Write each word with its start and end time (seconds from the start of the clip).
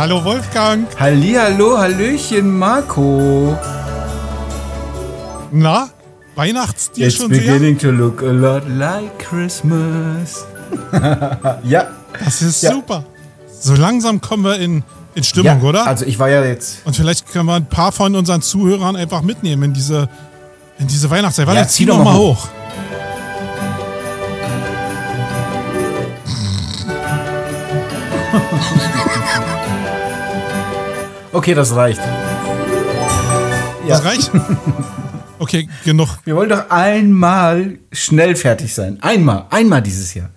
Hallo 0.00 0.24
Wolfgang. 0.24 0.86
Hallihallo, 0.98 1.76
Hallöchen, 1.76 2.58
Marco. 2.58 3.54
Na, 5.52 5.90
Weihnachtsdier 6.36 7.08
It's 7.08 7.16
schon 7.16 7.28
beginning 7.28 7.76
to 7.76 7.90
look 7.90 8.22
a 8.22 8.32
lot 8.32 8.62
like 8.66 9.18
Christmas. 9.18 10.46
ja. 11.64 11.88
Das 12.24 12.40
ist 12.40 12.62
Ja. 12.62 12.72
super. 12.72 13.04
So 13.60 13.74
langsam 13.74 14.22
kommen 14.22 14.42
wir 14.42 14.56
in, 14.56 14.84
in 15.14 15.22
Stimmung, 15.22 15.60
ja, 15.60 15.68
oder? 15.68 15.86
Also 15.86 16.06
ich 16.06 16.18
war 16.18 16.30
ja 16.30 16.46
jetzt. 16.46 16.78
Und 16.86 16.96
vielleicht 16.96 17.30
können 17.30 17.44
wir 17.44 17.56
ein 17.56 17.66
paar 17.66 17.92
von 17.92 18.16
unseren 18.16 18.40
Zuhörern 18.40 18.96
einfach 18.96 19.20
mitnehmen 19.20 19.64
in 19.64 19.74
diese, 19.74 20.08
in 20.78 20.86
diese 20.86 21.10
Weihnachtszeit. 21.10 21.46
Warte, 21.46 21.60
Ja, 21.60 21.68
zieh 21.68 21.82
zieh 21.82 21.84
doch 21.84 21.98
doch 21.98 22.04
mal 22.04 22.14
mal 22.14 22.18
hoch. 22.20 22.48
Okay, 31.32 31.54
das 31.54 31.74
reicht. 31.74 32.00
Das 33.88 34.04
reicht? 34.04 34.30
Okay, 35.42 35.70
genug. 35.86 36.18
Wir 36.24 36.36
wollen 36.36 36.50
doch 36.50 36.68
einmal 36.68 37.78
schnell 37.92 38.36
fertig 38.36 38.74
sein. 38.74 38.98
Einmal, 39.00 39.46
einmal 39.48 39.80
dieses 39.80 40.12
Jahr. 40.12 40.28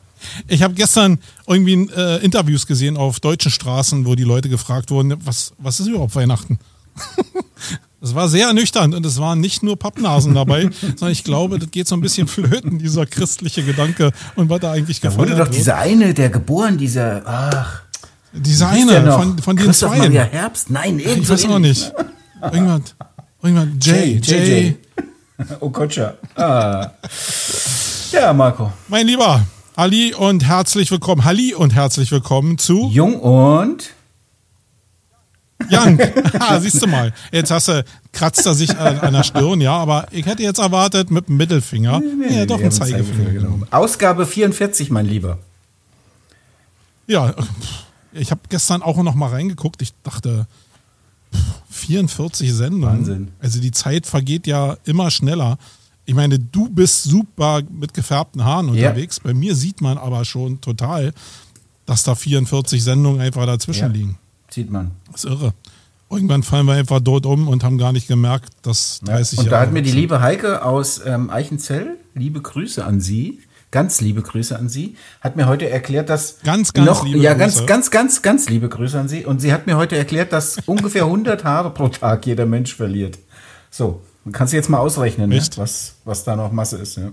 Ich 0.48 0.64
habe 0.64 0.76
gestern 0.76 1.20
irgendwie 1.46 1.90
äh, 1.94 2.24
Interviews 2.24 2.66
gesehen 2.66 2.96
auf 2.96 3.20
deutschen 3.20 3.52
Straßen, 3.52 4.06
wo 4.06 4.16
die 4.16 4.24
Leute 4.24 4.48
gefragt 4.48 4.92
wurden, 4.92 5.14
was, 5.26 5.52
was 5.58 5.82
ist 5.82 5.88
überhaupt 5.88 6.16
Weihnachten? 6.16 6.58
Das 8.00 8.16
war 8.16 8.28
sehr 8.28 8.48
ernüchternd 8.48 8.94
und 8.96 9.06
es 9.06 9.18
waren 9.18 9.40
nicht 9.40 9.64
nur 9.64 9.80
Pappnasen 9.80 10.34
dabei, 10.36 10.70
sondern 10.82 11.12
ich 11.12 11.24
glaube, 11.24 11.58
das 11.58 11.72
geht 11.72 11.88
so 11.88 11.96
ein 11.96 12.02
bisschen 12.02 12.28
flöten, 12.28 12.78
dieser 12.78 13.06
christliche 13.06 13.64
Gedanke 13.64 14.12
und 14.36 14.50
was 14.50 14.60
da 14.60 14.74
eigentlich 14.74 15.00
Da 15.00 15.08
gefeiert 15.08 15.30
wurde 15.30 15.40
doch 15.40 15.46
wird. 15.48 15.56
dieser 15.56 15.78
eine, 15.78 16.14
der 16.14 16.30
geboren, 16.30 16.78
dieser. 16.78 17.22
Ach, 17.26 17.83
Noch? 18.34 19.20
von, 19.20 19.38
von 19.38 19.56
den 19.56 19.66
Christoph 19.68 19.92
zwei. 19.92 20.00
Maria 20.00 20.24
Herbst? 20.24 20.70
Nein, 20.70 21.00
irgend 21.00 21.24
Ich 21.24 21.30
weiß 21.30 21.46
auch 21.46 21.60
nicht. 21.60 21.94
Irgendwas, 22.52 22.96
irgendwas, 23.42 23.68
Jay, 23.80 24.20
Jay, 24.22 24.44
Jay. 24.44 24.66
Jay. 25.38 25.58
Oh. 25.60 25.72
Ah. 26.36 26.92
Ja, 28.12 28.34
Marco. 28.34 28.72
Mein 28.88 29.08
Lieber, 29.08 29.46
Ali 29.76 30.14
und 30.14 30.46
herzlich 30.46 30.90
willkommen, 30.92 31.24
Halli 31.24 31.54
und 31.54 31.74
herzlich 31.74 32.12
willkommen 32.12 32.58
zu 32.58 32.90
Jung 32.92 33.20
und. 33.20 33.92
Young. 35.70 36.00
ah, 36.40 36.60
siehst 36.60 36.82
du 36.82 36.88
mal. 36.88 37.14
Jetzt 37.32 37.52
hast 37.52 37.68
du, 37.68 37.86
kratzt 38.12 38.46
er 38.46 38.54
sich 38.56 38.78
an, 38.78 39.00
an 39.00 39.14
der 39.14 39.24
Stirn, 39.24 39.62
ja, 39.62 39.76
aber 39.76 40.08
ich 40.12 40.26
hätte 40.26 40.44
jetzt 40.44 40.60
erwartet 40.60 41.12
mit 41.12 41.28
dem 41.28 41.38
Mittelfinger. 41.38 42.00
Nee, 42.00 42.40
ja, 42.40 42.46
doch 42.46 42.58
ein 42.58 42.64
einen 42.64 42.72
Zeigefinger 42.72 43.32
genommen. 43.32 43.68
Ausgabe 43.72 44.26
44, 44.26 44.90
mein 44.90 45.06
Lieber. 45.06 45.38
Ja, 47.08 47.34
pff, 47.34 47.84
ich 48.14 48.32
habe 48.32 48.42
gestern 48.50 48.82
auch 48.82 49.02
noch 49.02 49.16
mal 49.16 49.30
reingeguckt. 49.30 49.82
Ich 49.82 49.94
dachte, 50.04 50.48
pff, 51.34 51.42
44 51.70 52.54
Sendungen. 52.54 53.00
Wahnsinn. 53.00 53.28
Also 53.40 53.60
die 53.60 53.72
Zeit 53.72 54.06
vergeht 54.06 54.48
ja 54.48 54.78
immer 54.86 55.12
schneller. 55.12 55.58
Ich 56.06 56.14
meine, 56.16 56.38
du 56.40 56.70
bist 56.70 57.04
super 57.04 57.62
mit 57.70 57.94
gefärbten 57.94 58.44
Haaren 58.44 58.74
Ja. 58.74 58.90
unterwegs. 58.90 59.20
Bei 59.20 59.34
mir 59.34 59.56
sieht 59.56 59.82
man 59.82 59.98
aber 59.98 60.26
schon 60.26 60.60
total, 60.62 61.14
dass 61.86 62.04
da 62.04 62.16
44 62.16 62.84
Sendungen 62.84 63.22
einfach 63.22 63.46
dazwischen 63.46 63.82
Ja. 63.82 63.88
liegen. 63.88 64.18
Sieht 64.50 64.70
man. 64.70 64.92
Das 65.12 65.24
ist 65.24 65.30
irre. 65.32 65.54
Irgendwann 66.10 66.44
fallen 66.44 66.68
wir 66.68 66.74
einfach 66.76 67.00
dort 67.00 67.26
um 67.26 67.48
und 67.48 67.64
haben 67.64 67.78
gar 67.80 67.92
nicht 67.92 68.08
gemerkt, 68.08 68.52
dass 68.62 69.00
30 69.06 69.40
und 69.40 69.46
da 69.46 69.52
Jahre 69.52 69.66
hat 69.68 69.74
mir 69.74 69.82
die 69.82 69.92
liebe 69.92 70.22
Heike 70.22 70.64
aus 70.64 71.02
ähm, 71.04 71.30
Eichenzell, 71.32 71.98
liebe 72.14 72.40
Grüße 72.42 72.86
an 72.86 73.02
Sie, 73.02 73.40
ganz 73.74 74.00
liebe 74.02 74.22
Grüße 74.22 74.58
an 74.58 74.70
Sie, 74.70 74.96
hat 75.20 75.36
mir 75.36 75.48
heute 75.48 75.68
erklärt, 75.70 76.08
dass 76.10 76.38
Ganz, 76.44 76.72
ganz 76.74 76.88
noch, 76.88 77.04
liebe 77.06 77.18
ja, 77.20 77.34
Grüße. 77.34 77.66
ganz, 77.66 77.66
ganz, 77.66 77.92
ganz, 77.92 78.22
ganz 78.22 78.50
liebe 78.50 78.70
Grüße 78.70 78.98
an 79.00 79.08
Sie. 79.10 79.26
Und 79.26 79.42
sie 79.42 79.52
hat 79.52 79.66
mir 79.68 79.76
heute 79.78 79.98
erklärt, 79.98 80.32
dass 80.32 80.58
ungefähr 80.68 81.04
100 81.06 81.44
Haare 81.44 81.72
pro 81.72 81.90
Tag 81.90 82.26
jeder 82.26 82.46
Mensch 82.46 82.76
verliert. 82.76 83.18
So, 83.72 84.02
kannst 84.32 84.54
du 84.54 84.58
jetzt 84.58 84.70
mal 84.70 84.78
ausrechnen, 84.78 85.30
ne? 85.30 85.42
Was, 85.58 85.96
was 86.06 86.24
da 86.24 86.36
noch 86.36 86.52
Masse 86.52 86.78
ist. 86.78 86.98
Ja. 86.98 87.10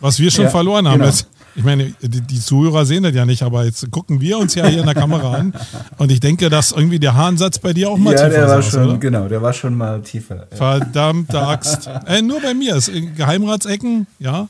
Was 0.00 0.18
wir 0.18 0.30
schon 0.32 0.44
Ja, 0.46 0.50
verloren 0.50 0.86
haben. 0.88 1.00
genau. 1.00 1.12
Ich 1.56 1.62
meine, 1.62 1.94
die, 2.02 2.20
die 2.20 2.40
Zuhörer 2.40 2.84
sehen 2.84 3.04
das 3.04 3.14
ja 3.14 3.24
nicht, 3.24 3.44
aber 3.44 3.64
jetzt 3.64 3.88
gucken 3.92 4.20
wir 4.20 4.38
uns 4.38 4.56
ja 4.56 4.66
hier 4.66 4.80
in 4.80 4.86
der 4.86 4.96
Kamera 4.96 5.34
an. 5.34 5.54
Und 5.98 6.10
ich 6.10 6.18
denke, 6.18 6.50
dass 6.50 6.72
irgendwie 6.72 6.98
der 6.98 7.14
Haaransatz 7.14 7.60
bei 7.60 7.72
dir 7.72 7.88
auch 7.90 7.96
mal 7.96 8.10
Ja, 8.12 8.24
tiefer 8.24 8.30
der 8.30 8.48
war 8.48 8.60
saß, 8.62 8.72
schon, 8.72 8.88
oder? 8.88 8.98
genau, 8.98 9.28
der 9.28 9.40
war 9.40 9.52
schon 9.52 9.76
mal 9.76 10.02
tiefer. 10.02 10.48
Ja. 10.50 10.56
Verdammte 10.56 11.40
Axt. 11.40 11.88
Äh, 12.08 12.22
nur 12.22 12.40
bei 12.40 12.54
mir. 12.54 12.74
Ist 12.74 12.88
in 12.88 13.14
Geheimratsecken, 13.14 14.08
ja. 14.18 14.48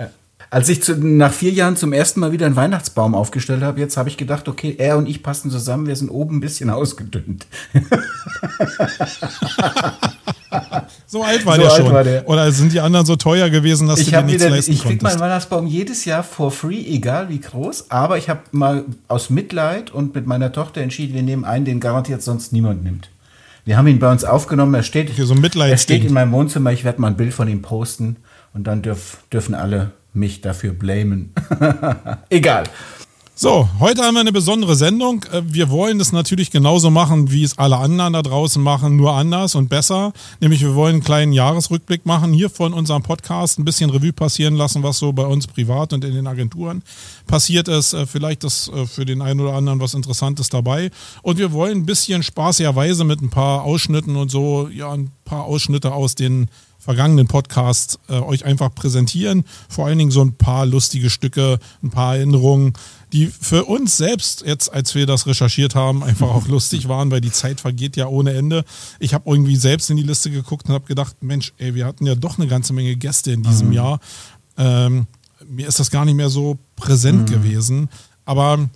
Als 0.54 0.68
ich 0.68 0.84
zu, 0.84 0.94
nach 0.94 1.32
vier 1.32 1.50
Jahren 1.50 1.74
zum 1.74 1.92
ersten 1.92 2.20
Mal 2.20 2.30
wieder 2.30 2.46
einen 2.46 2.54
Weihnachtsbaum 2.54 3.16
aufgestellt 3.16 3.62
habe, 3.62 3.80
jetzt 3.80 3.96
habe 3.96 4.08
ich 4.08 4.16
gedacht, 4.16 4.46
okay, 4.46 4.76
er 4.78 4.96
und 4.96 5.08
ich 5.08 5.20
passen 5.20 5.50
zusammen, 5.50 5.88
wir 5.88 5.96
sind 5.96 6.10
oben 6.10 6.36
ein 6.36 6.40
bisschen 6.40 6.70
ausgedünnt. 6.70 7.46
So 11.06 11.24
alt 11.24 11.44
war 11.46 11.56
So 11.56 11.62
der 11.62 11.72
alt 11.72 11.84
schon. 11.84 11.92
war 11.92 12.04
der. 12.04 12.28
Oder 12.28 12.52
sind 12.52 12.72
die 12.72 12.78
anderen 12.78 13.04
so 13.04 13.16
teuer 13.16 13.50
gewesen, 13.50 13.88
dass 13.88 13.98
Ich 13.98 14.06
du 14.06 14.12
dir 14.12 14.22
nichts 14.22 14.42
wieder, 14.42 14.54
leisten 14.54 14.72
ich 14.72 14.82
krieg 14.82 15.02
meinen 15.02 15.18
Weihnachtsbaum 15.18 15.66
jedes 15.66 16.04
Jahr 16.04 16.22
for 16.22 16.52
free, 16.52 16.80
egal 16.86 17.28
wie 17.28 17.40
groß. 17.40 17.90
Aber 17.90 18.18
ich 18.18 18.28
habe 18.28 18.40
mal 18.52 18.84
aus 19.08 19.30
Mitleid 19.30 19.90
und 19.90 20.14
mit 20.14 20.26
meiner 20.28 20.52
Tochter 20.52 20.80
entschieden, 20.80 21.14
wir 21.14 21.24
nehmen 21.24 21.44
einen, 21.44 21.64
den 21.64 21.80
garantiert 21.80 22.22
sonst 22.22 22.52
niemand 22.52 22.84
nimmt. 22.84 23.10
Wir 23.64 23.76
haben 23.76 23.88
ihn 23.88 23.98
bei 23.98 24.10
uns 24.12 24.24
aufgenommen. 24.24 24.74
Er 24.74 24.84
steht, 24.84 25.10
so 25.16 25.34
er 25.34 25.76
steht 25.78 26.04
in 26.04 26.12
meinem 26.12 26.30
Wohnzimmer. 26.30 26.70
Ich 26.70 26.84
werde 26.84 27.00
mal 27.00 27.08
ein 27.08 27.16
Bild 27.16 27.34
von 27.34 27.48
ihm 27.48 27.62
posten 27.62 28.16
und 28.52 28.68
dann 28.68 28.82
dürf, 28.82 29.18
dürfen 29.32 29.56
alle 29.56 29.90
mich 30.14 30.40
dafür 30.40 30.72
blamen. 30.72 31.32
egal. 32.30 32.64
So, 33.36 33.68
heute 33.80 34.02
haben 34.02 34.14
wir 34.14 34.20
eine 34.20 34.30
besondere 34.30 34.76
Sendung. 34.76 35.24
Äh, 35.32 35.42
Wir 35.46 35.68
wollen 35.68 35.98
es 35.98 36.12
natürlich 36.12 36.52
genauso 36.52 36.88
machen, 36.90 37.32
wie 37.32 37.42
es 37.42 37.58
alle 37.58 37.78
anderen 37.78 38.12
da 38.12 38.22
draußen 38.22 38.62
machen, 38.62 38.94
nur 38.94 39.14
anders 39.14 39.56
und 39.56 39.68
besser. 39.68 40.12
Nämlich 40.38 40.60
wir 40.60 40.76
wollen 40.76 40.94
einen 40.94 41.02
kleinen 41.02 41.32
Jahresrückblick 41.32 42.06
machen, 42.06 42.32
hier 42.32 42.48
von 42.48 42.72
unserem 42.72 43.02
Podcast 43.02 43.58
ein 43.58 43.64
bisschen 43.64 43.90
Revue 43.90 44.12
passieren 44.12 44.54
lassen, 44.54 44.84
was 44.84 45.00
so 45.00 45.12
bei 45.12 45.26
uns 45.26 45.48
privat 45.48 45.92
und 45.92 46.04
in 46.04 46.14
den 46.14 46.28
Agenturen 46.28 46.84
passiert 47.26 47.66
ist. 47.66 47.92
Äh, 47.92 48.06
Vielleicht 48.06 48.44
ist 48.44 48.68
äh, 48.68 48.86
für 48.86 49.04
den 49.04 49.20
einen 49.20 49.40
oder 49.40 49.54
anderen 49.54 49.80
was 49.80 49.94
Interessantes 49.94 50.48
dabei. 50.48 50.92
Und 51.22 51.36
wir 51.36 51.50
wollen 51.50 51.78
ein 51.78 51.86
bisschen 51.86 52.22
spaßigerweise 52.22 53.02
mit 53.02 53.20
ein 53.20 53.30
paar 53.30 53.64
Ausschnitten 53.64 54.14
und 54.14 54.30
so, 54.30 54.68
ja, 54.72 54.92
ein 54.92 55.10
paar 55.24 55.42
Ausschnitte 55.42 55.92
aus 55.92 56.14
den 56.14 56.46
vergangenen 56.84 57.26
Podcasts 57.26 57.98
äh, 58.08 58.12
euch 58.12 58.44
einfach 58.44 58.74
präsentieren. 58.74 59.44
Vor 59.70 59.86
allen 59.86 59.98
Dingen 59.98 60.10
so 60.10 60.20
ein 60.20 60.34
paar 60.34 60.66
lustige 60.66 61.08
Stücke, 61.08 61.58
ein 61.82 61.90
paar 61.90 62.16
Erinnerungen, 62.16 62.74
die 63.12 63.28
für 63.28 63.64
uns 63.64 63.96
selbst 63.96 64.44
jetzt, 64.44 64.70
als 64.70 64.94
wir 64.94 65.06
das 65.06 65.26
recherchiert 65.26 65.74
haben, 65.74 66.02
einfach 66.04 66.28
auch 66.28 66.46
lustig 66.46 66.86
waren, 66.86 67.10
weil 67.10 67.22
die 67.22 67.32
Zeit 67.32 67.60
vergeht 67.60 67.96
ja 67.96 68.06
ohne 68.06 68.34
Ende. 68.34 68.64
Ich 68.98 69.14
habe 69.14 69.30
irgendwie 69.30 69.56
selbst 69.56 69.88
in 69.88 69.96
die 69.96 70.02
Liste 70.02 70.30
geguckt 70.30 70.68
und 70.68 70.74
habe 70.74 70.84
gedacht, 70.84 71.16
Mensch, 71.22 71.54
ey, 71.56 71.74
wir 71.74 71.86
hatten 71.86 72.04
ja 72.04 72.16
doch 72.16 72.38
eine 72.38 72.48
ganze 72.48 72.74
Menge 72.74 72.96
Gäste 72.96 73.32
in 73.32 73.42
diesem 73.42 73.72
Jahr. 73.72 73.98
Ähm, 74.58 75.06
mir 75.48 75.66
ist 75.66 75.80
das 75.80 75.90
gar 75.90 76.04
nicht 76.04 76.16
mehr 76.16 76.30
so 76.30 76.58
präsent 76.76 77.30
gewesen. 77.30 77.88
Aber 78.26 78.68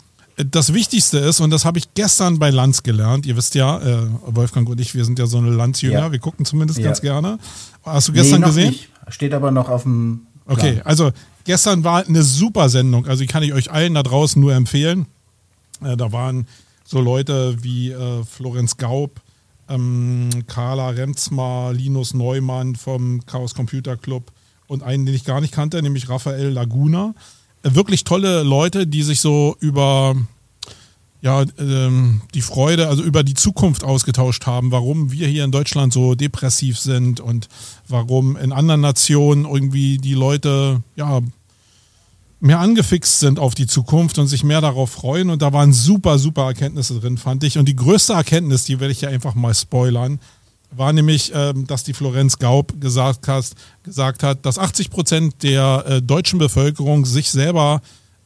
das 0.44 0.72
Wichtigste 0.72 1.19
ist, 1.19 1.41
und 1.41 1.50
das 1.50 1.65
habe 1.65 1.78
ich 1.78 1.93
gestern 1.94 2.38
bei 2.38 2.50
Lanz 2.50 2.82
gelernt, 2.82 3.26
ihr 3.26 3.37
wisst 3.37 3.54
ja, 3.54 3.78
äh, 3.81 4.06
Wolfgang 4.26 4.69
und 4.69 4.81
ich, 4.81 4.94
wir 4.94 5.04
sind 5.04 5.19
ja 5.19 5.26
so 5.26 5.38
eine 5.38 5.50
Lanz-Jünger, 5.50 5.99
Ja. 5.99 6.12
wir 6.12 6.19
gucken 6.21 6.44
zumindest 6.44 6.78
Ja. 6.78 6.87
ganz 6.87 7.00
gerne. 7.00 7.38
Hast 7.82 8.09
du 8.09 8.12
gestern 8.12 8.41
noch 8.43 8.48
gesehen? 8.48 8.71
Nicht. 8.71 8.88
Steht 9.09 9.34
aber 9.34 9.50
noch 9.50 9.69
auf 9.69 9.82
dem. 9.82 10.27
Plan. 10.47 10.56
Okay, 10.59 10.81
also 10.84 11.10
gestern 11.44 11.82
war 11.84 12.06
eine 12.06 12.22
super 12.22 12.68
Sendung. 12.68 13.07
Also 13.07 13.22
die 13.22 13.27
kann 13.27 13.42
ich 13.42 13.53
euch 13.53 13.71
allen 13.71 13.95
da 13.95 14.03
draußen 14.03 14.41
nur 14.41 14.54
empfehlen. 14.54 15.07
Äh, 15.83 15.97
da 15.97 16.13
waren 16.13 16.47
so 16.84 17.01
Leute 17.01 17.57
wie 17.63 17.91
äh, 17.91 18.24
Florenz 18.24 18.77
Gaub, 18.77 19.21
ähm, 19.68 20.30
Carla 20.47 20.91
Remzmar, 20.91 21.72
Linus 21.72 22.15
Neumann 22.15 22.77
vom 22.77 23.24
Chaos 23.27 23.54
Computer 23.54 23.97
Club 23.97 24.30
und 24.66 24.83
einen, 24.83 25.04
den 25.07 25.15
ich 25.15 25.24
gar 25.24 25.41
nicht 25.41 25.53
kannte, 25.53 25.83
nämlich 25.83 26.09
Raphael 26.09 26.48
Laguna. 26.48 27.15
Wirklich 27.63 28.05
tolle 28.05 28.43
Leute, 28.43 28.87
die 28.87 29.03
sich 29.03 29.21
so 29.21 29.57
über 29.60 30.15
ja, 31.21 31.45
ähm, 31.59 32.21
die 32.34 32.43
Freude, 32.43 32.89
also 32.89 33.03
über 33.03 33.25
die 33.25 33.34
Zukunft 33.34 33.83
ausgetauscht 33.83 34.47
haben, 34.47 34.71
warum 34.71 35.10
wir 35.10 35.27
hier 35.27 35.45
in 35.45 35.51
Deutschland 35.51 35.93
so 35.93 36.15
depressiv 36.15 36.78
sind 36.78 37.21
und 37.21 37.49
warum 37.89 38.37
in 38.37 38.53
anderen 38.53 38.81
Nationen 38.81 39.45
irgendwie 39.45 39.99
die 39.99 40.15
Leute, 40.15 40.83
ja, 40.95 41.21
mehr 42.41 42.60
angefixt 42.60 43.19
sind 43.19 43.41
auf 43.41 43.57
die 43.57 43.66
Zukunft 43.66 44.19
und 44.19 44.28
sich 44.28 44.45
mehr 44.45 44.61
darauf 44.61 44.91
freuen. 44.91 45.31
Und 45.31 45.43
da 45.43 45.53
waren 45.53 45.72
super, 45.72 46.21
super 46.21 46.45
Erkenntnisse 46.45 47.01
drin, 47.01 47.19
fand 47.19 47.43
ich. 47.43 47.59
Und 47.59 47.66
die 47.66 47.75
größte 47.75 48.13
Erkenntnis, 48.13 48.65
die 48.65 48.78
werde 48.78 48.93
ich 48.93 49.01
ja 49.01 49.09
einfach 49.09 49.34
mal 49.34 49.54
spoilern, 49.54 50.21
war 50.70 50.92
nämlich, 50.92 51.32
ähm, 51.34 51.66
dass 51.66 51.84
die 51.84 51.94
Florenz 51.94 52.38
Gaub 52.38 52.80
gesagt 52.80 53.28
hat, 53.28 53.44
gesagt 53.82 54.22
hat 54.22 54.44
dass 54.44 54.59
80 54.59 54.91
Prozent 54.91 55.42
der 55.42 55.84
äh, 55.86 56.03
deutschen 56.03 56.38
Bevölkerung 56.38 57.06
sich 57.06 57.30
selber 57.30 57.80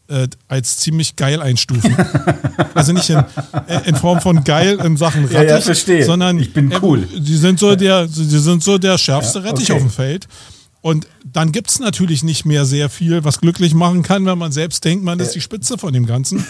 äh, 0.08 0.28
als 0.48 0.78
ziemlich 0.78 1.16
geil 1.16 1.40
einstufen. 1.40 1.96
also 2.74 2.92
nicht 2.92 3.08
in, 3.08 3.18
äh, 3.66 3.88
in 3.88 3.96
Form 3.96 4.20
von 4.20 4.44
geil 4.44 4.78
in 4.84 4.96
Sachen 4.96 5.30
Ja, 5.30 5.40
Rettich, 5.40 5.50
ja, 5.50 5.60
verstehe. 5.60 6.04
sondern 6.04 6.38
Ich 6.38 6.52
bin 6.52 6.70
äh, 6.70 6.78
cool. 6.82 7.08
Sie 7.20 7.36
sind 7.36 7.58
so 7.58 7.74
der, 7.76 8.08
sie 8.08 8.38
sind 8.38 8.62
so 8.62 8.78
der 8.78 8.98
schärfste 8.98 9.38
Ja, 9.38 9.46
Rettich 9.46 9.70
okay. 9.70 9.74
auf 9.74 9.78
dem 9.82 9.90
Feld. 9.90 10.28
Und 10.82 11.06
dann 11.24 11.52
gibt 11.52 11.70
es 11.70 11.78
natürlich 11.78 12.24
nicht 12.24 12.44
mehr 12.44 12.64
sehr 12.64 12.88
viel, 12.90 13.22
was 13.22 13.40
glücklich 13.40 13.72
machen 13.72 14.02
kann, 14.02 14.26
wenn 14.26 14.36
man 14.36 14.50
selbst 14.50 14.84
denkt, 14.84 15.04
man 15.04 15.20
ist 15.20 15.30
die 15.30 15.40
Spitze 15.40 15.78
von 15.78 15.92
dem 15.92 16.06
Ganzen. 16.06 16.44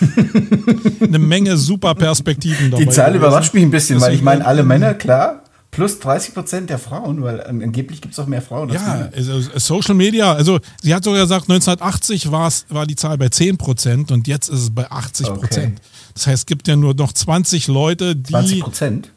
Eine 1.02 1.18
Menge 1.18 1.58
super 1.58 1.94
Perspektiven 1.94 2.70
dabei. 2.70 2.84
Die 2.84 2.90
Zahl 2.90 3.14
überrascht 3.14 3.52
mich 3.52 3.62
ein 3.62 3.70
bisschen, 3.70 4.00
weil 4.00 4.14
ich 4.14 4.22
meine, 4.22 4.46
alle 4.46 4.62
Männer, 4.62 4.94
klar, 4.94 5.41
plus 5.72 5.98
30 5.98 6.34
Prozent 6.34 6.70
der 6.70 6.78
Frauen, 6.78 7.22
weil 7.22 7.44
ähm, 7.48 7.60
angeblich 7.62 8.00
gibt 8.00 8.12
es 8.12 8.20
auch 8.20 8.26
mehr 8.26 8.42
Frauen. 8.42 8.68
ja, 8.68 9.08
also 9.16 9.40
Social 9.58 9.94
Media, 9.94 10.32
also 10.32 10.60
sie 10.80 10.94
hat 10.94 11.02
sogar 11.02 11.22
gesagt, 11.22 11.50
1980 11.50 12.30
war 12.30 12.86
die 12.86 12.94
Zahl 12.94 13.18
bei 13.18 13.28
10 13.28 13.56
Prozent 13.56 14.12
und 14.12 14.28
jetzt 14.28 14.48
ist 14.48 14.60
es 14.60 14.70
bei 14.70 14.88
80 14.88 15.26
Prozent. 15.28 15.78
Okay. 15.78 15.88
Das 16.14 16.26
heißt, 16.26 16.38
es 16.40 16.46
gibt 16.46 16.68
ja 16.68 16.76
nur 16.76 16.94
noch 16.94 17.12
20 17.12 17.66
Leute, 17.66 18.14
die. 18.14 18.30
20 18.30 18.60
Prozent? 18.60 19.10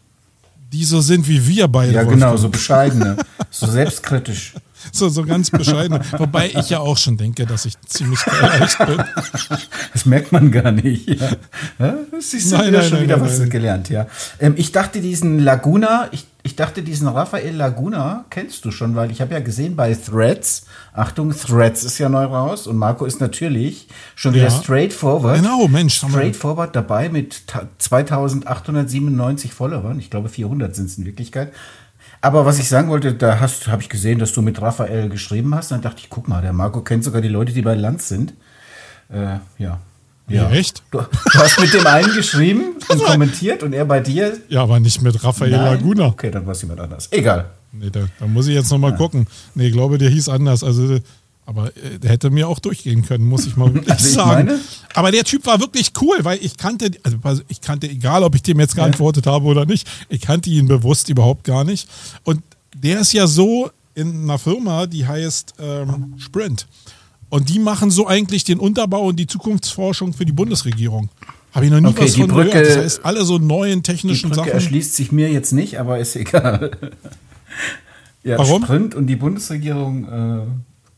Die 0.72 0.86
so 0.86 1.02
sind 1.02 1.28
wie 1.28 1.46
wir 1.48 1.68
beide. 1.68 1.92
Ja, 1.92 2.04
genau, 2.04 2.36
so 2.38 2.50
bescheidene, 2.50 3.18
so 3.52 3.68
selbstkritisch. 3.68 4.54
So, 4.92 5.10
so 5.10 5.24
ganz 5.24 5.50
bescheiden. 5.50 6.00
Wobei 6.16 6.52
ich 6.54 6.70
ja 6.70 6.80
auch 6.80 6.98
schon 6.98 7.18
denke, 7.18 7.48
dass 7.48 7.66
ich 7.66 7.74
ziemlich 7.88 8.20
erreicht 8.28 8.78
bin. 8.78 9.04
Das 9.94 10.06
merkt 10.06 10.32
man 10.32 10.52
gar 10.52 10.72
nicht. 10.72 11.10
Ja. 11.10 11.98
Das 12.12 12.36
ist 12.36 12.52
nein, 12.52 12.72
nein, 12.72 12.84
schon 12.84 12.92
nein, 12.92 13.04
wieder 13.04 13.20
was 13.20 13.50
gelernt, 13.50 13.90
ja. 13.90 14.06
Ähm, 14.40 14.54
ich 14.58 14.72
dachte, 14.72 15.02
diesen 15.02 15.40
Laguna, 15.40 16.08
ich, 16.12 16.28
ich 16.46 16.56
dachte, 16.56 16.84
diesen 16.84 17.08
Raphael 17.08 17.56
Laguna 17.56 18.26
kennst 18.30 18.66
du 18.66 18.72
schon, 18.72 18.96
weil 18.96 19.10
ich 19.10 19.20
habe 19.20 19.34
ja 19.34 19.40
gesehen 19.40 19.76
bei 19.76 19.96
Threads, 19.96 20.68
Achtung, 20.94 21.32
Threads 21.32 21.84
ist 21.84 21.98
ja 21.98 22.08
neu 22.08 22.26
raus 22.26 22.68
und 22.68 22.78
Marco 22.78 23.06
ist 23.06 23.20
natürlich 23.20 23.88
schon 24.14 24.36
wieder 24.36 24.50
ja. 24.50 24.52
straightforward. 24.52 25.42
Genau, 25.42 25.68
Mensch. 25.68 25.96
Straightforward 25.96 26.76
dabei 26.76 27.10
mit 27.10 27.46
2897 27.80 29.56
Followern. 29.56 29.98
Ich 29.98 30.12
glaube, 30.12 30.30
400 30.30 30.76
sind 30.76 30.86
es 30.86 31.00
in 31.00 31.06
Wirklichkeit. 31.06 31.52
Aber 32.22 32.46
was 32.46 32.60
ich 32.60 32.70
sagen 32.70 32.90
wollte, 32.90 33.16
da 33.16 33.40
habe 33.40 33.82
ich 33.82 33.90
gesehen, 33.90 34.20
dass 34.20 34.32
du 34.32 34.44
mit 34.44 34.62
Raphael 34.62 35.10
geschrieben 35.10 35.56
hast. 35.56 35.72
Dann 35.72 35.82
dachte 35.82 36.02
ich, 36.02 36.12
guck 36.12 36.28
mal, 36.28 36.44
der 36.44 36.54
Marco 36.54 36.82
kennt 36.82 37.04
sogar 37.04 37.22
die 37.22 37.28
Leute, 37.28 37.54
die 37.54 37.64
bei 37.64 37.74
Lanz 37.74 38.08
sind. 38.08 38.36
Äh, 39.10 39.40
ja. 39.58 39.80
Ja, 40.28 40.50
echt? 40.50 40.82
Du, 40.92 41.00
du, 41.00 41.40
hast 41.40 41.60
mit 41.60 41.74
dem 41.74 41.86
einen 41.86 42.14
geschrieben 42.14 42.76
und 42.90 43.04
kommentiert 43.04 43.62
und 43.62 43.74
er 43.74 43.86
bei 43.86 44.00
dir? 44.00 44.38
Ja, 44.50 44.64
aber 44.64 44.80
nicht 44.80 45.02
mit 45.02 45.24
Raphael 45.24 45.52
Nein? 45.52 45.62
Laguna. 45.64 46.08
Okay, 46.08 46.32
dann 46.32 46.46
war 46.46 46.54
es 46.54 46.62
jemand 46.62 46.80
anders. 46.80 47.08
Egal. 47.12 47.52
Nee, 47.72 47.90
da, 47.92 48.08
da 48.20 48.26
muss 48.26 48.48
ich 48.48 48.56
jetzt 48.56 48.72
nochmal 48.72 48.92
ja. 48.92 48.98
gucken. 48.98 49.28
Nee, 49.54 49.68
ich 49.68 49.74
glaube, 49.74 49.98
der 49.98 50.10
hieß 50.10 50.30
anders. 50.30 50.64
Also 50.64 51.00
aber 51.46 51.68
äh, 51.78 52.00
der 52.00 52.12
hätte 52.12 52.30
mir 52.30 52.48
auch 52.48 52.60
durchgehen 52.60 53.04
können, 53.04 53.26
muss 53.26 53.46
ich 53.46 53.56
mal 53.56 53.74
wirklich 53.74 53.92
also 53.92 54.10
sagen. 54.10 54.48
Meine? 54.48 54.60
Aber 54.94 55.12
der 55.12 55.24
Typ 55.24 55.46
war 55.46 55.60
wirklich 55.60 55.92
cool, 56.02 56.18
weil 56.24 56.40
ich 56.42 56.58
kannte, 56.58 56.92
also 57.04 57.42
ich 57.48 57.62
kannte, 57.62 57.88
egal 57.88 58.24
ob 58.24 58.36
ich 58.36 58.42
dem 58.42 58.60
jetzt 58.60 58.76
geantwortet 58.76 59.26
ja. 59.26 59.34
habe 59.34 59.46
oder 59.46 59.66
nicht, 59.66 59.88
ich 60.10 60.22
kannte 60.22 60.50
ihn 60.50 60.68
bewusst 60.68 61.10
überhaupt 61.10 61.44
gar 61.44 61.64
nicht. 61.64 61.88
Und 62.24 62.42
der 62.76 63.00
ist 63.00 63.14
ja 63.14 63.28
so 63.28 63.70
in 63.94 64.24
einer 64.24 64.40
Firma, 64.40 64.88
die 64.88 65.06
heißt 65.08 65.54
ähm, 65.60 66.16
Sprint. 66.18 66.68
Und 67.30 67.50
die 67.50 67.60
machen 67.60 67.92
so 67.92 68.08
eigentlich 68.08 68.44
den 68.44 68.60
Unterbau 68.60 69.08
und 69.08 69.18
die 69.18 69.28
Zukunftsforschung 69.28 70.14
für 70.14 70.26
die 70.26 70.32
Bundesregierung. 70.32 71.10
Habe 71.54 71.66
ich 71.66 71.72
noch 71.72 71.80
nie 71.80 71.88
okay, 71.88 72.04
was 72.04 72.16
von 72.16 72.28
Brücke, 72.28 72.52
gehört. 72.52 72.68
Das 72.68 72.78
heißt, 72.78 73.06
alle 73.06 73.26
so 73.26 73.38
neuen 73.38 73.82
technischen 73.84 74.30
die 74.30 74.36
Brücke 74.36 74.50
Sachen. 74.50 74.52
erschließt 74.52 74.96
sich 74.96 75.12
mir 75.12 75.32
jetzt 75.32 75.52
nicht, 75.52 75.80
aber 75.80 76.00
ist 76.00 76.16
egal. 76.16 76.72
ja, 78.24 78.38
Warum? 78.38 78.64
Sprint 78.64 78.96
und 78.96 79.08
die 79.08 79.16
Bundesregierung. 79.16 80.06
Äh 80.06 80.46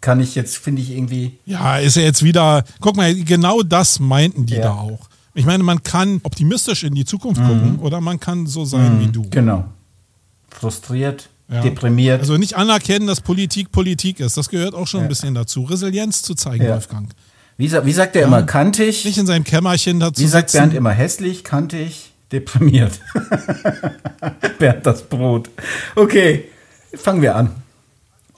kann 0.02 0.20
ich 0.20 0.36
jetzt, 0.36 0.58
finde 0.58 0.82
ich 0.82 0.92
irgendwie. 0.92 1.38
Ja, 1.46 1.78
ist 1.78 1.96
ja 1.96 2.04
jetzt 2.04 2.24
wieder. 2.24 2.64
Guck 2.80 2.96
mal, 2.96 3.14
genau 3.16 3.62
das 3.64 4.00
meinten 4.00 4.46
die 4.46 4.56
ja. 4.56 4.62
da 4.62 4.74
auch. 4.74 5.10
Ich 5.34 5.46
meine, 5.46 5.64
man 5.64 5.84
kann 5.84 6.20
optimistisch 6.24 6.84
in 6.84 6.96
die 6.96 7.06
Zukunft 7.06 7.42
mhm. 7.42 7.48
gucken 7.48 7.80
oder 7.80 8.02
man 8.02 8.20
kann 8.20 8.48
so 8.48 8.66
sein 8.66 8.96
mhm. 8.96 9.00
wie 9.02 9.08
du. 9.08 9.30
Genau. 9.30 9.66
Frustriert, 10.50 11.30
ja. 11.50 11.62
deprimiert. 11.62 12.22
Also 12.22 12.38
nicht 12.38 12.56
anerkennen, 12.56 13.08
dass 13.08 13.22
Politik 13.22 13.72
Politik 13.72 14.20
ist. 14.20 14.38
Das 14.38 14.50
gehört 14.50 14.74
auch 14.74 14.88
schon 14.88 15.02
ja. 15.02 15.06
ein 15.06 15.10
bisschen 15.10 15.34
dazu. 15.34 15.64
Resilienz 15.64 16.22
zu 16.22 16.36
zeigen, 16.36 16.68
Wolfgang. 16.68 17.10
Wie, 17.58 17.72
wie 17.72 17.94
sagt 17.94 18.16
er 18.16 18.24
immer, 18.24 18.44
kantig? 18.44 19.04
Nicht 19.04 19.18
in 19.18 19.26
seinem 19.26 19.44
Kämmerchen 19.44 20.00
dazu. 20.00 20.22
Wie 20.22 20.28
sagt 20.28 20.52
sitzen. 20.52 20.64
Bernd 20.64 20.74
immer, 20.76 20.92
hässlich, 20.92 21.44
kantig, 21.44 22.12
deprimiert. 22.32 23.00
Bernd 24.60 24.86
das 24.86 25.02
Brot. 25.04 25.50
Okay, 25.96 26.46
fangen 26.94 27.22
wir 27.22 27.36
an. 27.36 27.50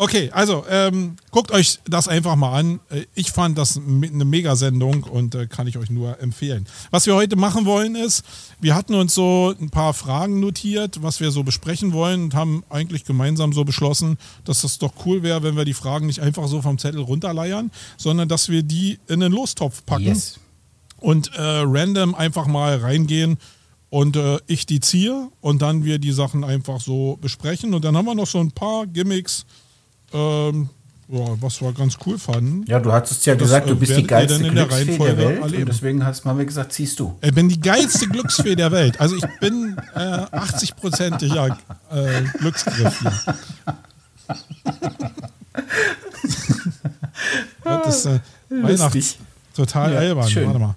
Okay, 0.01 0.31
also 0.31 0.63
ähm, 0.69 1.17
guckt 1.29 1.51
euch 1.51 1.79
das 1.83 2.07
einfach 2.07 2.37
mal 2.37 2.57
an. 2.57 2.79
Äh, 2.89 3.03
ich 3.15 3.31
fand 3.31 3.57
das 3.57 3.75
eine 3.75 4.23
Mega-Sendung 4.23 5.03
und 5.03 5.35
äh, 5.35 5.45
kann 5.45 5.67
ich 5.67 5.77
euch 5.77 5.89
nur 5.89 6.21
empfehlen. 6.21 6.67
Was 6.89 7.05
wir 7.05 7.15
heute 7.15 7.35
machen 7.35 7.65
wollen 7.65 7.95
ist, 7.95 8.23
wir 8.61 8.75
hatten 8.75 8.93
uns 8.93 9.13
so 9.13 9.53
ein 9.59 9.69
paar 9.69 9.93
Fragen 9.93 10.39
notiert, 10.39 11.03
was 11.03 11.19
wir 11.19 11.31
so 11.31 11.43
besprechen 11.43 11.91
wollen 11.91 12.23
und 12.23 12.33
haben 12.33 12.63
eigentlich 12.69 13.03
gemeinsam 13.03 13.51
so 13.51 13.65
beschlossen, 13.65 14.17
dass 14.45 14.61
das 14.61 14.77
doch 14.77 14.93
cool 15.05 15.21
wäre, 15.21 15.43
wenn 15.43 15.57
wir 15.57 15.65
die 15.65 15.73
Fragen 15.73 16.05
nicht 16.05 16.21
einfach 16.21 16.47
so 16.47 16.61
vom 16.61 16.77
Zettel 16.77 17.01
runterleiern, 17.01 17.69
sondern 17.97 18.29
dass 18.29 18.47
wir 18.47 18.63
die 18.63 18.99
in 19.09 19.19
den 19.19 19.33
Lostopf 19.33 19.85
packen 19.85 20.05
yes. 20.05 20.39
und 21.01 21.33
äh, 21.35 21.41
random 21.41 22.15
einfach 22.15 22.47
mal 22.47 22.77
reingehen 22.77 23.37
und 23.89 24.15
äh, 24.15 24.39
ich 24.47 24.65
die 24.65 24.79
ziehe 24.79 25.27
und 25.41 25.61
dann 25.61 25.83
wir 25.83 25.99
die 25.99 26.13
Sachen 26.13 26.45
einfach 26.45 26.79
so 26.79 27.17
besprechen 27.19 27.73
und 27.73 27.83
dann 27.83 27.97
haben 27.97 28.05
wir 28.05 28.15
noch 28.15 28.27
so 28.27 28.39
ein 28.39 28.53
paar 28.53 28.87
Gimmicks 28.87 29.45
ähm, 30.13 30.69
ja, 31.11 31.25
was 31.41 31.59
wir 31.59 31.73
ganz 31.73 31.97
cool 32.05 32.19
fanden. 32.19 32.63
Ja, 32.67 32.79
du 32.79 32.91
hatzest 32.91 33.25
ja 33.25 33.33
das, 33.33 33.43
gesagt, 33.43 33.67
du 33.67 33.73
äh, 33.73 33.77
bist 33.77 33.97
die 33.97 34.05
geilste 34.05 34.43
Glücksfee 34.43 34.97
der 34.97 35.17
Welt. 35.17 35.41
Erleben. 35.41 35.63
Und 35.63 35.69
deswegen 35.69 36.05
haben 36.05 36.37
wir 36.37 36.45
gesagt, 36.45 36.73
ziehst 36.73 36.99
du. 36.99 37.17
Ich 37.21 37.33
bin 37.33 37.49
die 37.49 37.59
geilste 37.59 38.07
Glücksfee 38.07 38.55
der 38.55 38.71
Welt. 38.71 38.99
Also 38.99 39.15
ich 39.15 39.25
bin 39.39 39.75
äh, 39.95 39.99
80-prozentiger 39.99 41.57
äh, 41.91 42.21
Glücksgriff 42.37 42.99
hier. 42.99 43.13
das 47.63 47.97
ist 47.97 48.05
äh, 48.05 48.19
Weihnachts 48.49 49.17
total 49.55 49.93
ja, 49.93 49.99
albern. 49.99 50.29
Schön. 50.29 50.45
Warte 50.45 50.59
mal. 50.59 50.75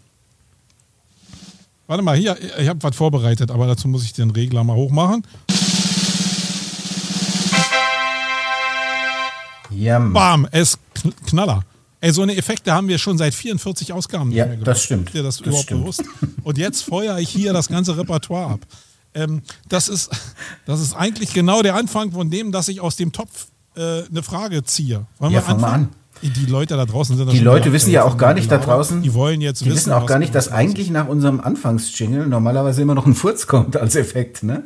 Warte 1.87 2.03
mal, 2.03 2.17
hier, 2.17 2.37
ich 2.59 2.69
habe 2.69 2.83
was 2.83 2.97
vorbereitet, 2.97 3.51
aber 3.51 3.67
dazu 3.67 3.87
muss 3.87 4.03
ich 4.05 4.15
den 4.15 4.31
Regler 4.31 4.65
mal 4.65 4.77
hochmachen. 4.77 5.27
Yum. 9.75 10.13
Bam, 10.13 10.49
es 10.51 10.79
Knaller. 11.27 11.65
Ey, 12.01 12.13
so 12.13 12.23
eine 12.23 12.37
Effekte 12.37 12.73
haben 12.73 12.89
wir 12.89 12.99
schon 12.99 13.17
seit 13.17 13.33
44 13.33 13.93
Ausgaben. 13.93 14.33
Ja, 14.33 14.47
das 14.47 14.83
stimmt. 14.83 15.15
Dir 15.15 15.23
das, 15.23 15.37
das 15.37 15.47
überhaupt 15.47 15.65
stimmt. 15.65 15.83
bewusst? 15.83 16.05
Und 16.43 16.59
jetzt 16.59 16.83
feuere 16.83 17.19
ich 17.21 17.29
hier 17.29 17.53
das 17.53 17.69
ganze 17.69 17.97
Repertoire 17.97 18.55
ab. 18.55 18.61
Ähm, 19.15 19.43
das, 19.69 19.89
ist, 19.89 20.11
das 20.67 20.81
ist 20.81 20.95
eigentlich 20.95 21.33
genau 21.33 21.63
der 21.63 21.77
Anfang 21.77 22.11
von 22.11 22.29
dem, 22.29 22.51
dass 22.51 22.67
ich 22.69 22.81
aus 22.81 22.97
dem 22.97 23.13
Topf 23.13 23.47
äh, 23.77 24.03
eine 24.11 24.23
Frage 24.25 24.65
ziehe. 24.65 25.07
Wollen 25.19 25.33
ja, 25.33 25.47
wir 25.47 25.49
anfangen? 25.49 25.85
An. 25.85 25.89
Die 26.23 26.47
Leute 26.47 26.77
da 26.77 26.87
draußen 26.87 27.17
sind 27.17 27.33
Die 27.33 27.41
Leute 27.41 27.73
wissen 27.73 27.91
ja 27.91 28.05
auch 28.05 28.17
gar 28.17 28.35
nicht 28.35 28.51
da 28.51 28.59
draußen. 28.59 29.03
Die 29.03 29.13
wollen 29.15 29.41
jetzt 29.41 29.61
die 29.61 29.67
wissen, 29.67 29.77
wissen 29.77 29.93
auch 29.93 30.07
gar 30.07 30.21
nicht, 30.21 30.35
dass 30.35 30.51
eigentlich 30.51 30.91
nach 30.91 31.09
unserem 31.09 31.41
Anfangsjingle 31.41 32.27
normalerweise 32.27 32.83
immer 32.83 32.95
noch 32.95 33.07
ein 33.07 33.15
Furz 33.15 33.49
kommt 33.49 33.77
als 33.77 33.97
Effekt, 33.97 34.45
ne? 34.45 34.63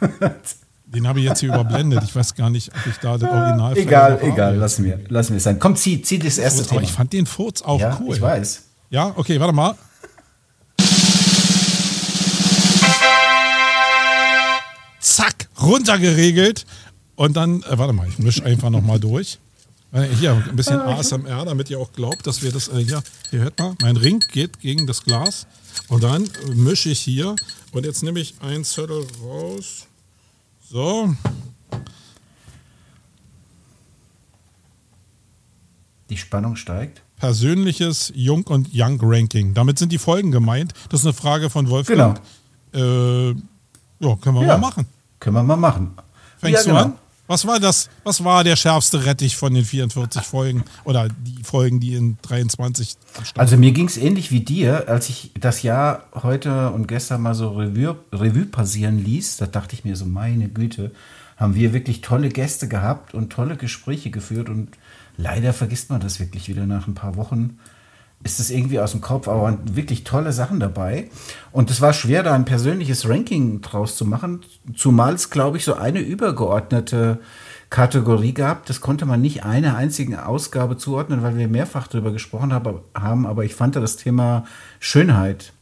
Den 0.88 1.08
habe 1.08 1.18
ich 1.18 1.24
jetzt 1.24 1.40
hier 1.40 1.48
überblendet. 1.48 2.04
Ich 2.04 2.14
weiß 2.14 2.36
gar 2.36 2.48
nicht, 2.48 2.70
ob 2.72 2.86
ich 2.86 2.96
da 2.98 3.18
das 3.18 3.28
Original 3.28 3.76
Egal, 3.76 4.20
egal, 4.22 4.54
lassen 4.56 4.84
wir, 4.84 5.00
lassen 5.08 5.30
wir 5.30 5.38
es 5.38 5.42
sein. 5.42 5.58
Komm, 5.58 5.74
zieh, 5.74 6.00
zieh 6.00 6.20
das 6.20 6.38
erste 6.38 6.60
Furz, 6.60 6.68
Thema. 6.70 6.82
Ich 6.82 6.92
fand 6.92 7.12
den 7.12 7.26
Furz 7.26 7.62
auch 7.62 7.80
ja, 7.80 7.98
cool. 8.00 8.14
Ich 8.14 8.20
weiß. 8.20 8.62
Ja, 8.90 9.12
okay, 9.16 9.40
warte 9.40 9.52
mal. 9.52 9.74
Zack, 15.00 15.48
runtergeregelt. 15.60 16.66
Und 17.16 17.36
dann, 17.36 17.62
äh, 17.64 17.78
warte 17.78 17.92
mal, 17.92 18.06
ich 18.06 18.20
mische 18.20 18.44
einfach 18.44 18.70
nochmal 18.70 19.00
durch. 19.00 19.40
Äh, 19.90 20.04
hier 20.04 20.40
ein 20.48 20.54
bisschen 20.54 20.78
ASMR, 20.78 21.44
damit 21.46 21.68
ihr 21.68 21.80
auch 21.80 21.92
glaubt, 21.92 22.28
dass 22.28 22.42
wir 22.42 22.52
das, 22.52 22.68
äh, 22.68 22.84
hier, 22.84 23.02
hier 23.30 23.40
hört 23.40 23.58
mal, 23.58 23.74
mein 23.82 23.96
Ring 23.96 24.20
geht 24.32 24.60
gegen 24.60 24.86
das 24.86 25.02
Glas. 25.02 25.48
Und 25.88 26.04
dann 26.04 26.30
mische 26.54 26.90
ich 26.90 27.00
hier. 27.00 27.34
Und 27.72 27.84
jetzt 27.86 28.04
nehme 28.04 28.20
ich 28.20 28.34
ein 28.40 28.62
Zettel 28.62 29.04
raus. 29.20 29.85
So. 30.68 31.14
Die 36.10 36.16
Spannung 36.16 36.56
steigt. 36.56 37.02
Persönliches 37.18 38.12
Jung 38.16 38.42
und 38.48 38.70
Young 38.74 38.98
Ranking. 39.00 39.54
Damit 39.54 39.78
sind 39.78 39.92
die 39.92 39.98
Folgen 39.98 40.32
gemeint. 40.32 40.74
Das 40.88 41.00
ist 41.00 41.06
eine 41.06 41.12
Frage 41.12 41.50
von 41.50 41.70
Wolfgang. 41.70 42.20
Genau. 42.72 43.30
Äh, 43.30 43.36
ja, 44.00 44.16
können 44.16 44.34
wir 44.34 44.42
ja, 44.42 44.48
mal 44.48 44.58
machen. 44.58 44.86
Können 45.20 45.36
wir 45.36 45.42
mal 45.44 45.56
machen. 45.56 45.94
Fängst 46.38 46.66
ja, 46.66 46.72
du 46.72 46.78
genau. 46.78 46.94
an? 46.94 46.98
Was 47.26 47.46
war 47.46 47.58
das? 47.58 47.88
Was 48.04 48.22
war 48.22 48.44
der 48.44 48.56
schärfste 48.56 49.04
Rettich 49.04 49.36
von 49.36 49.52
den 49.52 49.64
44 49.64 50.22
Folgen 50.22 50.64
oder 50.84 51.08
die 51.08 51.42
Folgen, 51.42 51.80
die 51.80 51.94
in 51.94 52.18
23 52.22 52.96
standen? 53.22 53.40
Also 53.40 53.56
mir 53.56 53.72
ging 53.72 53.86
es 53.86 53.96
ähnlich 53.96 54.30
wie 54.30 54.40
dir, 54.40 54.88
als 54.88 55.08
ich 55.08 55.32
das 55.38 55.62
Jahr 55.62 56.04
heute 56.14 56.70
und 56.70 56.86
gestern 56.86 57.22
mal 57.22 57.34
so 57.34 57.50
Revue, 57.50 57.96
Revue 58.12 58.46
passieren 58.46 59.02
ließ. 59.02 59.38
Da 59.38 59.46
dachte 59.46 59.74
ich 59.74 59.84
mir 59.84 59.96
so, 59.96 60.06
meine 60.06 60.48
Güte, 60.48 60.92
haben 61.36 61.54
wir 61.54 61.72
wirklich 61.72 62.00
tolle 62.00 62.28
Gäste 62.28 62.68
gehabt 62.68 63.12
und 63.12 63.30
tolle 63.30 63.56
Gespräche 63.56 64.10
geführt 64.10 64.48
und 64.48 64.68
leider 65.16 65.52
vergisst 65.52 65.90
man 65.90 66.00
das 66.00 66.20
wirklich 66.20 66.48
wieder 66.48 66.66
nach 66.66 66.86
ein 66.86 66.94
paar 66.94 67.16
Wochen 67.16 67.58
ist 68.24 68.40
es 68.40 68.50
irgendwie 68.50 68.80
aus 68.80 68.90
dem 68.90 69.00
Kopf, 69.00 69.28
aber 69.28 69.56
wirklich 69.70 70.04
tolle 70.04 70.32
Sachen 70.32 70.58
dabei. 70.58 71.10
Und 71.52 71.70
es 71.70 71.80
war 71.80 71.92
schwer, 71.92 72.22
da 72.22 72.34
ein 72.34 72.44
persönliches 72.44 73.08
Ranking 73.08 73.60
draus 73.60 73.96
zu 73.96 74.04
machen, 74.04 74.40
zumal 74.74 75.14
es, 75.14 75.30
glaube 75.30 75.58
ich, 75.58 75.64
so 75.64 75.74
eine 75.74 76.00
übergeordnete 76.00 77.20
Kategorie 77.70 78.34
gehabt. 78.34 78.68
Das 78.68 78.80
konnte 78.80 79.06
man 79.06 79.20
nicht 79.20 79.44
einer 79.44 79.76
einzigen 79.76 80.16
Ausgabe 80.16 80.76
zuordnen, 80.76 81.22
weil 81.22 81.36
wir 81.36 81.48
mehrfach 81.48 81.86
darüber 81.88 82.12
gesprochen 82.12 82.52
haben. 82.52 83.26
Aber 83.26 83.44
ich 83.44 83.54
fand 83.54 83.76
das 83.76 83.96
Thema 83.96 84.44
Schönheit 84.80 85.52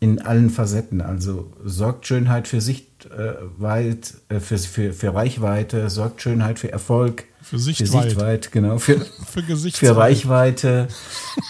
in 0.00 0.22
allen 0.22 0.50
Facetten. 0.50 1.00
Also 1.00 1.50
sorgt 1.64 2.06
Schönheit 2.06 2.48
für 2.48 2.60
Sichtweit, 2.60 4.14
äh, 4.28 4.40
für, 4.40 4.58
für, 4.58 4.92
für 4.92 5.14
Reichweite, 5.14 5.90
sorgt 5.90 6.22
Schönheit 6.22 6.58
für 6.58 6.70
Erfolg. 6.70 7.24
Für 7.48 7.58
Sichtweit. 7.58 7.88
Für 7.88 8.08
Sichtweit, 8.08 8.52
genau. 8.52 8.78
Für, 8.78 9.00
für, 9.26 9.42
für 9.56 9.96
Reichweite. 9.96 10.88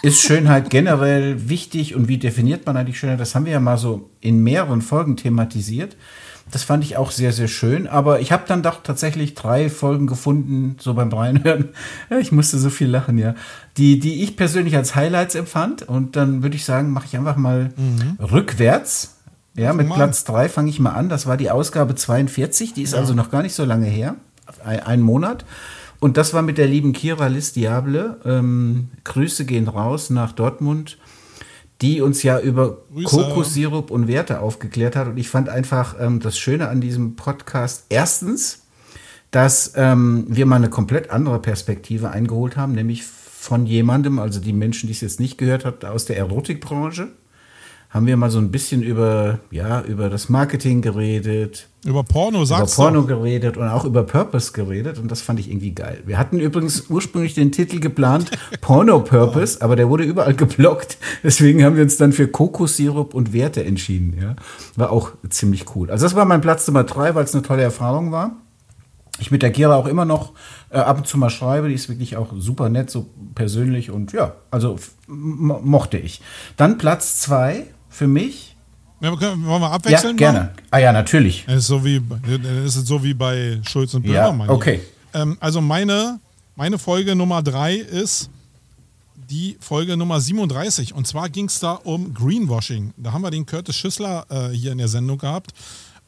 Ist 0.02 0.21
Schönheit 0.21 0.71
generell 0.71 1.49
wichtig 1.49 1.97
und 1.97 2.07
wie 2.07 2.19
definiert 2.19 2.67
man 2.67 2.76
eigentlich 2.76 3.00
Schönheit? 3.00 3.19
Das 3.19 3.35
haben 3.35 3.47
wir 3.47 3.52
ja 3.52 3.59
mal 3.59 3.78
so 3.78 4.09
in 4.21 4.45
mehreren 4.45 4.81
Folgen 4.81 5.17
thematisiert. 5.17 5.97
Das 6.52 6.62
fand 6.62 6.85
ich 6.85 6.97
auch 6.97 7.11
sehr, 7.11 7.33
sehr 7.33 7.49
schön. 7.49 7.88
Aber 7.88 8.21
ich 8.21 8.31
habe 8.31 8.45
dann 8.47 8.62
doch 8.62 8.81
tatsächlich 8.85 9.35
drei 9.35 9.69
Folgen 9.69 10.07
gefunden, 10.07 10.76
so 10.78 10.95
beim 10.95 11.12
Reinhören. 11.12 11.71
Ich 12.21 12.31
musste 12.31 12.59
so 12.59 12.71
viel 12.71 12.88
lachen, 12.88 13.19
ja. 13.19 13.35
Die, 13.76 13.99
die 13.99 14.23
ich 14.23 14.37
persönlich 14.37 14.76
als 14.76 14.95
Highlights 14.95 15.35
empfand. 15.35 15.83
Und 15.83 16.14
dann 16.14 16.45
würde 16.45 16.55
ich 16.55 16.64
sagen, 16.64 16.93
mache 16.93 17.07
ich 17.07 17.17
einfach 17.17 17.37
mal 17.37 17.71
mhm. 17.76 18.25
rückwärts. 18.25 19.17
Ja, 19.57 19.73
mit 19.73 19.93
Platz 19.93 20.23
drei 20.23 20.49
fange 20.49 20.71
ich 20.71 20.78
mal 20.78 20.93
an. 20.93 21.09
Das 21.09 21.26
war 21.26 21.37
die 21.37 21.50
Ausgabe 21.50 21.97
42. 21.97 22.75
Die 22.75 22.83
ist 22.83 22.93
ja. 22.93 23.00
also 23.00 23.14
noch 23.14 23.33
gar 23.33 23.43
nicht 23.43 23.55
so 23.55 23.64
lange 23.64 23.87
her. 23.87 24.14
Ein, 24.64 24.81
ein 24.81 25.00
Monat. 25.00 25.45
Und 26.00 26.17
das 26.17 26.33
war 26.33 26.43
mit 26.43 26.59
der 26.59 26.67
lieben 26.67 26.93
Kira 26.93 27.26
Liz 27.26 27.52
Diable. 27.52 28.21
Ähm, 28.25 28.90
Grüße 29.05 29.45
gehen 29.45 29.69
raus 29.69 30.11
nach 30.11 30.33
Dortmund 30.33 30.99
die 31.81 32.00
uns 32.00 32.23
ja 32.23 32.40
über 32.40 32.78
Kokossirup 33.05 33.90
und 33.90 34.09
Werte 34.09 34.40
aufgeklärt 34.40 34.97
hat. 34.97 35.09
Und 35.09 35.17
ich 35.17 35.28
fand 35.28 35.49
einfach 35.49 35.97
ähm, 36.00 36.21
das 36.21 36.38
Schöne 36.38 36.69
an 36.69 36.81
diesem 36.81 37.14
Podcast 37.14 37.85
erstens, 37.88 38.64
dass 39.31 39.75
ähm, 39.76 40.26
wir 40.28 40.47
mal 40.47 40.57
eine 40.57 40.71
komplett 40.71 41.11
andere 41.11 41.38
Perspektive 41.38 42.11
eingeholt 42.11 42.57
haben, 42.57 42.73
nämlich 42.73 43.05
von 43.05 43.67
jemandem, 43.67 44.19
also 44.19 44.40
die 44.40 44.52
Menschen, 44.52 44.88
die 44.88 44.93
es 44.93 45.00
jetzt 45.00 45.21
nicht 45.21 45.38
gehört 45.38 45.64
hat, 45.64 45.85
aus 45.85 46.07
der 46.07 46.17
Erotikbranche 46.17 47.09
haben 47.90 48.07
wir 48.07 48.18
mal 48.18 48.30
so 48.30 48.38
ein 48.38 48.50
bisschen 48.50 48.83
über, 48.83 49.38
ja, 49.50 49.80
über 49.80 50.11
das 50.11 50.28
Marketing 50.28 50.83
geredet. 50.83 51.68
Über 51.87 52.02
Porno, 52.02 52.45
sagst 52.45 52.75
Über 52.76 52.85
Porno 52.85 53.00
du? 53.00 53.07
geredet 53.07 53.57
und 53.57 53.66
auch 53.66 53.87
über 53.87 54.02
Purpose 54.02 54.52
geredet 54.52 54.99
und 54.99 55.11
das 55.11 55.23
fand 55.23 55.40
ich 55.40 55.49
irgendwie 55.49 55.73
geil. 55.73 56.02
Wir 56.04 56.18
hatten 56.18 56.38
übrigens 56.38 56.90
ursprünglich 56.90 57.33
den 57.33 57.50
Titel 57.50 57.80
geplant, 57.80 58.30
Porno 58.61 59.00
Purpose, 59.00 59.62
aber 59.62 59.75
der 59.75 59.88
wurde 59.88 60.04
überall 60.04 60.35
geblockt. 60.35 60.99
Deswegen 61.23 61.64
haben 61.64 61.76
wir 61.76 61.83
uns 61.83 61.97
dann 61.97 62.12
für 62.12 62.28
Kokossirup 62.28 63.14
und 63.14 63.33
Werte 63.33 63.64
entschieden, 63.64 64.18
ja. 64.21 64.37
War 64.76 64.92
auch 64.92 65.12
ziemlich 65.30 65.75
cool. 65.75 65.90
Also 65.90 66.04
das 66.04 66.14
war 66.14 66.26
mein 66.26 66.42
Platz 66.42 66.66
Nummer 66.66 66.85
drei, 66.85 67.14
weil 67.14 67.25
es 67.25 67.35
eine 67.35 67.42
tolle 67.42 67.62
Erfahrung 67.62 68.12
war. 68.12 68.37
Ich 69.18 69.30
mit 69.30 69.42
der 69.42 69.50
Kira 69.50 69.75
auch 69.75 69.87
immer 69.87 70.04
noch 70.04 70.33
äh, 70.71 70.76
ab 70.78 70.99
und 70.99 71.07
zu 71.07 71.16
mal 71.16 71.30
schreibe. 71.30 71.68
Die 71.68 71.75
ist 71.75 71.88
wirklich 71.88 72.16
auch 72.16 72.35
super 72.37 72.68
nett, 72.68 72.90
so 72.90 73.07
persönlich 73.35 73.90
und 73.90 74.12
ja, 74.12 74.35
also 74.50 74.78
mochte 75.07 75.97
ich. 75.97 76.21
Dann 76.57 76.78
Platz 76.78 77.21
zwei 77.21 77.66
für 77.99 78.07
mich. 78.07 78.55
Ja, 79.00 79.14
können, 79.17 79.45
wollen 79.45 79.61
wir 79.61 79.71
abwechseln? 79.71 80.17
Ja, 80.19 80.33
gerne. 80.33 80.52
Ah 80.71 80.78
ja, 80.78 80.93
natürlich. 80.93 81.45
Es 81.47 81.57
ist 81.59 81.67
so 81.67 81.85
wie, 81.85 82.00
es 82.64 82.76
ist 82.76 82.87
so 82.87 83.02
wie 83.02 83.14
bei 83.14 83.61
Schulz 83.69 83.95
und 83.95 84.02
Böhmermann. 84.02 84.49
Ja, 84.49 84.55
okay. 84.55 84.81
Ähm, 85.14 85.37
also 85.40 85.61
meine, 85.61 86.21
meine 86.57 86.78
Folge 86.78 87.14
Nummer 87.14 87.43
drei 87.43 87.75
ist 87.75 88.31
die 89.31 89.57
Folge 89.61 89.97
Nummer 89.97 90.21
37. 90.21 90.95
Und 90.95 91.07
zwar 91.07 91.28
ging 91.28 91.47
es 91.47 91.61
da 91.61 91.73
um 91.73 92.14
Greenwashing. 92.14 92.95
Da 92.97 93.12
haben 93.12 93.23
wir 93.23 93.31
den 93.31 93.47
Curtis 93.47 93.76
Schüssler 93.76 94.26
äh, 94.31 94.55
hier 94.55 94.73
in 94.73 94.78
der 94.78 94.88
Sendung 94.88 95.19
gehabt. 95.19 95.52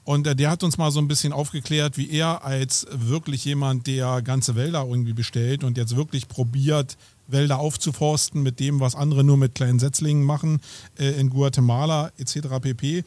Und 0.05 0.27
äh, 0.27 0.35
der 0.35 0.51
hat 0.51 0.63
uns 0.63 0.79
mal 0.79 0.91
so 0.91 1.01
ein 1.01 1.09
bisschen 1.09 1.33
aufgeklärt, 1.33 1.97
wie 1.97 2.11
er 2.11 2.45
als 2.45 2.87
wirklich 2.93 3.45
jemand, 3.45 3.87
der 3.87 4.23
ganze 4.23 4.57
Wälder 4.57 4.87
irgendwie 4.89 5.13
bestellt 5.13 5.65
und 5.65 5.77
jetzt 5.77 5.97
wirklich 5.97 6.29
probiert, 6.29 6.97
Wälder 7.33 7.59
aufzuforsten 7.59 8.43
mit 8.43 8.61
dem, 8.61 8.81
was 8.81 8.95
andere 8.95 9.25
nur 9.25 9.37
mit 9.37 9.55
kleinen 9.55 9.79
Setzlingen 9.79 10.25
machen, 10.25 10.61
äh, 10.99 11.11
in 11.21 11.31
Guatemala 11.31 12.11
etc. 12.19 12.61
pp. 12.61 13.05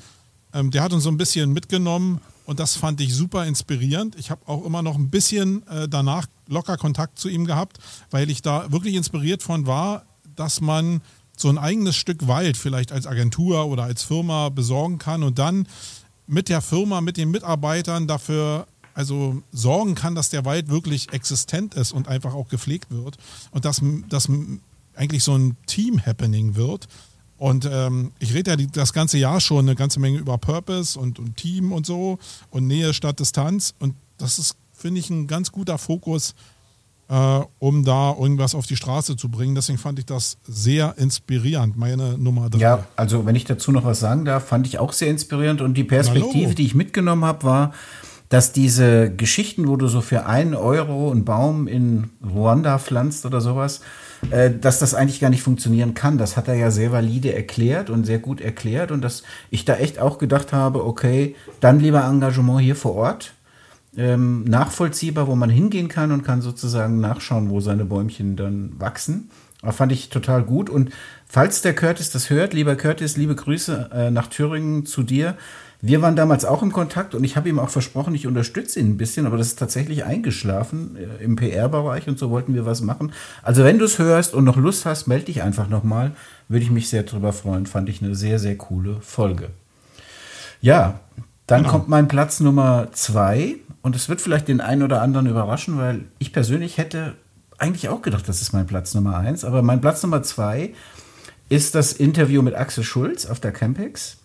Ähm, 0.53 0.71
der 0.71 0.83
hat 0.83 0.93
uns 0.93 1.03
so 1.03 1.09
ein 1.09 1.17
bisschen 1.17 1.53
mitgenommen 1.53 2.21
und 2.45 2.59
das 2.59 2.75
fand 2.75 2.99
ich 3.01 3.13
super 3.13 3.45
inspirierend. 3.45 4.15
Ich 4.17 4.29
habe 4.29 4.41
auch 4.47 4.65
immer 4.65 4.81
noch 4.81 4.95
ein 4.95 5.09
bisschen 5.09 5.65
äh, 5.67 5.87
danach 5.87 6.27
locker 6.47 6.77
Kontakt 6.77 7.19
zu 7.19 7.29
ihm 7.29 7.45
gehabt, 7.45 7.79
weil 8.11 8.29
ich 8.29 8.41
da 8.41 8.71
wirklich 8.71 8.95
inspiriert 8.95 9.43
von 9.43 9.65
war, 9.65 10.05
dass 10.35 10.61
man 10.61 11.01
so 11.37 11.49
ein 11.49 11.57
eigenes 11.57 11.95
Stück 11.95 12.27
Wald 12.27 12.57
vielleicht 12.57 12.91
als 12.91 13.07
Agentur 13.07 13.65
oder 13.65 13.83
als 13.83 14.03
Firma 14.03 14.49
besorgen 14.49 14.97
kann 14.97 15.23
und 15.23 15.39
dann 15.39 15.67
mit 16.27 16.49
der 16.49 16.61
Firma, 16.61 17.01
mit 17.01 17.17
den 17.17 17.31
Mitarbeitern 17.31 18.07
dafür 18.07 18.67
also 18.93 19.41
sorgen 19.51 19.95
kann, 19.95 20.15
dass 20.15 20.29
der 20.29 20.45
Wald 20.45 20.69
wirklich 20.69 21.11
existent 21.13 21.73
ist 21.75 21.91
und 21.91 22.07
einfach 22.07 22.33
auch 22.33 22.47
gepflegt 22.49 22.91
wird 22.91 23.17
und 23.51 23.65
dass 23.65 23.81
das 24.09 24.29
eigentlich 24.95 25.23
so 25.23 25.35
ein 25.35 25.57
Team-Happening 25.65 26.55
wird. 26.55 26.87
Und 27.37 27.67
ähm, 27.69 28.11
ich 28.19 28.33
rede 28.33 28.51
ja 28.51 28.55
die, 28.55 28.67
das 28.67 28.93
ganze 28.93 29.17
Jahr 29.17 29.41
schon 29.41 29.65
eine 29.65 29.75
ganze 29.75 29.99
Menge 29.99 30.17
über 30.17 30.37
Purpose 30.37 30.97
und, 30.97 31.19
und 31.19 31.35
Team 31.35 31.71
und 31.71 31.85
so 31.85 32.19
und 32.51 32.67
Nähe 32.67 32.93
statt 32.93 33.19
Distanz. 33.19 33.73
Und 33.79 33.95
das 34.17 34.39
ist, 34.39 34.55
finde 34.71 34.99
ich, 34.99 35.09
ein 35.09 35.27
ganz 35.27 35.51
guter 35.51 35.77
Fokus, 35.77 36.35
äh, 37.09 37.39
um 37.59 37.83
da 37.83 38.15
irgendwas 38.17 38.55
auf 38.55 38.65
die 38.65 38.77
Straße 38.77 39.17
zu 39.17 39.29
bringen. 39.29 39.55
Deswegen 39.55 39.77
fand 39.77 39.99
ich 39.99 40.05
das 40.05 40.37
sehr 40.47 40.97
inspirierend, 40.97 41.75
meine 41.75 42.17
Nummer 42.17 42.49
drei. 42.49 42.59
Ja, 42.59 42.87
also 42.95 43.25
wenn 43.25 43.35
ich 43.35 43.43
dazu 43.43 43.71
noch 43.71 43.83
was 43.83 43.99
sagen 43.99 44.23
darf, 44.23 44.47
fand 44.47 44.67
ich 44.67 44.79
auch 44.79 44.93
sehr 44.93 45.09
inspirierend. 45.09 45.59
Und 45.59 45.73
die 45.73 45.83
Perspektive, 45.83 46.55
die 46.55 46.65
ich 46.65 46.75
mitgenommen 46.75 47.25
habe, 47.25 47.43
war, 47.43 47.73
dass 48.33 48.51
diese 48.51 49.11
Geschichten, 49.11 49.67
wo 49.67 49.75
du 49.75 49.87
so 49.87 50.01
für 50.01 50.25
einen 50.25 50.55
Euro 50.55 51.11
einen 51.11 51.23
Baum 51.23 51.67
in 51.67 52.09
Ruanda 52.27 52.79
pflanzt 52.79 53.27
oder 53.27 53.41
sowas, 53.41 53.81
äh, 54.31 54.49
dass 54.49 54.79
das 54.79 54.95
eigentlich 54.95 55.19
gar 55.19 55.29
nicht 55.29 55.43
funktionieren 55.43 55.93
kann. 55.93 56.17
Das 56.17 56.35
hat 56.35 56.47
er 56.47 56.55
ja 56.55 56.71
sehr 56.71 56.91
valide 56.91 57.31
erklärt 57.35 57.91
und 57.91 58.05
sehr 58.05 58.17
gut 58.17 58.41
erklärt 58.41 58.89
und 58.89 59.03
dass 59.03 59.21
ich 59.51 59.65
da 59.65 59.75
echt 59.75 59.99
auch 59.99 60.17
gedacht 60.17 60.51
habe, 60.51 60.83
okay, 60.83 61.35
dann 61.59 61.79
lieber 61.79 62.05
Engagement 62.05 62.61
hier 62.61 62.75
vor 62.75 62.95
Ort. 62.95 63.35
Ähm, 63.95 64.45
nachvollziehbar, 64.45 65.27
wo 65.27 65.35
man 65.35 65.51
hingehen 65.51 65.87
kann 65.87 66.11
und 66.11 66.23
kann 66.23 66.41
sozusagen 66.41 66.99
nachschauen, 66.99 67.51
wo 67.51 67.59
seine 67.59 67.85
Bäumchen 67.85 68.35
dann 68.35 68.71
wachsen. 68.79 69.29
Das 69.61 69.75
fand 69.75 69.91
ich 69.91 70.09
total 70.09 70.41
gut. 70.41 70.71
Und 70.71 70.89
falls 71.27 71.61
der 71.61 71.75
Curtis 71.75 72.09
das 72.09 72.31
hört, 72.31 72.53
lieber 72.53 72.75
Curtis, 72.77 73.15
liebe 73.15 73.35
Grüße 73.35 73.91
äh, 73.93 74.09
nach 74.09 74.25
Thüringen 74.25 74.87
zu 74.87 75.03
dir. 75.03 75.37
Wir 75.85 76.01
waren 76.01 76.15
damals 76.15 76.45
auch 76.45 76.63
im 76.63 76.71
Kontakt 76.71 77.13
und 77.13 77.25
ich 77.25 77.35
habe 77.35 77.49
ihm 77.49 77.59
auch 77.59 77.69
versprochen, 77.69 78.15
ich 78.15 78.25
unterstütze 78.25 78.79
ihn 78.79 78.91
ein 78.91 78.97
bisschen, 78.97 79.25
aber 79.25 79.35
das 79.35 79.47
ist 79.47 79.59
tatsächlich 79.59 80.05
eingeschlafen 80.05 80.95
äh, 80.95 81.21
im 81.21 81.35
PR-Bereich 81.35 82.07
und 82.07 82.17
so 82.17 82.29
wollten 82.29 82.53
wir 82.53 82.65
was 82.65 82.79
machen. 82.79 83.11
Also 83.41 83.65
wenn 83.65 83.79
du 83.79 83.83
es 83.83 83.99
hörst 83.99 84.33
und 84.33 84.45
noch 84.45 84.55
Lust 84.55 84.85
hast, 84.85 85.07
melde 85.07 85.25
dich 85.25 85.43
einfach 85.43 85.67
nochmal. 85.67 86.11
Würde 86.47 86.63
ich 86.63 86.71
mich 86.71 86.87
sehr 86.87 87.03
drüber 87.03 87.33
freuen. 87.33 87.65
Fand 87.65 87.89
ich 87.89 88.01
eine 88.01 88.15
sehr, 88.15 88.39
sehr 88.39 88.57
coole 88.57 89.01
Folge. 89.01 89.49
Ja, 90.61 91.01
dann 91.47 91.63
genau. 91.63 91.71
kommt 91.73 91.89
mein 91.89 92.07
Platz 92.07 92.39
Nummer 92.39 92.87
zwei 92.93 93.57
und 93.81 93.93
es 93.93 94.07
wird 94.07 94.21
vielleicht 94.21 94.47
den 94.47 94.61
einen 94.61 94.83
oder 94.83 95.01
anderen 95.01 95.27
überraschen, 95.27 95.77
weil 95.77 96.05
ich 96.17 96.31
persönlich 96.31 96.77
hätte 96.77 97.15
eigentlich 97.57 97.89
auch 97.89 98.01
gedacht, 98.01 98.29
das 98.29 98.41
ist 98.41 98.53
mein 98.53 98.67
Platz 98.67 98.93
Nummer 98.93 99.17
eins. 99.17 99.43
Aber 99.43 99.61
mein 99.61 99.81
Platz 99.81 100.01
Nummer 100.01 100.23
zwei 100.23 100.73
ist 101.49 101.75
das 101.75 101.91
Interview 101.91 102.41
mit 102.41 102.55
Axel 102.55 102.85
Schulz 102.85 103.25
auf 103.25 103.41
der 103.41 103.51
Campex 103.51 104.22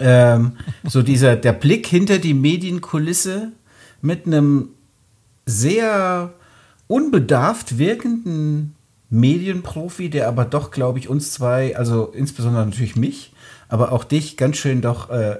ähm, 0.00 0.52
so 0.84 1.02
dieser, 1.02 1.36
der 1.36 1.52
Blick 1.52 1.86
hinter 1.86 2.18
die 2.18 2.34
Medienkulisse 2.34 3.52
mit 4.02 4.26
einem 4.26 4.70
sehr 5.46 6.32
unbedarft 6.86 7.78
wirkenden 7.78 8.74
Medienprofi, 9.10 10.10
der 10.10 10.28
aber 10.28 10.44
doch, 10.44 10.70
glaube 10.70 10.98
ich, 10.98 11.08
uns 11.08 11.32
zwei, 11.32 11.76
also 11.76 12.06
insbesondere 12.06 12.64
natürlich 12.64 12.96
mich, 12.96 13.32
aber 13.68 13.92
auch 13.92 14.04
dich 14.04 14.36
ganz 14.36 14.56
schön 14.56 14.82
doch 14.82 15.10
äh, 15.10 15.38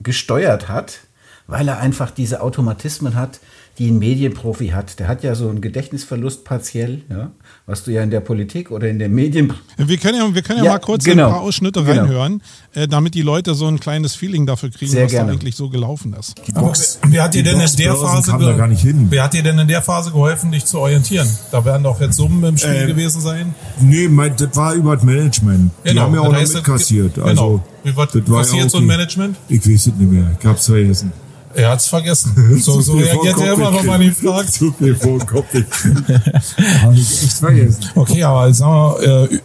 gesteuert 0.00 0.68
hat, 0.68 1.00
weil 1.46 1.68
er 1.68 1.78
einfach 1.78 2.10
diese 2.10 2.40
Automatismen 2.40 3.14
hat, 3.14 3.40
die 3.78 3.90
ein 3.90 3.98
Medienprofi 3.98 4.68
hat. 4.68 4.98
Der 4.98 5.08
hat 5.08 5.22
ja 5.22 5.34
so 5.34 5.48
einen 5.48 5.60
Gedächtnisverlust 5.60 6.44
partiell, 6.44 7.02
ja, 7.10 7.30
was 7.66 7.84
du 7.84 7.90
ja 7.90 8.02
in 8.02 8.10
der 8.10 8.20
Politik 8.20 8.70
oder 8.70 8.88
in 8.88 8.98
den 8.98 9.14
Medien. 9.14 9.52
Wir 9.76 9.98
können 9.98 10.18
ja, 10.18 10.34
wir 10.34 10.42
können 10.42 10.60
ja, 10.60 10.64
ja 10.64 10.72
mal 10.72 10.78
kurz 10.78 11.04
genau, 11.04 11.26
ein 11.26 11.32
paar 11.32 11.40
Ausschnitte 11.42 11.84
genau. 11.84 12.02
reinhören, 12.02 12.42
äh, 12.74 12.88
damit 12.88 13.14
die 13.14 13.22
Leute 13.22 13.54
so 13.54 13.66
ein 13.66 13.78
kleines 13.78 14.14
Feeling 14.14 14.46
dafür 14.46 14.70
kriegen, 14.70 14.90
Sehr 14.90 15.04
was 15.04 15.12
gerne. 15.12 15.28
da 15.28 15.32
eigentlich 15.34 15.56
so 15.56 15.68
gelaufen 15.68 16.14
ist. 16.18 16.34
Die 16.46 16.52
Box, 16.52 17.00
wer 17.06 17.24
hat 17.24 17.34
dir 17.34 17.42
denn 17.42 17.60
in 17.60 17.76
der 17.76 17.94
Phase 17.96 18.36
da 18.38 18.52
gar 18.52 18.66
nicht 18.66 18.82
hin. 18.82 19.06
Wer 19.10 19.24
hat 19.24 19.34
dir 19.34 19.42
denn 19.42 19.58
in 19.58 19.68
der 19.68 19.82
Phase 19.82 20.10
geholfen, 20.10 20.52
dich 20.52 20.64
zu 20.64 20.78
orientieren? 20.78 21.28
Da 21.50 21.64
werden 21.64 21.82
doch 21.82 22.00
jetzt 22.00 22.16
Summen 22.16 22.42
im 22.44 22.56
Spiel 22.56 22.70
äh, 22.70 22.86
gewesen 22.86 23.20
sein. 23.20 23.54
Nee, 23.80 24.08
mein, 24.08 24.34
das 24.36 24.56
war 24.56 24.74
über 24.74 24.96
das 24.96 25.04
Management. 25.04 25.70
Genau, 25.84 25.92
die 25.92 26.00
haben 26.00 26.14
ja 26.14 26.20
auch 26.20 26.32
noch 26.32 26.54
mitkassiert. 26.54 27.14
Genau. 27.14 27.26
Also, 27.26 27.62
Wie 27.84 27.96
was 27.96 28.12
das 28.12 28.30
war 28.30 28.38
passiert 28.38 28.64
ja 28.64 28.68
so 28.70 28.78
ein 28.78 28.86
Management? 28.86 29.36
Ich 29.48 29.60
weiß 29.60 29.86
es 29.86 29.86
nicht 29.86 30.10
mehr. 30.10 30.36
Ich 30.38 30.46
hab's 30.46 30.66
vergessen. 30.66 31.12
Er 31.56 31.70
hat's 31.70 31.86
vergessen. 31.88 32.34
So, 32.60 32.80
so 32.80 32.94
reagiert 32.94 33.38
er 33.38 33.54
immer, 33.54 33.74
wenn 33.74 33.86
man 33.86 34.02
ihn 34.02 34.14
fragt. 34.14 34.52
Zu 34.52 34.72
viel 34.72 34.94
vor 34.94 35.18
Kopf. 35.20 35.46
Habe 36.82 36.94
ich 36.94 37.22
echt 37.22 37.38
vergessen. 37.38 37.84
Okay, 37.94 38.22
aber 38.22 38.52
sagen 38.52 39.00
wir, 39.00 39.30
äh, 39.32 39.38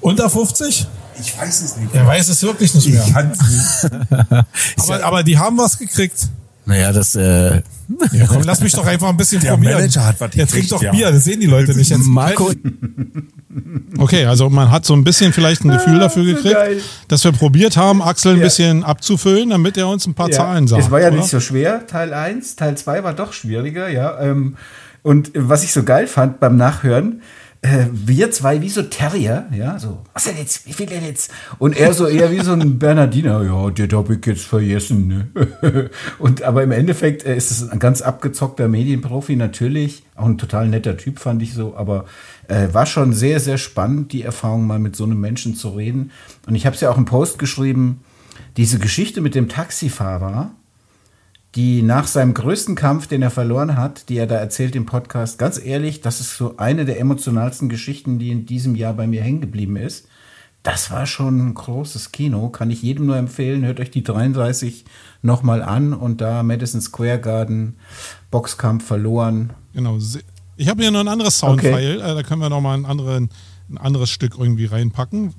unter 0.00 0.30
50? 0.30 0.86
Ich 1.20 1.36
weiß 1.36 1.62
es 1.62 1.76
nicht. 1.76 1.92
Er 1.94 2.06
weiß 2.06 2.28
es 2.28 2.42
wirklich 2.42 2.72
nicht 2.74 2.88
mehr. 2.88 3.04
Ich 3.04 3.12
kann 3.12 3.32
es 3.32 3.82
nicht. 3.82 3.92
aber, 4.78 5.04
aber 5.04 5.22
die 5.24 5.36
haben 5.36 5.58
was 5.58 5.76
gekriegt. 5.76 6.28
Naja, 6.68 6.92
das. 6.92 7.14
Äh 7.14 7.62
ja, 8.12 8.26
komm, 8.26 8.42
lass 8.44 8.60
mich 8.60 8.72
doch 8.74 8.86
einfach 8.86 9.08
ein 9.08 9.16
bisschen 9.16 9.40
der 9.40 9.52
probieren. 9.52 9.74
Manager 9.78 10.04
hat 10.04 10.20
was 10.20 10.30
Der 10.32 10.46
trinkt 10.46 10.70
doch 10.70 10.82
ja. 10.82 10.92
Bier, 10.92 11.10
das 11.10 11.24
sehen 11.24 11.40
die 11.40 11.46
Leute 11.46 11.74
nicht. 11.74 11.88
Jetzt 11.90 12.04
Marco, 12.06 12.52
Okay, 13.98 14.26
also 14.26 14.50
man 14.50 14.70
hat 14.70 14.84
so 14.84 14.94
ein 14.94 15.02
bisschen 15.02 15.32
vielleicht 15.32 15.64
ein 15.64 15.70
Gefühl 15.70 15.98
dafür 15.98 16.24
so 16.24 16.34
gekriegt, 16.34 16.54
geil. 16.54 16.80
dass 17.08 17.24
wir 17.24 17.32
probiert 17.32 17.78
haben, 17.78 18.02
Axel 18.02 18.32
ein 18.34 18.38
Ja. 18.38 18.44
bisschen 18.44 18.84
abzufüllen, 18.84 19.48
damit 19.48 19.78
er 19.78 19.88
uns 19.88 20.06
ein 20.06 20.12
paar 20.14 20.30
Zahlen 20.30 20.68
sagt. 20.68 20.82
Es 20.84 20.90
war 20.90 21.00
ja 21.00 21.08
oder? 21.08 21.16
nicht 21.16 21.28
so 21.30 21.40
schwer, 21.40 21.86
Teil 21.86 22.12
1. 22.12 22.56
Teil 22.56 22.76
2 22.76 23.02
war 23.02 23.14
doch 23.14 23.32
schwieriger, 23.32 23.88
ja. 23.88 24.20
Ähm, 24.20 24.56
und 25.02 25.30
was 25.34 25.64
ich 25.64 25.72
so 25.72 25.84
geil 25.84 26.06
fand 26.06 26.38
beim 26.38 26.56
Nachhören, 26.58 27.22
äh, 27.60 27.86
wir 27.92 28.30
zwei 28.30 28.62
wie 28.62 28.68
so 28.68 28.82
Terrier, 28.82 29.48
ja, 29.52 29.78
so, 29.78 29.98
was 30.12 30.24
denn 30.24 30.36
jetzt, 30.36 30.66
wie 30.66 30.72
viel 30.72 30.86
denn 30.86 31.04
jetzt? 31.04 31.32
Und 31.58 31.76
er 31.76 31.92
so 31.92 32.06
eher 32.06 32.30
wie 32.30 32.40
so 32.40 32.52
ein 32.52 32.78
Bernardiner, 32.78 33.42
ja, 33.42 33.70
den 33.70 33.90
hab 33.90 34.10
ich 34.10 34.24
jetzt 34.24 34.44
vergessen, 34.44 35.08
ne? 35.08 35.90
Und 36.18 36.42
aber 36.42 36.62
im 36.62 36.70
Endeffekt 36.70 37.24
äh, 37.24 37.36
ist 37.36 37.50
es 37.50 37.68
ein 37.68 37.80
ganz 37.80 38.00
abgezockter 38.00 38.68
Medienprofi, 38.68 39.34
natürlich, 39.34 40.04
auch 40.14 40.26
ein 40.26 40.38
total 40.38 40.68
netter 40.68 40.96
Typ, 40.96 41.18
fand 41.18 41.42
ich 41.42 41.52
so, 41.52 41.76
aber 41.76 42.04
äh, 42.46 42.68
war 42.72 42.86
schon 42.86 43.12
sehr, 43.12 43.40
sehr 43.40 43.58
spannend, 43.58 44.12
die 44.12 44.22
Erfahrung 44.22 44.66
mal 44.66 44.78
mit 44.78 44.94
so 44.94 45.04
einem 45.04 45.20
Menschen 45.20 45.54
zu 45.54 45.70
reden. 45.70 46.12
Und 46.46 46.54
ich 46.54 46.64
habe 46.64 46.74
es 46.74 46.80
ja 46.80 46.90
auch 46.90 46.98
im 46.98 47.06
Post 47.06 47.40
geschrieben, 47.40 48.02
diese 48.56 48.78
Geschichte 48.78 49.20
mit 49.20 49.34
dem 49.34 49.48
Taxifahrer, 49.48 50.52
die 51.54 51.82
nach 51.82 52.06
seinem 52.06 52.34
größten 52.34 52.74
Kampf, 52.74 53.06
den 53.06 53.22
er 53.22 53.30
verloren 53.30 53.76
hat, 53.76 54.08
die 54.08 54.18
er 54.18 54.26
da 54.26 54.36
erzählt 54.36 54.76
im 54.76 54.86
Podcast, 54.86 55.38
ganz 55.38 55.58
ehrlich, 55.62 56.00
das 56.00 56.20
ist 56.20 56.36
so 56.36 56.56
eine 56.58 56.84
der 56.84 57.00
emotionalsten 57.00 57.68
Geschichten, 57.68 58.18
die 58.18 58.30
in 58.30 58.46
diesem 58.46 58.74
Jahr 58.74 58.92
bei 58.92 59.06
mir 59.06 59.22
hängen 59.22 59.40
geblieben 59.40 59.76
ist. 59.76 60.08
Das 60.62 60.90
war 60.90 61.06
schon 61.06 61.38
ein 61.38 61.54
großes 61.54 62.12
Kino, 62.12 62.50
kann 62.50 62.70
ich 62.70 62.82
jedem 62.82 63.06
nur 63.06 63.16
empfehlen. 63.16 63.64
Hört 63.64 63.80
euch 63.80 63.90
die 63.90 64.02
33 64.02 64.84
nochmal 65.22 65.62
an 65.62 65.94
und 65.94 66.20
da 66.20 66.42
Madison 66.42 66.80
Square 66.80 67.20
Garden, 67.20 67.76
Boxkampf 68.30 68.84
verloren. 68.84 69.54
Genau. 69.72 69.98
Ich 70.56 70.68
habe 70.68 70.82
hier 70.82 70.90
noch 70.90 71.00
ein 71.00 71.08
anderes 71.08 71.38
Soundfile, 71.38 71.96
äh, 71.96 72.14
da 72.14 72.22
können 72.22 72.40
wir 72.40 72.50
noch 72.50 72.60
mal 72.60 72.74
ein, 72.74 72.84
ein 72.84 73.78
anderes 73.78 74.10
Stück 74.10 74.36
irgendwie 74.38 74.66
reinpacken. 74.66 75.34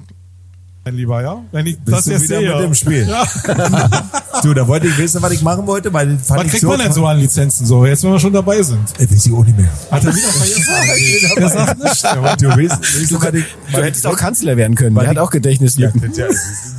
Mein 0.85 0.95
Lieber, 0.95 1.21
ja? 1.21 1.37
Wenn 1.51 1.67
ich 1.67 1.77
Bist 1.79 1.97
das 1.97 2.05
du 2.05 2.11
jetzt 2.11 2.23
wieder 2.29 2.39
sehe. 2.39 2.55
mit 2.55 2.63
dem 2.65 2.73
Spiel? 2.73 3.07
Ja. 3.07 3.25
Du, 4.41 4.53
da 4.53 4.65
wollte 4.65 4.87
ich 4.87 4.97
wissen, 4.97 5.21
was 5.21 5.33
ich 5.33 5.41
machen 5.41 5.67
wollte, 5.67 5.91
weil 5.91 6.17
Was 6.29 6.43
ich 6.45 6.51
kriegt 6.51 6.63
man 6.63 6.79
denn 6.79 6.93
so 6.93 7.05
an 7.05 7.17
Lizenzen 7.19 7.65
so? 7.65 7.85
Jetzt, 7.85 8.05
wenn 8.05 8.11
wir 8.13 8.19
schon 8.21 8.31
dabei 8.31 8.61
sind. 8.63 8.79
Äh, 8.97 9.01
weiß 9.11 9.25
ich 9.25 9.33
auch 9.33 9.43
nicht 9.43 9.57
mehr. 9.57 9.67
Hat 9.91 10.05
er 10.05 10.15
wieder 10.15 10.27
vergessen? 10.29 11.31
Er 11.37 11.49
sagt 11.49 11.83
nicht. 11.83 12.03
Du 12.41 12.47
weißt, 12.47 12.79
weißt 12.79 13.11
du, 13.11 13.37
ich, 13.37 13.45
du 13.73 13.81
hättest 13.83 14.07
auch 14.07 14.15
Kanzler 14.15 14.55
werden 14.55 14.75
können. 14.77 14.95
Der 14.95 15.07
hat 15.07 15.13
ich- 15.15 15.19
auch 15.19 15.29
Gedächtnislücken. 15.29 16.13
Ja, 16.15 16.25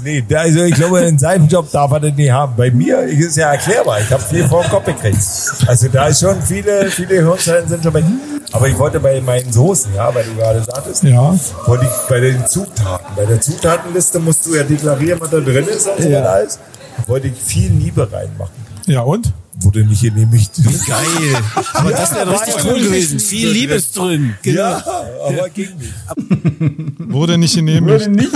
nee, 0.02 0.22
der, 0.22 0.40
also 0.40 0.62
ich 0.62 0.74
glaube, 0.74 1.00
in 1.00 1.18
seinem 1.18 1.48
Job 1.48 1.70
darf 1.70 1.90
er 1.92 2.00
das 2.00 2.14
nicht 2.14 2.30
haben. 2.30 2.54
Bei 2.56 2.70
mir 2.70 3.00
ist 3.02 3.36
ja 3.36 3.52
erklärbar. 3.52 4.00
Ich 4.00 4.10
habe 4.10 4.22
viel 4.22 4.48
vor 4.48 4.62
den 4.62 4.70
Kopf 4.70 4.86
gekriegt. 4.86 5.18
Also 5.66 5.88
da 5.88 6.06
ist 6.06 6.20
schon 6.20 6.40
viele, 6.42 6.90
viele 6.90 7.16
Hirnzellen 7.16 7.68
sind 7.68 7.82
schon 7.82 7.92
bei. 7.92 8.02
Aber 8.52 8.66
ich 8.68 8.78
wollte 8.78 8.98
bei 9.00 9.20
meinen 9.20 9.52
Soßen, 9.52 9.94
ja, 9.94 10.12
weil 10.14 10.24
du 10.24 10.34
gerade 10.34 10.62
sagtest, 10.62 11.02
Ja. 11.04 11.34
wollte 11.66 11.84
ich 11.84 12.08
bei 12.08 12.20
den 12.20 12.46
Zutaten. 12.46 13.06
Bei 13.16 13.24
der 13.24 13.40
Zutatenliste 13.40 14.18
musst 14.18 14.44
du 14.46 14.54
ja 14.56 14.64
deklarieren, 14.64 15.20
was 15.20 15.30
da 15.30 15.38
drin 15.40 15.66
ist 15.68 15.86
und 15.88 16.02
so 16.02 16.08
Ja. 16.08 16.18
weiter 16.20 16.30
alles. 16.32 16.58
Wollte 17.06 17.28
ich 17.28 17.34
viel 17.40 17.70
Liebe 17.70 18.10
reinmachen. 18.10 18.52
Ja, 18.86 19.02
und? 19.02 19.32
Wurde 19.62 19.84
nicht 19.84 20.02
genehmigt. 20.02 20.52
Geil. 20.86 21.36
Aber 21.74 21.90
das 21.90 22.14
wäre 22.14 22.30
richtig 22.30 22.54
war 22.54 22.66
cool 22.66 22.78
ja 22.78 22.86
gewesen. 22.86 23.16
richtig 23.16 23.28
Viel. 23.28 23.48
Liebes 23.50 23.92
drin. 23.92 24.34
Ja, 24.42 24.82
aber 25.26 25.50
ging 25.50 25.68
nicht. 25.78 27.12
Wurde 27.12 27.36
nicht 27.36 27.54
genehmigt. 27.54 28.06
Wurde 28.06 28.10
nicht, 28.10 28.32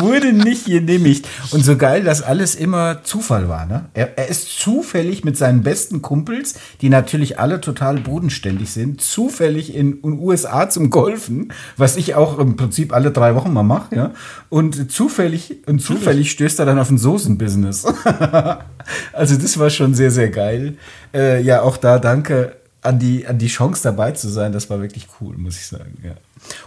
wurde 0.00 0.32
nicht 0.32 0.64
genehmigt. 0.66 1.28
Und 1.52 1.64
so 1.64 1.76
geil, 1.76 2.02
dass 2.02 2.22
alles 2.22 2.54
immer 2.54 3.04
Zufall 3.04 3.48
war. 3.48 3.66
Ne? 3.66 3.86
Er, 3.94 4.18
er 4.18 4.28
ist 4.28 4.58
zufällig 4.58 5.24
mit 5.24 5.36
seinen 5.36 5.62
besten 5.62 6.02
Kumpels, 6.02 6.54
die 6.80 6.88
natürlich 6.88 7.38
alle 7.38 7.60
total 7.60 7.98
bodenständig 7.98 8.70
sind, 8.70 9.00
zufällig 9.00 9.74
in 9.74 10.02
den 10.02 10.18
USA 10.18 10.68
zum 10.68 10.90
Golfen, 10.90 11.52
was 11.76 11.96
ich 11.96 12.14
auch 12.14 12.38
im 12.38 12.56
Prinzip 12.56 12.92
alle 12.92 13.10
drei 13.10 13.34
Wochen 13.34 13.52
mal 13.52 13.62
mache. 13.62 13.94
Ja? 13.94 14.10
Und 14.48 14.90
zufällig, 14.90 15.56
und 15.66 15.80
zufällig 15.80 16.30
stößt 16.30 16.58
er 16.58 16.66
dann 16.66 16.78
auf 16.78 16.90
ein 16.90 16.98
Soßenbusiness. 16.98 17.84
also 19.12 19.36
das 19.36 19.58
war 19.58 19.70
schon 19.70 19.94
sehr, 19.94 20.10
sehr 20.10 20.30
geil. 20.30 20.63
Äh, 21.12 21.42
ja, 21.42 21.62
auch 21.62 21.76
da 21.76 21.98
danke 21.98 22.56
an 22.82 22.98
die, 22.98 23.26
an 23.26 23.38
die 23.38 23.48
Chance 23.48 23.82
dabei 23.82 24.12
zu 24.12 24.28
sein. 24.28 24.52
Das 24.52 24.70
war 24.70 24.80
wirklich 24.80 25.08
cool, 25.20 25.36
muss 25.36 25.56
ich 25.56 25.66
sagen. 25.66 25.98
Ja. 26.04 26.12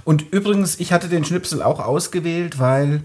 Und 0.04 0.34
übrigens, 0.34 0.80
ich 0.80 0.92
hatte 0.92 1.08
den 1.08 1.24
Schnipsel 1.24 1.62
auch 1.62 1.80
ausgewählt, 1.80 2.60
weil 2.60 3.02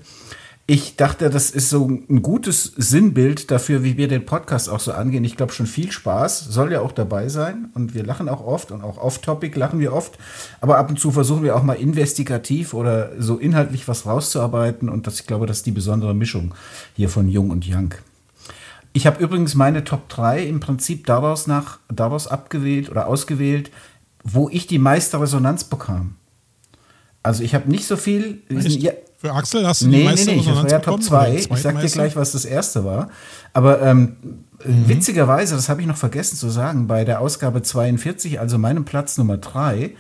ich 0.67 0.97
dachte, 0.97 1.29
das 1.29 1.51
ist 1.51 1.71
so 1.71 1.87
ein 1.89 2.23
gutes 2.23 2.73
Sinnbild 2.77 3.51
dafür, 3.51 3.83
wie 3.83 3.97
wir 3.97 4.07
den 4.07 4.25
Podcast 4.25 4.71
auch 4.71 4.79
so 4.79 4.93
angehen. 4.93 5.25
Ich 5.25 5.37
glaube 5.37 5.53
schon 5.53 5.67
viel 5.67 5.91
Spaß, 5.91 6.47
soll 6.47 6.73
ja 6.73 6.81
auch 6.81 6.93
dabei 6.93 7.29
sein. 7.29 7.71
Und 7.75 7.95
wir 7.95 8.05
lachen 8.05 8.29
auch 8.29 8.47
oft 8.47 8.71
und 8.71 8.83
auch 8.83 8.97
off-topic 8.97 9.59
lachen 9.59 9.81
wir 9.81 9.93
oft. 9.93 10.19
Aber 10.61 10.79
ab 10.79 10.89
und 10.89 11.01
zu 11.01 11.11
versuchen 11.11 11.43
wir 11.43 11.57
auch 11.57 11.65
mal 11.65 11.75
investigativ 11.75 12.75
oder 12.75 13.11
so 13.19 13.39
inhaltlich 13.39 13.89
was 13.89 14.07
rauszuarbeiten. 14.07 14.89
Und 14.89 15.07
das, 15.07 15.21
ich 15.21 15.27
glaube, 15.27 15.47
das 15.47 15.59
ist 15.59 15.67
die 15.67 15.73
besondere 15.73 16.15
Mischung 16.15 16.55
hier 16.95 17.09
von 17.09 17.29
Jung 17.29 17.51
und 17.51 17.67
Young. 17.69 17.95
Ich 18.93 19.07
habe 19.07 19.23
übrigens 19.23 19.55
meine 19.55 19.85
Top 19.85 20.09
3 20.09 20.43
im 20.45 20.61
Prinzip 20.61 21.07
daraus, 21.07 21.47
nach, 21.47 21.79
daraus 21.89 22.27
abgewählt 22.27 22.91
oder 22.91 23.07
ausgewählt, 23.07 23.71
wo 24.25 24.49
ich 24.51 24.67
die 24.67 24.79
meiste 24.79 25.21
Resonanz 25.21 25.65
bekam. 25.65 26.17
Also 27.23 27.43
ich 27.43 27.55
habe 27.55 27.71
nicht 27.71 27.87
so 27.87 27.97
viel. 27.97 28.43
Echt? 28.49 28.83
Ja, 28.83 28.93
Für 29.19 29.33
Axel 29.33 29.67
hast 29.67 29.83
du 29.83 29.87
die 29.87 29.91
nee, 29.93 29.99
nee, 29.99 30.05
meiste 30.05 30.31
nee, 30.31 30.37
das 30.39 30.47
war 30.47 30.53
Resonanz 30.53 30.73
ja 30.73 30.79
Top 30.79 30.85
bekommen? 30.85 31.03
2. 31.03 31.31
Oder 31.31 31.39
Ich 31.57 31.63
sag 31.63 31.81
dir 31.81 31.89
gleich, 31.89 32.17
was 32.17 32.33
das 32.33 32.45
erste 32.45 32.85
war. 32.85 33.09
Aber 33.53 33.81
ähm, 33.83 34.17
Mhm. 34.65 34.89
witzigerweise, 34.89 35.57
das 35.57 35.69
habe 35.69 35.81
ich 35.81 35.87
noch 35.89 35.97
vergessen 35.97 36.37
zu 36.37 36.49
sagen, 36.49 36.87
bei 36.87 37.05
der 37.05 37.21
Ausgabe 37.21 37.63
42, 37.63 38.39
also 38.39 38.59
meinem 38.59 38.85
Platz 38.85 39.19
Nummer 39.19 39.37
3, 39.37 39.91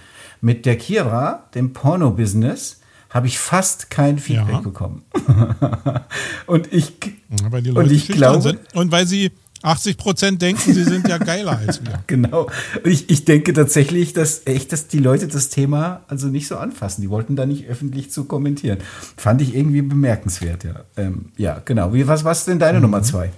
mit 0.41 0.67
der 0.67 0.77
Kira, 0.77 1.45
dem 1.55 1.73
Porno-Business, 1.73 2.81
habe 3.13 3.27
ich 3.27 3.39
fast 3.39 3.91
kein 3.91 4.19
Feedback 4.19 4.55
Ja. 4.55 4.61
bekommen. 4.61 5.03
und 6.47 6.73
ich, 6.73 6.93
Ja, 7.41 7.51
weil 7.53 7.63
die 7.63 7.71
und 7.71 7.77
Leute 7.77 7.95
ich 7.95 8.01
schüchtern 8.07 8.17
glaube, 8.19 8.43
sind. 8.43 8.59
Und 8.75 8.91
weil 8.93 9.07
sie 9.07 9.31
80 9.65 9.97
Prozent 9.97 10.43
denken, 10.43 10.73
sie 10.75 10.83
sind 10.83 11.07
ja 11.07 11.19
geiler 11.19 11.57
als 11.59 11.85
wir. 11.85 12.03
Genau. 12.09 12.49
Und 12.83 12.91
Ich, 12.91 13.09
ich 13.11 13.25
denke 13.25 13.53
tatsächlich, 13.53 14.13
dass 14.13 14.43
echt, 14.47 14.73
dass 14.73 14.89
die 14.89 14.99
Leute 14.99 15.29
das 15.29 15.51
Thema 15.51 16.01
also 16.09 16.27
nicht 16.29 16.49
so 16.49 16.57
anfassen. 16.57 17.01
Die 17.03 17.11
wollten 17.11 17.37
da 17.37 17.47
nicht 17.47 17.67
öffentlich 17.69 18.11
zu 18.11 18.25
kommentieren. 18.25 18.79
Fand 19.17 19.41
ich 19.41 19.55
irgendwie 19.55 19.83
bemerkenswert, 19.83 20.65
ja. 20.65 20.81
Ähm, 20.97 21.27
ja, 21.37 21.61
genau. 21.65 21.95
Wie, 21.95 22.09
was, 22.09 22.25
was 22.25 22.39
ist 22.41 22.49
denn 22.49 22.59
deine 22.59 22.79
Mhm. 22.79 22.83
Nummer 22.83 23.03
zwei? 23.03 23.31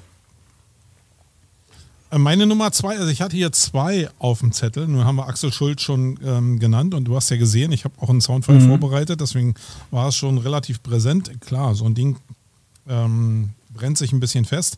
Äh, 2.14 2.18
Meine 2.18 2.46
Nummer 2.46 2.70
zwei, 2.72 2.96
also 2.96 3.08
ich 3.10 3.20
hatte 3.20 3.36
hier 3.36 3.52
zwei 3.52 4.08
auf 4.18 4.40
dem 4.40 4.52
Zettel, 4.52 4.86
nur 4.86 5.04
haben 5.04 5.16
wir 5.16 5.26
Axel 5.26 5.52
Schuld 5.52 5.80
schon 5.80 6.18
ähm, 6.24 6.58
genannt 6.58 6.94
und 6.94 7.04
du 7.04 7.16
hast 7.16 7.30
ja 7.30 7.36
gesehen, 7.36 7.72
ich 7.72 7.84
habe 7.84 7.94
auch 8.00 8.08
einen 8.08 8.20
Soundfile 8.20 8.60
Mhm. 8.60 8.68
vorbereitet, 8.68 9.20
deswegen 9.20 9.54
war 9.90 10.08
es 10.08 10.16
schon 10.16 10.38
relativ 10.38 10.82
präsent. 10.82 11.40
Klar, 11.40 11.74
so 11.74 11.84
ein 11.84 11.94
Ding 11.94 12.16
ähm, 12.88 13.50
brennt 13.70 13.98
sich 13.98 14.12
ein 14.12 14.20
bisschen 14.20 14.44
fest. 14.44 14.76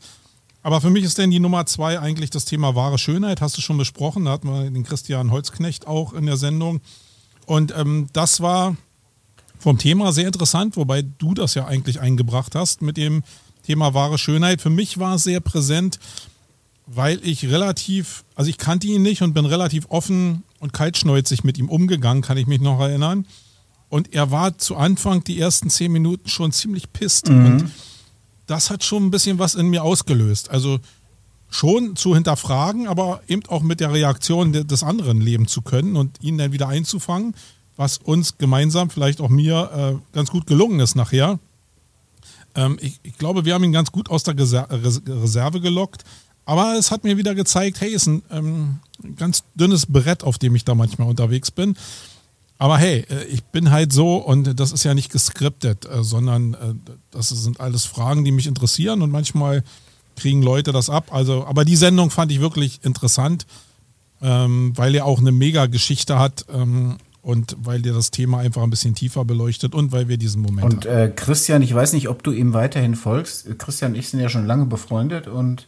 Aber 0.62 0.80
für 0.80 0.90
mich 0.90 1.04
ist 1.04 1.18
denn 1.18 1.30
die 1.30 1.38
Nummer 1.38 1.64
zwei 1.66 2.00
eigentlich 2.00 2.30
das 2.30 2.44
Thema 2.44 2.74
wahre 2.74 2.98
Schönheit, 2.98 3.40
hast 3.40 3.56
du 3.56 3.60
schon 3.60 3.78
besprochen, 3.78 4.24
da 4.24 4.32
hatten 4.32 4.48
wir 4.48 4.68
den 4.68 4.82
Christian 4.82 5.30
Holzknecht 5.30 5.86
auch 5.86 6.12
in 6.12 6.26
der 6.26 6.36
Sendung. 6.36 6.80
Und 7.44 7.72
ähm, 7.76 8.08
das 8.12 8.40
war 8.40 8.76
vom 9.58 9.78
Thema 9.78 10.12
sehr 10.12 10.26
interessant, 10.26 10.76
wobei 10.76 11.02
du 11.02 11.34
das 11.34 11.54
ja 11.54 11.66
eigentlich 11.66 12.00
eingebracht 12.00 12.54
hast 12.56 12.82
mit 12.82 12.96
dem 12.96 13.22
Thema 13.64 13.94
wahre 13.94 14.18
Schönheit. 14.18 14.60
Für 14.60 14.70
mich 14.70 14.98
war 14.98 15.14
es 15.14 15.24
sehr 15.24 15.40
präsent, 15.40 16.00
weil 16.86 17.20
ich 17.26 17.44
relativ, 17.46 18.24
also 18.34 18.48
ich 18.48 18.58
kannte 18.58 18.86
ihn 18.86 19.02
nicht 19.02 19.22
und 19.22 19.34
bin 19.34 19.44
relativ 19.44 19.86
offen 19.88 20.44
und 20.60 20.72
kaltschnäuzig 20.72 21.44
mit 21.44 21.58
ihm 21.58 21.68
umgegangen, 21.68 22.22
kann 22.22 22.36
ich 22.38 22.46
mich 22.46 22.60
noch 22.60 22.80
erinnern. 22.80 23.26
Und 23.88 24.14
er 24.14 24.30
war 24.30 24.56
zu 24.58 24.76
Anfang 24.76 25.22
die 25.24 25.38
ersten 25.38 25.70
zehn 25.70 25.92
Minuten 25.92 26.28
schon 26.28 26.52
ziemlich 26.52 26.92
pisst. 26.92 27.28
Und 27.28 27.70
das 28.46 28.70
hat 28.70 28.84
schon 28.84 29.04
ein 29.06 29.10
bisschen 29.10 29.38
was 29.38 29.54
in 29.54 29.68
mir 29.68 29.82
ausgelöst. 29.84 30.50
Also 30.50 30.78
schon 31.50 31.94
zu 31.96 32.14
hinterfragen, 32.14 32.88
aber 32.88 33.20
eben 33.28 33.44
auch 33.46 33.62
mit 33.62 33.78
der 33.80 33.92
Reaktion 33.92 34.52
de- 34.52 34.64
des 34.64 34.82
anderen 34.82 35.20
leben 35.20 35.46
zu 35.46 35.62
können 35.62 35.96
und 35.96 36.20
ihn 36.22 36.38
dann 36.38 36.52
wieder 36.52 36.68
einzufangen, 36.68 37.34
was 37.76 37.98
uns 37.98 38.38
gemeinsam, 38.38 38.90
vielleicht 38.90 39.20
auch 39.20 39.28
mir, 39.28 39.98
äh, 40.02 40.14
ganz 40.14 40.30
gut 40.30 40.46
gelungen 40.46 40.80
ist 40.80 40.96
nachher. 40.96 41.38
Ähm, 42.56 42.78
ich, 42.80 42.98
glaube, 43.18 43.44
wir 43.44 43.54
haben 43.54 43.64
ihn 43.64 43.72
ganz 43.72 43.92
gut 43.92 44.10
aus 44.10 44.22
der 44.24 44.34
Reserve 44.36 45.60
gelockt. 45.60 46.02
Aber 46.46 46.76
es 46.78 46.90
hat 46.90 47.04
mir 47.04 47.16
wieder 47.18 47.34
gezeigt, 47.34 47.80
hey, 47.80 47.90
ist 47.90 48.06
ein 48.06 48.22
ähm, 48.30 48.76
ganz 49.16 49.42
dünnes 49.56 49.86
Brett, 49.86 50.24
auf 50.24 50.38
dem 50.38 50.54
ich 50.54 50.64
da 50.64 50.74
manchmal 50.74 51.08
unterwegs 51.08 51.50
bin. 51.50 51.76
Aber 52.58 52.78
hey, 52.78 53.04
äh, 53.10 53.24
ich 53.24 53.42
bin 53.44 53.70
halt 53.70 53.92
so 53.92 54.16
und 54.16 54.58
das 54.58 54.72
ist 54.72 54.84
ja 54.84 54.94
nicht 54.94 55.12
geskriptet, 55.12 55.84
äh, 55.84 56.02
sondern 56.02 56.54
äh, 56.54 56.74
das 57.10 57.28
sind 57.28 57.60
alles 57.60 57.84
Fragen, 57.84 58.24
die 58.24 58.30
mich 58.30 58.46
interessieren 58.46 59.02
und 59.02 59.10
manchmal 59.10 59.62
kriegen 60.14 60.40
Leute 60.42 60.72
das 60.72 60.88
ab. 60.88 61.08
Also, 61.10 61.44
aber 61.46 61.64
die 61.64 61.76
Sendung 61.76 62.10
fand 62.10 62.32
ich 62.32 62.40
wirklich 62.40 62.80
interessant, 62.82 63.46
ähm, 64.22 64.72
weil 64.76 64.94
er 64.94 65.04
auch 65.04 65.18
eine 65.18 65.32
Mega-Geschichte 65.32 66.18
hat 66.18 66.46
ähm, 66.50 66.96
und 67.20 67.56
weil 67.60 67.84
er 67.84 67.92
das 67.92 68.12
Thema 68.12 68.38
einfach 68.38 68.62
ein 68.62 68.70
bisschen 68.70 68.94
tiefer 68.94 69.24
beleuchtet 69.24 69.74
und 69.74 69.92
weil 69.92 70.08
wir 70.08 70.16
diesen 70.16 70.40
Moment 70.40 70.64
Und 70.64 70.86
haben. 70.86 70.96
äh, 70.96 71.12
Christian, 71.14 71.60
ich 71.60 71.74
weiß 71.74 71.92
nicht, 71.92 72.08
ob 72.08 72.22
du 72.22 72.30
ihm 72.30 72.54
weiterhin 72.54 72.94
folgst. 72.94 73.58
Christian 73.58 73.92
und 73.92 73.98
ich 73.98 74.08
sind 74.08 74.20
ja 74.20 74.28
schon 74.28 74.46
lange 74.46 74.64
befreundet 74.64 75.26
und 75.26 75.66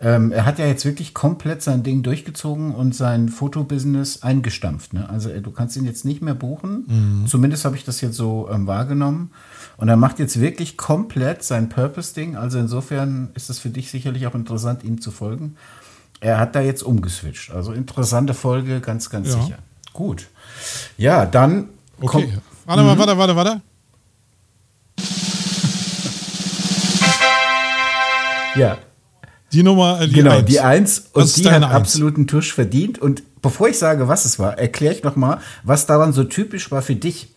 Ähm, 0.00 0.30
er 0.30 0.44
hat 0.44 0.58
ja 0.58 0.66
jetzt 0.66 0.84
wirklich 0.84 1.14
komplett 1.14 1.62
sein 1.62 1.82
Ding 1.82 2.02
durchgezogen 2.02 2.74
und 2.74 2.94
sein 2.94 3.28
Fotobusiness 3.28 4.22
eingestampft. 4.22 4.92
Ne? 4.92 5.08
Also 5.08 5.30
äh, 5.30 5.40
du 5.40 5.50
kannst 5.50 5.76
ihn 5.76 5.84
jetzt 5.86 6.04
nicht 6.04 6.20
mehr 6.22 6.34
buchen. 6.34 7.24
Zumindest 7.28 7.64
habe 7.64 7.76
ich 7.76 7.84
das 7.84 8.00
jetzt 8.02 8.16
so 8.16 8.48
ähm, 8.52 8.66
wahrgenommen. 8.66 9.30
Und 9.78 9.88
er 9.88 9.96
macht 9.96 10.18
jetzt 10.18 10.40
wirklich 10.40 10.76
komplett 10.76 11.42
sein 11.42 11.68
Purpose-Ding. 11.68 12.36
Also 12.36 12.58
insofern 12.58 13.30
ist 13.34 13.48
es 13.50 13.58
für 13.58 13.70
dich 13.70 13.90
sicherlich 13.90 14.26
auch 14.26 14.34
interessant, 14.34 14.84
ihm 14.84 15.00
zu 15.00 15.10
folgen. 15.10 15.56
Er 16.20 16.38
hat 16.38 16.54
da 16.54 16.60
jetzt 16.60 16.82
umgeswitcht. 16.82 17.50
Also 17.52 17.72
interessante 17.72 18.34
Folge, 18.34 18.80
ganz, 18.80 19.10
ganz 19.10 19.28
Ja. 19.28 19.42
sicher. 19.42 19.58
Gut. 19.92 20.28
Ja, 20.98 21.24
dann 21.26 21.68
Okay. 22.00 22.38
Warte 22.66 22.82
mal, 22.82 22.98
warte, 22.98 23.16
warte, 23.16 23.36
warte. 23.36 23.60
Ja, 28.56 28.78
Die 29.52 29.62
Nummer, 29.62 30.00
äh, 30.00 30.08
die 30.08 30.14
genau, 30.14 30.38
Eins. 30.38 30.46
die 30.46 30.60
Eins. 30.60 31.04
Und 31.12 31.36
die 31.36 31.50
hat 31.50 31.62
Eins? 31.62 31.72
absoluten 31.72 32.26
Tusch 32.26 32.52
verdient. 32.52 32.98
Und 32.98 33.22
bevor 33.42 33.68
ich 33.68 33.78
sage, 33.78 34.08
was 34.08 34.24
es 34.24 34.38
war, 34.38 34.58
erkläre 34.58 34.94
ich 34.94 35.02
noch 35.02 35.16
mal, 35.16 35.40
was 35.62 35.86
daran 35.86 36.12
so 36.12 36.24
typisch 36.24 36.70
war 36.70 36.82
für 36.82 36.96
dich. 36.96 37.28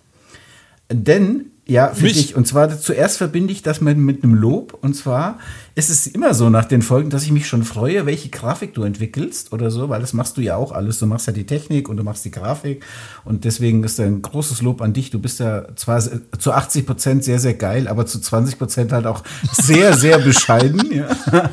Denn, 0.91 1.51
ja, 1.69 1.93
für 1.93 2.03
Mich? 2.03 2.13
dich. 2.13 2.35
Und 2.35 2.47
zwar 2.47 2.79
zuerst 2.79 3.17
verbinde 3.17 3.53
ich 3.53 3.61
das 3.61 3.79
mit, 3.81 3.97
mit 3.97 4.23
einem 4.23 4.33
Lob. 4.33 4.77
Und 4.81 4.95
zwar 4.95 5.37
ist 5.75 5.89
es 5.89 6.07
immer 6.07 6.33
so 6.33 6.49
nach 6.49 6.65
den 6.65 6.81
Folgen, 6.81 7.09
dass 7.09 7.23
ich 7.23 7.31
mich 7.31 7.47
schon 7.47 7.63
freue, 7.63 8.05
welche 8.05 8.29
Grafik 8.29 8.73
du 8.73 8.83
entwickelst 8.83 9.53
oder 9.53 9.71
so, 9.71 9.87
weil 9.87 10.01
das 10.01 10.13
machst 10.13 10.37
du 10.37 10.41
ja 10.41 10.55
auch 10.55 10.71
alles. 10.71 10.99
Du 10.99 11.05
machst 11.05 11.27
ja 11.27 11.33
die 11.33 11.45
Technik 11.45 11.87
und 11.87 11.97
du 11.97 12.03
machst 12.03 12.25
die 12.25 12.31
Grafik. 12.31 12.83
Und 13.23 13.45
deswegen 13.45 13.83
ist 13.83 13.99
da 13.99 14.03
ein 14.03 14.21
großes 14.21 14.61
Lob 14.61 14.81
an 14.81 14.93
dich. 14.93 15.11
Du 15.11 15.19
bist 15.19 15.39
ja 15.39 15.63
zwar 15.75 16.01
zu 16.37 16.51
80 16.51 16.85
Prozent 16.85 17.23
sehr, 17.23 17.39
sehr 17.39 17.53
geil, 17.53 17.87
aber 17.87 18.05
zu 18.05 18.19
20 18.19 18.57
Prozent 18.57 18.91
halt 18.91 19.05
auch 19.05 19.23
sehr, 19.51 19.95
sehr 19.97 20.19
bescheiden. 20.19 20.91
Ja. 20.91 21.07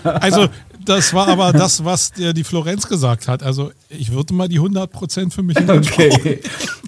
Also, 0.04 0.48
das 0.84 1.12
war 1.12 1.28
aber 1.28 1.52
das, 1.52 1.84
was 1.84 2.12
der, 2.12 2.32
die 2.32 2.44
Florenz 2.44 2.88
gesagt 2.88 3.28
hat. 3.28 3.42
Also, 3.42 3.70
ich 3.88 4.12
würde 4.12 4.34
mal 4.34 4.48
die 4.48 4.60
100% 4.60 5.30
für 5.30 5.42
mich 5.42 5.56
Okay. 5.68 6.40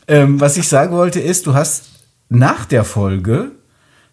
ähm, 0.06 0.40
was 0.40 0.56
ich 0.56 0.66
sagen 0.66 0.96
wollte 0.96 1.20
ist, 1.20 1.46
du 1.46 1.54
hast 1.54 1.97
nach 2.28 2.64
der 2.64 2.84
Folge 2.84 3.52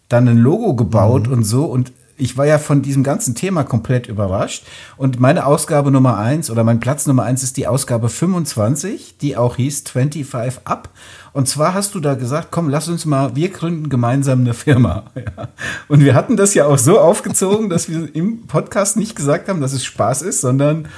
dann 0.08 0.28
ein 0.28 0.38
Logo 0.38 0.74
gebaut 0.74 1.28
und 1.28 1.44
so 1.44 1.64
und 1.64 1.92
ich 2.18 2.36
war 2.36 2.46
ja 2.46 2.58
von 2.58 2.82
diesem 2.82 3.02
ganzen 3.02 3.34
Thema 3.34 3.62
komplett 3.64 4.06
überrascht. 4.06 4.64
Und 4.96 5.20
meine 5.20 5.44
Ausgabe 5.46 5.90
Nummer 5.90 6.16
eins 6.16 6.50
oder 6.50 6.64
mein 6.64 6.80
Platz 6.80 7.06
Nummer 7.06 7.24
eins 7.24 7.42
ist 7.42 7.56
die 7.56 7.66
Ausgabe 7.66 8.08
25, 8.08 9.18
die 9.18 9.36
auch 9.36 9.56
hieß 9.56 9.82
25 9.90 10.62
Up. 10.66 10.88
Und 11.32 11.48
zwar 11.48 11.74
hast 11.74 11.94
du 11.94 12.00
da 12.00 12.14
gesagt, 12.14 12.48
komm, 12.50 12.70
lass 12.70 12.88
uns 12.88 13.04
mal, 13.04 13.36
wir 13.36 13.50
gründen 13.50 13.88
gemeinsam 13.88 14.40
eine 14.40 14.54
Firma. 14.54 15.04
Ja. 15.16 15.48
Und 15.88 16.04
wir 16.04 16.14
hatten 16.14 16.36
das 16.36 16.54
ja 16.54 16.66
auch 16.66 16.78
so 16.78 17.00
aufgezogen, 17.00 17.68
dass 17.68 17.88
wir 17.88 18.14
im 18.14 18.46
Podcast 18.46 18.96
nicht 18.96 19.16
gesagt 19.16 19.48
haben, 19.48 19.60
dass 19.60 19.72
es 19.72 19.84
Spaß 19.84 20.22
ist, 20.22 20.40
sondern 20.40 20.88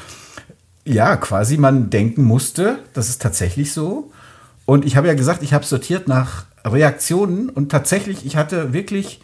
ja, 0.84 1.16
quasi 1.16 1.56
man 1.56 1.88
denken 1.88 2.24
musste, 2.24 2.78
das 2.92 3.08
ist 3.08 3.22
tatsächlich 3.22 3.72
so. 3.72 4.10
Und 4.66 4.84
ich 4.84 4.96
habe 4.96 5.06
ja 5.06 5.14
gesagt, 5.14 5.42
ich 5.42 5.54
habe 5.54 5.64
sortiert 5.64 6.08
nach 6.08 6.44
Reaktionen 6.64 7.48
und 7.48 7.70
tatsächlich, 7.70 8.24
ich 8.26 8.36
hatte 8.36 8.72
wirklich, 8.72 9.20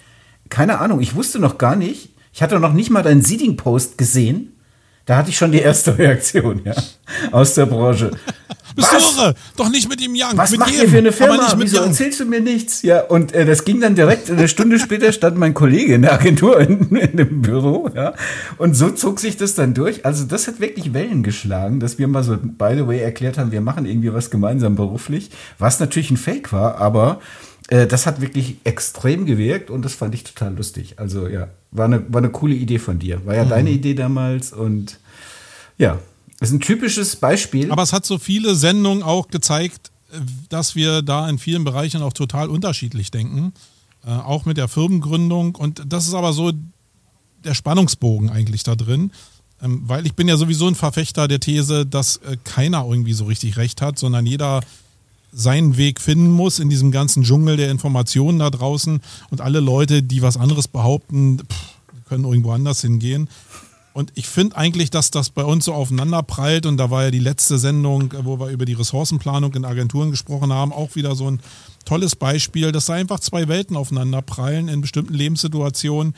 keine 0.49 0.79
Ahnung, 0.79 1.01
ich 1.01 1.15
wusste 1.15 1.39
noch 1.39 1.59
gar 1.59 1.77
nicht, 1.77 2.11
ich 2.33 2.43
hatte 2.43 2.59
noch 2.59 2.73
nicht 2.73 2.91
mal 2.91 3.03
deinen 3.03 3.23
Seeding-Post 3.23 3.97
gesehen. 3.97 4.54
Da 5.07 5.19
hatte 5.19 5.31
ich 5.31 5.37
schon 5.37 5.53
die 5.53 5.61
erste 5.61 5.99
Reaktion, 5.99 6.63
ja, 6.65 6.75
aus 7.31 7.55
der 7.55 7.67
Branche. 7.67 8.11
Bist 8.75 8.93
Was? 8.93 9.15
du 9.15 9.21
irre? 9.21 9.35
Doch 9.57 9.69
nicht 9.69 9.89
mit 9.89 10.01
ihm 10.01 10.15
Young. 10.17 10.37
Was 10.37 10.51
mit 10.51 10.61
macht 10.61 10.71
jedem, 10.71 10.85
ihr 10.87 10.91
für 10.91 10.99
eine 10.99 11.13
Firma? 11.13 11.37
nicht 11.37 11.57
mit 11.57 11.67
Wieso 11.67 11.81
Young. 11.81 11.89
erzählst 11.89 12.21
du 12.21 12.25
mir 12.25 12.41
nichts? 12.41 12.83
Ja, 12.83 13.03
und 13.03 13.33
äh, 13.33 13.45
das 13.45 13.65
ging 13.65 13.81
dann 13.81 13.95
direkt, 13.95 14.31
eine 14.31 14.49
Stunde 14.49 14.79
später 14.81 15.13
stand 15.13 15.37
mein 15.39 15.55
Kollege 15.55 15.95
in 15.95 16.03
der 16.03 16.15
Agentur 16.15 16.59
in, 16.59 16.97
in 16.97 17.17
dem 17.17 17.43
Büro, 17.43 17.89
ja. 17.95 18.15
Und 18.59 18.75
so 18.75 18.91
zog 18.91 19.21
sich 19.21 19.37
das 19.37 19.55
dann 19.55 19.75
durch. 19.75 20.05
Also 20.05 20.25
das 20.25 20.49
hat 20.49 20.59
wirklich 20.59 20.93
Wellen 20.93 21.23
geschlagen, 21.23 21.79
dass 21.79 21.99
wir 21.99 22.09
mal 22.09 22.25
so, 22.25 22.37
by 22.37 22.73
the 22.75 22.87
way, 22.87 22.99
erklärt 23.01 23.39
haben, 23.39 23.53
wir 23.53 23.61
machen 23.61 23.87
irgendwie 23.87 24.13
was 24.13 24.31
gemeinsam 24.31 24.75
beruflich, 24.75 25.31
was 25.59 25.79
natürlich 25.79 26.11
ein 26.11 26.17
Fake 26.17 26.53
war, 26.53 26.79
aber 26.79 27.21
äh, 27.69 27.87
das 27.87 28.07
hat 28.07 28.21
wirklich 28.21 28.57
extrem 28.65 29.27
gewirkt 29.27 29.71
und 29.71 29.85
das 29.85 29.95
fand 29.95 30.15
ich 30.15 30.25
total 30.25 30.55
lustig. 30.57 30.99
Also 30.99 31.29
ja, 31.29 31.49
war 31.71 31.87
eine, 31.87 32.13
war 32.13 32.19
eine 32.19 32.31
coole 32.31 32.55
Idee 32.55 32.79
von 32.79 32.99
dir. 32.99 33.25
War 33.27 33.35
ja 33.35 33.45
deine 33.45 33.71
Idee 33.71 33.95
damals 33.95 34.53
und 34.53 34.99
ja, 35.79 35.99
ist 36.41 36.53
ein 36.53 36.61
typisches 36.61 37.17
Beispiel. 37.17 37.73
Aber 37.73 37.83
es 37.83 37.93
hat 37.93 38.05
so 38.05 38.19
viele 38.19 38.55
Sendungen 38.55 39.03
auch 39.03 39.29
gezeigt, 39.29 39.91
äh, 40.13 40.19
dass 40.49 40.75
wir 40.75 41.03
da 41.03 41.29
in 41.29 41.39
vielen 41.39 41.65
Bereichen 41.65 42.03
auch 42.03 42.13
total 42.13 42.49
unterschiedlich 42.49 43.11
denken. 43.11 43.53
Äh, 44.07 44.11
auch 44.11 44.45
mit 44.45 44.57
der 44.59 44.69
Firmengründung. 44.69 45.55
Und 45.55 45.83
das 45.87 46.07
ist 46.07 46.15
aber 46.15 46.33
so 46.33 46.53
der 47.45 47.55
Spannungsbogen 47.55 48.29
eigentlich 48.29 48.63
da 48.63 48.75
drin. 48.75 49.11
Ähm, 49.63 49.83
weil 49.87 50.05
ich 50.05 50.15
bin 50.15 50.29
ja 50.29 50.37
sowieso 50.37 50.69
ein 50.69 50.75
Verfechter 50.75 51.29
der 51.29 51.41
These, 51.41 51.87
dass 51.87 52.19
äh, 52.19 52.37
keiner 52.45 52.85
irgendwie 52.87 53.15
so 53.15 53.25
richtig 53.25 53.57
recht 53.57 53.81
hat, 53.81 53.99
sondern 53.99 54.27
jeder 54.27 54.61
seinen 55.35 55.77
Weg 55.77 56.01
finden 56.01 56.31
muss 56.31 56.59
in 56.59 56.71
diesem 56.71 56.91
ganzen 56.91 57.25
Dschungel 57.25 57.57
der 57.57 57.71
Informationen 57.71 58.39
da 58.39 58.51
draußen. 58.51 59.01
Und 59.31 59.41
alle 59.41 59.61
Leute, 59.61 60.03
die 60.03 60.23
was 60.23 60.37
anderes 60.37 60.69
behaupten, 60.69 61.39
pff, 61.39 61.75
können 62.09 62.25
irgendwo 62.25 62.53
anders 62.53 62.81
hingehen. 62.81 63.29
Und 63.93 64.11
ich 64.17 64.27
finde 64.27 64.57
eigentlich, 64.57 64.91
dass 64.91 65.13
das 65.13 65.31
bei 65.31 65.45
uns 65.45 65.67
so 65.67 65.73
aufeinander 65.73 66.23
prallt. 66.23 66.67
Und 66.67 66.77
da 66.79 66.91
war 66.91 67.05
ja 67.05 67.11
die 67.11 67.21
letzte 67.21 67.59
Sendung, 67.59 68.13
wo 68.23 68.41
wir 68.41 68.49
über 68.49 68.65
die 68.65 68.73
Ressourcenplanung 68.73 69.55
in 69.55 69.65
Agenturen 69.65 70.11
gesprochen 70.11 70.53
haben, 70.53 70.73
auch 70.73 70.97
wieder 70.97 71.15
so 71.15 71.31
ein 71.31 71.41
tolles 71.85 72.17
Beispiel, 72.17 72.73
dass 72.73 72.87
da 72.87 72.95
einfach 72.95 73.21
zwei 73.21 73.47
Welten 73.47 73.77
aufeinander 73.77 74.21
prallen 74.21 74.69
in 74.69 74.81
bestimmten 74.81 75.15
Lebenssituationen, 75.15 76.15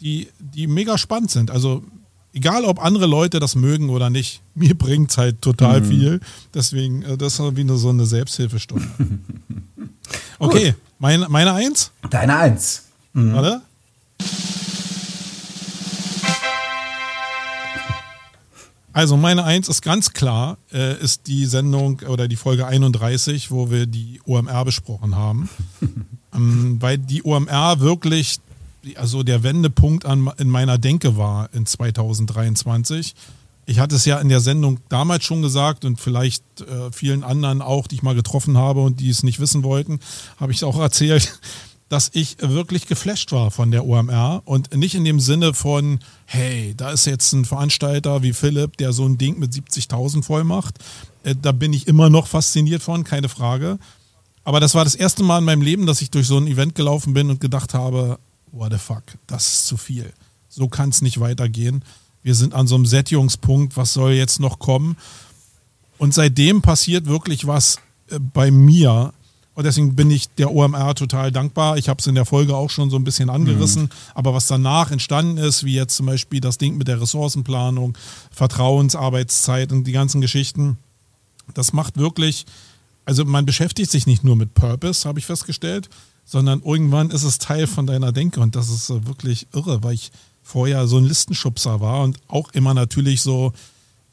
die, 0.00 0.28
die 0.38 0.66
mega 0.66 0.96
spannend 0.96 1.30
sind. 1.30 1.50
Also 1.50 1.82
egal, 2.32 2.64
ob 2.64 2.82
andere 2.82 3.06
Leute 3.06 3.40
das 3.40 3.54
mögen 3.54 3.90
oder 3.90 4.10
nicht, 4.10 4.42
mir 4.54 4.76
bringt 4.76 5.10
es 5.10 5.18
halt 5.18 5.42
total 5.42 5.84
viel. 5.84 6.20
Deswegen, 6.54 7.02
äh, 7.02 7.16
das 7.16 7.38
ist 7.38 7.56
wie 7.56 7.64
nur 7.64 7.78
so 7.78 7.90
eine 7.90 8.06
Selbsthilfestunde. 8.06 8.86
Okay, 10.40 10.74
meine, 11.00 11.28
meine 11.28 11.52
Eins, 11.52 11.90
Deine 12.08 12.38
Eins. 12.38 12.84
warte. 13.12 13.60
Also 18.92 19.16
meine 19.16 19.44
Eins 19.44 19.68
ist 19.68 19.82
ganz 19.82 20.12
klar, 20.12 20.58
äh, 20.72 20.98
ist 21.00 21.26
die 21.26 21.46
Sendung 21.46 22.00
oder 22.08 22.26
die 22.26 22.36
Folge 22.36 22.66
31, 22.66 23.50
wo 23.50 23.70
wir 23.70 23.86
die 23.86 24.20
OMR 24.26 24.64
besprochen 24.64 25.14
haben. 25.14 25.48
ähm, 26.34 26.78
weil 26.80 26.98
die 26.98 27.24
OMR 27.24 27.80
wirklich 27.80 28.38
also 28.96 29.22
der 29.22 29.42
Wendepunkt 29.42 30.04
an, 30.04 30.30
in 30.38 30.48
meiner 30.48 30.78
Denke 30.78 31.16
war 31.16 31.52
in 31.52 31.66
2023. 31.66 33.14
Ich 33.66 33.78
hatte 33.80 33.96
es 33.96 34.04
ja 34.06 34.18
in 34.18 34.28
der 34.30 34.40
Sendung 34.40 34.80
damals 34.88 35.24
schon 35.24 35.42
gesagt 35.42 35.84
und 35.84 36.00
vielleicht 36.00 36.42
äh, 36.62 36.90
vielen 36.90 37.22
anderen 37.22 37.60
auch, 37.60 37.86
die 37.86 37.96
ich 37.96 38.02
mal 38.02 38.14
getroffen 38.14 38.56
habe 38.56 38.80
und 38.80 39.00
die 39.00 39.10
es 39.10 39.22
nicht 39.22 39.40
wissen 39.40 39.62
wollten, 39.62 40.00
habe 40.38 40.52
ich 40.52 40.64
auch 40.64 40.78
erzählt, 40.78 41.38
dass 41.90 42.10
ich 42.12 42.36
wirklich 42.40 42.86
geflasht 42.86 43.32
war 43.32 43.50
von 43.50 43.70
der 43.70 43.86
OMR 43.86 44.42
und 44.44 44.74
nicht 44.74 44.94
in 44.94 45.04
dem 45.04 45.20
Sinne 45.20 45.54
von, 45.54 46.00
hey, 46.26 46.74
da 46.76 46.90
ist 46.90 47.06
jetzt 47.06 47.32
ein 47.32 47.44
Veranstalter 47.44 48.22
wie 48.22 48.32
Philipp, 48.32 48.76
der 48.76 48.92
so 48.92 49.06
ein 49.06 49.18
Ding 49.18 49.38
mit 49.38 49.52
70.000 49.52 50.22
voll 50.22 50.44
macht. 50.44 50.78
Äh, 51.24 51.34
da 51.40 51.52
bin 51.52 51.72
ich 51.72 51.88
immer 51.88 52.10
noch 52.10 52.26
fasziniert 52.26 52.82
von, 52.82 53.04
keine 53.04 53.28
Frage. 53.28 53.78
Aber 54.44 54.60
das 54.60 54.74
war 54.74 54.84
das 54.84 54.94
erste 54.94 55.24
Mal 55.24 55.40
in 55.40 55.44
meinem 55.44 55.60
Leben, 55.60 55.84
dass 55.84 56.00
ich 56.00 56.10
durch 56.10 56.26
so 56.26 56.38
ein 56.38 56.46
Event 56.46 56.74
gelaufen 56.74 57.12
bin 57.12 57.28
und 57.28 57.38
gedacht 57.38 57.74
habe, 57.74 58.18
what 58.52 58.72
the 58.72 58.78
fuck, 58.78 59.02
das 59.26 59.52
ist 59.52 59.66
zu 59.66 59.76
viel. 59.76 60.12
So 60.48 60.68
kann 60.68 60.90
es 60.90 61.02
nicht 61.02 61.20
weitergehen. 61.20 61.84
Wir 62.22 62.34
sind 62.34 62.54
an 62.54 62.66
so 62.66 62.74
einem 62.74 62.86
Sättigungspunkt, 62.86 63.76
was 63.76 63.92
soll 63.92 64.12
jetzt 64.12 64.40
noch 64.40 64.58
kommen? 64.58 64.96
Und 65.98 66.14
seitdem 66.14 66.62
passiert 66.62 67.06
wirklich 67.06 67.46
was 67.46 67.78
äh, 68.10 68.18
bei 68.18 68.50
mir. 68.50 69.12
Und 69.54 69.64
deswegen 69.64 69.96
bin 69.96 70.10
ich 70.10 70.28
der 70.36 70.52
OMR 70.52 70.94
total 70.94 71.32
dankbar. 71.32 71.78
Ich 71.78 71.88
habe 71.88 71.98
es 72.00 72.06
in 72.06 72.14
der 72.14 72.24
Folge 72.24 72.54
auch 72.54 72.70
schon 72.70 72.90
so 72.90 72.96
ein 72.96 73.02
bisschen 73.02 73.28
angerissen. 73.28 73.90
Aber 74.14 74.32
was 74.32 74.46
danach 74.46 74.92
entstanden 74.92 75.36
ist, 75.36 75.64
wie 75.64 75.74
jetzt 75.74 75.96
zum 75.96 76.06
Beispiel 76.06 76.40
das 76.40 76.58
Ding 76.58 76.76
mit 76.76 76.86
der 76.86 77.00
Ressourcenplanung, 77.00 77.98
Vertrauensarbeitszeit 78.30 79.72
und 79.72 79.84
die 79.84 79.92
ganzen 79.92 80.20
Geschichten, 80.20 80.78
das 81.54 81.72
macht 81.72 81.96
wirklich, 81.96 82.46
also 83.04 83.24
man 83.24 83.46
beschäftigt 83.46 83.90
sich 83.90 84.06
nicht 84.06 84.22
nur 84.22 84.36
mit 84.36 84.54
Purpose, 84.54 85.08
habe 85.08 85.18
ich 85.18 85.26
festgestellt, 85.26 85.88
sondern 86.30 86.60
irgendwann 86.62 87.10
ist 87.10 87.22
es 87.22 87.38
Teil 87.38 87.66
von 87.66 87.86
deiner 87.86 88.12
Denke 88.12 88.40
und 88.40 88.54
das 88.54 88.68
ist 88.68 88.90
äh, 88.90 89.06
wirklich 89.06 89.46
irre, 89.54 89.82
weil 89.82 89.94
ich 89.94 90.10
vorher 90.42 90.86
so 90.86 90.98
ein 90.98 91.04
Listenschubser 91.04 91.80
war 91.80 92.02
und 92.02 92.18
auch 92.28 92.50
immer 92.52 92.74
natürlich 92.74 93.22
so 93.22 93.52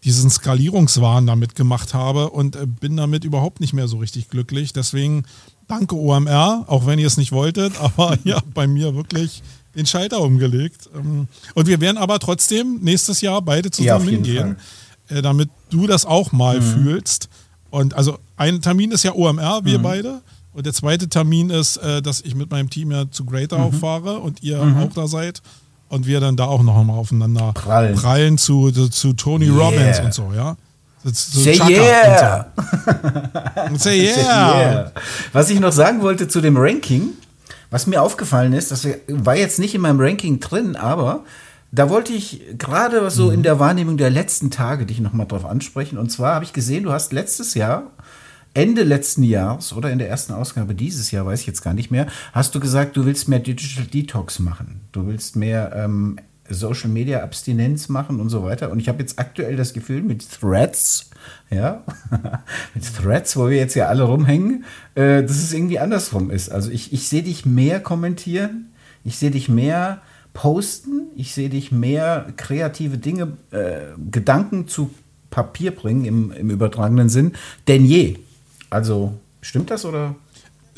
diesen 0.04 0.30
Skalierungswahn 0.30 1.26
damit 1.28 1.56
gemacht 1.56 1.94
habe 1.94 2.30
und 2.30 2.56
äh, 2.56 2.66
bin 2.66 2.96
damit 2.96 3.24
überhaupt 3.26 3.60
nicht 3.60 3.74
mehr 3.74 3.88
so 3.90 3.98
richtig 3.98 4.30
glücklich. 4.30 4.72
Deswegen 4.72 5.26
danke 5.68 5.96
OMR, 5.96 6.64
auch 6.68 6.86
wenn 6.86 7.00
ihr 7.00 7.08
es 7.08 7.18
nicht 7.18 7.32
wolltet, 7.32 7.74
aber 7.82 8.18
ihr 8.24 8.36
habt 8.38 8.54
bei 8.54 8.66
mir 8.68 8.96
wirklich 8.96 9.44
den 9.76 9.86
Schalter 9.86 10.22
umgelegt. 10.22 10.90
Ähm, 10.96 11.28
Und 11.54 11.68
wir 11.68 11.82
werden 11.82 11.98
aber 11.98 12.20
trotzdem 12.20 12.80
nächstes 12.82 13.20
Jahr 13.22 13.42
beide 13.42 13.68
Ja, 13.68 13.72
zusammen 13.72 14.10
jeden 14.10 14.24
hingehen, 14.24 14.58
äh, 15.10 15.22
damit 15.22 15.50
du 15.70 15.86
das 15.88 16.06
auch 16.06 16.32
mal 16.32 16.62
Mhm. 16.62 16.64
fühlst. 16.84 17.28
Und 17.72 17.94
also 17.94 18.18
ein 18.38 18.62
Termin 18.62 18.92
ist 18.92 19.04
ja 19.04 19.14
OMR, 19.14 19.62
Mhm. 19.62 19.66
wir 19.66 19.80
beide. 19.80 20.22
Und 20.56 20.66
der 20.66 20.74
zweite 20.74 21.10
Termin 21.10 21.50
ist, 21.50 21.78
äh, 21.78 22.02
dass 22.02 22.22
ich 22.22 22.34
mit 22.34 22.50
meinem 22.50 22.70
Team 22.70 22.92
ja 22.92 23.04
zu 23.12 23.26
Greater 23.26 23.58
Mhm. 23.58 23.64
auch 23.66 23.74
fahre 23.74 24.20
und 24.20 24.42
ihr 24.42 24.60
auch 24.62 24.94
da 24.94 25.06
seid. 25.08 25.42
und 25.88 26.08
wir 26.08 26.20
dann 26.20 26.36
da 26.36 26.46
auch 26.46 26.64
noch 26.64 26.84
mal 26.84 26.94
aufeinander 26.94 27.54
Prallen. 27.54 27.96
prallen 27.96 28.38
zu, 28.40 28.72
zu, 28.72 28.90
zu 28.90 29.14
Tony 29.14 29.46
Yeah. 29.46 29.56
Robbins 29.58 30.00
und 30.00 30.14
so, 30.16 30.32
ja. 30.36 30.58
Zu, 31.04 31.12
zu 31.14 31.40
Say 31.42 31.54
Chaka 31.54 31.70
yeah! 31.70 32.46
Und 33.70 33.78
so. 33.80 33.84
Say 33.90 34.00
yeah! 34.04 34.60
Yeah. 34.60 34.92
Was 35.32 35.50
ich 35.52 35.60
noch 35.60 35.72
sagen 35.72 36.02
wollte 36.02 36.28
zu 36.28 36.42
dem 36.42 36.58
Ranking, 36.58 37.10
was 37.70 37.86
mir 37.86 38.02
aufgefallen 38.02 38.54
ist, 38.54 38.72
das 38.72 38.88
war 39.08 39.36
jetzt 39.38 39.60
nicht 39.60 39.76
in 39.76 39.82
meinem 39.82 40.00
Ranking 40.00 40.40
drin, 40.40 40.76
aber 40.76 41.24
da 41.72 41.90
wollte 41.90 42.14
ich 42.14 42.42
gerade 42.58 43.10
so 43.12 43.30
in 43.30 43.44
der 43.44 43.60
Wahrnehmung 43.60 43.98
der 43.98 44.10
letzten 44.10 44.50
Tage 44.50 44.86
dich 44.88 45.00
nochmal 45.00 45.28
drauf 45.28 45.46
ansprechen. 45.46 45.98
Und 46.00 46.10
zwar 46.12 46.34
habe 46.36 46.46
ich 46.46 46.54
gesehen, 46.54 46.84
du 46.84 46.92
hast 46.92 47.14
letztes 47.14 47.54
Jahr, 47.54 47.84
Ende 48.56 48.84
letzten 48.84 49.22
Jahres 49.22 49.74
oder 49.74 49.92
in 49.92 50.00
der 50.00 50.10
ersten 50.10 50.34
Ausgabe 50.34 50.74
dieses 50.74 51.12
Jahr, 51.12 51.26
weiß 51.26 51.42
ich 51.42 51.48
jetzt 51.48 51.62
gar 51.62 51.74
nicht 51.74 51.92
mehr, 51.92 52.08
hast 52.32 52.56
du 52.56 52.60
gesagt, 52.60 52.96
du 52.98 53.06
willst 53.06 53.28
mehr 53.28 53.40
Digital 53.40 53.86
Detox 53.86 54.40
machen. 54.40 54.82
Du 54.94 55.06
willst 55.06 55.36
mehr 55.36 55.74
ähm, 55.76 56.18
Social 56.50 56.90
Media 56.90 57.22
Abstinenz 57.22 57.90
machen 57.90 58.20
und 58.20 58.30
so 58.30 58.44
weiter. 58.44 58.72
Und 58.72 58.80
ich 58.80 58.88
habe 58.88 59.00
jetzt 59.00 59.20
aktuell 59.20 59.56
das 59.56 59.74
Gefühl 59.74 60.02
mit 60.02 60.26
Threads, 60.30 61.10
ja, 61.50 61.84
mit 62.74 62.86
Threads, 62.96 63.36
wo 63.36 63.50
wir 63.50 63.58
jetzt 63.58 63.76
ja 63.76 63.88
alle 63.88 64.04
rumhängen, 64.04 64.64
äh, 64.96 65.22
dass 65.22 65.38
es 65.38 65.54
irgendwie 65.54 65.80
andersrum 65.80 66.32
ist. 66.32 66.50
Also 66.50 66.72
ich, 66.72 66.94
ich 66.94 67.10
sehe 67.10 67.24
dich 67.24 67.46
mehr 67.46 67.80
kommentieren, 67.82 68.70
ich 69.04 69.18
sehe 69.18 69.32
dich 69.32 69.50
mehr 69.50 70.02
posten, 70.34 71.08
ich 71.16 71.34
sehe 71.34 71.50
dich 71.50 71.72
mehr 71.72 72.28
kreative 72.38 72.98
Dinge, 72.98 73.34
äh, 73.52 73.80
Gedanken 74.12 74.68
zu 74.68 74.92
Papier 75.30 75.72
bringen 75.72 76.06
im, 76.06 76.32
im 76.32 76.50
übertragenen 76.50 77.10
Sinn, 77.10 77.34
denn 77.68 77.84
je. 77.84 78.18
Also 78.76 79.18
stimmt 79.40 79.72
das 79.72 79.86
oder? 79.86 80.16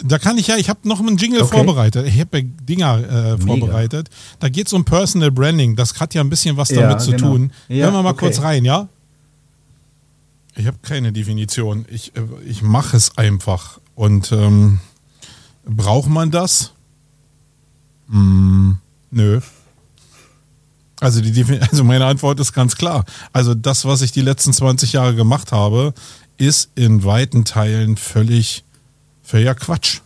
Da 0.03 0.19
kann 0.19 0.37
ich 0.37 0.45
ja, 0.45 0.57
ich 0.57 0.69
habe 0.69 0.87
noch 0.87 0.99
einen 0.99 1.17
Jingle 1.17 1.41
Okay. 1.41 1.55
vorbereitet. 1.57 2.05
Ich 2.05 2.19
habe 2.19 2.43
Dinger 2.43 2.99
äh, 2.99 3.37
vorbereitet. 3.39 4.11
Da 4.39 4.49
geht 4.49 4.67
es 4.67 4.73
um 4.73 4.85
Personal 4.85 5.31
Branding. 5.31 5.75
Das 5.75 5.99
hat 5.99 6.13
ja 6.13 6.21
ein 6.21 6.29
bisschen 6.29 6.57
was 6.57 6.69
Ja, 6.69 6.81
damit 6.81 7.01
zu 7.01 7.11
genau. 7.11 7.29
tun. 7.31 7.51
Ja, 7.67 7.85
Hören 7.85 7.95
wir 7.95 8.03
mal 8.03 8.11
okay. 8.11 8.27
kurz 8.27 8.41
rein, 8.41 8.63
ja? 8.65 8.87
Ich 10.55 10.67
habe 10.67 10.77
keine 10.83 11.11
Definition. 11.11 11.85
Ich, 11.89 12.15
äh, 12.15 12.21
ich 12.45 12.61
mache 12.61 12.95
es 12.95 13.17
einfach. 13.17 13.79
Und 13.95 14.31
ähm, 14.31 14.79
braucht 15.65 16.09
man 16.09 16.29
das? 16.29 16.73
Hm, 18.09 18.77
nö. 19.09 19.41
Also, 20.99 21.21
die, 21.21 21.43
also 21.71 21.83
meine 21.83 22.05
Antwort 22.05 22.39
ist 22.39 22.53
ganz 22.53 22.75
klar. 22.75 23.03
Also 23.33 23.55
das, 23.55 23.85
was 23.85 24.03
ich 24.03 24.11
die 24.11 24.21
letzten 24.21 24.53
20 24.53 24.93
Jahre 24.93 25.15
gemacht 25.15 25.51
habe, 25.51 25.95
ist 26.37 26.69
in 26.75 27.03
weiten 27.03 27.45
Teilen 27.45 27.97
völlig, 27.97 28.63
völliger 29.23 29.55
Quatsch. 29.55 29.99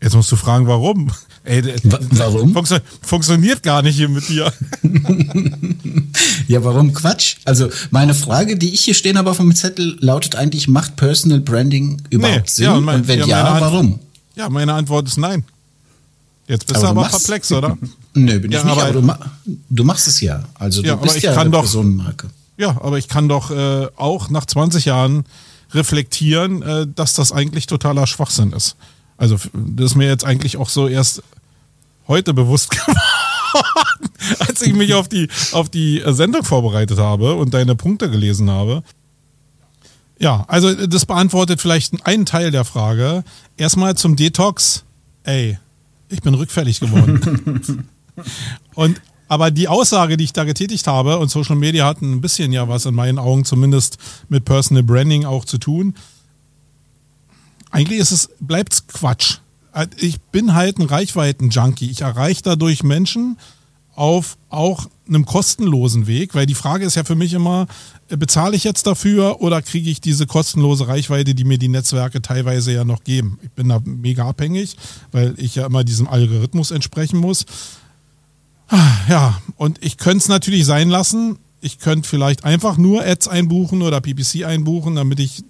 Jetzt 0.00 0.14
musst 0.14 0.30
du 0.30 0.36
fragen, 0.36 0.66
warum? 0.66 1.10
Ey, 1.44 1.62
warum? 2.10 2.52
Funktio 2.52 2.78
funktioniert 3.02 3.62
gar 3.62 3.82
nicht 3.82 3.96
hier 3.96 4.08
mit 4.08 4.28
dir. 4.28 4.52
Ja, 6.48 6.64
warum 6.64 6.94
Quatsch? 6.94 7.36
Also 7.44 7.68
meine 7.90 8.14
Frage, 8.14 8.56
die 8.56 8.72
ich 8.72 8.80
hier 8.80 8.94
stehen 8.94 9.18
habe 9.18 9.30
auf 9.30 9.36
dem 9.36 9.54
Zettel, 9.54 9.98
lautet 10.00 10.34
eigentlich, 10.34 10.66
macht 10.66 10.96
Personal 10.96 11.40
Branding 11.40 12.00
überhaupt 12.08 12.48
Sinn? 12.48 12.64
ja, 12.64 12.74
und, 12.74 12.84
mein- 12.84 13.06
wenn 13.06 13.18
ja, 13.20 13.26
ja, 13.26 13.36
meine 13.42 13.48
Antwort- 13.50 13.72
warum? 13.72 13.98
Ja, 14.34 14.48
meine 14.48 14.72
Antwort 14.74 15.06
ist 15.08 15.18
nein. 15.18 15.44
Jetzt 16.46 16.66
bist 16.66 16.76
Aber 16.78 16.84
du 16.86 16.90
aber 16.92 17.00
machst- 17.02 17.18
perplex, 17.26 17.52
oder? 17.52 17.76
Nö, 18.14 18.38
bin 18.40 18.50
Ja, 18.50 18.60
ich 18.60 18.64
nicht, 18.64 18.72
aber- 18.72 18.82
aber, 18.84 18.92
du, 18.94 19.02
ma 19.02 19.18
du 19.68 19.84
machst 19.84 20.08
es 20.08 20.20
ja. 20.22 20.42
Also 20.54 20.80
Ja, 20.80 20.88
du 20.88 20.92
aber 20.94 21.02
bist 21.02 21.22
ja 21.22 21.38
eine 21.38 21.50
doch- 21.50 21.60
Personenmarke. 21.60 22.30
Ja, 22.58 22.70
aber 22.82 22.98
ich 22.98 23.08
kann 23.08 23.28
doch 23.28 23.50
äh, 23.50 23.86
auch 23.96 24.30
nach 24.30 24.44
20 24.44 24.84
Jahren 24.84 25.24
reflektieren, 25.72 26.62
äh, 26.62 26.86
dass 26.92 27.14
das 27.14 27.32
eigentlich 27.32 27.66
totaler 27.66 28.06
Schwachsinn 28.06 28.52
ist. 28.52 28.76
Also 29.16 29.36
das 29.52 29.92
ist 29.92 29.96
mir 29.96 30.08
jetzt 30.08 30.24
eigentlich 30.24 30.56
auch 30.56 30.68
so 30.68 30.88
erst 30.88 31.22
heute 32.08 32.34
bewusst 32.34 32.70
geworden, 32.72 34.10
als 34.40 34.60
ich 34.62 34.74
mich 34.74 34.94
auf 34.94 35.08
die, 35.08 35.28
auf 35.52 35.68
die 35.68 36.00
äh, 36.00 36.12
Sendung 36.12 36.42
vorbereitet 36.42 36.98
habe 36.98 37.34
und 37.34 37.54
deine 37.54 37.76
Punkte 37.76 38.10
gelesen 38.10 38.50
habe. 38.50 38.82
Ja, 40.18 40.44
also 40.48 40.68
äh, 40.68 40.88
das 40.88 41.06
beantwortet 41.06 41.60
vielleicht 41.60 42.04
einen 42.06 42.26
Teil 42.26 42.50
der 42.50 42.64
Frage. 42.64 43.22
Erstmal 43.56 43.96
zum 43.96 44.16
Detox. 44.16 44.84
Ey, 45.22 45.58
ich 46.08 46.22
bin 46.22 46.34
rückfällig 46.34 46.80
geworden. 46.80 47.88
Und 48.74 49.00
aber 49.28 49.50
die 49.50 49.68
Aussage, 49.68 50.16
die 50.16 50.24
ich 50.24 50.32
da 50.32 50.44
getätigt 50.44 50.86
habe, 50.86 51.18
und 51.18 51.30
Social 51.30 51.56
Media 51.56 51.86
hat 51.86 52.02
ein 52.02 52.20
bisschen 52.20 52.52
ja 52.52 52.68
was 52.68 52.86
in 52.86 52.94
meinen 52.94 53.18
Augen 53.18 53.44
zumindest 53.44 53.98
mit 54.28 54.44
Personal 54.44 54.82
Branding 54.82 55.24
auch 55.24 55.44
zu 55.44 55.58
tun. 55.58 55.94
Eigentlich 57.70 58.00
ist 58.00 58.12
es, 58.12 58.30
bleibt's 58.40 58.86
Quatsch. 58.86 59.38
Ich 59.96 60.20
bin 60.20 60.54
halt 60.54 60.78
ein 60.78 60.86
Reichweiten-Junkie. 60.86 61.90
Ich 61.90 62.00
erreiche 62.00 62.42
dadurch 62.42 62.82
Menschen 62.82 63.36
auf 63.94 64.38
auch 64.48 64.86
einem 65.08 65.26
kostenlosen 65.26 66.06
Weg, 66.06 66.34
weil 66.34 66.46
die 66.46 66.54
Frage 66.54 66.84
ist 66.84 66.94
ja 66.94 67.02
für 67.02 67.16
mich 67.16 67.32
immer, 67.32 67.66
äh, 68.08 68.16
bezahle 68.16 68.54
ich 68.54 68.62
jetzt 68.62 68.86
dafür 68.86 69.40
oder 69.40 69.60
kriege 69.60 69.90
ich 69.90 70.00
diese 70.00 70.26
kostenlose 70.26 70.86
Reichweite, 70.86 71.34
die 71.34 71.42
mir 71.42 71.58
die 71.58 71.68
Netzwerke 71.68 72.22
teilweise 72.22 72.72
ja 72.72 72.84
noch 72.84 73.02
geben? 73.02 73.40
Ich 73.42 73.50
bin 73.50 73.68
da 73.68 73.80
mega 73.84 74.28
abhängig, 74.28 74.76
weil 75.10 75.34
ich 75.36 75.56
ja 75.56 75.66
immer 75.66 75.82
diesem 75.82 76.06
Algorithmus 76.06 76.70
entsprechen 76.70 77.18
muss. 77.18 77.44
Ja, 78.70 79.40
und 79.56 79.82
ich 79.82 79.96
könnte 79.96 80.18
es 80.18 80.28
natürlich 80.28 80.66
sein 80.66 80.90
lassen. 80.90 81.38
Ich 81.60 81.78
könnte 81.78 82.08
vielleicht 82.08 82.44
einfach 82.44 82.76
nur 82.76 83.04
Ads 83.04 83.28
einbuchen 83.28 83.82
oder 83.82 84.00
PPC 84.00 84.44
einbuchen, 84.44 84.94
damit 84.94 85.18
ich 85.18 85.42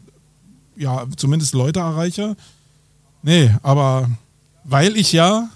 ja 0.76 1.04
zumindest 1.16 1.54
Leute 1.54 1.80
erreiche. 1.80 2.36
Nee, 3.22 3.54
aber 3.62 4.08
weil 4.64 4.96
ich 4.96 5.12
ja 5.12 5.48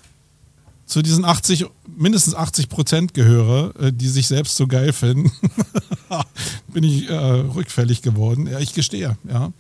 zu 0.86 1.00
diesen 1.00 1.24
80, 1.24 1.66
mindestens 1.96 2.34
80 2.34 2.68
Prozent 2.68 3.14
gehöre, 3.14 3.74
äh, 3.80 3.92
die 3.92 4.08
sich 4.08 4.26
selbst 4.26 4.56
so 4.56 4.66
geil 4.66 4.92
finden, 4.92 5.30
bin 6.72 6.84
ich 6.84 7.08
äh, 7.08 7.14
rückfällig 7.14 8.02
geworden. 8.02 8.46
Ja, 8.46 8.58
ich 8.58 8.74
gestehe, 8.74 9.16
ja. 9.28 9.52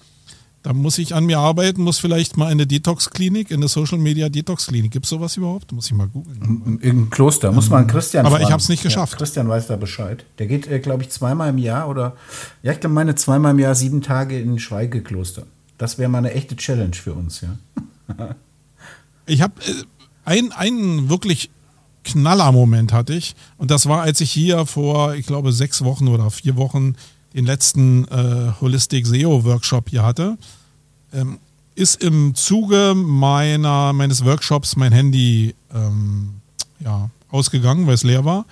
Da 0.62 0.72
muss 0.72 0.98
ich 0.98 1.14
an 1.14 1.24
mir 1.24 1.40
arbeiten, 1.40 1.82
muss 1.82 1.98
vielleicht 1.98 2.36
mal 2.36 2.46
in 2.46 2.52
eine 2.52 2.66
Detox-Klinik, 2.68 3.50
in 3.50 3.56
eine 3.56 3.68
Social-Media-Detox-Klinik. 3.68 4.92
Gibt 4.92 5.06
es 5.06 5.10
sowas 5.10 5.36
überhaupt? 5.36 5.72
Muss 5.72 5.86
ich 5.86 5.92
mal 5.92 6.06
googeln. 6.06 6.78
Im 6.82 7.10
Kloster, 7.10 7.50
muss 7.50 7.68
man 7.68 7.88
Christian 7.88 8.26
Aber 8.26 8.36
ich 8.36 8.42
fragen. 8.42 8.52
hab's 8.54 8.68
nicht 8.68 8.82
geschafft. 8.82 9.14
Ja, 9.14 9.18
Christian 9.18 9.48
weiß 9.48 9.66
da 9.66 9.76
Bescheid. 9.76 10.24
Der 10.38 10.46
geht, 10.46 10.68
äh, 10.68 10.78
glaube 10.78 11.02
ich, 11.02 11.10
zweimal 11.10 11.50
im 11.50 11.58
Jahr 11.58 11.88
oder, 11.88 12.16
ja, 12.62 12.70
ich 12.72 12.78
glaube, 12.78 12.94
meine 12.94 13.16
zweimal 13.16 13.50
im 13.52 13.58
Jahr 13.58 13.74
sieben 13.74 14.02
Tage 14.02 14.38
in 14.38 14.54
ein 14.54 14.58
Schweigekloster. 14.60 15.46
Das 15.78 15.98
wäre 15.98 16.08
mal 16.08 16.18
eine 16.18 16.32
echte 16.32 16.54
Challenge 16.54 16.94
für 16.94 17.14
uns, 17.14 17.40
ja. 17.40 18.36
Ich 19.26 19.42
habe 19.42 19.54
äh, 19.62 19.84
ein, 20.24 20.52
einen 20.52 21.08
wirklich 21.08 21.50
Knaller-Moment 22.04 22.92
hatte 22.92 23.14
ich. 23.14 23.34
Und 23.58 23.70
das 23.70 23.86
war, 23.86 24.02
als 24.02 24.20
ich 24.20 24.30
hier 24.30 24.66
vor, 24.66 25.14
ich 25.14 25.26
glaube, 25.26 25.52
sechs 25.52 25.82
Wochen 25.84 26.08
oder 26.08 26.30
vier 26.30 26.56
Wochen 26.56 26.94
den 27.34 27.46
letzten 27.46 28.06
äh, 28.08 28.52
Holistic 28.60 29.06
SEO-Workshop 29.06 29.90
hier 29.90 30.02
hatte. 30.02 30.36
Ähm, 31.12 31.38
ist 31.74 32.02
im 32.02 32.34
Zuge 32.34 32.94
meiner, 32.94 33.92
meines 33.92 34.24
Workshops 34.24 34.76
mein 34.76 34.92
Handy 34.92 35.54
ähm, 35.74 36.34
ja, 36.80 37.10
ausgegangen, 37.30 37.86
weil 37.86 37.94
es 37.94 38.04
leer 38.04 38.24
war. 38.24 38.44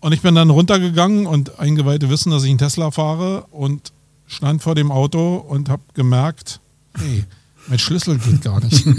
Und 0.00 0.12
ich 0.12 0.22
bin 0.22 0.34
dann 0.34 0.50
runtergegangen 0.50 1.26
und 1.26 1.58
Eingeweihte 1.58 2.08
wissen, 2.08 2.30
dass 2.30 2.44
ich 2.44 2.50
einen 2.50 2.58
Tesla 2.58 2.90
fahre 2.90 3.44
und 3.50 3.92
stand 4.26 4.62
vor 4.62 4.74
dem 4.74 4.90
Auto 4.90 5.36
und 5.36 5.68
habe 5.68 5.82
gemerkt, 5.94 6.60
hey, 6.94 7.24
mein 7.68 7.78
Schlüssel 7.78 8.18
geht 8.18 8.42
gar 8.42 8.60
nicht. 8.60 8.86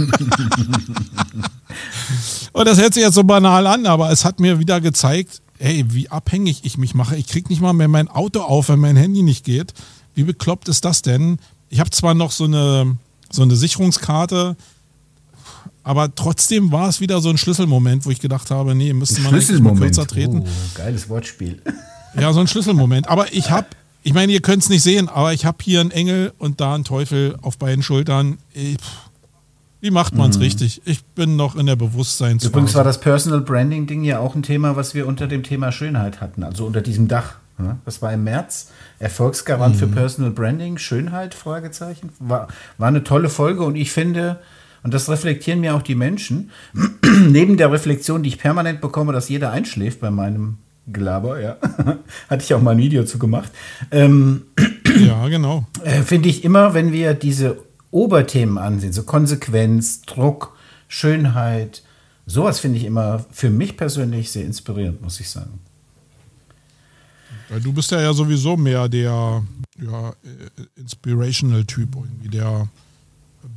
Und 2.53 2.65
das 2.67 2.79
hört 2.79 2.93
sich 2.93 3.03
jetzt 3.03 3.15
so 3.15 3.23
banal 3.23 3.65
an, 3.67 3.85
aber 3.85 4.11
es 4.11 4.25
hat 4.25 4.39
mir 4.39 4.59
wieder 4.59 4.81
gezeigt, 4.81 5.41
hey, 5.59 5.85
wie 5.89 6.09
abhängig 6.09 6.61
ich 6.63 6.77
mich 6.77 6.93
mache. 6.93 7.15
Ich 7.17 7.27
krieg 7.27 7.49
nicht 7.49 7.61
mal 7.61 7.73
mehr 7.73 7.87
mein 7.87 8.07
Auto 8.07 8.41
auf, 8.41 8.69
wenn 8.69 8.79
mein 8.79 8.95
Handy 8.95 9.23
nicht 9.23 9.43
geht. 9.43 9.73
Wie 10.15 10.23
bekloppt 10.23 10.67
ist 10.67 10.85
das 10.85 11.01
denn? 11.01 11.39
Ich 11.69 11.79
habe 11.79 11.89
zwar 11.89 12.13
noch 12.13 12.31
so 12.31 12.45
eine, 12.45 12.97
so 13.31 13.41
eine 13.43 13.55
Sicherungskarte, 13.55 14.55
aber 15.83 16.13
trotzdem 16.13 16.71
war 16.71 16.89
es 16.89 16.99
wieder 16.99 17.21
so 17.21 17.29
ein 17.29 17.37
Schlüsselmoment, 17.37 18.05
wo 18.05 18.11
ich 18.11 18.19
gedacht 18.19 18.51
habe, 18.51 18.75
nee, 18.75 18.91
müsste 18.93 19.21
man 19.21 19.33
mal 19.33 19.75
kürzer 19.75 20.05
treten. 20.05 20.41
Oh, 20.41 20.47
geiles 20.75 21.09
Wortspiel. 21.09 21.61
Ja, 22.19 22.33
so 22.33 22.39
ein 22.39 22.47
Schlüsselmoment. 22.47 23.09
Aber 23.09 23.31
ich 23.31 23.51
habe, 23.51 23.67
ich 24.01 24.13
meine, 24.13 24.31
ihr 24.31 24.41
könnt 24.41 24.63
es 24.63 24.69
nicht 24.69 24.81
sehen, 24.81 25.07
aber 25.07 25.33
ich 25.33 25.45
habe 25.45 25.57
hier 25.61 25.81
einen 25.81 25.91
Engel 25.91 26.33
und 26.39 26.59
da 26.61 26.73
einen 26.73 26.83
Teufel 26.83 27.37
auf 27.43 27.59
beiden 27.59 27.83
Schultern. 27.83 28.39
Ich, 28.53 28.77
wie 29.81 29.91
macht 29.91 30.15
man 30.15 30.29
es 30.31 30.39
richtig? 30.39 30.81
Ich 30.85 31.03
bin 31.05 31.35
noch 31.35 31.55
in 31.55 31.65
der 31.65 31.75
Bewusstseinsphase. 31.75 32.51
Übrigens 32.51 32.75
war 32.75 32.83
das 32.83 32.99
Personal 32.99 33.41
Branding 33.41 33.85
Ding 33.87 34.03
ja 34.03 34.19
auch 34.19 34.35
ein 34.35 34.43
Thema, 34.43 34.75
was 34.75 34.93
wir 34.95 35.07
unter 35.07 35.27
dem 35.27 35.43
Thema 35.43 35.71
Schönheit 35.71 36.19
hatten, 36.21 36.43
also 36.43 36.65
unter 36.65 36.81
diesem 36.81 37.07
Dach. 37.07 37.35
ne? 37.59 37.77
Das 37.85 38.01
war 38.01 38.11
im 38.13 38.23
März. 38.23 38.71
Erfolgsgarant 38.99 39.75
Mhm. 39.75 39.79
für 39.79 39.87
Personal 39.87 40.31
Branding, 40.31 40.77
Schönheit, 40.77 41.33
Fragezeichen. 41.35 42.09
War, 42.19 42.47
war 42.77 42.87
eine 42.87 43.03
tolle 43.03 43.29
Folge 43.29 43.63
und 43.63 43.75
ich 43.75 43.91
finde, 43.91 44.39
und 44.83 44.93
das 44.93 45.09
reflektieren 45.09 45.59
mir 45.59 45.75
auch 45.75 45.81
die 45.83 45.95
Menschen, 45.95 46.49
neben 47.27 47.57
der 47.57 47.71
Reflexion, 47.71 48.23
die 48.23 48.29
ich 48.29 48.37
permanent 48.39 48.81
bekomme, 48.81 49.13
dass 49.13 49.29
jeder 49.29 49.51
einschläft 49.51 49.99
bei 50.01 50.09
meinem 50.11 50.57
Gelaber, 50.87 51.39
ja, 51.41 51.57
hatte 52.29 52.43
ich 52.43 52.53
auch 52.53 52.61
mal 52.61 52.71
ein 52.71 52.77
Video 52.77 53.03
zu 53.05 53.19
gemacht, 53.19 53.51
ähm, 53.91 54.43
Ja, 55.05 55.27
genau. 55.27 55.65
äh, 55.83 56.01
finde 56.01 56.29
ich 56.29 56.43
immer, 56.43 56.73
wenn 56.73 56.91
wir 56.91 57.13
diese 57.13 57.57
Oberthemen 57.91 58.57
ansehen, 58.57 58.93
so 58.93 59.03
Konsequenz, 59.03 60.01
Druck, 60.01 60.55
Schönheit, 60.87 61.83
Sowas 62.29 62.59
finde 62.59 62.77
ich 62.77 62.83
immer 62.83 63.25
für 63.31 63.49
mich 63.49 63.77
persönlich 63.77 64.29
sehr 64.31 64.43
inspirierend, 64.43 65.01
muss 65.01 65.19
ich 65.21 65.29
sagen. 65.29 65.59
Du 67.63 67.71
bist 67.71 67.89
ja, 67.91 68.01
ja 68.01 68.11
sowieso 68.11 68.57
mehr 68.57 68.89
der 68.89 69.41
ja, 69.81 70.09
äh, 70.09 70.81
Inspirational-Typ 70.81 71.95
irgendwie. 71.95 72.27
Der 72.27 72.67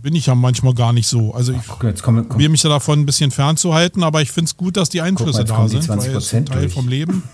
bin 0.01 0.15
ich 0.15 0.27
ja 0.27 0.37
manchmal 0.37 0.75
gar 0.75 0.93
nicht 0.93 1.09
so. 1.09 1.35
Also 1.35 1.53
ich 1.53 1.67
probiere 1.67 2.49
mich 2.49 2.63
ja 2.63 2.71
davon 2.71 3.01
ein 3.01 3.07
bisschen 3.07 3.33
fernzuhalten, 3.33 4.05
aber 4.05 4.23
ich 4.23 4.31
finde 4.31 4.49
es 4.49 4.57
gut, 4.57 4.77
dass 4.77 4.89
die 4.89 5.01
Einflüsse 5.01 5.39
mal, 5.39 5.45
da 5.45 5.69
sind, 5.69 5.89
weil 5.89 6.17
es 6.17 6.33
ein 6.33 6.47
Teil 6.47 6.61
durch. 6.63 6.75
vom 6.75 6.87
Leben. 6.87 7.25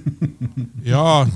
ja, 0.84 1.26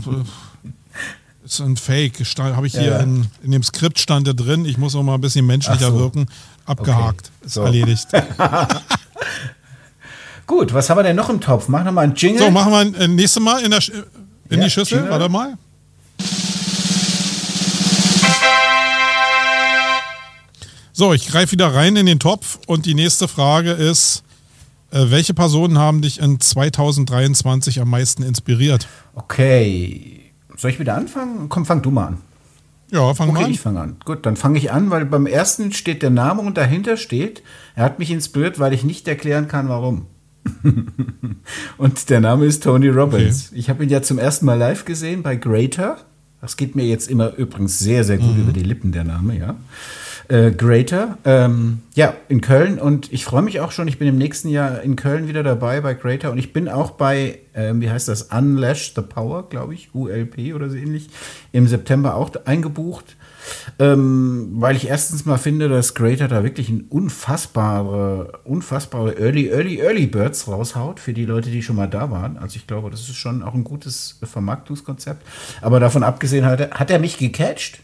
ist 1.45 1.61
ein 1.61 1.77
Fake. 1.77 2.15
Habe 2.39 2.67
ich 2.67 2.73
hier 2.73 2.83
Ja. 2.93 2.99
in, 3.01 3.27
in 3.43 3.51
dem 3.51 3.63
Skript 3.63 3.99
stand 3.99 4.27
da 4.29 4.33
drin. 4.33 4.65
Ich 4.65 4.79
muss 4.79 4.95
auch 4.95 5.03
mal 5.03 5.15
ein 5.15 5.21
bisschen 5.21 5.47
menschlicher 5.47 5.91
so. 5.91 5.99
wirken. 5.99 6.27
Abgehakt. 6.67 7.31
Okay. 7.37 7.47
Ist 7.47 7.55
So. 7.55 7.63
erledigt. 7.63 8.07
Gut, 10.47 10.73
was 10.75 10.91
haben 10.91 10.99
wir 10.99 11.03
denn 11.05 11.17
noch 11.17 11.31
im 11.31 11.41
Topf? 11.41 11.69
Mach 11.69 11.85
noch 11.85 11.93
mal 11.93 12.03
einen 12.03 12.15
Jingle. 12.15 12.43
So, 12.45 12.51
machen 12.51 12.73
wir 12.73 13.01
äh, 13.01 13.09
nächstes 13.09 13.43
Mal 13.43 13.63
in, 13.63 13.71
der, 13.71 13.81
Sch- 13.81 13.93
in 14.51 14.59
Ja, 14.59 14.65
die 14.65 14.71
Schüssel. 14.71 14.99
Jingle. 14.99 15.11
Warte 15.13 15.29
mal. 15.29 15.57
So, 20.93 21.13
ich 21.15 21.27
greife 21.29 21.53
wieder 21.53 21.75
rein 21.75 21.97
in 21.97 22.07
den 22.07 22.19
Topf 22.21 22.59
und 22.67 22.85
die 22.87 22.95
nächste 22.95 23.27
Frage 23.27 23.71
ist, 23.73 24.23
äh, 24.91 25.07
welche 25.09 25.33
Personen 25.33 25.79
haben 25.79 26.03
dich 26.03 26.21
in 26.21 26.39
2023 26.39 27.81
am 27.81 27.89
meisten 27.91 28.23
inspiriert? 28.23 28.87
Okay. 29.15 30.22
Soll 30.63 30.71
ich 30.71 30.79
wieder 30.79 30.95
anfangen? 30.95 31.49
Komm, 31.49 31.67
fang 31.67 31.83
du 31.83 31.91
mal 31.91 32.07
an. 32.07 32.19
Ja, 32.93 33.13
fang 33.15 33.31
Okay, 33.31 33.39
mal 33.41 33.45
an. 33.47 33.51
ich 33.51 33.59
fange 33.61 33.81
an. 33.81 33.97
Gut, 34.05 34.25
dann 34.25 34.37
fange 34.37 34.59
ich 34.59 34.71
an, 34.71 34.91
weil 34.91 35.05
beim 35.07 35.27
ersten 35.27 35.73
steht 35.73 36.03
der 36.05 36.11
Name 36.11 36.41
und 36.41 36.57
dahinter 36.57 36.97
steht, 36.97 37.43
er 37.75 37.83
hat 37.85 37.99
mich 37.99 38.13
inspiriert, 38.13 38.61
weil 38.61 38.73
ich 38.73 38.85
nicht 38.85 39.09
erklären 39.09 39.49
kann, 39.49 39.69
warum. 39.69 40.07
und 41.79 42.11
der 42.11 42.21
Name 42.21 42.45
ist 42.45 42.63
Tony 42.63 42.87
Robbins. 42.91 43.51
Ich 43.53 43.71
habe 43.71 43.83
ihn 43.83 43.91
ja 43.91 44.03
zum 44.03 44.19
ersten 44.19 44.47
Mal 44.47 44.55
live 44.57 44.85
gesehen 44.85 45.25
bei 45.25 45.35
Greater. 45.35 45.97
Das 46.41 46.57
geht 46.57 46.77
mir 46.77 46.85
jetzt 46.87 47.09
immer 47.11 47.35
übrigens 47.35 47.81
sehr, 47.81 48.05
sehr 48.05 48.19
Mhm. 48.19 48.23
gut 48.23 48.37
über 48.39 48.53
die 48.53 48.63
Lippen, 48.63 48.93
der 48.93 49.03
Name, 49.03 49.37
ja. 49.37 49.57
Äh, 50.29 50.53
Greater, 50.53 51.19
ähm, 51.25 51.81
ja, 51.95 52.15
in 52.29 52.41
Köln 52.41 52.79
und 52.79 53.13
ich 53.13 53.25
freue 53.25 53.43
mich 53.43 53.61
auch 53.61 53.73
schon, 53.73 53.89
ich 53.89 53.99
bin 53.99 54.09
im 54.09 54.19
nächsten 54.19 54.49
Jahr 54.49 54.81
in 54.81 54.97
Köln 54.97 55.29
wieder 55.29 55.43
dabei 55.43 55.81
bei 55.81 55.95
Greater 55.95 56.31
und 56.31 56.39
ich 56.39 56.53
bin 56.53 56.69
auch 56.69 56.93
bei, 56.93 57.41
ähm, 57.55 57.81
wie 57.81 57.91
heißt 57.91 58.09
das, 58.09 58.23
Unlash 58.23 58.95
the 58.95 59.03
Power, 59.03 59.49
glaube 59.49 59.75
ich, 59.75 59.95
ULP 59.95 60.55
oder 60.55 60.71
so 60.71 60.77
ähnlich, 60.77 61.11
im 61.51 61.67
September 61.67 62.15
auch 62.15 62.31
eingebucht, 62.45 63.17
ähm, 63.79 64.53
weil 64.55 64.77
ich 64.77 64.89
erstens 64.89 65.27
mal 65.27 65.39
finde, 65.39 65.69
dass 65.69 65.95
Greater 65.95 66.29
da 66.29 66.45
wirklich 66.45 66.69
ein 66.69 66.87
unfassbare, 66.89 68.41
unfassbare 68.45 69.19
Early, 69.19 69.49
Early, 69.49 69.81
Early 69.81 70.07
Birds 70.07 70.47
raushaut 70.47 71.01
für 71.01 71.13
die 71.13 71.25
Leute, 71.25 71.51
die 71.51 71.63
schon 71.63 71.77
mal 71.77 71.89
da 71.89 72.11
waren. 72.11 72.39
Also 72.39 72.57
ich 72.57 72.67
glaube, 72.67 72.91
das 72.91 73.01
ist 73.01 73.17
schon 73.17 73.43
auch 73.43 73.55
ein 73.55 73.65
gutes 73.65 74.19
Vermarktungskonzept. 74.23 75.27
Aber 75.61 75.81
davon 75.81 76.05
abgesehen 76.05 76.47
hat 76.47 76.61
er, 76.61 76.71
hat 76.71 76.91
er 76.91 77.01
mich 77.01 77.19
gecatcht. 77.19 77.82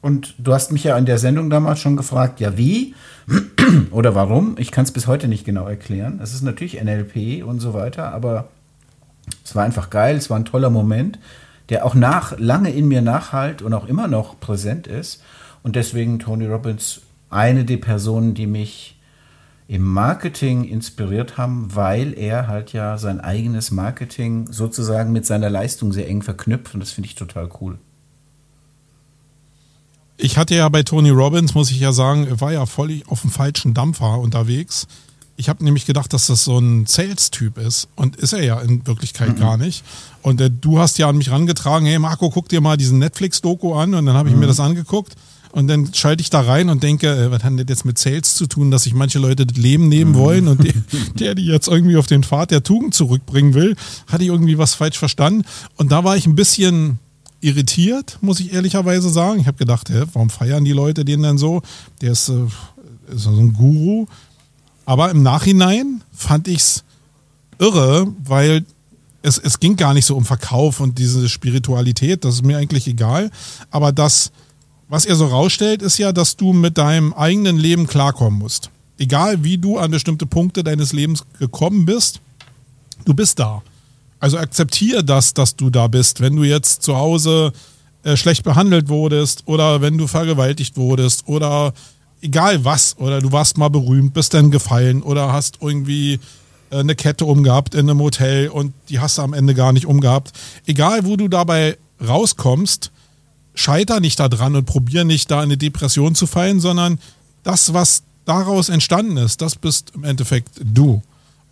Und 0.00 0.34
du 0.38 0.52
hast 0.54 0.70
mich 0.70 0.84
ja 0.84 0.96
in 0.96 1.06
der 1.06 1.18
Sendung 1.18 1.50
damals 1.50 1.80
schon 1.80 1.96
gefragt, 1.96 2.40
ja 2.40 2.56
wie 2.56 2.94
oder 3.90 4.14
warum. 4.14 4.54
Ich 4.58 4.70
kann 4.70 4.84
es 4.84 4.92
bis 4.92 5.06
heute 5.06 5.28
nicht 5.28 5.44
genau 5.44 5.66
erklären. 5.66 6.20
Es 6.22 6.34
ist 6.34 6.42
natürlich 6.42 6.82
NLP 6.82 7.44
und 7.44 7.60
so 7.60 7.74
weiter, 7.74 8.12
aber 8.12 8.48
es 9.44 9.54
war 9.54 9.64
einfach 9.64 9.90
geil, 9.90 10.16
es 10.16 10.30
war 10.30 10.38
ein 10.38 10.44
toller 10.44 10.70
Moment, 10.70 11.18
der 11.68 11.84
auch 11.84 11.94
nach, 11.94 12.38
lange 12.38 12.70
in 12.70 12.88
mir 12.88 13.02
nachhalt 13.02 13.60
und 13.60 13.74
auch 13.74 13.86
immer 13.86 14.08
noch 14.08 14.38
präsent 14.40 14.86
ist. 14.86 15.22
Und 15.62 15.76
deswegen 15.76 16.18
Tony 16.18 16.46
Robbins 16.46 17.02
eine 17.30 17.64
der 17.64 17.76
Personen, 17.78 18.34
die 18.34 18.46
mich 18.46 18.98
im 19.66 19.82
Marketing 19.82 20.64
inspiriert 20.64 21.36
haben, 21.36 21.74
weil 21.74 22.18
er 22.18 22.46
halt 22.46 22.72
ja 22.72 22.96
sein 22.96 23.20
eigenes 23.20 23.70
Marketing 23.70 24.50
sozusagen 24.50 25.12
mit 25.12 25.26
seiner 25.26 25.50
Leistung 25.50 25.92
sehr 25.92 26.08
eng 26.08 26.22
verknüpft 26.22 26.72
und 26.72 26.80
das 26.80 26.92
finde 26.92 27.08
ich 27.08 27.16
total 27.16 27.50
cool. 27.60 27.78
Ich 30.20 30.36
hatte 30.36 30.56
ja 30.56 30.68
bei 30.68 30.82
Tony 30.82 31.10
Robbins, 31.10 31.54
muss 31.54 31.70
ich 31.70 31.78
ja 31.78 31.92
sagen, 31.92 32.40
war 32.40 32.52
ja 32.52 32.66
voll 32.66 33.02
auf 33.06 33.20
dem 33.20 33.30
falschen 33.30 33.72
Dampfer 33.72 34.18
unterwegs. 34.18 34.88
Ich 35.36 35.48
habe 35.48 35.62
nämlich 35.62 35.86
gedacht, 35.86 36.12
dass 36.12 36.26
das 36.26 36.42
so 36.42 36.58
ein 36.58 36.86
Sales-Typ 36.86 37.56
ist 37.58 37.88
und 37.94 38.16
ist 38.16 38.32
er 38.32 38.42
ja 38.42 38.58
in 38.58 38.84
Wirklichkeit 38.84 39.38
gar 39.38 39.56
nicht. 39.56 39.84
Und 40.20 40.40
äh, 40.40 40.50
du 40.50 40.80
hast 40.80 40.98
ja 40.98 41.08
an 41.08 41.16
mich 41.16 41.30
rangetragen, 41.30 41.86
hey 41.86 42.00
Marco, 42.00 42.30
guck 42.30 42.48
dir 42.48 42.60
mal 42.60 42.76
diesen 42.76 42.98
Netflix-Doku 42.98 43.74
an 43.74 43.94
und 43.94 44.06
dann 44.06 44.16
habe 44.16 44.28
ich 44.28 44.34
mir 44.34 44.48
das 44.48 44.58
angeguckt 44.58 45.14
und 45.52 45.68
dann 45.68 45.94
schalte 45.94 46.20
ich 46.20 46.30
da 46.30 46.40
rein 46.40 46.68
und 46.68 46.82
denke, 46.82 47.08
äh, 47.08 47.30
was 47.30 47.44
hat 47.44 47.50
denn 47.50 47.58
das 47.58 47.66
jetzt 47.68 47.84
mit 47.84 47.98
Sales 47.98 48.34
zu 48.34 48.48
tun, 48.48 48.72
dass 48.72 48.82
sich 48.82 48.94
manche 48.94 49.20
Leute 49.20 49.46
das 49.46 49.56
Leben 49.56 49.88
nehmen 49.88 50.14
wollen 50.14 50.48
und 50.48 50.64
die, 50.64 50.74
der 51.14 51.36
die 51.36 51.46
jetzt 51.46 51.68
irgendwie 51.68 51.96
auf 51.96 52.08
den 52.08 52.24
Pfad 52.24 52.50
der 52.50 52.64
Tugend 52.64 52.94
zurückbringen 52.94 53.54
will, 53.54 53.76
hatte 54.08 54.24
ich 54.24 54.30
irgendwie 54.30 54.58
was 54.58 54.74
falsch 54.74 54.98
verstanden. 54.98 55.44
Und 55.76 55.92
da 55.92 56.02
war 56.02 56.16
ich 56.16 56.26
ein 56.26 56.34
bisschen 56.34 56.98
irritiert, 57.40 58.18
muss 58.20 58.40
ich 58.40 58.52
ehrlicherweise 58.52 59.10
sagen. 59.10 59.40
Ich 59.40 59.46
habe 59.46 59.58
gedacht, 59.58 59.90
hä, 59.90 60.04
warum 60.12 60.30
feiern 60.30 60.64
die 60.64 60.72
Leute 60.72 61.04
den 61.04 61.22
denn 61.22 61.38
so? 61.38 61.62
Der 62.00 62.12
ist, 62.12 62.28
äh, 62.28 62.44
ist 63.12 63.22
so 63.22 63.30
ein 63.30 63.52
Guru. 63.52 64.06
Aber 64.84 65.10
im 65.10 65.22
Nachhinein 65.22 66.02
fand 66.12 66.48
ich 66.48 66.58
es 66.58 66.84
irre, 67.58 68.08
weil 68.24 68.64
es, 69.22 69.38
es 69.38 69.60
ging 69.60 69.76
gar 69.76 69.94
nicht 69.94 70.06
so 70.06 70.16
um 70.16 70.24
Verkauf 70.24 70.80
und 70.80 70.98
diese 70.98 71.28
Spiritualität, 71.28 72.24
das 72.24 72.36
ist 72.36 72.44
mir 72.44 72.58
eigentlich 72.58 72.86
egal. 72.86 73.30
Aber 73.70 73.92
das, 73.92 74.32
was 74.88 75.04
er 75.04 75.16
so 75.16 75.26
rausstellt, 75.26 75.82
ist 75.82 75.98
ja, 75.98 76.12
dass 76.12 76.36
du 76.36 76.52
mit 76.52 76.78
deinem 76.78 77.12
eigenen 77.12 77.56
Leben 77.56 77.86
klarkommen 77.86 78.38
musst. 78.38 78.70
Egal 78.98 79.44
wie 79.44 79.58
du 79.58 79.78
an 79.78 79.90
bestimmte 79.90 80.26
Punkte 80.26 80.64
deines 80.64 80.92
Lebens 80.92 81.24
gekommen 81.38 81.84
bist, 81.84 82.20
du 83.04 83.14
bist 83.14 83.38
da. 83.38 83.62
Also 84.20 84.38
akzeptiere 84.38 85.04
das, 85.04 85.34
dass 85.34 85.56
du 85.56 85.70
da 85.70 85.86
bist. 85.86 86.20
Wenn 86.20 86.36
du 86.36 86.44
jetzt 86.44 86.82
zu 86.82 86.96
Hause 86.96 87.52
äh, 88.02 88.16
schlecht 88.16 88.44
behandelt 88.44 88.88
wurdest 88.88 89.42
oder 89.46 89.80
wenn 89.80 89.98
du 89.98 90.06
vergewaltigt 90.06 90.76
wurdest 90.76 91.28
oder 91.28 91.72
egal 92.20 92.64
was 92.64 92.96
oder 92.98 93.20
du 93.20 93.32
warst 93.32 93.58
mal 93.58 93.68
berühmt, 93.68 94.14
bist 94.14 94.34
dann 94.34 94.50
gefallen 94.50 95.02
oder 95.02 95.32
hast 95.32 95.58
irgendwie 95.60 96.20
äh, 96.70 96.78
eine 96.78 96.94
Kette 96.94 97.24
umgehabt 97.24 97.74
in 97.74 97.88
einem 97.88 98.00
Hotel 98.00 98.48
und 98.48 98.72
die 98.88 98.98
hast 98.98 99.18
du 99.18 99.22
am 99.22 99.34
Ende 99.34 99.54
gar 99.54 99.72
nicht 99.72 99.86
umgehabt. 99.86 100.32
Egal, 100.66 101.04
wo 101.04 101.16
du 101.16 101.28
dabei 101.28 101.78
rauskommst, 102.06 102.90
scheiter 103.54 104.00
nicht 104.00 104.20
da 104.20 104.28
dran 104.28 104.56
und 104.56 104.66
probier 104.66 105.04
nicht 105.04 105.30
da 105.30 105.38
in 105.38 105.44
eine 105.44 105.56
Depression 105.56 106.14
zu 106.14 106.26
fallen, 106.26 106.60
sondern 106.60 106.98
das, 107.42 107.72
was 107.72 108.02
daraus 108.24 108.68
entstanden 108.68 109.16
ist, 109.16 109.40
das 109.40 109.56
bist 109.56 109.92
im 109.94 110.04
Endeffekt 110.04 110.50
du. 110.62 111.02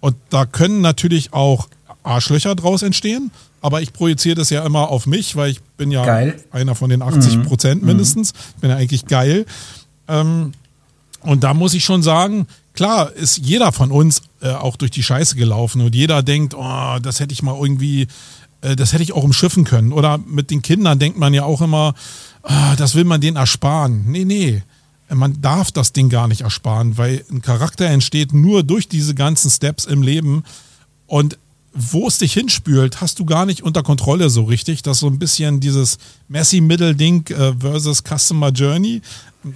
Und 0.00 0.16
da 0.30 0.46
können 0.46 0.82
natürlich 0.82 1.32
auch 1.32 1.68
Arschlöcher 2.06 2.54
draus 2.54 2.82
entstehen, 2.82 3.30
aber 3.60 3.82
ich 3.82 3.92
projiziere 3.92 4.36
das 4.36 4.50
ja 4.50 4.64
immer 4.64 4.88
auf 4.88 5.06
mich, 5.06 5.36
weil 5.36 5.50
ich 5.50 5.60
bin 5.76 5.90
ja 5.90 6.04
Geil. 6.04 6.42
einer 6.52 6.74
von 6.74 6.90
den 6.90 7.02
80 7.02 7.42
Prozent 7.42 7.82
mindestens. 7.82 8.32
Bin 8.60 8.70
ja 8.70 8.76
eigentlich 8.76 9.06
geil. 9.06 9.46
Ähm, 10.08 10.52
und 11.22 11.42
da 11.42 11.54
muss 11.54 11.74
ich 11.74 11.84
schon 11.84 12.02
sagen, 12.02 12.46
klar 12.74 13.12
ist 13.12 13.38
jeder 13.38 13.72
von 13.72 13.90
uns 13.90 14.22
äh, 14.40 14.50
auch 14.50 14.76
durch 14.76 14.92
die 14.92 15.02
Scheiße 15.02 15.34
gelaufen 15.34 15.80
und 15.80 15.94
jeder 15.94 16.22
denkt, 16.22 16.54
oh, 16.54 16.98
das 17.02 17.18
hätte 17.18 17.32
ich 17.32 17.42
mal 17.42 17.58
irgendwie, 17.58 18.06
äh, 18.60 18.76
das 18.76 18.92
hätte 18.92 19.02
ich 19.02 19.12
auch 19.12 19.24
umschiffen 19.24 19.64
können. 19.64 19.92
Oder 19.92 20.18
mit 20.18 20.50
den 20.50 20.62
Kindern 20.62 20.98
denkt 20.98 21.18
man 21.18 21.34
ja 21.34 21.44
auch 21.44 21.60
immer, 21.60 21.94
ah, 22.42 22.76
das 22.76 22.94
will 22.94 23.04
man 23.04 23.20
denen 23.20 23.36
ersparen. 23.36 24.04
Nee, 24.06 24.24
nee. 24.24 24.62
Man 25.12 25.40
darf 25.40 25.70
das 25.70 25.92
Ding 25.92 26.08
gar 26.08 26.28
nicht 26.28 26.42
ersparen, 26.42 26.98
weil 26.98 27.24
ein 27.30 27.40
Charakter 27.40 27.86
entsteht 27.86 28.32
nur 28.32 28.62
durch 28.62 28.88
diese 28.88 29.14
ganzen 29.14 29.50
Steps 29.50 29.84
im 29.84 30.02
Leben. 30.02 30.44
Und 31.06 31.38
wo 31.76 32.08
es 32.08 32.18
dich 32.18 32.32
hinspült, 32.32 33.00
hast 33.00 33.18
du 33.18 33.26
gar 33.26 33.44
nicht 33.44 33.62
unter 33.62 33.82
Kontrolle 33.82 34.30
so 34.30 34.44
richtig. 34.44 34.82
Das 34.82 34.96
ist 34.96 35.00
so 35.00 35.08
ein 35.08 35.18
bisschen 35.18 35.60
dieses 35.60 35.98
Messi-Middle-Ding 36.28 37.28
äh, 37.30 37.54
versus 37.60 38.02
Customer 38.02 38.48
Journey. 38.50 39.02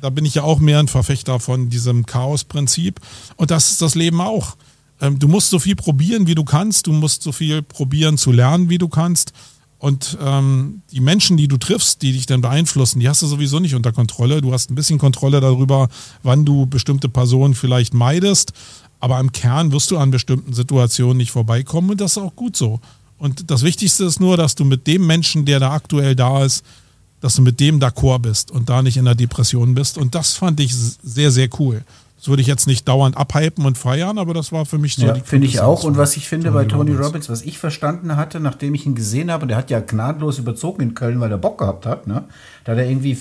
Da 0.03 0.11
bin 0.11 0.25
ich 0.25 0.35
ja 0.35 0.43
auch 0.43 0.61
mehr 0.61 0.79
ein 0.79 0.89
Verfechter 0.89 1.41
von 1.41 1.71
diesem 1.71 2.05
Chaos-Prinzip. 2.05 3.01
Und 3.37 3.51
das 3.51 3.71
ist 3.71 3.83
das 3.83 3.95
Leben 3.95 4.21
auch. 4.21 4.57
Ähm, 5.01 5.19
du 5.19 5.29
musst 5.29 5.51
so 5.51 5.59
viel 5.59 5.77
probieren, 5.77 6.27
wie 6.27 6.35
du 6.35 6.45
kannst. 6.45 6.87
Du 6.87 6.93
musst 6.93 7.23
so 7.23 7.33
viel 7.33 7.63
probieren 7.63 8.19
zu 8.19 8.33
lernen, 8.33 8.69
wie 8.69 8.79
du 8.79 8.89
kannst. 8.89 9.33
Und 9.79 10.19
ähm, 10.23 10.83
die 10.93 11.01
Menschen, 11.01 11.39
die 11.39 11.49
du 11.49 11.57
triffst, 11.57 12.03
die 12.03 12.13
dich 12.13 12.27
dann 12.27 12.43
beeinflussen, 12.43 13.01
die 13.01 13.09
hast 13.09 13.23
du 13.23 13.27
sowieso 13.27 13.61
nicht 13.61 13.75
unter 13.75 13.93
Kontrolle. 13.93 14.43
Du 14.43 14.53
hast 14.53 14.71
ein 14.71 14.75
bisschen 14.75 14.99
Kontrolle 14.99 15.41
darüber, 15.41 15.89
wann 16.23 16.45
du 16.45 16.67
bestimmte 16.67 17.09
Personen 17.09 17.55
vielleicht 17.55 17.95
meidest. 17.95 18.53
Aber 19.01 19.19
im 19.19 19.33
Kern 19.33 19.73
wirst 19.73 19.91
du 19.91 19.99
an 19.99 20.11
bestimmten 20.11 20.53
Situationen 20.53 21.17
nicht 21.17 21.31
vorbeikommen 21.31 21.91
und 21.91 22.01
das 22.01 22.13
ist 22.13 22.19
auch 22.19 22.37
gut 22.37 22.57
so. 22.57 22.81
Und 23.19 23.51
das 23.51 23.63
Wichtigste 23.63 24.05
ist 24.05 24.21
nur, 24.21 24.37
dass 24.37 24.55
du 24.55 24.65
mit 24.65 24.87
dem 24.87 25.07
Menschen, 25.07 25.45
der 25.45 25.61
da 25.61 25.73
aktuell 25.73 26.15
da 26.15 26.45
ist, 26.45 26.65
dass 27.21 27.37
du 27.37 27.43
mit 27.43 27.61
dem 27.61 27.79
d'accord 27.79 28.21
bist 28.21 28.51
und 28.51 28.69
da 28.69 28.83
nicht 28.83 28.97
in 28.97 29.05
der 29.05 29.15
Depression 29.15 29.75
bist. 29.75 29.99
Und 29.99 30.15
das 30.15 30.35
fand 30.35 30.59
ich 30.61 30.75
sehr, 30.75 31.31
sehr 31.31 31.49
cool. 31.59 31.83
Das 32.17 32.29
würde 32.29 32.43
ich 32.43 32.49
jetzt 32.49 32.67
nicht 32.67 32.87
dauernd 32.87 33.17
abhypen 33.17 33.65
und 33.65 33.79
feiern, 33.79 34.19
aber 34.19 34.35
das 34.35 34.53
war 34.53 34.67
für 34.67 34.77
mich 34.77 34.95
so. 34.95 35.07
Ja, 35.07 35.15
finde 35.15 35.47
ich 35.47 35.61
auch. 35.61 35.85
Und 35.85 35.97
was 35.97 36.19
ich 36.19 36.29
finde 36.29 36.51
bei 36.51 36.67
Tony 36.67 36.91
Robbins. 36.91 37.07
Robbins, 37.07 37.29
was 37.31 37.43
ich 37.43 37.59
verstanden 37.59 38.17
hatte, 38.17 38.41
nachdem 38.41 38.75
ich 38.75 38.85
ihn 38.85 38.95
gesehen 38.95 39.31
habe, 39.31 39.43
und 39.43 39.49
der 39.49 39.57
hat 39.57 39.71
ja 39.71 39.81
gnadenlos 39.81 40.39
überzogen 40.39 40.83
in 40.83 40.95
Köln, 40.95 41.21
weil 41.21 41.31
er 41.31 41.39
Bock 41.39 41.57
gehabt 41.57 41.87
hat, 41.87 42.07
ne? 42.07 42.25
Da 42.65 42.73
hat 42.73 42.79
er 42.79 42.87
irgendwie, 42.87 43.17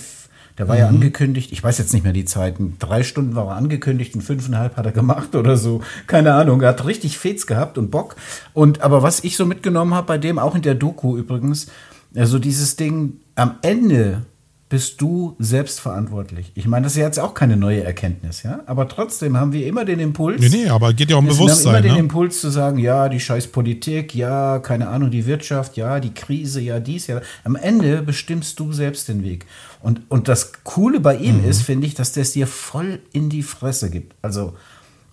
Der 0.60 0.68
war 0.68 0.76
ja 0.76 0.88
angekündigt, 0.88 1.52
ich 1.52 1.64
weiß 1.64 1.78
jetzt 1.78 1.94
nicht 1.94 2.02
mehr 2.02 2.12
die 2.12 2.26
Zeiten, 2.26 2.76
drei 2.78 3.02
Stunden 3.02 3.34
war 3.34 3.46
er 3.46 3.56
angekündigt 3.56 4.14
und 4.14 4.20
fünfeinhalb 4.20 4.76
hat 4.76 4.84
er 4.84 4.92
gemacht 4.92 5.34
oder 5.34 5.56
so. 5.56 5.80
Keine 6.06 6.34
Ahnung, 6.34 6.60
er 6.60 6.68
hat 6.68 6.84
richtig 6.84 7.16
Fets 7.16 7.46
gehabt 7.46 7.78
und 7.78 7.90
Bock. 7.90 8.16
Und 8.52 8.82
aber 8.82 9.02
was 9.02 9.24
ich 9.24 9.38
so 9.38 9.46
mitgenommen 9.46 9.94
habe 9.94 10.06
bei 10.06 10.18
dem, 10.18 10.38
auch 10.38 10.54
in 10.54 10.60
der 10.60 10.74
Doku 10.74 11.16
übrigens, 11.16 11.68
also 12.14 12.38
dieses 12.38 12.76
Ding, 12.76 13.20
am 13.36 13.54
Ende 13.62 14.26
bist 14.70 15.00
du 15.00 15.34
selbstverantwortlich. 15.40 16.52
Ich 16.54 16.68
meine, 16.68 16.84
das 16.84 16.92
ist 16.92 16.98
ja 16.98 17.04
jetzt 17.04 17.18
auch 17.18 17.34
keine 17.34 17.56
neue 17.56 17.82
Erkenntnis, 17.82 18.44
ja. 18.44 18.60
Aber 18.66 18.86
trotzdem 18.86 19.36
haben 19.36 19.52
wir 19.52 19.66
immer 19.66 19.84
den 19.84 19.98
Impuls. 19.98 20.40
Nee, 20.40 20.48
nee, 20.48 20.68
aber 20.68 20.94
geht 20.94 21.10
ja 21.10 21.16
um 21.16 21.24
wir 21.24 21.32
haben 21.32 21.38
immer 21.38 21.46
Bewusstsein. 21.46 21.82
den 21.82 21.92
Ne? 21.94 21.98
Impuls 21.98 22.40
zu 22.40 22.50
sagen, 22.50 22.78
ja, 22.78 23.08
die 23.08 23.18
scheiß 23.18 23.48
Politik, 23.48 24.14
ja, 24.14 24.60
keine 24.60 24.88
Ahnung, 24.88 25.10
die 25.10 25.26
Wirtschaft, 25.26 25.76
ja, 25.76 25.98
die 25.98 26.14
Krise, 26.14 26.60
ja, 26.60 26.78
dies, 26.78 27.08
ja. 27.08 27.20
Am 27.42 27.56
Ende 27.56 28.00
bestimmst 28.02 28.60
du 28.60 28.72
selbst 28.72 29.08
den 29.08 29.24
Weg. 29.24 29.44
Und, 29.82 30.02
und 30.08 30.28
das 30.28 30.52
Coole 30.62 31.00
bei 31.00 31.16
ihm 31.16 31.44
ist, 31.44 31.62
finde 31.62 31.88
ich, 31.88 31.94
dass 31.94 32.12
der 32.12 32.22
es 32.22 32.32
dir 32.32 32.46
voll 32.46 33.00
in 33.12 33.28
die 33.28 33.42
Fresse 33.42 33.90
gibt. 33.90 34.14
Also, 34.22 34.54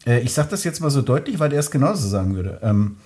äh, 0.05 0.19
ich 0.19 0.33
sage 0.33 0.49
das 0.51 0.65
jetzt 0.65 0.81
mal 0.81 0.91
so 0.91 1.01
deutlich, 1.01 1.39
weil 1.39 1.49
der 1.49 1.59
es 1.59 1.71
genauso 1.71 2.07
sagen 2.07 2.35
würde. 2.35 2.59
Ähm, 2.61 2.97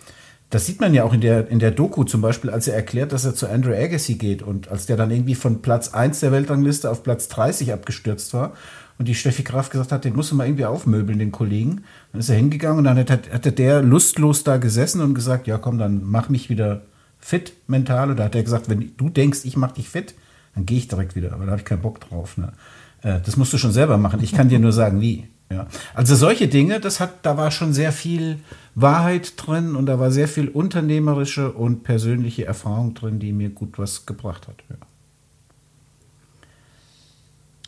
das 0.51 0.65
sieht 0.65 0.81
man 0.81 0.93
ja 0.93 1.05
auch 1.05 1.13
in 1.13 1.21
der, 1.21 1.47
in 1.47 1.59
der 1.59 1.71
Doku 1.71 2.03
zum 2.03 2.21
Beispiel, 2.21 2.49
als 2.49 2.67
er 2.67 2.75
erklärt, 2.75 3.13
dass 3.13 3.25
er 3.25 3.33
zu 3.33 3.47
Andrew 3.47 3.73
Agassi 3.73 4.15
geht 4.15 4.43
und 4.43 4.67
als 4.69 4.85
der 4.85 4.97
dann 4.97 5.09
irgendwie 5.09 5.35
von 5.35 5.61
Platz 5.61 5.93
1 5.93 6.19
der 6.19 6.33
Weltrangliste 6.33 6.91
auf 6.91 7.03
Platz 7.03 7.29
30 7.29 7.71
abgestürzt 7.71 8.33
war 8.33 8.53
und 8.99 9.07
die 9.07 9.15
Steffi 9.15 9.43
Graf 9.43 9.69
gesagt 9.69 9.93
hat, 9.93 10.03
den 10.03 10.15
muss 10.15 10.29
man 10.31 10.39
mal 10.39 10.47
irgendwie 10.47 10.65
aufmöbeln, 10.65 11.19
den 11.19 11.31
Kollegen. 11.31 11.85
Dann 12.11 12.19
ist 12.19 12.29
er 12.29 12.35
hingegangen 12.35 12.79
und 12.79 12.83
dann 12.83 12.97
hat, 12.97 13.31
hatte 13.31 13.53
der 13.53 13.81
lustlos 13.81 14.43
da 14.43 14.57
gesessen 14.57 15.01
und 15.01 15.13
gesagt, 15.13 15.47
ja 15.47 15.57
komm, 15.57 15.77
dann 15.77 16.01
mach 16.03 16.27
mich 16.27 16.49
wieder 16.49 16.81
fit 17.17 17.53
mental. 17.67 18.11
Und 18.11 18.17
da 18.17 18.25
hat 18.25 18.35
er 18.35 18.43
gesagt, 18.43 18.69
wenn 18.69 18.91
du 18.97 19.09
denkst, 19.09 19.39
ich 19.45 19.55
mach 19.55 19.71
dich 19.71 19.87
fit, 19.87 20.15
dann 20.53 20.65
gehe 20.65 20.77
ich 20.77 20.89
direkt 20.89 21.15
wieder, 21.15 21.31
aber 21.31 21.45
da 21.45 21.51
habe 21.51 21.61
ich 21.61 21.65
keinen 21.65 21.81
Bock 21.81 22.01
drauf. 22.01 22.37
Ne? 22.37 22.51
Äh, 23.03 23.19
das 23.25 23.37
musst 23.37 23.53
du 23.53 23.57
schon 23.57 23.71
selber 23.71 23.97
machen. 23.97 24.19
Ich 24.21 24.33
kann 24.33 24.49
dir 24.49 24.59
nur 24.59 24.73
sagen, 24.73 24.99
wie. 24.99 25.27
Ja. 25.51 25.67
Also 25.93 26.15
solche 26.15 26.47
Dinge, 26.47 26.79
das 26.79 26.99
hat, 26.99 27.25
da 27.25 27.37
war 27.37 27.51
schon 27.51 27.73
sehr 27.73 27.91
viel 27.91 28.39
Wahrheit 28.73 29.33
drin 29.35 29.75
und 29.75 29.85
da 29.85 29.99
war 29.99 30.11
sehr 30.11 30.27
viel 30.27 30.47
unternehmerische 30.47 31.51
und 31.51 31.83
persönliche 31.83 32.45
Erfahrung 32.45 32.93
drin, 32.93 33.19
die 33.19 33.33
mir 33.33 33.49
gut 33.49 33.77
was 33.77 34.05
gebracht 34.05 34.47
hat. 34.47 34.55
Ja. 34.69 34.77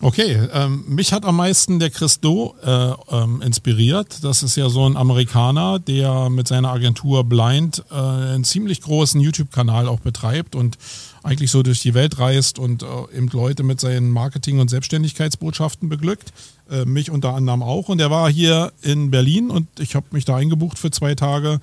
Okay, 0.02 0.50
ähm, 0.52 0.84
mich 0.88 1.14
hat 1.14 1.24
am 1.24 1.38
meisten 1.38 1.80
der 1.80 1.90
Christo 1.90 2.56
äh, 2.62 2.92
ähm, 3.10 3.42
inspiriert. 3.42 4.22
Das 4.22 4.44
ist 4.44 4.58
ja 4.58 4.68
so 4.68 4.86
ein 4.86 4.98
Amerikaner, 4.98 5.80
der 5.80 6.30
mit 6.30 6.46
seiner 6.48 6.72
Agentur 6.72 7.24
Blind 7.24 7.86
äh, 7.90 7.96
einen 7.96 8.44
ziemlich 8.44 8.82
großen 8.82 9.22
YouTube-Kanal 9.22 9.88
auch 9.88 10.02
betreibt 10.02 10.56
und 10.56 10.78
eigentlich 11.24 11.52
so 11.52 11.64
durch 11.64 11.82
die 11.82 11.94
Welt 11.94 12.20
reist 12.20 12.60
und 12.60 12.84
äh, 12.84 12.86
eben 13.18 13.28
Leute 13.30 13.64
mit 13.64 13.80
seinen 13.80 14.10
Marketing- 14.10 14.60
und 14.60 14.70
Selbstständigkeitsbotschaften 14.70 15.90
beglückt. 15.90 16.34
Äh, 16.70 16.86
mich 16.86 17.10
unter 17.10 17.34
anderem 17.34 17.64
auch. 17.64 17.90
Und 17.90 18.00
er 18.00 18.12
war 18.12 18.30
hier 18.30 18.74
in 18.82 19.10
Berlin 19.10 19.50
und 19.50 19.68
ich 19.80 19.96
habe 19.96 20.08
mich 20.12 20.26
da 20.26 20.36
eingebucht 20.36 20.78
für 20.78 20.92
zwei 20.92 21.16
Tage 21.16 21.60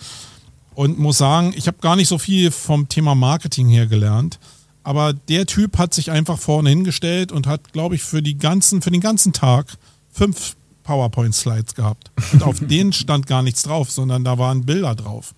und 0.75 0.99
muss 0.99 1.19
sagen, 1.19 1.53
ich 1.55 1.67
habe 1.67 1.79
gar 1.81 1.97
nicht 1.97 2.09
so 2.09 2.19
viel 2.19 2.51
vom 2.51 2.89
Thema 2.89 3.15
Marketing 3.15 3.69
her 3.69 3.87
gelernt. 3.87 4.39
Aber 4.83 5.13
der 5.13 5.45
Typ 5.45 5.77
hat 5.77 5.93
sich 5.93 6.11
einfach 6.11 6.39
vorne 6.39 6.71
hingestellt 6.71 7.33
und 7.33 7.47
hat, 7.47 7.73
glaube 7.73 7.95
ich, 7.95 8.03
für 8.03 8.23
die 8.23 8.39
ganzen, 8.39 8.81
für 8.81 8.91
den 8.91 9.03
ganzen 9.03 9.35
Tag 9.35 9.77
fünf 10.11 10.57
PowerPoint-Slides 10.85 11.75
gehabt. 11.75 12.11
Und 12.33 12.43
auf 12.43 12.61
denen 12.61 12.95
stand 12.95 13.27
gar 13.27 13.43
nichts 13.43 13.63
drauf, 13.63 13.91
sondern 13.91 14.25
da 14.25 14.39
waren 14.39 14.65
Bilder 14.65 14.95
drauf. 14.95 15.35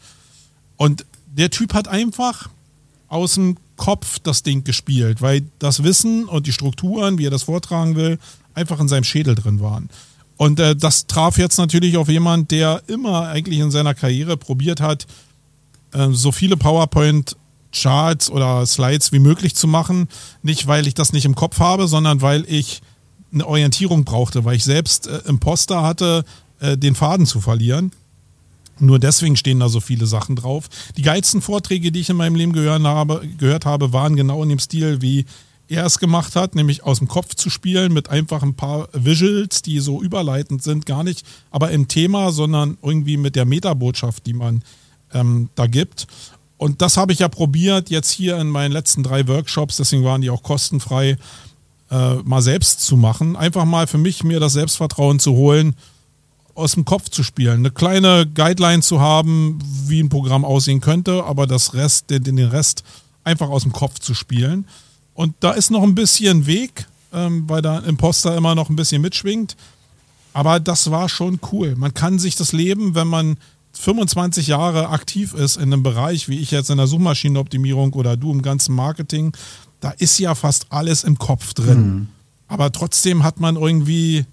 Und 0.77 1.05
der 1.27 1.51
Typ 1.51 1.75
hat 1.75 1.89
einfach 1.89 2.49
aus 3.09 3.35
dem 3.35 3.57
Kopf 3.83 4.21
das 4.21 4.45
Ding 4.45 4.63
gespielt, 4.63 5.23
weil 5.23 5.43
das 5.59 5.83
Wissen 5.83 6.27
und 6.27 6.47
die 6.47 6.53
Strukturen, 6.53 7.19
wie 7.19 7.27
er 7.27 7.33
das 7.33 7.43
vortragen 7.43 7.97
will, 7.97 8.21
einfach 8.55 8.79
in 8.79 8.87
seinem 8.87 9.03
Schädel 9.03 9.35
drin 9.35 9.61
waren. 9.61 9.89
Und 10.37 10.61
äh, 10.61 10.77
das 10.77 11.09
traf 11.09 11.37
jetzt 11.37 11.59
natürlich 11.59 11.97
auf 11.97 12.09
jemand, 12.09 12.53
der 12.53 12.85
immer 12.87 13.27
eigentlich 13.27 13.59
in 13.59 13.73
seiner 13.73 13.95
Karriere 13.95 14.37
probiert 14.37 14.81
hat, 14.81 15.09
äh, 15.95 16.11
so 16.13 16.31
viele 16.31 16.57
PowerPoint 16.57 17.35
Charts 17.73 18.31
oder 18.31 18.65
Slides 18.67 19.11
wie 19.11 19.19
möglich 19.19 19.57
zu 19.57 19.67
machen. 19.67 20.07
Nicht, 20.43 20.69
weil 20.69 20.87
ich 20.87 20.95
das 20.95 21.13
nicht 21.13 21.25
im 21.25 21.35
Kopf 21.35 21.59
habe, 21.59 21.89
sondern 21.89 22.23
weil 22.23 22.45
ich 22.47 22.83
eine 23.35 23.49
Orientierung 23.49 24.05
brauchte, 24.05 24.45
weil 24.45 24.55
ich 24.55 24.63
selbst 24.63 25.09
äh, 25.09 25.23
Imposter 25.27 25.83
hatte, 25.83 26.25
äh, 26.61 26.79
den 26.79 26.95
Faden 26.95 27.27
zu 27.27 27.41
verlieren. 27.41 27.91
Nur 28.79 28.99
deswegen 28.99 29.37
stehen 29.37 29.61
da 29.61 29.69
so 29.69 29.81
viele 29.81 30.07
Sachen 30.07 30.37
drauf. 30.37 30.69
Die 30.97 31.03
geilsten 31.03 31.43
Vorträge, 31.43 31.93
die 31.93 32.01
ich 32.01 32.11
in 32.11 32.17
meinem 32.17 32.35
Leben 32.35 32.53
gehört 32.53 32.83
habe, 32.83 33.23
gehört 33.39 33.67
habe 33.67 33.93
waren 33.93 34.17
genau 34.17 34.43
in 34.43 34.49
dem 34.49 34.59
Stil, 34.59 35.03
wie 35.03 35.25
er 35.69 35.87
es 35.87 35.99
gemacht 35.99 36.37
hat, 36.37 36.55
nämlich 36.55 36.85
aus 36.85 36.99
dem 36.99 37.09
Kopf 37.09 37.35
zu 37.35 37.49
spielen 37.49 37.93
mit 37.93 38.11
einfach 38.11 38.43
ein 38.43 38.55
paar 38.55 38.89
Visuals, 38.93 39.63
die 39.63 39.81
so 39.81 40.03
überleitend 40.03 40.63
sind, 40.63 40.87
gar 40.87 41.03
nicht, 41.03 41.25
aber 41.51 41.71
im 41.71 41.89
Thema, 41.89 42.33
sondern 42.33 42.77
irgendwie 42.83 43.17
mit 43.17 43.37
der 43.37 43.47
Metabotschaft, 43.47 44.27
die 44.27 44.35
man 44.35 44.63
ähm, 45.13 45.49
da 45.55 45.67
gibt. 45.67 46.07
Und 46.59 46.83
das 46.83 46.97
habe 46.97 47.13
ich 47.13 47.21
ja 47.21 47.29
probiert 47.29 47.91
jetzt 47.91 48.11
hier 48.11 48.39
in 48.39 48.49
meinen 48.49 48.73
letzten 48.73 49.03
drei 49.03 49.27
Workshops, 49.27 49.79
deswegen 49.79 50.05
waren 50.05 50.21
die 50.21 50.31
auch 50.31 50.43
kostenfrei, 50.43 51.17
äh, 51.91 52.15
mal 52.25 52.43
selbst 52.43 52.81
zu 52.81 52.97
machen. 52.97 53.37
Einfach 53.37 53.65
mal 53.65 53.87
für 53.87 53.99
mich 53.99 54.25
mir 54.25 54.41
das 54.41 54.53
Selbstvertrauen 54.53 55.19
zu 55.19 55.33
holen, 55.33 55.75
aus 56.55 56.73
dem 56.73 56.85
Kopf 56.85 57.09
zu 57.09 57.23
spielen. 57.23 57.59
Eine 57.59 57.71
kleine 57.71 58.27
Guideline 58.27 58.83
zu 58.83 59.01
haben, 59.01 59.59
wie 59.87 60.03
ein 60.03 60.09
Programm 60.09 60.45
aussehen 60.45 60.81
könnte, 60.81 61.25
aber 61.25 61.47
das 61.47 61.75
Rest, 61.75 62.11
den, 62.11 62.25
den 62.25 62.39
Rest 62.39 62.85
einfach 63.25 63.49
aus 63.49 63.63
dem 63.63 63.73
Kopf 63.73 63.99
zu 63.99 64.15
spielen. 64.15 64.67
Und 65.15 65.35
da 65.41 65.53
ist 65.53 65.71
noch 65.71 65.83
ein 65.83 65.95
bisschen 65.95 66.47
Weg, 66.47 66.87
ähm, 67.13 67.45
weil 67.49 67.63
da 67.63 67.79
Imposter 67.79 68.37
immer 68.37 68.55
noch 68.55 68.71
ein 68.71 68.77
bisschen 68.77 69.03
mitschwingt. 69.03 69.57
Aber 70.33 70.61
das 70.61 70.91
war 70.91 71.09
schon 71.09 71.41
cool. 71.53 71.75
Man 71.77 71.95
kann 71.95 72.19
sich 72.19 72.37
das 72.37 72.53
Leben, 72.53 72.95
wenn 72.95 73.09
man 73.09 73.37
25 73.75 74.47
Jahre 74.47 74.89
aktiv 74.89 75.35
ist 75.35 75.57
in 75.57 75.65
einem 75.65 75.83
Bereich, 75.83 76.29
wie 76.29 76.39
ich 76.39 76.51
jetzt 76.51 76.71
in 76.71 76.79
der 76.79 76.87
Suchmaschinenoptimierung 76.87 77.93
oder 77.95 78.17
du 78.17 78.31
im 78.31 78.43
ganzen 78.43 78.75
Marketing, 78.75 79.33
da 79.81 79.91
ist 79.91 80.19
ja 80.19 80.35
fast 80.35 80.67
alles 80.71 81.05
im 81.05 81.19
Kopf 81.19 81.55
drin. 81.55 81.87
Mhm. 81.87 82.09
Aber 82.49 82.71
trotzdem 82.71 83.25
hat 83.25 83.41
man 83.41 83.57
irgendwie, 83.57 84.27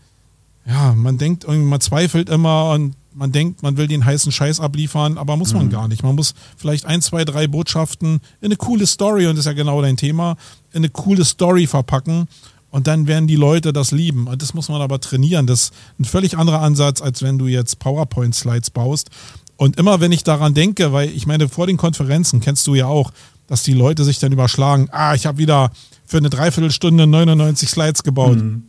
ja, 0.70 0.94
man 0.94 1.18
denkt 1.18 1.44
irgendwie, 1.44 1.68
man 1.68 1.82
zweifelt 1.82 2.30
immer 2.30 2.72
und 2.72 2.96
man 3.14 3.32
denkt, 3.32 3.64
man 3.64 3.76
will 3.76 3.88
den 3.88 4.06
heißen 4.06 4.32
Scheiß 4.32 4.60
abliefern, 4.60 5.18
aber 5.18 5.36
muss 5.36 5.54
man 5.54 5.66
mhm. 5.66 5.72
gar 5.72 5.88
nicht. 5.88 6.04
Man 6.04 6.16
muss 6.16 6.36
vielleicht 6.56 6.86
ein, 6.86 7.02
zwei, 7.02 7.26
drei 7.26 7.48
Botschaften 7.48 8.22
in 8.40 8.46
eine 8.46 8.56
coole 8.56 8.86
Story, 8.86 9.26
und 9.26 9.34
das 9.34 9.40
ist 9.40 9.46
ja 9.46 9.54
genau 9.54 9.82
dein 9.82 9.98
Thema, 9.98 10.38
in 10.72 10.78
eine 10.78 10.90
coole 10.90 11.26
Story 11.26 11.66
verpacken 11.66 12.28
und 12.70 12.86
dann 12.88 13.08
werden 13.08 13.28
die 13.28 13.36
Leute 13.36 13.74
das 13.74 13.92
lieben. 13.92 14.28
Und 14.28 14.42
das 14.42 14.54
muss 14.54 14.70
man 14.70 14.82
aber 14.82 15.02
trainieren. 15.02 15.48
Das 15.48 15.64
ist 15.64 15.74
ein 16.00 16.06
völlig 16.06 16.38
anderer 16.38 16.62
Ansatz, 16.62 17.02
als 17.02 17.24
wenn 17.24 17.40
du 17.40 17.48
jetzt 17.48 17.80
PowerPoint-Slides 17.80 18.70
baust. 18.70 19.10
Und 19.58 19.78
immer 19.78 20.00
wenn 20.00 20.12
ich 20.12 20.24
daran 20.24 20.54
denke, 20.54 20.94
weil 20.94 21.10
ich 21.10 21.26
meine, 21.26 21.50
vor 21.50 21.68
den 21.68 21.78
Konferenzen 21.78 22.42
kennst 22.42 22.68
du 22.68 22.76
ja 22.76 22.86
auch, 22.86 23.12
dass 23.48 23.64
die 23.64 23.74
Leute 23.74 24.04
sich 24.04 24.20
dann 24.20 24.32
überschlagen, 24.32 24.88
ah, 24.92 25.16
ich 25.16 25.26
habe 25.26 25.40
wieder 25.40 25.72
für 26.06 26.18
eine 26.18 26.30
Dreiviertelstunde 26.30 27.08
99 27.08 27.70
Slides 27.70 28.04
gebaut. 28.04 28.38
Mhm. 28.38 28.64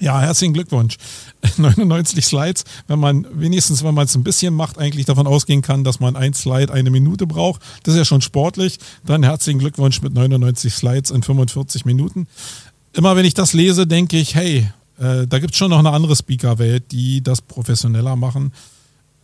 Ja, 0.00 0.20
herzlichen 0.20 0.54
Glückwunsch. 0.54 0.96
99 1.56 2.24
Slides, 2.24 2.64
wenn 2.88 2.98
man 2.98 3.26
wenigstens, 3.32 3.84
wenn 3.84 3.94
man 3.94 4.06
es 4.06 4.14
ein 4.14 4.24
bisschen 4.24 4.54
macht, 4.54 4.78
eigentlich 4.78 5.06
davon 5.06 5.26
ausgehen 5.26 5.62
kann, 5.62 5.84
dass 5.84 6.00
man 6.00 6.16
ein 6.16 6.34
Slide 6.34 6.72
eine 6.72 6.90
Minute 6.90 7.26
braucht. 7.26 7.60
Das 7.82 7.94
ist 7.94 7.98
ja 7.98 8.04
schon 8.04 8.22
sportlich. 8.22 8.78
Dann 9.04 9.22
herzlichen 9.22 9.58
Glückwunsch 9.58 10.00
mit 10.02 10.14
99 10.14 10.72
Slides 10.72 11.10
in 11.10 11.22
45 11.22 11.84
Minuten 11.84 12.26
immer 12.92 13.16
wenn 13.16 13.24
ich 13.24 13.34
das 13.34 13.52
lese, 13.52 13.86
denke 13.86 14.18
ich, 14.18 14.34
hey, 14.34 14.68
äh, 14.98 15.26
da 15.26 15.38
gibt 15.38 15.52
es 15.52 15.58
schon 15.58 15.70
noch 15.70 15.78
eine 15.78 15.90
andere 15.90 16.16
Speaker-Welt, 16.16 16.92
die 16.92 17.22
das 17.22 17.40
professioneller 17.40 18.16
machen. 18.16 18.52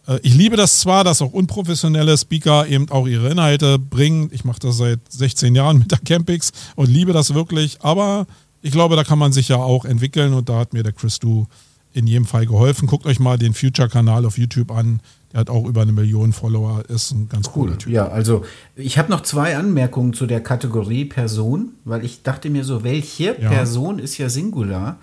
Äh, 0.06 0.18
ich 0.22 0.34
liebe 0.34 0.56
das 0.56 0.80
zwar, 0.80 1.04
dass 1.04 1.22
auch 1.22 1.32
unprofessionelle 1.32 2.16
Speaker 2.16 2.66
eben 2.66 2.88
auch 2.90 3.06
ihre 3.06 3.28
Inhalte 3.30 3.78
bringen. 3.78 4.30
Ich 4.32 4.44
mache 4.44 4.60
das 4.60 4.78
seit 4.78 5.00
16 5.08 5.54
Jahren 5.54 5.78
mit 5.78 5.90
der 5.90 5.98
Campix 5.98 6.52
und 6.76 6.88
liebe 6.88 7.12
das 7.12 7.34
wirklich, 7.34 7.78
aber 7.82 8.26
ich 8.66 8.72
glaube, 8.72 8.96
da 8.96 9.04
kann 9.04 9.20
man 9.20 9.32
sich 9.32 9.48
ja 9.48 9.56
auch 9.56 9.84
entwickeln 9.84 10.34
und 10.34 10.48
da 10.48 10.58
hat 10.58 10.72
mir 10.72 10.82
der 10.82 10.92
Chris 10.92 11.20
Du 11.20 11.46
in 11.92 12.08
jedem 12.08 12.24
Fall 12.24 12.46
geholfen. 12.46 12.88
Guckt 12.88 13.06
euch 13.06 13.20
mal 13.20 13.38
den 13.38 13.54
Future-Kanal 13.54 14.26
auf 14.26 14.38
YouTube 14.38 14.72
an. 14.72 15.00
Der 15.32 15.40
hat 15.40 15.50
auch 15.50 15.66
über 15.66 15.82
eine 15.82 15.92
Million 15.92 16.32
Follower, 16.32 16.82
ist 16.88 17.12
ein 17.12 17.28
ganz 17.28 17.46
cool. 17.48 17.66
cooler 17.66 17.78
Typ. 17.78 17.92
Ja, 17.92 18.08
also 18.08 18.44
ich 18.74 18.98
habe 18.98 19.08
noch 19.10 19.20
zwei 19.20 19.56
Anmerkungen 19.56 20.14
zu 20.14 20.26
der 20.26 20.42
Kategorie 20.42 21.04
Person, 21.04 21.74
weil 21.84 22.04
ich 22.04 22.24
dachte 22.24 22.50
mir 22.50 22.64
so, 22.64 22.82
welche 22.82 23.40
ja. 23.40 23.48
Person 23.48 24.00
ist 24.00 24.18
ja 24.18 24.28
Singular? 24.28 24.98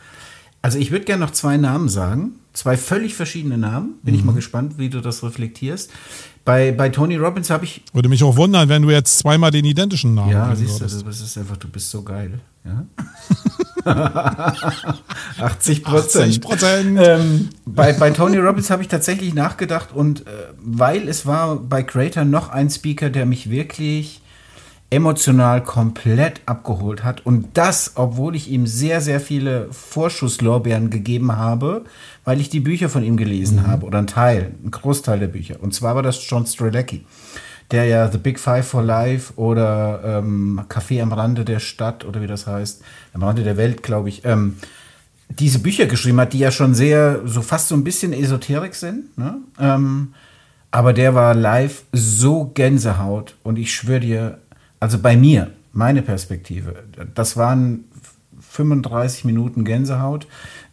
Also 0.62 0.78
ich 0.78 0.92
würde 0.92 1.06
gerne 1.06 1.24
noch 1.24 1.32
zwei 1.32 1.56
Namen 1.56 1.88
sagen, 1.88 2.34
zwei 2.52 2.76
völlig 2.76 3.16
verschiedene 3.16 3.58
Namen. 3.58 3.94
Bin 4.04 4.14
mhm. 4.14 4.20
ich 4.20 4.26
mal 4.26 4.36
gespannt, 4.36 4.78
wie 4.78 4.90
du 4.90 5.00
das 5.00 5.24
reflektierst. 5.24 5.90
Bei, 6.46 6.72
bei 6.74 6.90
Tony 6.90 7.16
Robbins 7.16 7.50
habe 7.50 7.64
ich. 7.64 7.84
Würde 7.94 8.10
mich 8.10 8.24
auch 8.24 8.36
wundern, 8.36 8.68
wenn 8.68 8.82
du 8.82 8.90
jetzt 8.90 9.18
zweimal 9.20 9.52
den 9.52 9.64
identischen 9.64 10.14
Namen 10.14 10.32
Ja, 10.32 10.54
siehst 10.56 10.82
du, 10.82 10.84
das 10.84 10.94
ist 10.94 11.38
einfach, 11.38 11.58
du 11.58 11.70
bist 11.70 11.90
so 11.90 12.02
geil. 12.02 12.40
Ja? 12.66 12.86
80 15.40 15.84
Prozent. 15.84 17.00
Ähm, 17.02 17.50
bei, 17.66 17.94
bei 17.94 18.12
Tony 18.12 18.38
Robbins 18.38 18.70
habe 18.70 18.82
ich 18.82 18.88
tatsächlich 18.88 19.34
nachgedacht 19.34 19.90
und 19.94 20.22
äh, 20.22 20.32
weil 20.58 21.08
es 21.08 21.26
war 21.26 21.58
bei 21.58 21.84
Creator 21.84 22.24
noch 22.24 22.50
ein 22.50 22.70
Speaker, 22.70 23.10
der 23.10 23.26
mich 23.26 23.50
wirklich 23.50 24.22
emotional 24.90 25.64
komplett 25.64 26.42
abgeholt 26.46 27.04
hat. 27.04 27.26
Und 27.26 27.58
das, 27.58 27.94
obwohl 27.96 28.36
ich 28.36 28.50
ihm 28.50 28.68
sehr, 28.68 29.02
sehr 29.02 29.20
viele 29.20 29.68
Vorschusslorbeeren 29.72 30.92
gegeben 30.92 31.36
habe, 31.36 31.84
weil 32.24 32.40
ich 32.40 32.50
die 32.50 32.60
Bücher 32.60 32.90
von 32.90 33.04
ihm 33.04 33.18
gelesen 33.18 33.68
habe 33.68 33.86
oder 33.86 34.00
ein 34.00 34.08
Teil, 34.08 34.52
ein 34.64 34.72
Großteil 34.72 35.20
der 35.20 35.28
Bücher. 35.28 35.58
Und 35.62 35.74
zwar 35.74 35.96
war 35.96 36.04
das 36.04 36.28
John 36.28 36.46
Strelecki, 36.46 37.06
der 37.72 37.86
ja 37.86 38.12
The 38.12 38.18
Big 38.18 38.40
Five 38.40 38.68
for 38.68 38.84
Life 38.84 39.34
oder 39.36 40.02
ähm, 40.20 40.62
Café 40.70 41.02
am 41.02 41.12
Rande 41.12 41.46
der 41.46 41.60
Stadt 41.60 42.06
oder 42.06 42.22
wie 42.22 42.28
das 42.28 42.48
heißt, 42.48 42.82
am 43.14 43.24
Rande 43.24 43.44
der 43.44 43.58
Welt, 43.58 43.84
glaube 43.84 44.10
ich, 44.10 44.24
ähm, 44.26 44.56
diese 45.30 45.60
Bücher 45.60 45.86
geschrieben 45.86 46.20
hat, 46.20 46.34
die 46.34 46.40
ja 46.40 46.52
schon 46.52 46.76
sehr, 46.76 47.22
so 47.26 47.42
fast 47.42 47.70
so 47.70 47.76
ein 47.76 47.84
bisschen 47.84 48.14
Esoterik 48.14 48.76
sind. 48.76 49.18
Ne? 49.18 49.38
Ähm, 49.60 50.14
aber 50.72 50.94
der 50.94 51.16
war 51.16 51.36
live 51.36 51.84
so 51.92 52.46
Gänsehaut 52.54 53.36
und 53.44 53.60
ich 53.60 53.74
schwöre 53.74 54.00
dir, 54.00 54.38
also 54.80 55.00
bei 55.00 55.16
mir, 55.16 55.52
meine 55.72 56.02
Perspektive, 56.02 56.84
das 57.14 57.38
waren 57.38 57.86
35 58.40 59.26
Minuten 59.26 59.66
Gänsehaut, 59.66 60.28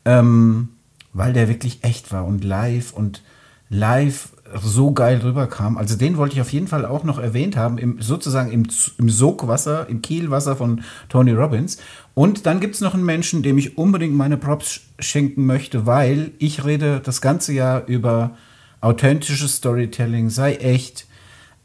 ähm, 0.05 0.70
weil 1.13 1.33
der 1.33 1.49
wirklich 1.49 1.83
echt 1.83 2.13
war 2.13 2.25
und 2.25 2.45
live 2.45 2.93
und 2.93 3.23
live 3.69 4.31
so 4.63 4.93
geil 4.93 5.21
rüberkam. 5.23 5.79
Also 5.79 5.97
den 5.97 6.17
wollte 6.17 6.35
ich 6.35 6.41
auf 6.41 6.53
jeden 6.53 6.67
Fall 6.67 6.85
auch 6.85 7.05
noch 7.05 7.19
erwähnt 7.19 7.57
haben, 7.57 7.79
im, 7.79 8.01
sozusagen 8.03 8.51
im, 8.51 8.67
im 8.99 9.09
Sogwasser, 9.09 9.89
im 9.89 10.03
Kielwasser 10.03 10.57
von 10.57 10.83
Tony 11.09 11.33
Robbins. 11.33 11.79
Und 12.15 12.47
dann 12.47 12.61
gibt 12.61 12.75
es 12.75 12.81
noch 12.81 12.95
einen 12.95 13.05
Menschen, 13.05 13.43
dem 13.43 13.59
ich 13.59 13.79
unbedingt 13.79 14.15
meine 14.15 14.37
Props 14.37 14.81
schenken 14.99 15.47
möchte, 15.47 15.87
weil 15.87 16.33
ich 16.39 16.65
rede 16.65 17.01
das 17.01 17.21
ganze 17.21 17.53
Jahr 17.53 17.87
über 17.87 18.37
authentisches 18.81 19.57
Storytelling, 19.57 20.31
sei 20.31 20.55
echt. 20.57 21.07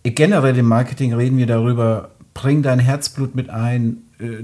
Generell 0.04 0.56
im 0.58 0.68
Marketing 0.68 1.14
reden 1.14 1.38
wir 1.38 1.48
darüber, 1.48 2.12
bring 2.36 2.62
dein 2.62 2.80
Herzblut 2.80 3.34
mit 3.34 3.50
ein, 3.50 4.04
äh, 4.20 4.44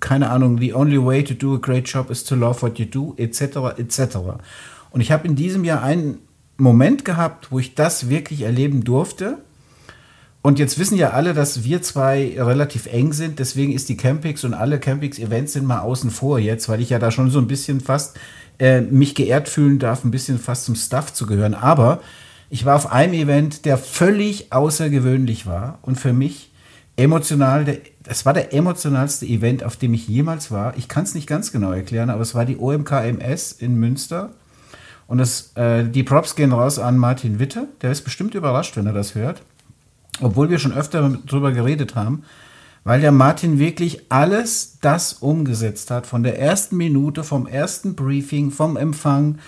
keine 0.00 0.30
Ahnung, 0.30 0.58
the 0.58 0.74
only 0.74 1.02
way 1.02 1.22
to 1.22 1.34
do 1.34 1.54
a 1.54 1.58
great 1.58 1.86
job 1.86 2.10
is 2.10 2.24
to 2.24 2.34
love 2.34 2.62
what 2.62 2.78
you 2.78 2.86
do, 2.86 3.14
etc., 3.16 3.78
etc. 3.78 4.16
Und 4.90 5.00
ich 5.00 5.12
habe 5.12 5.28
in 5.28 5.36
diesem 5.36 5.64
Jahr 5.64 5.82
einen 5.82 6.18
Moment 6.56 7.04
gehabt, 7.04 7.52
wo 7.52 7.58
ich 7.58 7.74
das 7.74 8.08
wirklich 8.08 8.42
erleben 8.42 8.84
durfte. 8.84 9.38
Und 10.42 10.58
jetzt 10.58 10.78
wissen 10.78 10.96
ja 10.96 11.10
alle, 11.10 11.34
dass 11.34 11.64
wir 11.64 11.82
zwei 11.82 12.34
relativ 12.38 12.86
eng 12.86 13.12
sind. 13.12 13.38
Deswegen 13.38 13.72
ist 13.72 13.88
die 13.88 13.96
Campix 13.96 14.42
und 14.44 14.54
alle 14.54 14.80
Campix-Events 14.80 15.52
sind 15.52 15.66
mal 15.66 15.80
außen 15.80 16.10
vor 16.10 16.38
jetzt, 16.38 16.68
weil 16.68 16.80
ich 16.80 16.90
ja 16.90 16.98
da 16.98 17.10
schon 17.10 17.30
so 17.30 17.38
ein 17.38 17.46
bisschen 17.46 17.80
fast 17.80 18.18
äh, 18.58 18.80
mich 18.80 19.14
geehrt 19.14 19.48
fühlen 19.48 19.78
darf, 19.78 20.04
ein 20.04 20.10
bisschen 20.10 20.38
fast 20.38 20.64
zum 20.64 20.76
Stuff 20.76 21.12
zu 21.12 21.26
gehören. 21.26 21.54
Aber 21.54 22.00
ich 22.48 22.64
war 22.64 22.76
auf 22.76 22.90
einem 22.90 23.14
Event, 23.14 23.64
der 23.66 23.76
völlig 23.76 24.52
außergewöhnlich 24.52 25.46
war 25.46 25.78
und 25.82 25.96
für 25.96 26.12
mich 26.12 26.49
emotional, 27.00 27.78
es 28.06 28.26
war 28.26 28.34
der 28.34 28.52
emotionalste 28.52 29.24
Event, 29.26 29.64
auf 29.64 29.76
dem 29.76 29.94
ich 29.94 30.06
jemals 30.06 30.50
war. 30.50 30.76
Ich 30.76 30.88
kann 30.88 31.04
es 31.04 31.14
nicht 31.14 31.26
ganz 31.26 31.50
genau 31.50 31.72
erklären, 31.72 32.10
aber 32.10 32.20
es 32.20 32.34
war 32.34 32.44
die 32.44 32.58
OMKMS 32.58 33.52
in 33.52 33.76
Münster. 33.76 34.30
Und 35.06 35.18
das, 35.18 35.52
äh, 35.56 35.84
die 35.84 36.02
Props 36.02 36.36
gehen 36.36 36.52
raus 36.52 36.78
an 36.78 36.98
Martin 36.98 37.38
Witte. 37.38 37.68
Der 37.82 37.90
ist 37.90 38.02
bestimmt 38.02 38.34
überrascht, 38.34 38.76
wenn 38.76 38.86
er 38.86 38.92
das 38.92 39.14
hört. 39.14 39.42
Obwohl 40.20 40.50
wir 40.50 40.58
schon 40.58 40.74
öfter 40.74 41.18
drüber 41.26 41.52
geredet 41.52 41.94
haben. 41.94 42.22
Weil 42.84 43.00
der 43.00 43.12
Martin 43.12 43.58
wirklich 43.58 44.10
alles 44.10 44.78
das 44.80 45.14
umgesetzt 45.14 45.90
hat. 45.90 46.06
Von 46.06 46.22
der 46.22 46.38
ersten 46.38 46.76
Minute, 46.76 47.24
vom 47.24 47.46
ersten 47.46 47.94
Briefing, 47.94 48.50
vom 48.50 48.76
Empfang, 48.76 49.38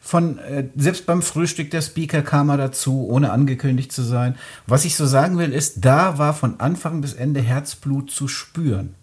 von 0.00 0.38
äh, 0.38 0.64
selbst 0.76 1.06
beim 1.06 1.22
Frühstück 1.22 1.70
der 1.70 1.82
Speaker 1.82 2.22
kam 2.22 2.48
er 2.48 2.56
dazu, 2.56 3.06
ohne 3.08 3.30
angekündigt 3.30 3.92
zu 3.92 4.02
sein. 4.02 4.36
Was 4.66 4.84
ich 4.84 4.96
so 4.96 5.06
sagen 5.06 5.38
will, 5.38 5.52
ist, 5.52 5.84
da 5.84 6.18
war 6.18 6.34
von 6.34 6.60
Anfang 6.60 7.00
bis 7.00 7.14
Ende 7.14 7.40
Herzblut 7.40 8.10
zu 8.10 8.28
spüren. 8.28 8.94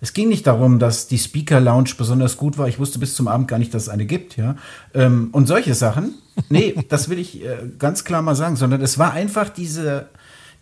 Es 0.00 0.12
ging 0.12 0.28
nicht 0.28 0.46
darum, 0.46 0.78
dass 0.78 1.08
die 1.08 1.18
Speaker 1.18 1.60
Lounge 1.60 1.92
besonders 1.96 2.36
gut 2.36 2.58
war. 2.58 2.68
Ich 2.68 2.78
wusste 2.78 2.98
bis 2.98 3.14
zum 3.14 3.26
Abend 3.26 3.48
gar 3.48 3.58
nicht, 3.58 3.72
dass 3.72 3.84
es 3.84 3.88
eine 3.88 4.04
gibt, 4.04 4.36
ja. 4.36 4.56
Ähm, 4.92 5.28
und 5.32 5.46
solche 5.46 5.74
Sachen. 5.74 6.14
Nee, 6.50 6.74
das 6.88 7.08
will 7.08 7.18
ich 7.18 7.42
äh, 7.42 7.56
ganz 7.78 8.04
klar 8.04 8.20
mal 8.20 8.34
sagen, 8.34 8.56
sondern 8.56 8.82
es 8.82 8.98
war 8.98 9.12
einfach 9.12 9.48
diese, 9.48 10.10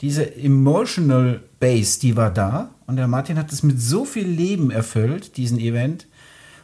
diese 0.01 0.37
emotional 0.37 1.41
Base, 1.59 1.99
die 1.99 2.17
war 2.17 2.31
da. 2.31 2.71
Und 2.87 2.97
der 2.97 3.09
Martin 3.09 3.37
hat 3.37 3.51
es 3.51 3.63
mit 3.63 3.81
so 3.81 4.05
viel 4.05 4.29
Leben 4.29 4.71
erfüllt, 4.71 5.37
diesen 5.37 5.59
Event. 5.59 6.07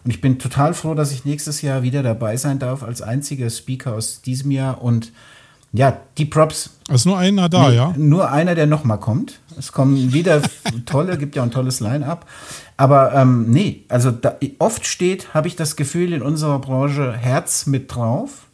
Und 0.09 0.15
ich 0.15 0.23
bin 0.23 0.39
total 0.39 0.73
froh, 0.73 0.95
dass 0.95 1.13
ich 1.13 1.27
nächstes 1.27 1.61
Jahr 1.61 1.83
wieder 1.83 2.03
dabei 2.03 2.39
sein 2.39 2.59
darf 2.59 2.83
als 2.83 3.03
einziger 3.03 3.51
Speaker 3.51 3.93
aus 3.93 4.23
diesem 4.23 4.51
Jahr. 4.51 4.81
Und 4.81 5.13
ja, 5.75 6.01
die 6.17 6.25
Props. 6.25 6.71
Es 6.89 7.03
ist 7.03 7.05
nur 7.05 7.19
einer 7.19 7.51
da, 7.51 7.69
nee, 7.69 7.77
ja? 7.77 7.93
Nur 7.95 8.33
einer, 8.33 8.55
der 8.55 8.67
nochmal 8.67 9.01
kommt. 9.01 9.41
Es 9.59 9.71
kommen 9.71 10.15
wieder 10.15 10.41
tolle, 10.87 11.19
gibt 11.19 11.37
ja 11.37 11.43
ein 11.43 11.51
tolles 11.51 11.81
Line-up. 11.81 12.25
Aber 12.79 13.13
ähm, 13.13 13.51
nee, 13.51 13.85
also 13.91 14.11
da, 14.11 14.39
oft 14.59 14.87
steht, 14.87 15.35
habe 15.35 15.47
ich 15.47 15.57
das 15.57 15.77
Gefühl, 15.77 16.15
in 16.15 16.23
unserer 16.23 16.59
Branche 16.59 17.13
Herz 17.13 17.67
mit 17.67 17.95
drauf. 17.95 18.47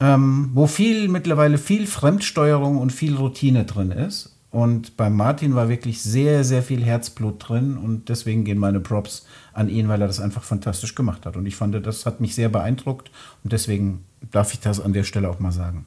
Ähm, 0.00 0.50
wo 0.54 0.66
viel 0.66 1.06
mittlerweile 1.06 1.56
viel 1.56 1.86
Fremdsteuerung 1.86 2.78
und 2.78 2.90
viel 2.90 3.14
Routine 3.14 3.64
drin 3.64 3.92
ist. 3.92 4.34
Und 4.52 4.98
bei 4.98 5.08
Martin 5.08 5.54
war 5.54 5.70
wirklich 5.70 6.02
sehr, 6.02 6.44
sehr 6.44 6.62
viel 6.62 6.84
Herzblut 6.84 7.48
drin 7.48 7.78
und 7.78 8.10
deswegen 8.10 8.44
gehen 8.44 8.58
meine 8.58 8.80
Props 8.80 9.24
an 9.54 9.70
ihn, 9.70 9.88
weil 9.88 10.02
er 10.02 10.06
das 10.06 10.20
einfach 10.20 10.42
fantastisch 10.42 10.94
gemacht 10.94 11.24
hat. 11.24 11.38
Und 11.38 11.46
ich 11.46 11.56
fand, 11.56 11.74
das 11.86 12.04
hat 12.04 12.20
mich 12.20 12.34
sehr 12.34 12.50
beeindruckt 12.50 13.10
und 13.42 13.52
deswegen 13.54 14.04
darf 14.30 14.52
ich 14.52 14.60
das 14.60 14.78
an 14.78 14.92
der 14.92 15.04
Stelle 15.04 15.30
auch 15.30 15.38
mal 15.38 15.52
sagen. 15.52 15.86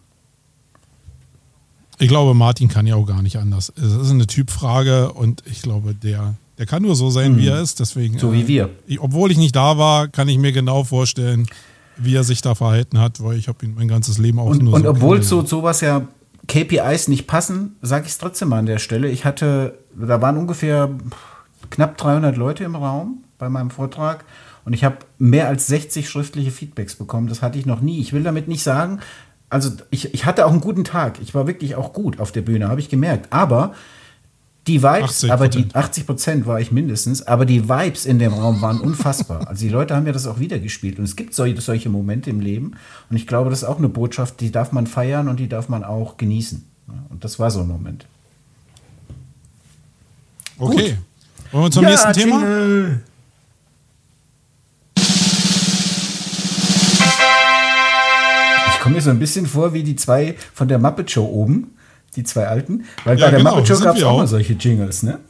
Ich 1.99 2.07
glaube, 2.07 2.33
Martin 2.33 2.67
kann 2.67 2.87
ja 2.87 2.95
auch 2.95 3.05
gar 3.05 3.21
nicht 3.21 3.37
anders. 3.37 3.71
Es 3.77 3.93
ist 3.93 4.09
eine 4.09 4.25
Typfrage 4.25 5.13
und 5.13 5.43
ich 5.45 5.61
glaube, 5.61 5.93
der, 5.93 6.33
der 6.57 6.65
kann 6.65 6.81
nur 6.81 6.95
so 6.95 7.11
sein, 7.11 7.33
mhm. 7.33 7.37
wie 7.37 7.47
er 7.49 7.61
ist. 7.61 7.79
Deswegen, 7.79 8.17
so 8.17 8.33
wie 8.33 8.41
äh, 8.41 8.47
wir. 8.47 8.69
Ich, 8.87 8.99
obwohl 8.99 9.31
ich 9.31 9.37
nicht 9.37 9.55
da 9.55 9.77
war, 9.77 10.07
kann 10.07 10.27
ich 10.27 10.39
mir 10.39 10.51
genau 10.51 10.83
vorstellen, 10.83 11.45
wie 11.97 12.15
er 12.15 12.23
sich 12.23 12.41
da 12.41 12.55
verhalten 12.55 12.99
hat, 12.99 13.23
weil 13.23 13.37
ich 13.37 13.47
habe 13.47 13.63
ihn 13.63 13.75
mein 13.75 13.87
ganzes 13.87 14.17
Leben 14.17 14.39
auch 14.39 14.47
und, 14.47 14.63
nur 14.63 14.73
und 14.73 14.81
so. 14.81 14.89
Und 14.89 14.95
obwohl 14.95 15.21
so 15.21 15.45
sowas 15.45 15.81
ja 15.81 16.07
KPIs 16.47 17.07
nicht 17.07 17.27
passen, 17.27 17.75
sage 17.81 18.05
ich 18.05 18.11
es 18.11 18.17
trotzdem 18.17 18.49
mal 18.49 18.59
an 18.59 18.65
der 18.65 18.79
Stelle. 18.79 19.09
Ich 19.09 19.25
hatte, 19.25 19.79
da 19.95 20.21
waren 20.21 20.37
ungefähr 20.37 20.89
knapp 21.69 21.97
300 21.97 22.37
Leute 22.37 22.63
im 22.63 22.75
Raum 22.75 23.23
bei 23.37 23.49
meinem 23.49 23.69
Vortrag 23.69 24.25
und 24.65 24.73
ich 24.73 24.83
habe 24.83 24.97
mehr 25.17 25.47
als 25.47 25.67
60 25.67 26.09
schriftliche 26.09 26.51
Feedbacks 26.51 26.95
bekommen. 26.95 27.27
Das 27.27 27.41
hatte 27.41 27.57
ich 27.57 27.65
noch 27.65 27.81
nie. 27.81 27.99
Ich 27.99 28.13
will 28.13 28.23
damit 28.23 28.47
nicht 28.47 28.63
sagen, 28.63 28.99
also 29.49 29.71
ich, 29.91 30.13
ich 30.13 30.25
hatte 30.25 30.45
auch 30.45 30.51
einen 30.51 30.61
guten 30.61 30.83
Tag. 30.83 31.19
Ich 31.21 31.35
war 31.35 31.47
wirklich 31.47 31.75
auch 31.75 31.93
gut 31.93 32.19
auf 32.19 32.31
der 32.31 32.41
Bühne, 32.41 32.67
habe 32.67 32.79
ich 32.79 32.89
gemerkt. 32.89 33.31
Aber 33.31 33.73
die 34.67 34.81
Vibes, 34.81 35.29
aber 35.29 35.47
die 35.47 35.67
80 35.73 36.07
Prozent 36.07 36.47
war 36.47 36.59
ich 36.59 36.71
mindestens, 36.71 37.21
aber 37.21 37.45
die 37.45 37.69
Vibes 37.69 38.05
in 38.07 38.17
dem 38.17 38.33
Raum 38.33 38.61
waren 38.61 38.79
unfassbar. 38.79 39.47
Also 39.47 39.63
die 39.63 39.69
Leute 39.69 39.95
haben 39.95 40.07
ja 40.07 40.11
das 40.11 40.25
auch 40.25 40.39
wieder 40.39 40.57
gespielt. 40.57 40.97
Und 40.97 41.05
es 41.05 41.15
gibt 41.15 41.35
solche, 41.35 41.61
solche 41.61 41.89
Momente 41.89 42.31
im 42.31 42.39
Leben. 42.39 42.71
Und 43.09 43.15
ich 43.15 43.27
glaube, 43.27 43.51
das 43.51 43.59
ist 43.59 43.65
auch 43.65 43.77
eine 43.77 43.89
Botschaft, 43.89 44.39
die 44.41 44.51
darf 44.51 44.71
man 44.71 44.87
feiern 44.87 45.27
und 45.27 45.39
die 45.39 45.47
darf 45.47 45.69
man 45.69 45.83
auch 45.83 46.17
genießen. 46.17 46.65
Und 47.09 47.23
das 47.23 47.37
war 47.37 47.51
so 47.51 47.61
ein 47.61 47.67
Moment. 47.67 48.07
Okay. 50.57 50.91
Gut. 50.91 50.97
Wollen 51.51 51.63
wir 51.65 51.71
zum 51.71 51.83
ja, 51.83 51.89
nächsten 51.89 52.13
Thema? 52.13 52.39
Jingle. 52.39 53.01
Ich 58.69 58.79
komme 58.81 58.95
mir 58.95 59.01
so 59.01 59.09
ein 59.11 59.19
bisschen 59.19 59.45
vor 59.45 59.73
wie 59.73 59.83
die 59.83 59.95
zwei 59.95 60.35
von 60.53 60.67
der 60.67 60.79
Muppet 60.79 61.11
Show 61.11 61.25
oben 61.25 61.74
die 62.15 62.23
zwei 62.23 62.47
alten. 62.47 62.85
Weil 63.03 63.19
ja, 63.19 63.25
bei 63.25 63.31
der 63.31 63.39
genau, 63.39 63.55
Muppet 63.55 63.67
Show 63.67 63.83
gab 63.83 63.97
es 63.97 64.03
auch 64.03 64.17
mal 64.17 64.27
solche 64.27 64.53
Jingles, 64.53 65.03
ne? 65.03 65.19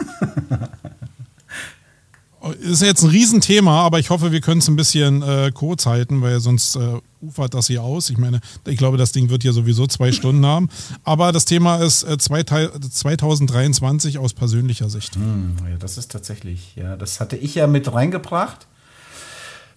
ist 2.53 2.81
jetzt 2.81 3.03
ein 3.03 3.09
Riesenthema, 3.09 3.81
aber 3.81 3.99
ich 3.99 4.09
hoffe, 4.09 4.31
wir 4.31 4.41
können 4.41 4.59
es 4.59 4.67
ein 4.67 4.75
bisschen 4.75 5.21
äh, 5.21 5.51
kurz 5.53 5.85
halten, 5.85 6.21
weil 6.21 6.39
sonst 6.39 6.75
äh, 6.75 6.99
ufert 7.21 7.53
das 7.53 7.67
hier 7.67 7.83
aus. 7.83 8.09
Ich 8.09 8.17
meine, 8.17 8.41
ich 8.67 8.77
glaube, 8.77 8.97
das 8.97 9.11
Ding 9.11 9.29
wird 9.29 9.41
hier 9.41 9.53
sowieso 9.53 9.87
zwei 9.87 10.11
Stunden 10.11 10.45
haben. 10.45 10.69
Aber 11.03 11.31
das 11.31 11.45
Thema 11.45 11.77
ist 11.77 12.03
äh, 12.03 12.17
2023 12.17 14.17
aus 14.17 14.33
persönlicher 14.33 14.89
Sicht. 14.89 15.15
Hm, 15.15 15.55
ja, 15.69 15.77
das 15.77 15.97
ist 15.97 16.11
tatsächlich, 16.11 16.75
ja, 16.75 16.95
das 16.95 17.19
hatte 17.19 17.35
ich 17.35 17.55
ja 17.55 17.67
mit 17.67 17.91
reingebracht, 17.91 18.67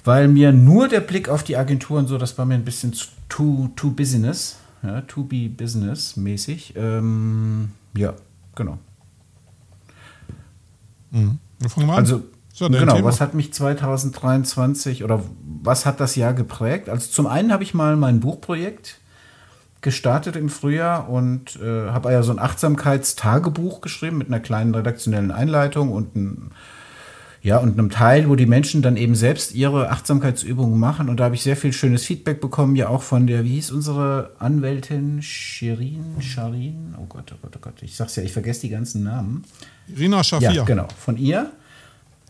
weil 0.04 0.28
mir 0.28 0.52
nur 0.52 0.88
der 0.88 1.00
Blick 1.00 1.28
auf 1.28 1.42
die 1.42 1.56
Agenturen 1.56 2.06
so, 2.06 2.18
das 2.18 2.36
war 2.38 2.44
mir 2.44 2.54
ein 2.54 2.64
bisschen 2.64 2.94
too, 3.28 3.70
too 3.76 3.90
business 3.90 4.56
ja, 4.82 5.00
to 5.02 5.24
be 5.24 5.48
business 5.48 6.16
mäßig. 6.16 6.74
Ähm, 6.76 7.70
ja, 7.96 8.14
genau. 8.54 8.78
Mhm. 11.10 11.38
Also, 11.88 12.22
so, 12.52 12.68
genau, 12.68 12.94
Thema. 12.94 13.08
was 13.08 13.20
hat 13.20 13.34
mich 13.34 13.52
2023 13.52 15.04
oder 15.04 15.22
was 15.62 15.86
hat 15.86 16.00
das 16.00 16.16
Jahr 16.16 16.34
geprägt? 16.34 16.88
Also 16.88 17.10
zum 17.10 17.26
einen 17.26 17.52
habe 17.52 17.62
ich 17.62 17.74
mal 17.74 17.96
mein 17.96 18.20
Buchprojekt 18.20 18.98
gestartet 19.80 20.36
im 20.36 20.48
Frühjahr 20.48 21.08
und 21.08 21.56
äh, 21.56 21.90
habe 21.90 22.12
ja 22.12 22.22
so 22.22 22.32
ein 22.32 22.38
Achtsamkeitstagebuch 22.38 23.80
geschrieben 23.80 24.18
mit 24.18 24.26
einer 24.26 24.40
kleinen 24.40 24.74
redaktionellen 24.74 25.30
Einleitung 25.30 25.92
und 25.92 26.16
ein 26.16 26.50
Ja, 27.48 27.56
und 27.56 27.78
einem 27.78 27.88
Teil, 27.88 28.28
wo 28.28 28.34
die 28.34 28.44
Menschen 28.44 28.82
dann 28.82 28.98
eben 28.98 29.14
selbst 29.14 29.54
ihre 29.54 29.88
Achtsamkeitsübungen 29.88 30.78
machen. 30.78 31.08
Und 31.08 31.18
da 31.18 31.24
habe 31.24 31.34
ich 31.34 31.42
sehr 31.42 31.56
viel 31.56 31.72
schönes 31.72 32.04
Feedback 32.04 32.42
bekommen, 32.42 32.76
ja 32.76 32.90
auch 32.90 33.02
von 33.02 33.26
der, 33.26 33.42
wie 33.42 33.54
hieß 33.54 33.70
unsere 33.70 34.32
Anwältin? 34.38 35.22
Shirin, 35.22 36.20
Sharin? 36.20 36.94
Oh 37.00 37.06
Gott, 37.08 37.32
oh 37.32 37.38
Gott, 37.40 37.52
oh 37.56 37.58
Gott. 37.58 37.72
Ich 37.80 37.96
sag's 37.96 38.16
ja, 38.16 38.22
ich 38.22 38.34
vergesse 38.34 38.60
die 38.60 38.68
ganzen 38.68 39.02
Namen. 39.02 39.44
Irina 39.88 40.22
Schafir. 40.22 40.52
Ja, 40.52 40.64
genau. 40.64 40.88
Von 40.98 41.16
ihr. 41.16 41.50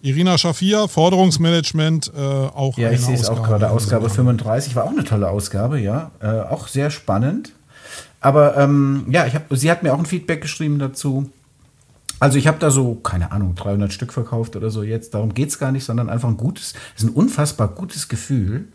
Irina 0.03 0.39
Schafir, 0.39 0.87
Forderungsmanagement, 0.87 2.13
äh, 2.17 2.21
auch 2.21 2.79
Ja, 2.79 2.93
ich 2.93 3.01
sehe 3.01 3.17
es 3.17 3.29
auch 3.29 3.43
gerade. 3.43 3.71
Ausgabe 3.71 4.05
Also, 4.05 4.15
35 4.15 4.77
war 4.77 4.85
auch 4.85 4.93
eine 4.93 5.03
tolle 5.03 5.29
Ausgabe, 5.29 5.81
ja. 5.81 6.13
Äh, 6.21 6.27
auch 6.43 6.69
sehr 6.69 6.93
spannend. 6.93 7.55
Aber 8.21 8.57
ähm, 8.57 9.07
ja, 9.11 9.27
ich 9.27 9.35
hab, 9.35 9.47
sie 9.51 9.69
hat 9.69 9.83
mir 9.83 9.93
auch 9.93 9.99
ein 9.99 10.07
Feedback 10.07 10.43
geschrieben 10.43 10.79
dazu. 10.79 11.29
Also 12.21 12.39
ich 12.39 12.47
habe 12.47 12.59
da 12.59 12.71
so, 12.71 12.97
keine 12.97 13.33
Ahnung, 13.33 13.55
300 13.55 13.93
Stück 13.93 14.13
verkauft 14.13 14.57
oder 14.57 14.71
so 14.71 14.83
jetzt. 14.83 15.15
Darum 15.15 15.35
geht's 15.35 15.59
gar 15.59 15.73
nicht, 15.73 15.85
sondern 15.85 16.09
einfach 16.09 16.29
ein 16.29 16.37
gutes, 16.37 16.75
es 16.97 17.05
ist 17.05 17.11
ein 17.11 17.15
unfassbar 17.15 17.69
gutes 17.69 18.09
Gefühl, 18.09 18.69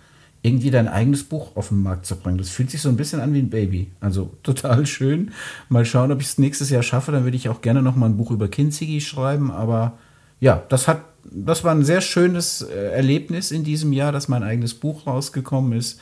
irgendwie 0.44 0.72
dein 0.72 0.90
eigenes 0.90 1.24
Buch 1.24 1.56
auf 1.56 1.70
den 1.70 1.82
Markt 1.82 2.06
zu 2.06 2.18
bringen. 2.18 2.38
Das 2.38 2.50
fühlt 2.50 2.70
sich 2.70 2.82
so 2.82 2.90
ein 2.90 2.98
bisschen 2.98 3.22
an 3.22 3.34
wie 3.34 3.40
ein 3.40 3.50
Baby. 3.50 3.92
Also 4.02 4.34
total 4.44 4.86
schön. 4.86 5.32
Mal 5.70 5.86
schauen, 5.86 6.12
ob 6.12 6.22
ich 6.22 6.28
es 6.28 6.38
nächstes 6.38 6.70
Jahr 6.70 6.84
schaffe. 6.84 7.12
Dann 7.12 7.24
würde 7.24 7.38
ich 7.38 7.50
auch 7.50 7.62
gerne 7.62 7.82
noch 7.82 7.96
mal 7.96 8.08
ein 8.08 8.18
Buch 8.18 8.32
über 8.32 8.48
Kinzigi 8.50 9.02
schreiben. 9.02 9.52
Aber 9.52 9.98
ja, 10.40 10.62
das 10.70 10.88
hat, 10.88 11.02
das 11.24 11.64
war 11.64 11.74
ein 11.74 11.86
sehr 11.86 12.02
schönes 12.02 12.62
äh, 12.62 12.92
Erlebnis 12.92 13.52
in 13.52 13.64
diesem 13.64 13.94
Jahr, 13.94 14.12
dass 14.12 14.28
mein 14.28 14.44
eigenes 14.44 14.74
Buch 14.74 15.08
rausgekommen 15.08 15.72
ist. 15.72 16.02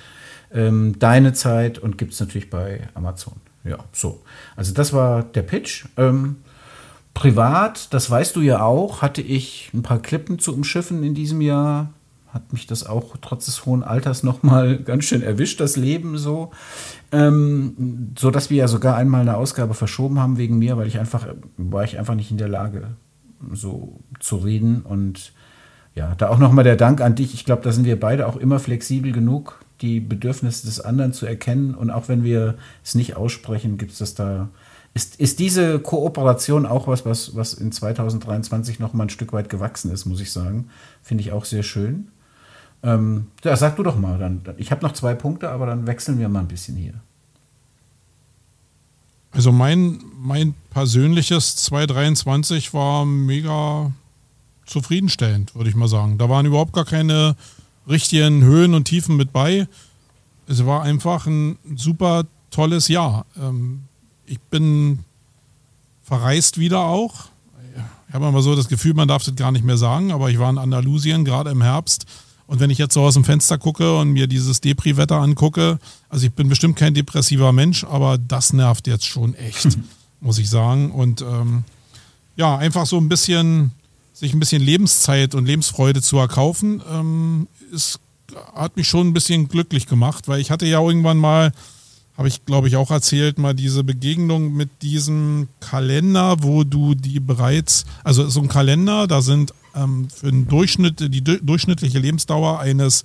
Ähm, 0.51 0.97
Deine 0.97 1.33
Zeit 1.33 1.77
und 1.77 1.99
gibt 1.99 2.13
es 2.13 2.19
natürlich 2.19 2.49
bei 2.49 2.89
Amazon. 2.95 3.35
Ja, 3.63 3.77
so. 3.93 4.23
Also 4.55 4.73
das 4.73 4.91
war 4.91 5.21
der 5.21 5.43
Pitch. 5.43 5.85
Ähm, 5.97 6.37
privat, 7.13 7.93
das 7.93 8.09
weißt 8.09 8.35
du 8.35 8.41
ja 8.41 8.63
auch, 8.63 9.01
hatte 9.01 9.21
ich 9.21 9.69
ein 9.73 9.83
paar 9.83 9.99
Klippen 9.99 10.39
zu 10.39 10.53
umschiffen 10.53 11.03
in 11.03 11.13
diesem 11.13 11.41
Jahr. 11.41 11.91
Hat 12.27 12.53
mich 12.53 12.65
das 12.65 12.85
auch 12.85 13.17
trotz 13.21 13.45
des 13.45 13.65
hohen 13.65 13.83
Alters 13.83 14.23
nochmal 14.23 14.77
ganz 14.83 15.05
schön 15.05 15.21
erwischt, 15.21 15.59
das 15.59 15.75
Leben 15.75 16.17
so. 16.17 16.51
Ähm, 17.11 18.13
so 18.17 18.31
dass 18.31 18.49
wir 18.49 18.57
ja 18.57 18.67
sogar 18.67 18.95
einmal 18.95 19.21
eine 19.21 19.35
Ausgabe 19.35 19.73
verschoben 19.73 20.19
haben 20.19 20.37
wegen 20.37 20.57
mir, 20.57 20.77
weil 20.77 20.87
ich 20.87 20.99
einfach, 20.99 21.27
war 21.57 21.83
ich 21.83 21.99
einfach 21.99 22.15
nicht 22.15 22.31
in 22.31 22.37
der 22.37 22.47
Lage, 22.47 22.95
so 23.51 23.99
zu 24.19 24.37
reden. 24.37 24.81
Und 24.81 25.33
ja, 25.93 26.15
da 26.15 26.29
auch 26.29 26.37
nochmal 26.37 26.63
der 26.63 26.77
Dank 26.77 27.01
an 27.01 27.15
dich. 27.15 27.33
Ich 27.33 27.43
glaube, 27.43 27.63
da 27.63 27.73
sind 27.73 27.83
wir 27.83 27.99
beide 27.99 28.27
auch 28.27 28.37
immer 28.37 28.59
flexibel 28.59 29.11
genug, 29.11 29.59
die 29.81 29.99
Bedürfnisse 29.99 30.65
des 30.65 30.79
anderen 30.79 31.11
zu 31.11 31.25
erkennen. 31.25 31.75
Und 31.75 31.89
auch 31.89 32.07
wenn 32.07 32.23
wir 32.23 32.55
es 32.83 32.95
nicht 32.95 33.17
aussprechen, 33.17 33.77
gibt 33.77 33.91
es 33.91 33.97
das 33.97 34.15
da. 34.15 34.47
Ist, 34.93 35.15
ist 35.17 35.39
diese 35.39 35.79
Kooperation 35.79 36.65
auch 36.65 36.87
was, 36.87 37.05
was, 37.05 37.35
was 37.35 37.53
in 37.53 37.71
2023 37.71 38.79
noch 38.79 38.93
mal 38.93 39.03
ein 39.03 39.09
Stück 39.09 39.31
weit 39.31 39.49
gewachsen 39.49 39.91
ist, 39.91 40.05
muss 40.05 40.19
ich 40.19 40.31
sagen. 40.31 40.69
Finde 41.01 41.23
ich 41.23 41.31
auch 41.31 41.45
sehr 41.45 41.63
schön. 41.63 42.09
Ähm, 42.83 43.27
ja, 43.43 43.55
sag 43.55 43.77
du 43.77 43.83
doch 43.83 43.97
mal. 43.97 44.17
Dann, 44.17 44.41
ich 44.57 44.71
habe 44.71 44.85
noch 44.85 44.91
zwei 44.91 45.13
Punkte, 45.13 45.49
aber 45.49 45.65
dann 45.65 45.87
wechseln 45.87 46.19
wir 46.19 46.27
mal 46.27 46.39
ein 46.39 46.47
bisschen 46.47 46.75
hier. 46.75 46.95
Also 49.31 49.53
mein, 49.53 50.03
mein 50.19 50.55
persönliches 50.71 51.55
2023 51.55 52.73
war 52.73 53.05
mega 53.05 53.91
zufriedenstellend, 54.65 55.55
würde 55.55 55.69
ich 55.69 55.75
mal 55.75 55.87
sagen. 55.87 56.17
Da 56.17 56.27
waren 56.27 56.45
überhaupt 56.45 56.73
gar 56.73 56.85
keine 56.85 57.37
richtigen 57.87 58.43
Höhen 58.43 58.73
und 58.73 58.85
Tiefen 58.85 59.15
mit 59.15 59.31
bei. 59.31 59.67
Es 60.47 60.65
war 60.65 60.83
einfach 60.83 61.27
ein 61.27 61.57
super 61.75 62.25
tolles 62.49 62.89
Jahr. 62.89 63.25
Ähm, 63.37 63.83
ich 64.31 64.39
bin 64.39 64.99
verreist 66.03 66.57
wieder 66.57 66.79
auch. 66.79 67.25
Ich 68.07 68.13
habe 68.13 68.27
immer 68.27 68.41
so 68.41 68.55
das 68.55 68.69
Gefühl, 68.69 68.93
man 68.93 69.07
darf 69.07 69.23
das 69.23 69.35
gar 69.35 69.51
nicht 69.51 69.63
mehr 69.65 69.77
sagen, 69.77 70.11
aber 70.11 70.29
ich 70.29 70.39
war 70.39 70.49
in 70.49 70.57
Andalusien 70.57 71.25
gerade 71.25 71.49
im 71.49 71.61
Herbst. 71.61 72.05
Und 72.47 72.59
wenn 72.59 72.69
ich 72.69 72.77
jetzt 72.77 72.93
so 72.93 73.01
aus 73.01 73.13
dem 73.13 73.23
Fenster 73.23 73.57
gucke 73.57 73.97
und 73.97 74.11
mir 74.11 74.27
dieses 74.27 74.59
Depri-Wetter 74.61 75.15
angucke, 75.15 75.79
also 76.09 76.25
ich 76.25 76.33
bin 76.33 76.49
bestimmt 76.49 76.77
kein 76.77 76.93
depressiver 76.93 77.51
Mensch, 77.51 77.83
aber 77.83 78.17
das 78.17 78.51
nervt 78.53 78.87
jetzt 78.87 79.05
schon 79.05 79.35
echt, 79.35 79.77
muss 80.21 80.37
ich 80.37 80.49
sagen. 80.49 80.91
Und 80.91 81.21
ähm, 81.21 81.63
ja, 82.35 82.57
einfach 82.57 82.85
so 82.85 82.97
ein 82.97 83.09
bisschen, 83.09 83.71
sich 84.13 84.33
ein 84.33 84.39
bisschen 84.39 84.61
Lebenszeit 84.61 85.35
und 85.35 85.45
Lebensfreude 85.45 86.01
zu 86.01 86.17
erkaufen, 86.17 86.81
ähm, 86.89 87.47
ist, 87.71 87.99
hat 88.55 88.75
mich 88.77 88.87
schon 88.87 89.07
ein 89.07 89.13
bisschen 89.13 89.47
glücklich 89.47 89.87
gemacht, 89.87 90.27
weil 90.27 90.39
ich 90.39 90.51
hatte 90.51 90.65
ja 90.65 90.81
irgendwann 90.81 91.17
mal, 91.17 91.53
habe 92.17 92.27
ich 92.27 92.45
glaube 92.45 92.67
ich 92.67 92.75
auch 92.75 92.91
erzählt, 92.91 93.37
mal 93.37 93.53
diese 93.53 93.83
Begegnung 93.83 94.53
mit 94.53 94.69
diesem 94.81 95.47
Kalender, 95.59 96.37
wo 96.43 96.63
du 96.63 96.93
die 96.95 97.19
bereits, 97.19 97.85
also 98.03 98.27
so 98.29 98.41
ein 98.41 98.47
Kalender, 98.47 99.07
da 99.07 99.21
sind 99.21 99.53
ähm, 99.75 100.07
für 100.09 100.29
den 100.31 100.47
Durchschnitt, 100.47 100.99
die 100.99 101.21
du- 101.23 101.41
durchschnittliche 101.41 101.99
Lebensdauer 101.99 102.59
eines 102.59 103.03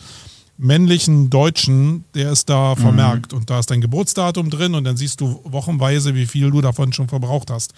männlichen 0.59 1.29
Deutschen, 1.31 2.05
der 2.15 2.33
ist 2.33 2.49
da 2.49 2.75
vermerkt 2.77 3.33
und 3.35 3.51
da 3.51 3.59
ist 3.59 3.71
dein 3.71 3.81
Geburtsdatum 3.83 4.49
drin 4.51 4.75
und 4.75 4.85
dann 4.85 4.97
siehst 4.97 5.21
du 5.21 5.41
wochenweise, 5.45 6.15
wie 6.15 6.27
viel 6.27 6.51
du 6.51 6.61
davon 6.63 6.93
schon 6.95 7.09
verbraucht 7.09 7.51
hast. 7.51 7.75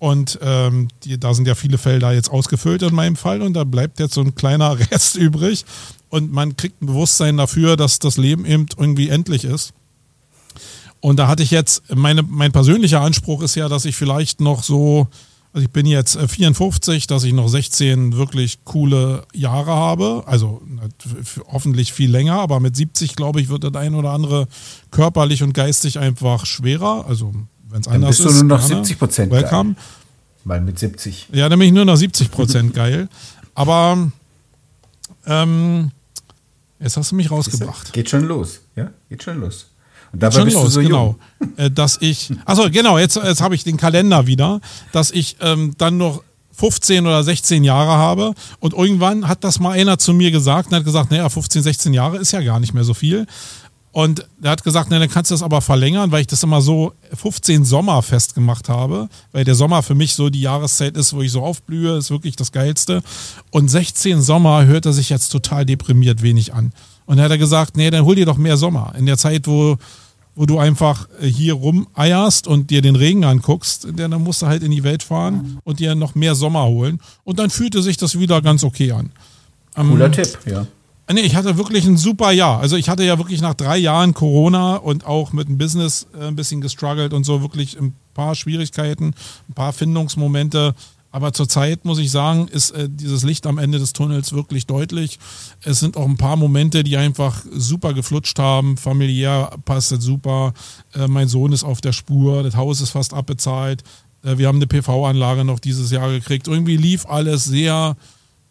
Und 0.00 0.38
ähm, 0.42 0.88
die, 1.04 1.20
da 1.20 1.34
sind 1.34 1.46
ja 1.46 1.54
viele 1.54 1.76
Felder 1.78 2.12
jetzt 2.12 2.30
ausgefüllt 2.30 2.82
in 2.82 2.94
meinem 2.94 3.16
Fall 3.16 3.42
und 3.42 3.52
da 3.52 3.64
bleibt 3.64 4.00
jetzt 4.00 4.14
so 4.14 4.22
ein 4.22 4.34
kleiner 4.34 4.78
Rest 4.90 5.16
übrig 5.16 5.64
und 6.08 6.32
man 6.32 6.56
kriegt 6.56 6.82
ein 6.82 6.86
Bewusstsein 6.86 7.36
dafür, 7.36 7.76
dass 7.76 7.98
das 7.98 8.16
Leben 8.16 8.44
eben 8.44 8.66
irgendwie 8.76 9.08
endlich 9.10 9.44
ist. 9.44 9.72
Und 11.00 11.16
da 11.18 11.28
hatte 11.28 11.42
ich 11.42 11.50
jetzt, 11.50 11.82
meine, 11.94 12.22
mein 12.22 12.52
persönlicher 12.52 13.00
Anspruch 13.00 13.42
ist 13.42 13.54
ja, 13.54 13.68
dass 13.68 13.84
ich 13.84 13.96
vielleicht 13.96 14.40
noch 14.40 14.62
so, 14.62 15.08
also 15.52 15.64
ich 15.64 15.70
bin 15.70 15.86
jetzt 15.86 16.16
äh, 16.16 16.28
54, 16.28 17.06
dass 17.06 17.24
ich 17.24 17.32
noch 17.32 17.48
16 17.48 18.16
wirklich 18.16 18.64
coole 18.64 19.24
Jahre 19.32 19.72
habe. 19.72 20.24
Also 20.26 20.62
hoffentlich 21.46 21.92
viel 21.92 22.10
länger, 22.10 22.34
aber 22.34 22.60
mit 22.60 22.76
70, 22.76 23.16
glaube 23.16 23.40
ich, 23.40 23.48
wird 23.48 23.64
das 23.64 23.74
ein 23.74 23.94
oder 23.94 24.10
andere 24.10 24.46
körperlich 24.90 25.42
und 25.42 25.54
geistig 25.54 25.98
einfach 25.98 26.44
schwerer. 26.44 27.06
Also 27.08 27.32
wenn 27.70 27.80
es 27.80 27.86
Dann 27.86 27.96
anders 27.96 28.16
bist 28.18 28.24
du 28.24 28.28
ist. 28.28 28.34
nur 28.42 28.58
noch 28.58 28.66
gerne. 28.66 28.84
70 28.84 28.98
Prozent 28.98 29.32
Welcome. 29.32 29.76
Weil 30.44 30.60
mit 30.60 30.78
70. 30.78 31.28
Ja, 31.32 31.48
dann 31.48 31.58
bin 31.58 31.68
ich 31.68 31.74
nur 31.74 31.84
noch 31.84 31.96
70 31.96 32.30
Prozent 32.30 32.74
geil. 32.74 33.08
Aber 33.54 34.10
ähm, 35.26 35.90
jetzt 36.78 36.96
hast 36.96 37.10
du 37.12 37.16
mich 37.16 37.30
rausgebracht. 37.30 37.92
Geht 37.92 38.10
schon 38.10 38.24
los. 38.24 38.60
Ja, 38.76 38.90
geht 39.08 39.22
schon 39.22 39.40
los. 39.40 39.69
Und 40.12 40.22
dabei 40.22 40.36
Schon 40.36 40.44
bist 40.44 40.56
los, 40.56 40.64
du 40.64 40.70
so 40.70 40.80
genau. 40.80 41.16
jung. 41.40 41.56
Äh, 41.56 41.70
dass 41.70 41.98
ich, 42.00 42.32
also 42.44 42.70
genau, 42.70 42.98
jetzt, 42.98 43.16
jetzt 43.16 43.40
habe 43.40 43.54
ich 43.54 43.64
den 43.64 43.76
Kalender 43.76 44.26
wieder, 44.26 44.60
dass 44.92 45.10
ich 45.10 45.36
ähm, 45.40 45.74
dann 45.78 45.98
noch 45.98 46.22
15 46.52 47.06
oder 47.06 47.24
16 47.24 47.64
Jahre 47.64 47.92
habe 47.92 48.34
und 48.58 48.74
irgendwann 48.74 49.28
hat 49.28 49.44
das 49.44 49.60
mal 49.60 49.72
einer 49.72 49.98
zu 49.98 50.12
mir 50.12 50.30
gesagt 50.30 50.68
und 50.70 50.76
hat 50.76 50.84
gesagt, 50.84 51.10
naja, 51.10 51.28
15, 51.28 51.62
16 51.62 51.94
Jahre 51.94 52.18
ist 52.18 52.32
ja 52.32 52.42
gar 52.42 52.60
nicht 52.60 52.74
mehr 52.74 52.84
so 52.84 52.92
viel. 52.92 53.26
Und 53.92 54.24
er 54.40 54.52
hat 54.52 54.62
gesagt, 54.62 54.88
na, 54.90 55.00
dann 55.00 55.10
kannst 55.10 55.30
du 55.30 55.34
das 55.34 55.42
aber 55.42 55.60
verlängern, 55.60 56.12
weil 56.12 56.20
ich 56.20 56.28
das 56.28 56.42
immer 56.44 56.60
so 56.60 56.92
15 57.12 57.64
Sommer 57.64 58.02
festgemacht 58.02 58.68
habe, 58.68 59.08
weil 59.32 59.44
der 59.44 59.56
Sommer 59.56 59.82
für 59.82 59.96
mich 59.96 60.14
so 60.14 60.30
die 60.30 60.42
Jahreszeit 60.42 60.96
ist, 60.96 61.12
wo 61.12 61.22
ich 61.22 61.32
so 61.32 61.42
aufblühe, 61.42 61.96
ist 61.96 62.10
wirklich 62.10 62.36
das 62.36 62.52
Geilste. 62.52 63.02
Und 63.50 63.68
16 63.68 64.22
Sommer 64.22 64.66
hört 64.66 64.86
er 64.86 64.92
sich 64.92 65.08
jetzt 65.08 65.30
total 65.30 65.66
deprimiert 65.66 66.22
wenig 66.22 66.54
an. 66.54 66.72
Und 67.06 67.16
dann 67.16 67.24
hat 67.24 67.32
er 67.32 67.38
gesagt, 67.38 67.76
nee, 67.76 67.90
dann 67.90 68.04
hol 68.04 68.14
dir 68.14 68.26
doch 68.26 68.36
mehr 68.36 68.56
Sommer. 68.56 68.94
In 68.96 69.06
der 69.06 69.18
Zeit, 69.18 69.48
wo, 69.48 69.76
wo 70.34 70.46
du 70.46 70.58
einfach 70.58 71.08
äh, 71.20 71.26
hier 71.26 71.54
rumeierst 71.54 72.46
und 72.46 72.70
dir 72.70 72.82
den 72.82 72.96
Regen 72.96 73.24
anguckst, 73.24 73.88
dann 73.96 74.10
musst 74.22 74.42
du 74.42 74.46
halt 74.46 74.62
in 74.62 74.70
die 74.70 74.84
Welt 74.84 75.02
fahren 75.02 75.58
und 75.64 75.80
dir 75.80 75.94
noch 75.94 76.14
mehr 76.14 76.34
Sommer 76.34 76.66
holen. 76.66 77.00
Und 77.24 77.38
dann 77.38 77.50
fühlte 77.50 77.82
sich 77.82 77.96
das 77.96 78.18
wieder 78.18 78.40
ganz 78.42 78.64
okay 78.64 78.92
an. 78.92 79.10
Cooler 79.74 80.10
Tipp, 80.10 80.38
ja. 80.46 80.66
Nee, 81.12 81.22
ich 81.22 81.34
hatte 81.34 81.58
wirklich 81.58 81.86
ein 81.86 81.96
super 81.96 82.30
Jahr. 82.30 82.60
Also 82.60 82.76
ich 82.76 82.88
hatte 82.88 83.02
ja 83.02 83.18
wirklich 83.18 83.40
nach 83.40 83.54
drei 83.54 83.76
Jahren 83.78 84.14
Corona 84.14 84.76
und 84.76 85.06
auch 85.06 85.32
mit 85.32 85.48
dem 85.48 85.58
Business 85.58 86.06
äh, 86.18 86.26
ein 86.26 86.36
bisschen 86.36 86.60
gestruggelt 86.60 87.12
und 87.12 87.24
so 87.24 87.42
wirklich 87.42 87.78
ein 87.78 87.94
paar 88.14 88.34
Schwierigkeiten, 88.36 89.14
ein 89.48 89.54
paar 89.54 89.72
Findungsmomente. 89.72 90.74
Aber 91.12 91.32
zurzeit 91.32 91.84
muss 91.84 91.98
ich 91.98 92.10
sagen, 92.10 92.46
ist 92.48 92.70
äh, 92.70 92.88
dieses 92.88 93.24
Licht 93.24 93.46
am 93.46 93.58
Ende 93.58 93.78
des 93.78 93.92
Tunnels 93.92 94.32
wirklich 94.32 94.66
deutlich. 94.66 95.18
Es 95.62 95.80
sind 95.80 95.96
auch 95.96 96.06
ein 96.06 96.16
paar 96.16 96.36
Momente, 96.36 96.84
die 96.84 96.96
einfach 96.96 97.44
super 97.52 97.94
geflutscht 97.94 98.38
haben. 98.38 98.76
Familiär 98.76 99.50
passt 99.64 99.90
es 99.90 100.04
super. 100.04 100.52
Äh, 100.94 101.08
mein 101.08 101.26
Sohn 101.28 101.52
ist 101.52 101.64
auf 101.64 101.80
der 101.80 101.92
Spur. 101.92 102.42
Das 102.44 102.54
Haus 102.54 102.80
ist 102.80 102.90
fast 102.90 103.12
abbezahlt. 103.12 103.82
Äh, 104.22 104.38
wir 104.38 104.46
haben 104.46 104.56
eine 104.56 104.68
PV-Anlage 104.68 105.44
noch 105.44 105.58
dieses 105.58 105.90
Jahr 105.90 106.10
gekriegt. 106.10 106.46
Irgendwie 106.46 106.76
lief 106.76 107.06
alles 107.06 107.44
sehr 107.44 107.96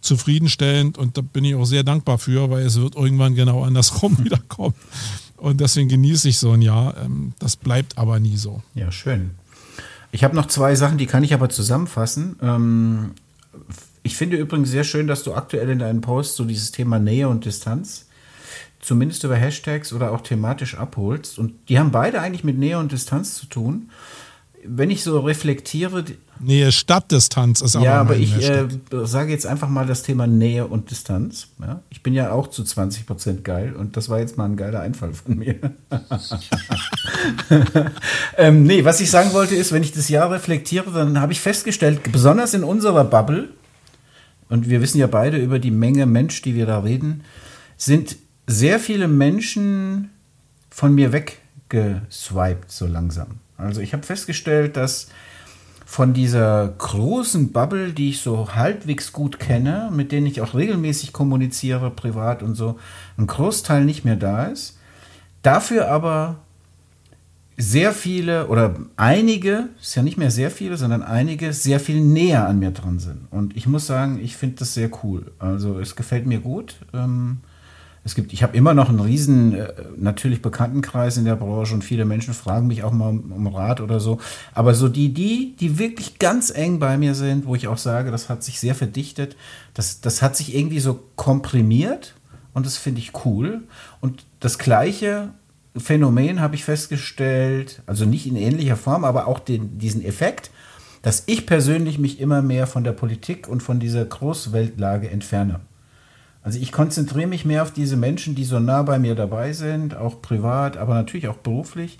zufriedenstellend 0.02 0.98
und 0.98 1.18
da 1.18 1.22
bin 1.22 1.44
ich 1.44 1.56
auch 1.56 1.66
sehr 1.66 1.84
dankbar 1.84 2.18
für, 2.18 2.50
weil 2.50 2.66
es 2.66 2.80
wird 2.80 2.96
irgendwann 2.96 3.36
genau 3.36 3.64
andersrum 3.64 4.18
wieder 4.24 4.40
kommen. 4.48 4.76
Und 5.38 5.62
deswegen 5.62 5.88
genieße 5.88 6.28
ich 6.30 6.38
so 6.38 6.52
ein 6.52 6.62
Jahr. 6.62 6.98
Ähm, 6.98 7.34
Das 7.40 7.56
bleibt 7.56 7.98
aber 7.98 8.20
nie 8.20 8.36
so. 8.38 8.62
Ja, 8.76 8.92
schön. 8.92 9.32
Ich 10.12 10.24
habe 10.24 10.36
noch 10.36 10.48
zwei 10.48 10.76
Sachen, 10.76 10.98
die 10.98 11.06
kann 11.06 11.24
ich 11.24 11.34
aber 11.34 11.50
zusammenfassen. 11.50 12.38
Ähm, 12.42 13.12
ich 14.04 14.16
finde 14.16 14.38
übrigens 14.38 14.70
sehr 14.70 14.84
schön, 14.84 15.08
dass 15.08 15.24
du 15.24 15.34
aktuell 15.34 15.70
in 15.70 15.80
deinen 15.80 16.02
Posts 16.02 16.36
so 16.36 16.46
dieses 16.46 16.72
Thema 16.72 17.00
Nähe 17.00 17.28
und 17.30 17.46
Distanz 17.46 18.06
zumindest 18.80 19.24
über 19.24 19.36
Hashtags 19.36 19.94
oder 19.94 20.12
auch 20.12 20.22
thematisch 20.22 20.76
abholst. 20.76 21.38
Und 21.38 21.54
die 21.70 21.80
haben 21.80 21.92
beide 21.92 22.22
eigentlich 22.22 22.44
mit 22.44 22.58
Nähe 22.58 22.80
und 22.80 22.92
Distanz 22.92 23.36
zu 23.36 23.46
tun. 23.46 23.90
Wenn 24.66 24.90
ich 24.90 25.04
so 25.04 25.20
reflektiere, 25.20 26.04
Nähe 26.42 26.72
Stadtdistanz 26.72 27.60
ist 27.60 27.76
aber 27.76 27.86
ja, 27.86 28.00
aber 28.00 28.16
ich 28.16 28.50
äh, 28.50 28.68
sage 29.04 29.32
jetzt 29.32 29.46
einfach 29.46 29.68
mal 29.68 29.86
das 29.86 30.04
Thema 30.04 30.26
Nähe 30.26 30.68
und 30.68 30.90
Distanz. 30.90 31.50
Ja? 31.60 31.82
Ich 31.90 32.02
bin 32.02 32.14
ja 32.14 32.32
auch 32.32 32.48
zu 32.48 32.64
20 32.64 33.06
Prozent 33.06 33.44
geil 33.44 33.76
und 33.76 33.98
das 33.98 34.08
war 34.08 34.20
jetzt 34.20 34.38
mal 34.38 34.46
ein 34.46 34.56
geiler 34.56 34.80
Einfall 34.80 35.14
von 35.14 35.38
mir. 35.38 35.56
ähm, 38.38 38.64
nee, 38.64 38.86
was 38.86 39.02
ich 39.02 39.12
sagen 39.12 39.34
wollte 39.34 39.56
ist, 39.56 39.74
wenn 39.74 39.84
ich 39.84 39.92
das 39.92 40.08
Jahr 40.08 40.32
reflektiere, 40.32 40.92
dann 40.92 41.20
habe 41.20 41.34
ich 41.34 41.42
festgestellt, 41.42 42.00
besonders 42.12 42.54
in 42.54 42.64
unserer 42.64 43.04
Bubble, 43.04 43.50
und 44.48 44.68
wir 44.68 44.82
wissen 44.82 44.98
ja 44.98 45.08
beide 45.08 45.38
über 45.38 45.60
die 45.60 45.72
Menge 45.72 46.06
Mensch, 46.06 46.42
die 46.42 46.56
wir 46.56 46.66
da 46.66 46.80
reden, 46.80 47.24
sind 47.78 48.16
sehr 48.48 48.80
viele 48.80 49.08
Menschen 49.08 50.10
von 50.72 50.96
mir 50.96 51.14
weggeswiped 51.14 52.72
so 52.72 52.88
langsam. 52.88 53.40
Also 53.60 53.82
ich 53.82 53.94
habe 53.94 54.04
festgestellt, 54.04 54.78
dass 54.78 55.08
von 55.86 56.14
dieser 56.14 56.68
großen 56.78 57.52
Bubble, 57.52 57.94
die 57.94 58.10
ich 58.10 58.22
so 58.22 58.54
halbwegs 58.54 59.12
gut 59.12 59.40
kenne, 59.40 59.90
mit 59.92 60.12
denen 60.12 60.28
ich 60.28 60.42
auch 60.42 60.54
regelmäßig 60.54 61.14
kommuniziere, 61.14 61.90
privat 61.90 62.44
und 62.44 62.56
so, 62.56 62.80
ein 63.18 63.28
Großteil 63.28 63.86
nicht 63.86 64.06
mehr 64.06 64.16
da 64.16 64.46
ist. 64.46 64.78
Dafür 65.42 65.90
aber 65.90 66.38
sehr 67.58 67.92
viele 67.92 68.48
oder 68.48 68.76
einige, 68.96 69.70
ist 69.82 69.96
ja 69.96 70.02
nicht 70.02 70.18
mehr 70.18 70.32
sehr 70.32 70.52
viele, 70.52 70.78
sondern 70.78 71.04
einige 71.04 71.52
sehr 71.52 71.80
viel 71.80 72.02
näher 72.02 72.48
an 72.48 72.60
mir 72.60 72.72
dran 72.72 73.00
sind. 73.00 73.28
Und 73.32 73.58
ich 73.58 73.68
muss 73.68 73.86
sagen, 73.86 74.20
ich 74.22 74.38
finde 74.38 74.58
das 74.60 74.74
sehr 74.74 74.90
cool. 75.04 75.32
Also 75.40 75.80
es 75.80 75.96
gefällt 75.96 76.26
mir 76.26 76.40
gut. 76.40 76.76
Ähm, 76.94 77.40
es 78.04 78.16
gibt, 78.16 78.34
ich 78.34 78.44
habe 78.44 78.56
immer 78.56 78.74
noch 78.74 78.90
einen 78.90 79.00
riesen, 79.00 79.54
äh, 79.54 79.74
natürlich 79.98 80.42
Bekanntenkreis 80.42 81.18
in 81.18 81.26
der 81.26 81.36
Branche 81.36 81.74
und 81.74 81.84
viele 81.84 82.06
Menschen 82.06 82.34
fragen 82.34 82.68
mich 82.68 82.84
auch 82.84 82.92
mal 82.92 83.10
um, 83.10 83.48
Rat 83.48 83.82
oder 83.82 84.00
so. 84.00 84.20
Aber 84.54 84.74
so 84.74 84.88
die, 84.88 85.14
die, 85.14 85.56
die 85.60 85.80
wirklich 85.80 86.20
ganz 86.20 86.50
eng 86.50 86.80
bei 86.80 86.98
mir 86.98 87.16
sind, 87.16 87.46
wo 87.46 87.56
ich 87.56 87.68
auch 87.68 87.78
sage, 87.78 88.12
das 88.12 88.30
hat 88.30 88.44
sich 88.44 88.60
sehr 88.60 88.76
verdichtet, 88.76 89.36
das, 89.74 90.02
das 90.02 90.22
hat 90.22 90.36
sich 90.36 90.56
irgendwie 90.56 90.80
so 90.80 91.00
komprimiert 91.16 92.16
und 92.54 92.66
das 92.66 92.78
finde 92.78 93.00
ich 93.02 93.26
cool. 93.26 93.62
Und 94.02 94.24
das 94.40 94.58
gleiche 94.58 95.30
Phänomen 95.76 96.40
habe 96.40 96.56
ich 96.56 96.64
festgestellt, 96.64 97.82
also 97.86 98.06
nicht 98.06 98.28
in 98.28 98.36
ähnlicher 98.36 98.78
Form, 98.78 99.04
aber 99.04 99.28
auch 99.28 99.40
den, 99.40 99.78
diesen 99.78 100.04
Effekt, 100.04 100.52
dass 101.02 101.24
ich 101.28 101.46
persönlich 101.46 102.00
mich 102.00 102.20
immer 102.20 102.42
mehr 102.42 102.68
von 102.68 102.84
der 102.84 102.92
Politik 102.92 103.48
und 103.48 103.62
von 103.62 103.80
dieser 103.80 104.04
Großweltlage 104.06 105.10
entferne. 105.10 105.62
Also 106.42 106.60
ich 106.60 106.72
konzentriere 106.72 107.28
mich 107.28 107.46
mehr 107.46 107.64
auf 107.64 107.72
diese 107.72 107.98
Menschen, 107.98 108.34
die 108.36 108.46
so 108.46 108.60
nah 108.60 108.82
bei 108.84 108.98
mir 108.98 109.16
dabei 109.16 109.54
sind, 109.54 109.96
auch 109.96 110.22
privat, 110.22 110.78
aber 110.78 110.94
natürlich 110.94 111.28
auch 111.28 111.38
beruflich. 111.38 112.00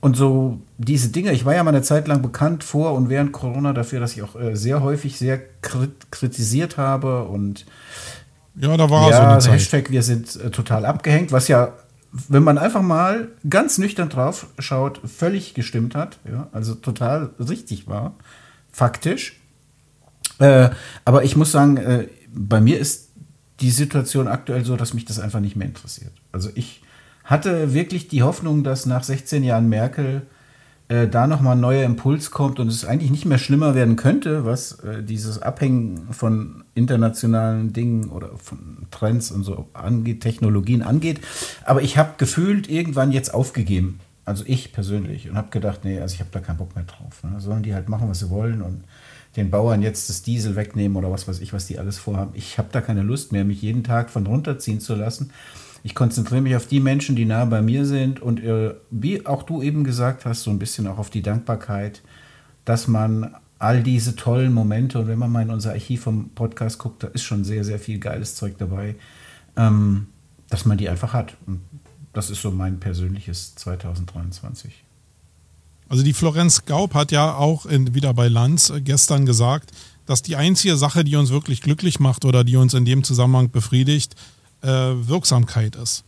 Und 0.00 0.16
so 0.16 0.60
diese 0.78 1.08
Dinge, 1.08 1.32
ich 1.32 1.44
war 1.44 1.54
ja 1.54 1.64
mal 1.64 1.70
eine 1.70 1.82
Zeit 1.82 2.06
lang 2.06 2.22
bekannt 2.22 2.62
vor 2.62 2.92
und 2.92 3.08
während 3.08 3.32
Corona 3.32 3.72
dafür, 3.72 3.98
dass 3.98 4.12
ich 4.12 4.22
auch 4.22 4.36
äh, 4.36 4.54
sehr 4.54 4.82
häufig 4.82 5.18
sehr 5.18 5.40
krit 5.60 6.10
kritisiert 6.10 6.76
habe 6.76 7.24
und 7.24 7.66
Ja, 8.54 8.76
da 8.76 8.88
war 8.90 9.10
ja, 9.10 9.16
so 9.16 9.22
also. 9.22 9.50
Hashtag 9.52 9.90
wir 9.90 10.02
sind 10.02 10.36
äh, 10.36 10.50
total 10.50 10.86
abgehängt, 10.86 11.32
was 11.32 11.48
ja, 11.48 11.72
wenn 12.28 12.44
man 12.44 12.58
einfach 12.58 12.82
mal 12.82 13.28
ganz 13.48 13.78
nüchtern 13.78 14.08
drauf 14.08 14.46
schaut, 14.58 15.00
völlig 15.04 15.54
gestimmt 15.54 15.96
hat, 15.96 16.18
ja, 16.30 16.48
also 16.52 16.74
total 16.74 17.30
richtig 17.40 17.88
war, 17.88 18.14
faktisch. 18.70 19.40
Äh, 20.38 20.70
aber 21.04 21.24
ich 21.24 21.34
muss 21.34 21.50
sagen, 21.50 21.76
äh, 21.76 22.06
bei 22.32 22.60
mir 22.60 22.78
ist 22.78 23.07
die 23.60 23.70
Situation 23.70 24.28
aktuell 24.28 24.64
so, 24.64 24.76
dass 24.76 24.94
mich 24.94 25.04
das 25.04 25.18
einfach 25.18 25.40
nicht 25.40 25.56
mehr 25.56 25.66
interessiert. 25.66 26.12
Also 26.32 26.50
ich 26.54 26.82
hatte 27.24 27.74
wirklich 27.74 28.08
die 28.08 28.22
Hoffnung, 28.22 28.64
dass 28.64 28.86
nach 28.86 29.02
16 29.02 29.44
Jahren 29.44 29.68
Merkel 29.68 30.22
äh, 30.88 31.06
da 31.06 31.26
nochmal 31.26 31.56
ein 31.56 31.60
neuer 31.60 31.84
Impuls 31.84 32.30
kommt 32.30 32.58
und 32.58 32.68
es 32.68 32.84
eigentlich 32.84 33.10
nicht 33.10 33.26
mehr 33.26 33.36
schlimmer 33.36 33.74
werden 33.74 33.96
könnte, 33.96 34.46
was 34.46 34.80
äh, 34.80 35.02
dieses 35.02 35.42
Abhängen 35.42 36.08
von 36.12 36.64
internationalen 36.74 37.74
Dingen 37.74 38.08
oder 38.08 38.30
von 38.38 38.86
Trends 38.90 39.30
und 39.30 39.44
so 39.44 39.68
angeht, 39.74 40.22
Technologien 40.22 40.82
angeht. 40.82 41.20
Aber 41.64 41.82
ich 41.82 41.98
habe 41.98 42.14
gefühlt 42.16 42.70
irgendwann 42.70 43.12
jetzt 43.12 43.34
aufgegeben. 43.34 44.00
Also 44.24 44.44
ich 44.46 44.72
persönlich 44.72 45.28
und 45.28 45.36
habe 45.36 45.50
gedacht, 45.50 45.80
nee, 45.84 46.00
also 46.00 46.14
ich 46.14 46.20
habe 46.20 46.30
da 46.32 46.40
keinen 46.40 46.58
Bock 46.58 46.74
mehr 46.74 46.84
drauf. 46.84 47.22
Ne? 47.22 47.40
Sollen 47.40 47.62
die 47.62 47.74
halt 47.74 47.88
machen, 47.88 48.08
was 48.08 48.20
sie 48.20 48.30
wollen 48.30 48.62
und 48.62 48.84
den 49.38 49.50
Bauern 49.50 49.82
jetzt 49.82 50.08
das 50.08 50.22
Diesel 50.22 50.56
wegnehmen 50.56 50.96
oder 50.96 51.10
was 51.10 51.28
weiß 51.28 51.40
ich, 51.40 51.52
was 51.52 51.66
die 51.66 51.78
alles 51.78 51.96
vorhaben. 51.96 52.32
Ich 52.34 52.58
habe 52.58 52.68
da 52.72 52.80
keine 52.80 53.02
Lust 53.02 53.32
mehr, 53.32 53.44
mich 53.44 53.62
jeden 53.62 53.84
Tag 53.84 54.10
von 54.10 54.26
runterziehen 54.26 54.80
zu 54.80 54.94
lassen. 54.94 55.30
Ich 55.84 55.94
konzentriere 55.94 56.42
mich 56.42 56.56
auf 56.56 56.66
die 56.66 56.80
Menschen, 56.80 57.14
die 57.14 57.24
nah 57.24 57.44
bei 57.44 57.62
mir 57.62 57.86
sind 57.86 58.20
und 58.20 58.42
äh, 58.42 58.74
wie 58.90 59.24
auch 59.26 59.44
du 59.44 59.62
eben 59.62 59.84
gesagt 59.84 60.26
hast, 60.26 60.42
so 60.42 60.50
ein 60.50 60.58
bisschen 60.58 60.88
auch 60.88 60.98
auf 60.98 61.08
die 61.08 61.22
Dankbarkeit, 61.22 62.02
dass 62.64 62.88
man 62.88 63.36
all 63.60 63.82
diese 63.82 64.16
tollen 64.16 64.52
Momente 64.52 64.98
und 64.98 65.06
wenn 65.08 65.18
man 65.18 65.30
mal 65.30 65.42
in 65.42 65.50
unser 65.50 65.70
Archiv 65.70 66.02
vom 66.02 66.30
Podcast 66.30 66.78
guckt, 66.78 67.04
da 67.04 67.08
ist 67.08 67.22
schon 67.22 67.44
sehr, 67.44 67.64
sehr 67.64 67.78
viel 67.78 67.98
geiles 67.98 68.34
Zeug 68.34 68.56
dabei, 68.58 68.96
ähm, 69.56 70.08
dass 70.50 70.64
man 70.64 70.78
die 70.78 70.88
einfach 70.88 71.12
hat. 71.12 71.36
Und 71.46 71.60
das 72.12 72.28
ist 72.28 72.42
so 72.42 72.50
mein 72.50 72.80
persönliches 72.80 73.54
2023. 73.54 74.84
Also 75.88 76.02
die 76.02 76.12
Florenz 76.12 76.64
Gaub 76.64 76.94
hat 76.94 77.12
ja 77.12 77.34
auch 77.34 77.66
in, 77.66 77.94
wieder 77.94 78.12
bei 78.14 78.28
Lanz 78.28 78.70
äh, 78.70 78.80
gestern 78.80 79.26
gesagt, 79.26 79.70
dass 80.06 80.22
die 80.22 80.36
einzige 80.36 80.76
Sache, 80.76 81.04
die 81.04 81.16
uns 81.16 81.30
wirklich 81.30 81.60
glücklich 81.60 82.00
macht 82.00 82.24
oder 82.24 82.44
die 82.44 82.56
uns 82.56 82.74
in 82.74 82.84
dem 82.84 83.04
Zusammenhang 83.04 83.50
befriedigt, 83.50 84.14
äh, 84.62 84.68
Wirksamkeit 84.68 85.76
ist. 85.76 86.04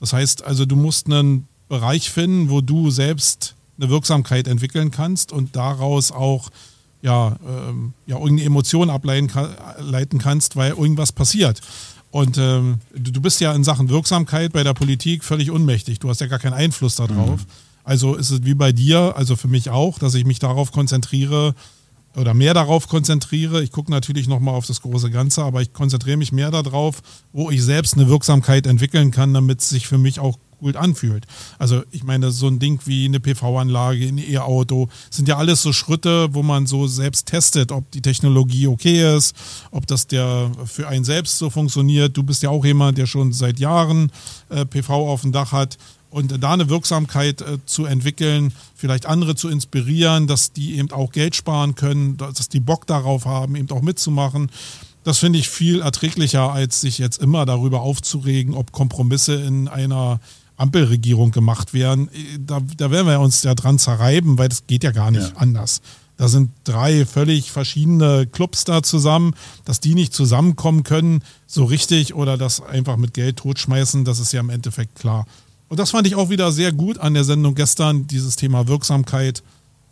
Das 0.00 0.12
heißt 0.12 0.44
also, 0.44 0.66
du 0.66 0.76
musst 0.76 1.06
einen 1.06 1.46
Bereich 1.68 2.10
finden, 2.10 2.50
wo 2.50 2.60
du 2.60 2.90
selbst 2.90 3.54
eine 3.78 3.88
Wirksamkeit 3.88 4.48
entwickeln 4.48 4.90
kannst 4.90 5.32
und 5.32 5.56
daraus 5.56 6.12
auch 6.12 6.50
ja, 7.02 7.36
ähm, 7.46 7.94
ja 8.06 8.16
irgendeine 8.16 8.44
Emotion 8.44 8.90
ableiten 8.90 9.30
leiten 9.78 10.18
kannst, 10.18 10.56
weil 10.56 10.72
irgendwas 10.72 11.12
passiert. 11.12 11.60
Und 12.10 12.36
ähm, 12.38 12.78
du, 12.94 13.10
du 13.10 13.20
bist 13.20 13.40
ja 13.40 13.52
in 13.52 13.64
Sachen 13.64 13.88
Wirksamkeit 13.88 14.52
bei 14.52 14.62
der 14.62 14.74
Politik 14.74 15.24
völlig 15.24 15.50
unmächtig. 15.50 15.98
Du 15.98 16.08
hast 16.08 16.20
ja 16.20 16.26
gar 16.26 16.38
keinen 16.38 16.52
Einfluss 16.52 16.96
darauf. 16.96 17.40
Mhm. 17.40 17.46
Also 17.84 18.14
ist 18.14 18.30
es 18.30 18.44
wie 18.44 18.54
bei 18.54 18.72
dir, 18.72 19.14
also 19.16 19.36
für 19.36 19.48
mich 19.48 19.70
auch, 19.70 19.98
dass 19.98 20.14
ich 20.14 20.24
mich 20.24 20.38
darauf 20.38 20.72
konzentriere 20.72 21.54
oder 22.16 22.34
mehr 22.34 22.54
darauf 22.54 22.88
konzentriere. 22.88 23.62
Ich 23.62 23.72
gucke 23.72 23.90
natürlich 23.90 24.28
nochmal 24.28 24.54
auf 24.54 24.66
das 24.66 24.82
große 24.82 25.10
Ganze, 25.10 25.42
aber 25.42 25.62
ich 25.62 25.72
konzentriere 25.72 26.16
mich 26.16 26.32
mehr 26.32 26.50
darauf, 26.50 27.02
wo 27.32 27.50
ich 27.50 27.62
selbst 27.62 27.94
eine 27.94 28.08
Wirksamkeit 28.08 28.66
entwickeln 28.66 29.10
kann, 29.10 29.32
damit 29.34 29.60
es 29.60 29.70
sich 29.70 29.86
für 29.86 29.98
mich 29.98 30.20
auch 30.20 30.38
gut 30.62 30.76
anfühlt. 30.76 31.26
Also 31.58 31.82
ich 31.90 32.04
meine, 32.04 32.30
so 32.30 32.46
ein 32.46 32.60
Ding 32.60 32.80
wie 32.84 33.04
eine 33.06 33.18
PV-Anlage, 33.18 34.06
ein 34.06 34.18
E-Auto, 34.18 34.88
sind 35.10 35.26
ja 35.26 35.36
alles 35.36 35.60
so 35.60 35.72
Schritte, 35.72 36.32
wo 36.34 36.42
man 36.42 36.66
so 36.66 36.86
selbst 36.86 37.26
testet, 37.26 37.72
ob 37.72 37.90
die 37.90 38.00
Technologie 38.00 38.68
okay 38.68 39.16
ist, 39.16 39.34
ob 39.72 39.86
das 39.86 40.06
der 40.06 40.52
für 40.64 40.86
einen 40.86 41.04
selbst 41.04 41.38
so 41.38 41.50
funktioniert. 41.50 42.16
Du 42.16 42.22
bist 42.22 42.42
ja 42.42 42.50
auch 42.50 42.64
jemand, 42.64 42.96
der 42.96 43.06
schon 43.06 43.32
seit 43.32 43.58
Jahren 43.58 44.12
äh, 44.50 44.64
PV 44.64 45.10
auf 45.10 45.22
dem 45.22 45.32
Dach 45.32 45.50
hat 45.50 45.78
und 46.12 46.42
da 46.42 46.52
eine 46.52 46.68
Wirksamkeit 46.68 47.40
äh, 47.40 47.58
zu 47.64 47.86
entwickeln, 47.86 48.52
vielleicht 48.74 49.06
andere 49.06 49.34
zu 49.34 49.48
inspirieren, 49.48 50.26
dass 50.26 50.52
die 50.52 50.76
eben 50.76 50.92
auch 50.92 51.10
Geld 51.10 51.34
sparen 51.34 51.74
können, 51.74 52.16
dass 52.18 52.48
die 52.48 52.60
Bock 52.60 52.86
darauf 52.86 53.24
haben, 53.24 53.56
eben 53.56 53.70
auch 53.70 53.82
mitzumachen. 53.82 54.50
Das 55.04 55.18
finde 55.18 55.38
ich 55.38 55.48
viel 55.48 55.80
erträglicher, 55.80 56.52
als 56.52 56.80
sich 56.80 56.98
jetzt 56.98 57.20
immer 57.20 57.46
darüber 57.46 57.80
aufzuregen, 57.80 58.54
ob 58.54 58.70
Kompromisse 58.70 59.34
in 59.34 59.66
einer 59.66 60.20
Ampelregierung 60.56 61.32
gemacht 61.32 61.74
werden. 61.74 62.08
Da, 62.38 62.60
da 62.76 62.90
werden 62.90 63.08
wir 63.08 63.18
uns 63.18 63.42
ja 63.42 63.54
dran 63.54 63.78
zerreiben, 63.78 64.38
weil 64.38 64.48
das 64.48 64.66
geht 64.66 64.84
ja 64.84 64.92
gar 64.92 65.10
nicht 65.10 65.30
ja. 65.30 65.36
anders. 65.36 65.80
Da 66.18 66.28
sind 66.28 66.50
drei 66.64 67.04
völlig 67.06 67.50
verschiedene 67.50 68.26
Clubs 68.26 68.64
da 68.64 68.82
zusammen, 68.82 69.34
dass 69.64 69.80
die 69.80 69.94
nicht 69.94 70.12
zusammenkommen 70.14 70.84
können, 70.84 71.24
so 71.46 71.64
richtig, 71.64 72.14
oder 72.14 72.36
das 72.36 72.60
einfach 72.60 72.96
mit 72.96 73.14
Geld 73.14 73.38
totschmeißen, 73.38 74.04
das 74.04 74.20
ist 74.20 74.32
ja 74.32 74.40
im 74.40 74.50
Endeffekt 74.50 74.94
klar. 74.94 75.26
Und 75.72 75.78
das 75.78 75.92
fand 75.92 76.06
ich 76.06 76.16
auch 76.16 76.28
wieder 76.28 76.52
sehr 76.52 76.70
gut 76.70 76.98
an 76.98 77.14
der 77.14 77.24
Sendung 77.24 77.54
gestern, 77.54 78.06
dieses 78.06 78.36
Thema 78.36 78.68
Wirksamkeit. 78.68 79.42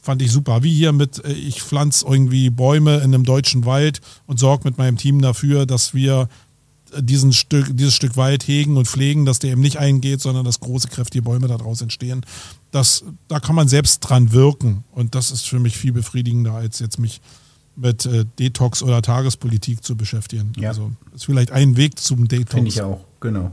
Fand 0.03 0.21
ich 0.21 0.31
super. 0.31 0.63
Wie 0.63 0.75
hier 0.75 0.93
mit, 0.93 1.27
ich 1.27 1.63
pflanze 1.63 2.05
irgendwie 2.07 2.51
Bäume 2.51 2.99
in 2.99 3.15
einem 3.15 3.25
deutschen 3.25 3.65
Wald 3.65 4.03
und 4.27 4.39
sorge 4.39 4.69
mit 4.69 4.77
meinem 4.77 4.99
Team 4.99 5.23
dafür, 5.23 5.65
dass 5.65 5.95
wir 5.95 6.29
diesen 6.99 7.33
Stück, 7.33 7.75
dieses 7.75 7.95
Stück 7.95 8.19
Wald 8.19 8.47
hegen 8.47 8.77
und 8.77 8.89
pflegen, 8.89 9.25
dass 9.25 9.39
der 9.39 9.53
eben 9.53 9.63
nicht 9.63 9.79
eingeht, 9.79 10.21
sondern 10.21 10.45
dass 10.45 10.61
große, 10.61 10.89
kräftige 10.89 11.23
Bäume 11.23 11.49
daraus 11.49 11.81
entstehen. 11.81 12.27
Das, 12.73 13.03
da 13.29 13.41
kann 13.41 13.55
man 13.55 13.67
selbst 13.67 14.01
dran 14.01 14.33
wirken. 14.33 14.85
Und 14.93 15.15
das 15.15 15.31
ist 15.31 15.49
für 15.49 15.61
mich 15.61 15.79
viel 15.79 15.95
befriedigender, 15.95 16.53
als 16.53 16.81
jetzt 16.81 16.99
mich 16.99 17.23
mit 17.75 18.05
äh, 18.05 18.27
Detox 18.39 18.83
oder 18.83 19.01
Tagespolitik 19.01 19.83
zu 19.83 19.97
beschäftigen. 19.97 20.53
Ja. 20.59 20.69
Also 20.69 20.93
ist 21.15 21.25
vielleicht 21.25 21.53
ein 21.53 21.79
Weg 21.79 21.99
zum 21.99 22.29
Detox. 22.29 22.53
Finde 22.53 22.69
ich 22.69 22.83
auch, 22.83 23.01
genau. 23.19 23.53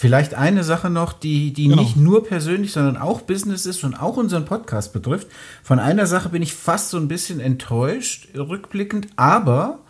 Vielleicht 0.00 0.34
eine 0.34 0.62
Sache 0.62 0.90
noch, 0.90 1.12
die, 1.12 1.52
die 1.52 1.66
genau. 1.66 1.82
nicht 1.82 1.96
nur 1.96 2.22
persönlich, 2.22 2.70
sondern 2.70 2.96
auch 2.96 3.22
Business 3.22 3.66
ist 3.66 3.82
und 3.82 3.96
auch 3.96 4.16
unseren 4.16 4.44
Podcast 4.44 4.92
betrifft. 4.92 5.26
Von 5.64 5.80
einer 5.80 6.06
Sache 6.06 6.28
bin 6.28 6.40
ich 6.40 6.54
fast 6.54 6.90
so 6.90 6.98
ein 6.98 7.08
bisschen 7.08 7.40
enttäuscht, 7.40 8.28
rückblickend, 8.36 9.08
aber 9.16 9.80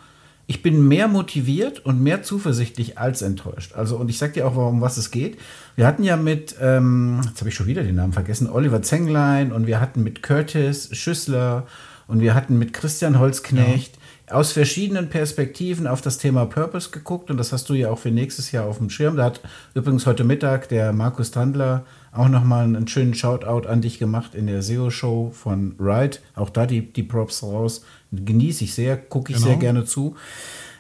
ich 0.47 0.63
bin 0.63 0.89
mehr 0.89 1.09
motiviert 1.09 1.85
und 1.85 2.03
mehr 2.03 2.23
zuversichtlich 2.23 2.97
als 2.97 3.21
enttäuscht. 3.21 3.75
Also, 3.75 3.99
und 3.99 4.09
ich 4.09 4.17
sag 4.17 4.33
dir 4.33 4.47
auch, 4.49 4.57
um 4.57 4.81
was 4.81 4.97
es 4.97 5.11
geht. 5.11 5.39
Wir 5.77 5.87
hatten 5.87 6.05
ja 6.05 6.17
mit, 6.17 6.57
ähm, 6.59 7.21
jetzt 7.27 7.41
habe 7.41 7.51
ich 7.51 7.55
schon 7.55 7.67
wieder 7.67 7.83
den 7.83 7.97
Namen 7.97 8.15
vergessen, 8.15 8.49
Oliver 8.49 8.81
Zenglein 8.81 9.53
und 9.53 9.67
wir 9.67 9.79
hatten 9.79 10.03
mit 10.03 10.23
Curtis 10.23 10.89
Schüssler 10.97 11.67
und 12.07 12.21
wir 12.23 12.35
hatten 12.35 12.59
mit 12.59 12.73
Christian 12.73 13.19
Holzknecht 13.19 13.98
aus 14.31 14.53
verschiedenen 14.53 15.09
Perspektiven 15.09 15.87
auf 15.87 16.01
das 16.01 16.19
Thema 16.19 16.47
Purpose 16.47 16.91
geguckt 16.91 17.31
und 17.31 17.37
das 17.37 17.53
hast 17.53 17.69
du 17.69 17.75
ja 17.75 17.91
auch 17.91 17.99
für 17.99 18.11
nächstes 18.11 18.53
Jahr 18.53 18.67
auf 18.67 18.79
dem 18.79 18.91
Schirm. 18.91 19.17
Da 19.17 19.25
hat 19.25 19.41
übrigens 19.75 20.07
heute 20.07 20.25
Mittag 20.25 20.69
der 20.69 20.93
Markus 20.93 21.31
Tandler 21.31 21.85
auch 22.13 22.29
nochmal 22.29 22.65
einen 22.65 22.89
schönen 22.89 23.15
Shoutout 23.15 23.69
an 23.69 23.81
dich 23.81 23.99
gemacht 23.99 24.35
in 24.35 24.47
der 24.47 24.63
SEO-Show 24.63 25.31
von 25.33 25.75
Ride. 25.79 26.19
Auch 26.35 26.51
da 26.51 26.67
die, 26.67 26.93
die 26.93 27.03
Props 27.03 27.43
raus. 27.43 27.85
Genieße 28.13 28.65
ich 28.65 28.75
sehr, 28.75 28.97
gucke 28.97 29.33
ich 29.33 29.39
Genau. 29.39 29.49
sehr 29.49 29.57
gerne 29.59 29.85
zu. 29.85 30.17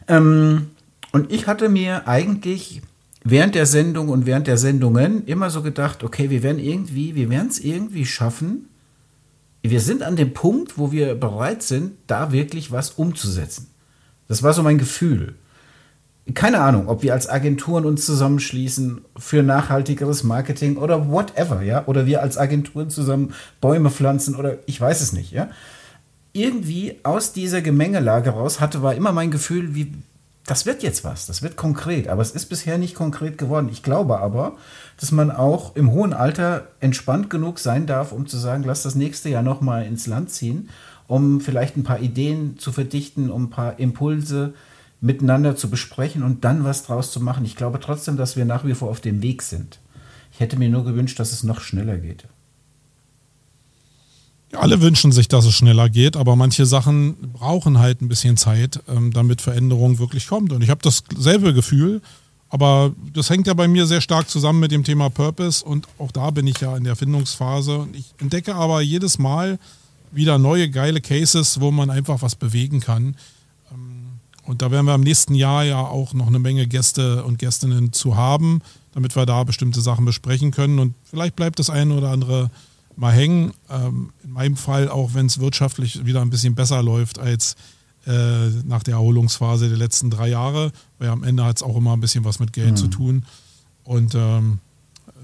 Ähm, 0.08 0.70
und 1.12 1.32
ich 1.32 1.46
hatte 1.46 1.68
mir 1.68 2.08
eigentlich 2.08 2.82
während 3.24 3.54
der 3.54 3.66
Sendung 3.66 4.08
und 4.08 4.26
während 4.26 4.46
der 4.46 4.56
Sendungen 4.56 5.24
immer 5.26 5.50
so 5.50 5.62
gedacht, 5.62 6.02
okay, 6.02 6.30
wir 6.30 6.42
werden 6.42 6.58
irgendwie, 6.58 7.14
wir 7.14 7.28
werden 7.30 7.48
es 7.48 7.60
irgendwie 7.60 8.06
schaffen. 8.06 8.68
Wir 9.70 9.80
sind 9.80 10.02
an 10.02 10.16
dem 10.16 10.32
Punkt, 10.32 10.78
wo 10.78 10.92
wir 10.92 11.14
bereit 11.14 11.62
sind, 11.62 11.92
da 12.06 12.32
wirklich 12.32 12.72
was 12.72 12.90
umzusetzen. 12.92 13.68
Das 14.26 14.42
war 14.42 14.54
so 14.54 14.62
mein 14.62 14.78
Gefühl. 14.78 15.34
Keine 16.34 16.60
Ahnung, 16.60 16.88
ob 16.88 17.02
wir 17.02 17.12
als 17.12 17.28
Agenturen 17.28 17.84
uns 17.84 18.06
zusammenschließen 18.06 19.02
für 19.16 19.42
nachhaltigeres 19.42 20.24
Marketing 20.24 20.76
oder 20.76 21.10
whatever, 21.10 21.62
ja, 21.62 21.86
oder 21.86 22.06
wir 22.06 22.22
als 22.22 22.38
Agenturen 22.38 22.90
zusammen 22.90 23.34
Bäume 23.60 23.90
pflanzen 23.90 24.36
oder 24.36 24.58
ich 24.66 24.80
weiß 24.80 25.00
es 25.00 25.12
nicht, 25.12 25.32
ja. 25.32 25.50
Irgendwie 26.32 27.00
aus 27.02 27.32
dieser 27.32 27.60
Gemengelage 27.60 28.30
raus 28.30 28.60
hatte 28.60 28.82
war 28.82 28.94
immer 28.94 29.12
mein 29.12 29.30
Gefühl, 29.30 29.74
wie 29.74 29.92
das 30.48 30.64
wird 30.64 30.82
jetzt 30.82 31.04
was, 31.04 31.26
das 31.26 31.42
wird 31.42 31.56
konkret, 31.56 32.08
aber 32.08 32.22
es 32.22 32.30
ist 32.30 32.46
bisher 32.46 32.78
nicht 32.78 32.94
konkret 32.94 33.36
geworden. 33.36 33.68
Ich 33.70 33.82
glaube 33.82 34.18
aber, 34.18 34.56
dass 34.98 35.12
man 35.12 35.30
auch 35.30 35.76
im 35.76 35.92
hohen 35.92 36.14
Alter 36.14 36.68
entspannt 36.80 37.28
genug 37.28 37.58
sein 37.58 37.86
darf, 37.86 38.12
um 38.12 38.26
zu 38.26 38.38
sagen, 38.38 38.62
lass 38.64 38.82
das 38.82 38.94
nächste 38.94 39.28
Jahr 39.28 39.42
noch 39.42 39.60
mal 39.60 39.84
ins 39.84 40.06
Land 40.06 40.30
ziehen, 40.30 40.70
um 41.06 41.42
vielleicht 41.42 41.76
ein 41.76 41.84
paar 41.84 42.00
Ideen 42.00 42.58
zu 42.58 42.72
verdichten, 42.72 43.30
um 43.30 43.44
ein 43.44 43.50
paar 43.50 43.78
Impulse 43.78 44.54
miteinander 45.02 45.54
zu 45.54 45.68
besprechen 45.68 46.22
und 46.22 46.44
dann 46.44 46.64
was 46.64 46.82
draus 46.82 47.12
zu 47.12 47.20
machen. 47.20 47.44
Ich 47.44 47.54
glaube 47.54 47.78
trotzdem, 47.78 48.16
dass 48.16 48.36
wir 48.36 48.46
nach 48.46 48.64
wie 48.64 48.74
vor 48.74 48.88
auf 48.88 49.02
dem 49.02 49.22
Weg 49.22 49.42
sind. 49.42 49.80
Ich 50.32 50.40
hätte 50.40 50.58
mir 50.58 50.70
nur 50.70 50.84
gewünscht, 50.84 51.20
dass 51.20 51.32
es 51.32 51.42
noch 51.42 51.60
schneller 51.60 51.98
geht. 51.98 52.24
Alle 54.52 54.80
wünschen 54.80 55.12
sich, 55.12 55.28
dass 55.28 55.44
es 55.44 55.54
schneller 55.54 55.90
geht, 55.90 56.16
aber 56.16 56.34
manche 56.34 56.64
Sachen 56.64 57.32
brauchen 57.32 57.78
halt 57.78 58.00
ein 58.00 58.08
bisschen 58.08 58.36
Zeit, 58.36 58.80
ähm, 58.88 59.12
damit 59.12 59.42
Veränderung 59.42 59.98
wirklich 59.98 60.26
kommt. 60.26 60.52
Und 60.52 60.62
ich 60.62 60.70
habe 60.70 60.80
dasselbe 60.82 61.52
Gefühl, 61.52 62.00
aber 62.48 62.92
das 63.12 63.28
hängt 63.28 63.46
ja 63.46 63.52
bei 63.54 63.68
mir 63.68 63.86
sehr 63.86 64.00
stark 64.00 64.30
zusammen 64.30 64.60
mit 64.60 64.72
dem 64.72 64.84
Thema 64.84 65.10
Purpose 65.10 65.62
und 65.62 65.86
auch 65.98 66.12
da 66.12 66.30
bin 66.30 66.46
ich 66.46 66.60
ja 66.60 66.76
in 66.76 66.84
der 66.84 66.96
Findungsphase. 66.96 67.76
Und 67.78 67.94
ich 67.94 68.14
entdecke 68.18 68.54
aber 68.54 68.80
jedes 68.80 69.18
Mal 69.18 69.58
wieder 70.12 70.38
neue 70.38 70.70
geile 70.70 71.02
Cases, 71.02 71.60
wo 71.60 71.70
man 71.70 71.90
einfach 71.90 72.22
was 72.22 72.34
bewegen 72.34 72.80
kann. 72.80 73.16
Ähm, 73.70 74.18
Und 74.46 74.62
da 74.62 74.70
werden 74.70 74.86
wir 74.86 74.94
im 74.94 75.02
nächsten 75.02 75.34
Jahr 75.34 75.64
ja 75.64 75.80
auch 75.80 76.14
noch 76.14 76.28
eine 76.28 76.38
Menge 76.38 76.66
Gäste 76.66 77.22
und 77.24 77.38
Gästinnen 77.38 77.92
zu 77.92 78.16
haben, 78.16 78.62
damit 78.94 79.14
wir 79.14 79.26
da 79.26 79.44
bestimmte 79.44 79.82
Sachen 79.82 80.06
besprechen 80.06 80.52
können. 80.52 80.78
Und 80.78 80.94
vielleicht 81.04 81.36
bleibt 81.36 81.58
das 81.58 81.68
eine 81.68 81.92
oder 81.94 82.08
andere 82.08 82.50
mal 82.98 83.12
hängen. 83.12 83.52
Ähm, 83.70 84.10
in 84.24 84.32
meinem 84.32 84.56
Fall 84.56 84.88
auch, 84.88 85.14
wenn 85.14 85.26
es 85.26 85.40
wirtschaftlich 85.40 86.04
wieder 86.04 86.20
ein 86.20 86.30
bisschen 86.30 86.54
besser 86.54 86.82
läuft 86.82 87.18
als 87.18 87.56
äh, 88.06 88.48
nach 88.64 88.82
der 88.82 88.94
Erholungsphase 88.94 89.68
der 89.68 89.78
letzten 89.78 90.10
drei 90.10 90.28
Jahre, 90.28 90.72
weil 90.98 91.08
am 91.08 91.24
Ende 91.24 91.44
hat 91.44 91.56
es 91.56 91.62
auch 91.62 91.76
immer 91.76 91.92
ein 91.92 92.00
bisschen 92.00 92.24
was 92.24 92.40
mit 92.40 92.52
Geld 92.52 92.76
zu 92.78 92.88
tun. 92.88 93.24
Und 93.84 94.14
ähm, 94.14 94.58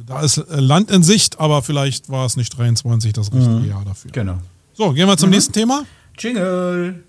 da 0.07 0.21
ist 0.21 0.39
äh, 0.39 0.61
Land 0.61 0.91
in 0.91 1.03
Sicht, 1.03 1.41
aber 1.41 1.63
vielleicht 1.63 2.09
war 2.09 2.27
es 2.27 2.37
nicht 2.37 2.57
23 2.57 3.13
das 3.13 3.33
richtige 3.33 3.67
Jahr 3.67 3.85
dafür. 3.85 4.11
Genau. 4.13 4.39
So, 4.75 4.93
gehen 4.93 5.07
wir 5.07 5.17
zum 5.17 5.31
nächsten 5.31 5.53
Thema. 5.53 5.85
Jingle. 6.19 7.03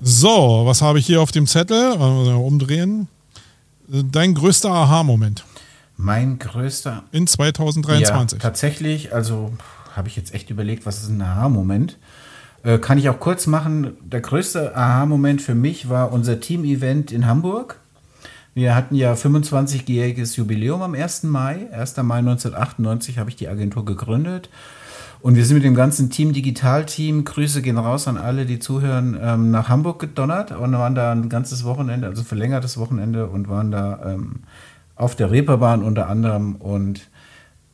So, 0.00 0.62
was 0.64 0.82
habe 0.82 0.98
ich 0.98 1.06
hier 1.06 1.20
auf 1.20 1.30
dem 1.30 1.46
Zettel? 1.46 1.92
Umdrehen. 1.92 3.08
Dein 3.92 4.32
größter 4.32 4.70
Aha-Moment 4.70 5.44
Mein 5.98 6.38
größter 6.38 7.04
in 7.12 7.26
2023. 7.26 8.38
Ja, 8.38 8.42
tatsächlich, 8.42 9.14
also 9.14 9.52
habe 9.94 10.08
ich 10.08 10.16
jetzt 10.16 10.32
echt 10.32 10.48
überlegt, 10.48 10.86
was 10.86 11.02
ist 11.02 11.10
ein 11.10 11.20
Aha-Moment? 11.20 11.98
Äh, 12.62 12.78
kann 12.78 12.96
ich 12.96 13.10
auch 13.10 13.20
kurz 13.20 13.46
machen. 13.46 13.98
Der 14.02 14.22
größte 14.22 14.74
Aha-Moment 14.74 15.42
für 15.42 15.54
mich 15.54 15.90
war 15.90 16.10
unser 16.10 16.40
Team-Event 16.40 17.12
in 17.12 17.26
Hamburg. 17.26 17.80
Wir 18.54 18.74
hatten 18.74 18.94
ja 18.94 19.12
25-jähriges 19.12 20.36
Jubiläum 20.36 20.80
am 20.80 20.94
1. 20.94 21.24
Mai. 21.24 21.68
1. 21.70 21.98
Mai 21.98 22.18
1998 22.20 23.18
habe 23.18 23.28
ich 23.28 23.36
die 23.36 23.48
Agentur 23.48 23.84
gegründet. 23.84 24.48
Und 25.22 25.36
wir 25.36 25.44
sind 25.46 25.54
mit 25.54 25.64
dem 25.64 25.76
ganzen 25.76 26.10
Team 26.10 26.32
Digital-Team, 26.32 27.24
Grüße 27.24 27.62
gehen 27.62 27.78
raus 27.78 28.08
an 28.08 28.16
alle, 28.16 28.44
die 28.44 28.58
zuhören, 28.58 29.16
ähm, 29.22 29.52
nach 29.52 29.68
Hamburg 29.68 30.00
gedonnert 30.00 30.50
und 30.50 30.72
waren 30.72 30.96
da 30.96 31.12
ein 31.12 31.28
ganzes 31.28 31.62
Wochenende, 31.62 32.08
also 32.08 32.24
verlängertes 32.24 32.76
Wochenende 32.76 33.28
und 33.28 33.48
waren 33.48 33.70
da 33.70 34.00
ähm, 34.04 34.40
auf 34.96 35.14
der 35.14 35.30
Reeperbahn 35.30 35.84
unter 35.84 36.08
anderem. 36.08 36.56
Und 36.56 37.08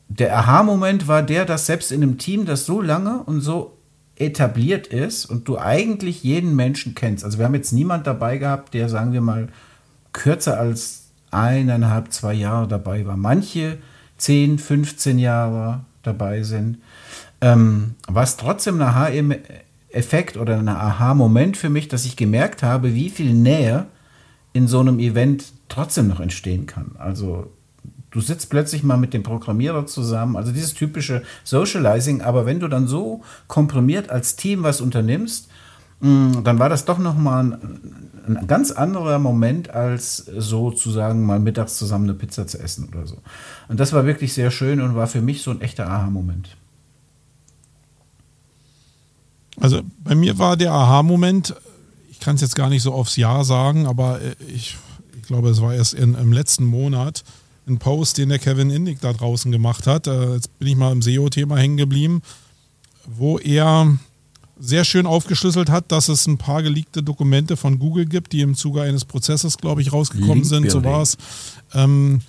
der 0.09 0.37
Aha-Moment 0.37 1.09
war 1.09 1.23
der, 1.23 1.47
dass 1.47 1.65
selbst 1.65 1.91
in 1.91 2.03
einem 2.03 2.19
Team, 2.19 2.45
das 2.45 2.67
so 2.67 2.83
lange 2.83 3.23
und 3.23 3.41
so 3.41 3.79
etabliert 4.17 4.87
ist 4.89 5.25
und 5.25 5.49
du 5.49 5.59
eigentlich 5.59 6.23
jeden 6.23 6.55
Menschen 6.55 6.95
kennst. 6.95 7.25
Also 7.25 7.39
wir 7.39 7.47
haben 7.47 7.55
jetzt 7.55 7.73
niemand 7.73 8.07
dabei 8.07 8.37
gehabt, 8.37 8.75
der, 8.75 8.91
sagen 8.91 9.15
wir 9.15 9.23
mal, 9.23 9.49
kürzer 10.13 10.61
als 10.61 11.09
eineinhalb, 11.31 12.13
zwei 12.13 12.35
Jahre 12.35 12.69
dabei 12.69 13.07
war. 13.07 13.17
Manche 13.17 13.79
10, 14.19 14.59
15 14.59 15.19
Jahre 15.19 15.81
dabei 16.03 16.43
sind. 16.43 16.79
Ähm, 17.41 17.95
war 18.07 18.25
es 18.25 18.37
trotzdem 18.37 18.77
ein 18.77 18.89
Aha-Effekt 18.89 20.37
oder 20.37 20.59
ein 20.59 20.69
Aha-Moment 20.69 21.57
für 21.57 21.69
mich, 21.69 21.89
dass 21.89 22.05
ich 22.05 22.17
gemerkt 22.17 22.63
habe, 22.63 22.95
wie 22.95 23.11
viel 23.11 23.33
Nähe 23.33 23.87
in 24.53 24.67
so 24.67 24.81
einem 24.81 24.99
Event 24.99 25.53
trotzdem 25.69 26.09
noch 26.09 26.21
entstehen 26.21 26.67
kann. 26.67 26.93
Also 26.99 27.51
du 28.11 28.21
sitzt 28.21 28.51
plötzlich 28.51 28.83
mal 28.83 28.97
mit 28.97 29.15
dem 29.15 29.23
Programmierer 29.23 29.87
zusammen, 29.87 30.37
also 30.37 30.53
dieses 30.53 30.75
typische 30.75 31.23
Socializing, 31.45 32.23
aber 32.23 32.47
wenn 32.47 32.61
du 32.61 32.69
dann 32.69 32.87
so 32.87 33.23
komprimiert 33.47 34.11
als 34.11 34.37
Team 34.37 34.63
was 34.63 34.81
unternimmst, 34.81 35.49
mh, 36.01 36.41
dann 36.43 36.59
war 36.59 36.69
das 36.69 36.85
doch 36.85 36.99
nochmal 36.99 37.45
ein, 37.45 38.37
ein 38.37 38.47
ganz 38.47 38.71
anderer 38.71 39.19
Moment, 39.19 39.71
als 39.71 40.17
sozusagen 40.17 41.25
mal 41.25 41.41
mittags 41.41 41.77
zusammen 41.77 42.05
eine 42.05 42.19
Pizza 42.19 42.47
zu 42.47 42.59
essen 42.59 42.89
oder 42.91 43.07
so. 43.07 43.19
Und 43.69 43.79
das 43.81 43.93
war 43.93 44.07
wirklich 44.07 44.33
sehr 44.33 44.51
schön 44.51 44.81
und 44.81 44.97
war 44.97 45.07
für 45.07 45.21
mich 45.21 45.43
so 45.43 45.51
ein 45.51 45.61
echter 45.61 45.87
Aha-Moment. 45.87 46.57
Also 49.61 49.83
bei 50.05 50.15
mir 50.15 50.39
war 50.39 50.57
der 50.57 50.73
Aha-Moment, 50.73 51.55
ich 52.11 52.21
kann 52.21 52.37
es 52.37 52.41
jetzt 52.41 52.57
gar 52.57 52.69
nicht 52.69 52.83
so 52.83 52.93
aufs 52.93 53.17
Jahr 53.17 53.45
sagen, 53.45 53.87
aber 53.87 54.21
äh, 54.21 54.35
ich, 54.55 54.77
ich 55.17 55.23
glaube, 55.27 55.51
es 55.51 55.61
war 55.61 55.75
erst 55.75 55.95
in, 55.95 56.15
im 56.15 56.33
letzten 56.33 56.65
Monat 56.65 57.25
ein 57.67 57.79
Post, 57.79 58.19
den 58.19 58.31
der 58.31 58.39
Kevin 58.39 58.71
Indig 58.71 59.01
da 59.01 59.13
draußen 59.13 59.53
gemacht 59.53 59.87
hat. 59.87 60.07
Äh, 60.07 60.35
Jetzt 60.35 60.59
bin 60.59 60.69
ich 60.69 60.77
mal 60.77 60.93
im 60.93 61.03
SEO-Thema 61.03 61.57
hängen 61.57 61.77
geblieben, 61.77 62.23
wo 63.07 63.39
er 63.39 63.99
sehr 64.59 64.85
schön 64.85 65.07
aufgeschlüsselt 65.07 65.71
hat, 65.71 65.93
dass 65.93 66.09
es 66.09 66.27
ein 66.27 66.39
paar 66.39 66.63
geleakte 66.63 67.03
Dokumente 67.03 67.57
von 67.57 67.79
Google 67.79 68.07
gibt, 68.07 68.33
die 68.33 68.41
im 68.41 68.55
Zuge 68.57 68.83
eines 68.83 69.05
Prozesses, 69.05 69.57
glaube 69.59 69.83
ich, 69.83 69.93
rausgekommen 69.93 70.45
sind. 70.45 70.71
So 70.71 70.83
war 70.83 71.03
es. 71.03 71.17
Ähm, 71.75 72.23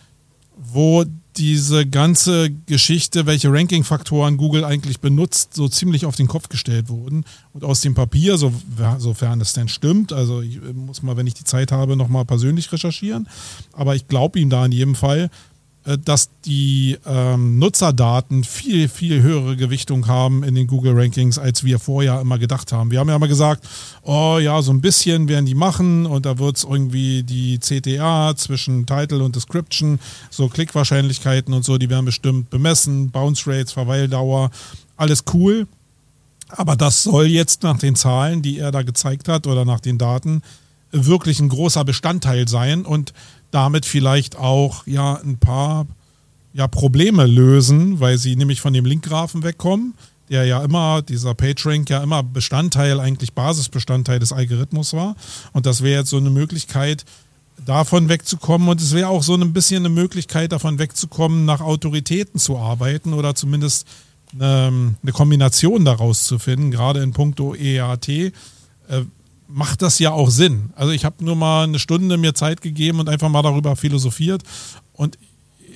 wo 0.56 1.06
diese 1.40 1.86
ganze 1.86 2.52
Geschichte, 2.66 3.26
welche 3.26 3.52
Ranking-Faktoren 3.52 4.36
Google 4.36 4.66
eigentlich 4.66 5.00
benutzt, 5.00 5.54
so 5.54 5.70
ziemlich 5.70 6.06
auf 6.06 6.18
den 6.18 6.28
Kopf 6.28 6.50
gestellt 6.50 6.90
wurden. 6.90 7.24
Und 7.54 7.64
aus 7.64 7.80
dem 7.80 7.96
Papier, 7.96 8.38
so, 8.38 8.54
sofern 8.98 9.40
es 9.40 9.54
denn 9.54 9.70
stimmt, 9.70 10.12
also 10.12 10.42
ich 10.42 10.58
äh, 10.58 10.74
muss 10.74 11.02
mal, 11.02 11.16
wenn 11.16 11.28
ich 11.28 11.34
die 11.34 11.46
Zeit 11.46 11.72
habe, 11.72 11.96
nochmal 11.96 12.26
persönlich 12.26 12.72
recherchieren. 12.72 13.28
Aber 13.72 13.96
ich 13.96 14.08
glaube 14.08 14.38
ihm 14.38 14.50
da 14.50 14.66
in 14.66 14.74
jedem 14.74 14.96
Fall, 14.96 15.30
dass 15.98 16.30
die 16.46 16.98
ähm, 17.06 17.58
Nutzerdaten 17.58 18.44
viel, 18.44 18.88
viel 18.88 19.22
höhere 19.22 19.56
Gewichtung 19.56 20.08
haben 20.08 20.44
in 20.44 20.56
den 20.56 20.68
Google-Rankings, 20.68 21.40
als 21.40 21.64
wir 21.64 21.80
vorher 21.80 22.22
immer 22.22 22.38
gedacht 22.38 22.72
haben. 22.72 22.92
Wir 22.92 23.00
haben 23.00 23.10
ja 23.10 23.16
immer 23.16 23.28
gesagt, 23.28 23.68
oh 24.04 24.38
ja, 24.40 24.62
so 24.62 24.72
ein 24.72 24.82
bisschen 24.82 25.28
werden 25.28 25.46
die 25.46 25.56
machen 25.56 26.06
und 26.06 26.26
da 26.26 26.38
wird 26.38 26.58
es 26.58 26.64
irgendwie 26.64 27.24
die 27.24 27.60
CTA 27.60 28.36
zwischen 28.36 28.86
Title 28.86 29.24
und 29.24 29.36
Description, 29.36 30.00
so 30.30 30.48
Klickwahrscheinlichkeiten 30.48 31.54
und 31.54 31.66
so, 31.66 31.78
die 31.78 31.90
werden 31.90 32.06
bestimmt 32.06 32.50
bemessen, 32.50 33.10
Bounce 33.10 33.50
Rates, 33.50 33.72
Verweildauer, 33.72 34.52
alles 34.98 35.24
cool. 35.34 35.68
Aber 36.50 36.76
das 36.76 37.04
soll 37.04 37.28
jetzt 37.28 37.64
nach 37.64 37.78
den 37.78 37.96
Zahlen, 37.96 38.42
die 38.42 38.58
er 38.58 38.72
da 38.72 38.82
gezeigt 38.82 39.28
hat 39.28 39.48
oder 39.48 39.66
nach 39.66 39.80
den 39.80 39.98
Daten, 39.98 40.42
wirklich 40.92 41.40
ein 41.40 41.50
großer 41.50 41.86
Bestandteil 41.86 42.48
sein 42.48 42.86
und 42.86 43.14
damit 43.52 43.86
vielleicht 43.86 44.38
auch 44.38 44.86
ja 44.86 45.16
ein 45.16 45.38
paar 45.38 45.88
ja, 46.54 46.68
Probleme 46.68 47.26
lösen, 47.26 48.00
weil 48.00 48.18
sie 48.18 48.36
nämlich 48.36 48.62
von 48.62 48.74
dem 48.74 48.86
Linkgraphen 48.86 49.44
wegkommen, 49.44 49.94
der 50.30 50.46
ja 50.46 50.64
immer, 50.64 51.02
dieser 51.02 51.34
PageRank 51.34 51.90
ja 51.90 52.04
immer 52.04 52.24
Bestandteil, 52.24 53.00
eigentlich 53.00 53.34
Basisbestandteil 53.34 54.20
des 54.20 54.32
Algorithmus 54.34 54.94
war. 54.94 55.16
Und 55.54 55.66
das 55.66 55.82
wäre 55.82 56.02
jetzt 56.02 56.10
so 56.10 56.18
eine 56.18 56.30
Möglichkeit, 56.30 57.06
davon 57.66 58.10
wegzukommen. 58.10 58.68
Und 58.68 58.82
es 58.82 58.94
wäre 58.94 59.10
auch 59.10 59.24
so 59.24 59.36
ein 59.36 59.54
bisschen 59.54 59.86
eine 59.86 59.94
Möglichkeit, 59.94 60.52
davon 60.52 60.80
wegzukommen, 60.80 61.46
nach 61.46 61.62
Autoritäten 61.62 62.40
zu 62.40 62.58
arbeiten 62.58 63.14
oder 63.14 63.36
zumindest 63.36 63.88
eine, 64.34 64.96
eine 65.02 65.12
Kombination 65.12 65.86
daraus 65.86 66.26
zu 66.26 66.40
finden, 66.40 66.72
gerade 66.72 67.02
in 67.02 67.14
puncto 67.14 67.56
EAT. 67.56 68.08
Äh, 68.08 68.32
macht 69.50 69.82
das 69.82 70.00
ja 70.00 70.12
auch 70.12 70.30
Sinn. 70.30 70.72
Also 70.76 70.94
ich 70.94 71.04
habe 71.04 71.24
nur 71.26 71.36
mal 71.36 71.64
eine 71.64 71.80
Stunde 71.80 72.18
mir 72.18 72.34
Zeit 72.36 72.62
gegeben 72.62 73.00
und 73.00 73.10
einfach 73.10 73.30
mal 73.30 73.42
darüber 73.42 73.76
philosophiert. 73.76 74.44
Und 74.94 75.18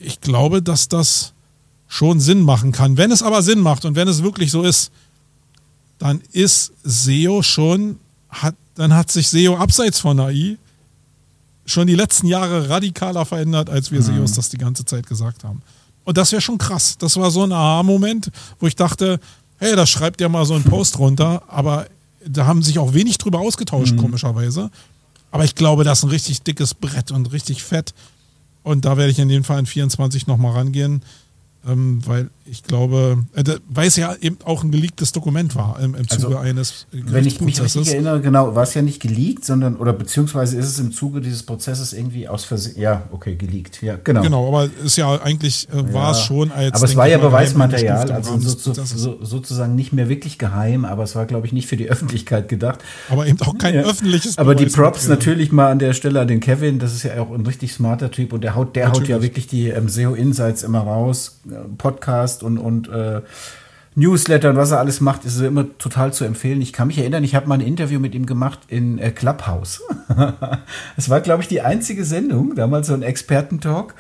ich 0.02 0.22
glaube, 0.22 0.62
dass 0.62 0.88
das 0.88 1.34
schon 1.88 2.20
Sinn 2.20 2.42
machen 2.42 2.72
kann. 2.72 2.98
Wenn 2.98 3.12
es 3.12 3.24
aber 3.24 3.42
Sinn 3.42 3.60
macht 3.60 3.86
und 3.86 3.96
wenn 3.96 4.08
es 4.08 4.24
wirklich 4.24 4.52
so 4.52 4.64
ist, 4.64 4.92
dann 5.98 6.22
ist 6.32 6.74
SEO 6.84 7.42
schon, 7.42 8.00
hat, 8.30 8.56
dann 8.76 8.94
hat 8.94 9.12
sich 9.12 9.28
SEO 9.28 9.58
abseits 9.58 10.00
von 10.00 10.20
AI 10.20 10.58
schon 11.66 11.88
die 11.88 11.96
letzten 11.96 12.28
Jahre 12.28 12.70
radikaler 12.70 13.26
verändert, 13.26 13.70
als 13.70 13.92
wir 13.92 14.00
mhm. 14.02 14.06
SEOs 14.06 14.34
das 14.34 14.50
die 14.50 14.58
ganze 14.58 14.86
Zeit 14.86 15.08
gesagt 15.08 15.44
haben. 15.44 15.62
Und 16.04 16.18
das 16.18 16.32
wäre 16.32 16.42
schon 16.42 16.58
krass. 16.58 16.98
Das 16.98 17.16
war 17.16 17.32
so 17.32 17.44
ein 17.44 17.52
Aha-Moment, 17.52 18.30
wo 18.60 18.68
ich 18.68 18.76
dachte, 18.76 19.20
hey, 19.58 19.76
da 19.76 19.86
schreibt 19.86 20.20
ja 20.20 20.30
mal 20.30 20.46
so 20.46 20.56
einen 20.56 20.66
Post 20.66 21.00
runter, 21.00 21.44
aber 21.48 21.88
da 22.28 22.46
haben 22.46 22.64
sich 22.64 22.80
auch 22.80 22.94
wenig 22.94 23.18
drüber 23.18 23.40
ausgetauscht, 23.40 23.94
mhm. 23.94 23.98
komischerweise. 23.98 24.72
Aber 25.32 25.44
ich 25.46 25.56
glaube, 25.56 25.84
das 25.84 26.00
ist 26.00 26.04
ein 26.04 26.10
richtig 26.10 26.44
dickes 26.44 26.74
Brett 26.74 27.12
und 27.12 27.32
richtig 27.32 27.64
fett. 27.64 27.94
Und 28.62 28.86
da 28.86 28.98
werde 28.98 29.12
ich 29.12 29.20
in 29.20 29.30
dem 29.30 29.44
Fall 29.44 29.60
in 29.60 29.66
24 29.66 30.28
nochmal 30.28 30.54
rangehen 30.54 31.02
ähm, 31.68 32.00
weil 32.06 32.30
ich 32.46 32.64
glaube, 32.64 33.24
äh, 33.36 33.44
weil 33.70 33.88
es 33.88 33.96
ja 33.96 34.16
eben 34.20 34.38
auch 34.44 34.64
ein 34.64 34.72
geleaktes 34.72 35.12
Dokument 35.12 35.56
war 35.56 35.80
im, 35.80 35.96
im 35.96 36.08
Zuge 36.08 36.28
also, 36.28 36.38
eines 36.38 36.88
Wenn 36.92 37.26
ich 37.26 37.40
mich 37.40 37.62
richtig 37.62 37.94
erinnere, 37.94 38.22
genau, 38.22 38.54
war 38.56 38.64
es 38.64 38.74
ja 38.74 38.82
nicht 38.82 39.02
geleakt, 39.02 39.46
sondern, 39.46 39.78
oder 39.78 39.94
beziehungsweise 39.94 40.58
ist 40.58 40.68
es 40.68 40.80
im 40.80 40.92
Zuge 40.92 41.22
dieses 41.22 41.44
Prozesses 41.44 41.94
irgendwie 41.94 42.28
aus 42.28 42.44
Versehen, 42.44 42.80
ja, 42.80 43.04
okay, 43.12 43.36
geleakt, 43.36 43.82
ja, 43.82 43.98
genau. 44.04 44.22
Genau, 44.22 44.48
aber 44.48 44.70
ist 44.84 44.98
ja 44.98 45.22
eigentlich, 45.22 45.68
äh, 45.70 45.94
war 45.94 46.06
ja, 46.06 46.12
es 46.12 46.22
schon 46.22 46.52
als. 46.52 46.76
Aber 46.76 46.86
es 46.86 46.96
war 46.96 47.08
ja 47.08 47.18
Beweismaterial, 47.18 48.12
also 48.12 48.38
so, 48.40 48.74
so, 48.74 49.24
sozusagen 49.24 49.76
nicht 49.76 49.94
mehr 49.94 50.10
wirklich 50.10 50.38
geheim, 50.38 50.86
aber 50.86 51.04
es 51.04 51.16
war, 51.16 51.26
glaube 51.26 51.48
ich, 51.48 51.54
nicht 51.54 51.68
für 51.68 51.78
die 51.78 51.90
Öffentlichkeit 51.90 52.50
gedacht. 52.50 52.80
Aber 53.10 53.26
eben 53.26 53.40
auch 53.42 53.58
kein 53.58 53.76
ja. 53.76 53.82
öffentliches 53.84 54.38
Aber 54.38 54.56
die 54.56 54.66
Props 54.66 55.08
natürlich 55.08 55.52
mal 55.52 55.72
an 55.72 55.80
der 55.80 55.94
Stelle 55.94 56.20
an 56.20 56.28
den 56.28 56.40
Kevin, 56.40 56.80
das 56.80 56.94
ist 56.94 57.04
ja 57.04 57.22
auch 57.22 57.32
ein 57.32 57.46
richtig 57.46 57.74
smarter 57.74 58.12
Typ 58.12 58.34
und 58.34 58.44
der 58.44 58.56
haut, 58.56 58.76
der 58.76 58.92
haut 58.92 59.08
ja 59.08 59.22
wirklich 59.22 59.48
die 59.48 59.70
ähm, 59.70 59.88
SEO 59.88 60.14
Insights 60.14 60.64
immer 60.64 60.80
raus 60.80 61.40
Podcast 61.78 62.33
und, 62.42 62.58
und 62.58 62.88
äh, 62.88 63.22
Newsletter 63.96 64.50
und 64.50 64.56
was 64.56 64.72
er 64.72 64.80
alles 64.80 65.02
macht, 65.02 65.26
ist 65.26 65.40
immer 65.40 65.66
total 65.78 66.14
zu 66.14 66.26
empfehlen. 66.26 66.62
Ich 66.62 66.74
kann 66.74 66.88
mich 66.88 66.98
erinnern, 66.98 67.24
ich 67.24 67.36
habe 67.36 67.48
mal 67.48 67.56
ein 67.56 67.62
Interview 67.62 68.00
mit 68.00 68.16
ihm 68.16 68.26
gemacht 68.26 68.60
in 68.68 68.98
äh, 68.98 69.12
Clubhouse. 69.12 69.82
Es 70.98 71.10
war, 71.10 71.22
glaube 71.22 71.44
ich, 71.44 71.48
die 71.48 71.62
einzige 71.62 72.06
Sendung, 72.06 72.56
damals 72.56 72.88
so 72.88 72.94
ein 72.94 73.04
Expertentalk. 73.04 73.94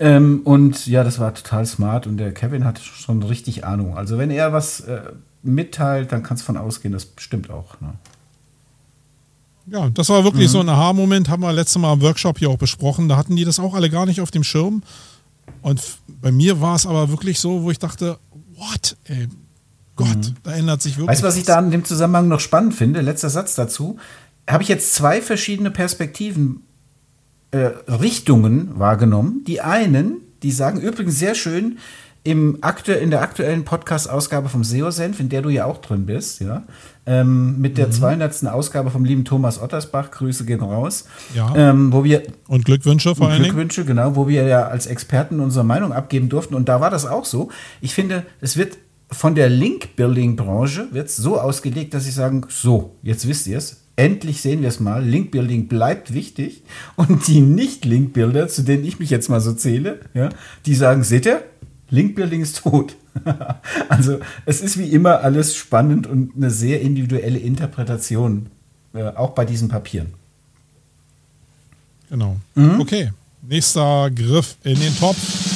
Ähm, 0.00 0.42
und 0.44 0.86
ja, 0.86 1.04
das 1.04 1.18
war 1.18 1.34
total 1.34 1.66
smart 1.66 2.06
und 2.06 2.16
der 2.16 2.32
Kevin 2.32 2.64
hat 2.64 2.80
schon 2.80 3.22
richtig 3.22 3.64
Ahnung. 3.64 3.96
Also 3.96 4.18
wenn 4.18 4.30
er 4.30 4.52
was 4.52 4.80
äh, 4.80 5.00
mitteilt, 5.42 6.12
dann 6.12 6.22
kann 6.22 6.36
es 6.36 6.42
von 6.42 6.56
ausgehen, 6.56 6.92
das 6.92 7.12
stimmt 7.16 7.50
auch. 7.50 7.80
Ne? 7.80 7.94
Ja, 9.66 9.88
das 9.88 10.08
war 10.08 10.24
wirklich 10.24 10.48
mhm. 10.48 10.52
so 10.52 10.60
ein 10.60 10.68
Aha-Moment, 10.68 11.28
haben 11.28 11.42
wir 11.42 11.52
letztes 11.52 11.80
Mal 11.80 11.92
im 11.92 12.02
Workshop 12.02 12.38
hier 12.38 12.50
auch 12.50 12.58
besprochen. 12.58 13.08
Da 13.08 13.16
hatten 13.16 13.36
die 13.36 13.44
das 13.44 13.60
auch 13.60 13.74
alle 13.74 13.88
gar 13.88 14.06
nicht 14.06 14.20
auf 14.20 14.30
dem 14.30 14.44
Schirm. 14.44 14.82
Und 15.62 15.80
bei 16.20 16.32
mir 16.32 16.60
war 16.60 16.76
es 16.76 16.86
aber 16.86 17.08
wirklich 17.10 17.40
so, 17.40 17.62
wo 17.62 17.70
ich 17.70 17.78
dachte, 17.78 18.18
what, 18.56 18.96
ey, 19.04 19.28
Gott, 19.96 20.16
mhm. 20.16 20.36
da 20.42 20.52
ändert 20.52 20.82
sich 20.82 20.96
wirklich. 20.96 21.08
Weißt 21.08 21.22
du, 21.22 21.26
was 21.26 21.36
ich 21.36 21.44
da 21.44 21.58
in 21.58 21.70
dem 21.70 21.84
Zusammenhang 21.84 22.28
noch 22.28 22.40
spannend 22.40 22.74
finde? 22.74 23.00
Letzter 23.00 23.30
Satz 23.30 23.54
dazu. 23.54 23.98
Habe 24.48 24.62
ich 24.62 24.68
jetzt 24.68 24.94
zwei 24.94 25.22
verschiedene 25.22 25.70
Perspektiven, 25.70 26.62
äh, 27.50 27.70
Richtungen 27.88 28.78
wahrgenommen. 28.78 29.44
Die 29.46 29.60
einen, 29.60 30.16
die 30.42 30.50
sagen 30.50 30.80
übrigens 30.80 31.18
sehr 31.18 31.34
schön, 31.34 31.78
im 32.24 32.58
aktu 32.62 32.92
in 32.92 33.10
der 33.10 33.20
aktuellen 33.20 33.64
Podcast-Ausgabe 33.64 34.48
vom 34.48 34.64
SEO-Senf, 34.64 35.20
in 35.20 35.28
der 35.28 35.42
du 35.42 35.50
ja 35.50 35.66
auch 35.66 35.78
drin 35.78 36.06
bist, 36.06 36.40
ja, 36.40 36.62
ähm, 37.04 37.60
mit 37.60 37.76
der 37.76 37.88
mhm. 37.88 37.92
200. 37.92 38.46
Ausgabe 38.46 38.90
vom 38.90 39.04
lieben 39.04 39.26
Thomas 39.26 39.60
Ottersbach, 39.60 40.10
Grüße 40.10 40.46
gehen 40.46 40.60
raus, 40.60 41.04
ja. 41.34 41.54
ähm, 41.54 41.92
wo 41.92 42.02
wir 42.02 42.22
und 42.48 42.64
Glückwünsche 42.64 43.14
vor 43.14 43.28
allen 43.28 43.42
Dingen. 43.42 43.54
Glückwünsche, 43.54 43.84
genau, 43.84 44.16
wo 44.16 44.26
wir 44.26 44.44
ja 44.44 44.66
als 44.66 44.86
Experten 44.86 45.38
unsere 45.38 45.66
Meinung 45.66 45.92
abgeben 45.92 46.30
durften 46.30 46.54
und 46.54 46.66
da 46.66 46.80
war 46.80 46.90
das 46.90 47.04
auch 47.04 47.26
so. 47.26 47.50
Ich 47.82 47.92
finde, 47.92 48.24
es 48.40 48.56
wird 48.56 48.78
von 49.10 49.34
der 49.34 49.50
Link-Building-Branche 49.50 50.88
wird 50.92 51.10
so 51.10 51.38
ausgelegt, 51.38 51.92
dass 51.92 52.04
sie 52.04 52.10
sagen, 52.10 52.46
so, 52.48 52.96
jetzt 53.02 53.28
wisst 53.28 53.46
ihr 53.46 53.58
es, 53.58 53.82
endlich 53.96 54.40
sehen 54.40 54.62
wir 54.62 54.68
es 54.68 54.80
mal, 54.80 55.04
Link-Building 55.04 55.68
bleibt 55.68 56.14
wichtig 56.14 56.62
und 56.96 57.26
die 57.28 57.40
Nicht-Link-Builder, 57.40 58.48
zu 58.48 58.62
denen 58.62 58.84
ich 58.84 58.98
mich 58.98 59.10
jetzt 59.10 59.28
mal 59.28 59.40
so 59.40 59.52
zähle, 59.52 60.00
ja, 60.14 60.30
die 60.66 60.74
sagen, 60.74 61.04
seht 61.04 61.26
ihr, 61.26 61.42
Link-Building 61.94 62.42
ist 62.42 62.58
tot. 62.58 62.96
also 63.88 64.18
es 64.44 64.60
ist 64.60 64.78
wie 64.78 64.88
immer 64.88 65.20
alles 65.20 65.56
spannend 65.56 66.06
und 66.06 66.36
eine 66.36 66.50
sehr 66.50 66.80
individuelle 66.80 67.38
Interpretation, 67.38 68.46
äh, 68.92 69.04
auch 69.04 69.30
bei 69.30 69.44
diesen 69.44 69.68
Papieren. 69.68 70.14
Genau. 72.10 72.36
Mhm. 72.54 72.80
Okay, 72.80 73.12
nächster 73.42 74.10
Griff 74.10 74.56
in 74.64 74.78
den 74.78 74.96
Topf. 74.96 75.53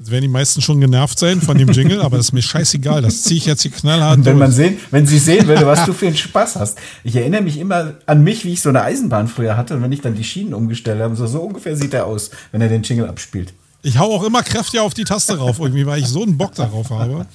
Jetzt 0.00 0.10
werden 0.10 0.22
die 0.22 0.28
meisten 0.28 0.62
schon 0.62 0.80
genervt 0.80 1.18
sein 1.18 1.42
von 1.42 1.58
dem 1.58 1.68
Jingle, 1.68 2.00
aber 2.00 2.16
das 2.16 2.28
ist 2.28 2.32
mir 2.32 2.40
scheißegal. 2.40 3.02
Das 3.02 3.22
ziehe 3.22 3.36
ich 3.36 3.44
jetzt 3.44 3.60
hier 3.60 3.70
knallhart 3.70 4.16
Und 4.16 4.24
wenn 4.24 4.38
durch. 4.38 4.46
man 4.46 4.50
sehen, 4.50 4.78
wenn 4.90 5.06
sie 5.06 5.18
sehen 5.18 5.46
würde, 5.46 5.66
was 5.66 5.84
du 5.84 5.92
für 5.92 6.06
einen 6.06 6.16
Spaß 6.16 6.56
hast. 6.56 6.78
Ich 7.04 7.14
erinnere 7.14 7.42
mich 7.42 7.58
immer 7.58 7.96
an 8.06 8.24
mich, 8.24 8.46
wie 8.46 8.54
ich 8.54 8.62
so 8.62 8.70
eine 8.70 8.80
Eisenbahn 8.80 9.28
früher 9.28 9.58
hatte 9.58 9.76
und 9.76 9.82
wenn 9.82 9.92
ich 9.92 10.00
dann 10.00 10.14
die 10.14 10.24
Schienen 10.24 10.54
umgestellt 10.54 11.02
habe, 11.02 11.14
so, 11.16 11.26
so 11.26 11.42
ungefähr 11.42 11.76
sieht 11.76 11.92
er 11.92 12.06
aus, 12.06 12.30
wenn 12.50 12.62
er 12.62 12.70
den 12.70 12.82
Jingle 12.82 13.10
abspielt. 13.10 13.52
Ich 13.82 13.98
hau 13.98 14.06
auch 14.14 14.22
immer 14.24 14.42
kräftiger 14.42 14.84
auf 14.84 14.94
die 14.94 15.04
Taste 15.04 15.36
rauf, 15.36 15.58
irgendwie, 15.58 15.84
weil 15.84 16.00
ich 16.00 16.08
so 16.08 16.22
einen 16.22 16.38
Bock 16.38 16.54
darauf 16.54 16.88
habe. 16.88 17.26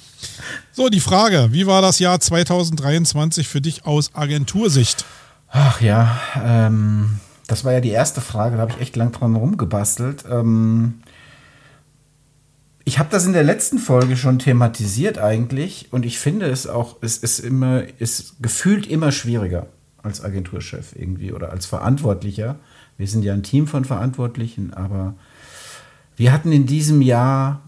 So, 0.72 0.88
die 0.88 0.98
Frage: 0.98 1.50
Wie 1.52 1.68
war 1.68 1.82
das 1.82 2.00
Jahr 2.00 2.18
2023 2.18 3.46
für 3.46 3.60
dich 3.60 3.86
aus 3.86 4.10
Agentursicht? 4.12 5.04
Ach 5.50 5.80
ja, 5.80 6.18
ähm, 6.44 7.20
das 7.46 7.64
war 7.64 7.72
ja 7.72 7.80
die 7.80 7.90
erste 7.90 8.20
Frage, 8.20 8.56
da 8.56 8.62
habe 8.62 8.72
ich 8.72 8.80
echt 8.80 8.96
lang 8.96 9.12
dran 9.12 9.36
rumgebastelt. 9.36 10.24
Ähm, 10.28 10.94
ich 12.88 13.00
habe 13.00 13.08
das 13.10 13.26
in 13.26 13.32
der 13.32 13.42
letzten 13.42 13.80
Folge 13.80 14.16
schon 14.16 14.38
thematisiert 14.38 15.18
eigentlich 15.18 15.88
und 15.90 16.06
ich 16.06 16.20
finde 16.20 16.46
es 16.46 16.68
auch, 16.68 16.98
es 17.00 17.18
ist 17.18 17.40
immer, 17.40 17.82
ist 17.98 18.36
gefühlt 18.40 18.86
immer 18.86 19.10
schwieriger 19.10 19.66
als 20.04 20.22
Agenturchef 20.22 20.94
irgendwie 20.94 21.32
oder 21.32 21.50
als 21.50 21.66
Verantwortlicher. 21.66 22.60
Wir 22.96 23.08
sind 23.08 23.24
ja 23.24 23.34
ein 23.34 23.42
Team 23.42 23.66
von 23.66 23.84
Verantwortlichen, 23.84 24.72
aber 24.72 25.14
wir 26.14 26.32
hatten 26.32 26.52
in 26.52 26.66
diesem 26.66 27.02
Jahr, 27.02 27.60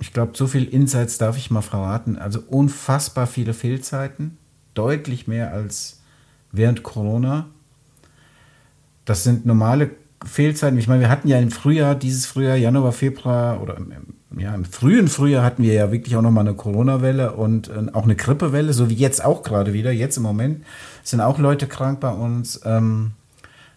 ich 0.00 0.14
glaube, 0.14 0.32
so 0.34 0.46
viel 0.46 0.64
Insights 0.64 1.18
darf 1.18 1.36
ich 1.36 1.50
mal 1.50 1.60
verraten, 1.60 2.16
also 2.16 2.40
unfassbar 2.40 3.26
viele 3.26 3.52
Fehlzeiten, 3.52 4.38
deutlich 4.72 5.28
mehr 5.28 5.52
als 5.52 6.00
während 6.50 6.82
Corona. 6.82 7.44
Das 9.04 9.22
sind 9.22 9.44
normale 9.44 9.90
Fehlzeiten. 10.26 10.78
Ich 10.78 10.88
meine, 10.88 11.02
wir 11.02 11.10
hatten 11.10 11.28
ja 11.28 11.38
im 11.38 11.50
Frühjahr, 11.50 11.94
dieses 11.94 12.26
Frühjahr, 12.26 12.56
Januar, 12.56 12.92
Februar 12.92 13.62
oder 13.62 13.76
im, 13.76 13.92
ja, 14.38 14.54
im 14.54 14.64
frühen 14.64 15.08
Frühjahr 15.08 15.44
hatten 15.44 15.62
wir 15.62 15.72
ja 15.72 15.92
wirklich 15.92 16.16
auch 16.16 16.22
nochmal 16.22 16.46
eine 16.46 16.56
Corona-Welle 16.56 17.32
und 17.32 17.68
äh, 17.68 17.92
auch 17.92 18.04
eine 18.04 18.16
Grippewelle, 18.16 18.72
so 18.72 18.90
wie 18.90 18.94
jetzt 18.94 19.24
auch 19.24 19.42
gerade 19.42 19.72
wieder. 19.72 19.92
Jetzt 19.92 20.16
im 20.16 20.22
Moment 20.22 20.64
sind 21.02 21.20
auch 21.20 21.38
Leute 21.38 21.66
krank 21.66 22.00
bei 22.00 22.10
uns. 22.10 22.60
Ähm, 22.64 23.12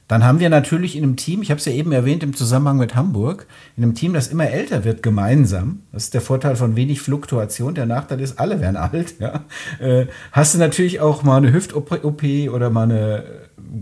dann 0.10 0.26
haben 0.26 0.40
wir 0.40 0.50
natürlich 0.50 0.96
in 0.96 1.04
einem 1.04 1.18
Team, 1.18 1.44
ich 1.44 1.52
habe 1.52 1.60
es 1.60 1.66
ja 1.66 1.72
eben 1.72 1.92
erwähnt 1.92 2.24
im 2.24 2.36
Zusammenhang 2.36 2.78
mit 2.78 2.96
Hamburg, 2.96 3.46
in 3.78 3.84
einem 3.84 3.94
Team, 3.94 4.14
das 4.14 4.28
immer 4.28 4.50
älter 4.50 4.84
wird, 4.84 5.04
gemeinsam. 5.04 5.84
Das 5.92 6.06
ist 6.06 6.16
der 6.16 6.22
Vorteil 6.22 6.56
von 6.56 6.76
wenig 6.76 7.00
Fluktuation. 7.00 7.76
Der 7.76 7.86
Nachteil 7.86 8.20
ist, 8.20 8.40
alle 8.40 8.60
werden 8.60 8.76
alt. 8.78 9.14
Ja. 9.20 9.44
Äh, 9.80 10.08
hast 10.32 10.56
du 10.56 10.58
natürlich 10.58 11.00
auch 11.00 11.22
mal 11.22 11.38
eine 11.38 11.54
Hüft-OP 11.54 12.24
oder 12.52 12.72
mal 12.72 12.84
eine 12.84 13.24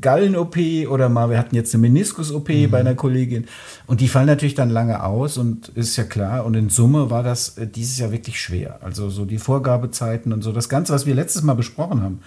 Gallen-OP 0.01 0.57
oder 0.89 1.07
mal, 1.07 1.30
wir 1.30 1.38
hatten 1.38 1.55
jetzt 1.55 1.73
eine 1.73 1.82
Meniskus-OP 1.84 2.49
mhm. 2.49 2.71
bei 2.71 2.82
einer 2.82 2.95
Kollegin. 2.95 3.45
Und 3.86 4.01
die 4.01 4.09
fallen 4.09 4.28
natürlich 4.28 4.55
dann 4.55 4.69
lange 4.69 5.03
aus 5.03 5.38
und 5.38 5.69
ist 5.69 5.95
ja 5.95 6.03
klar. 6.03 6.45
Und 6.45 6.55
in 6.55 6.67
Summe 6.67 7.09
war 7.09 7.23
das 7.23 7.57
äh, 7.57 7.67
dieses 7.67 7.99
Jahr 7.99 8.11
wirklich 8.11 8.41
schwer. 8.41 8.80
Also 8.82 9.09
so 9.09 9.23
die 9.23 9.38
Vorgabezeiten 9.38 10.34
und 10.34 10.41
so. 10.41 10.51
Das 10.51 10.67
Ganze, 10.67 10.91
was 10.91 11.05
wir 11.05 11.15
letztes 11.15 11.43
Mal 11.43 11.53
besprochen 11.53 12.01
haben, 12.01 12.19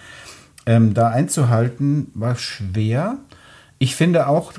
ähm, 0.65 0.95
da 0.95 1.09
einzuhalten, 1.09 2.07
war 2.15 2.35
schwer. 2.35 3.19
Ich 3.81 3.95
finde 3.95 4.27
auch, 4.27 4.53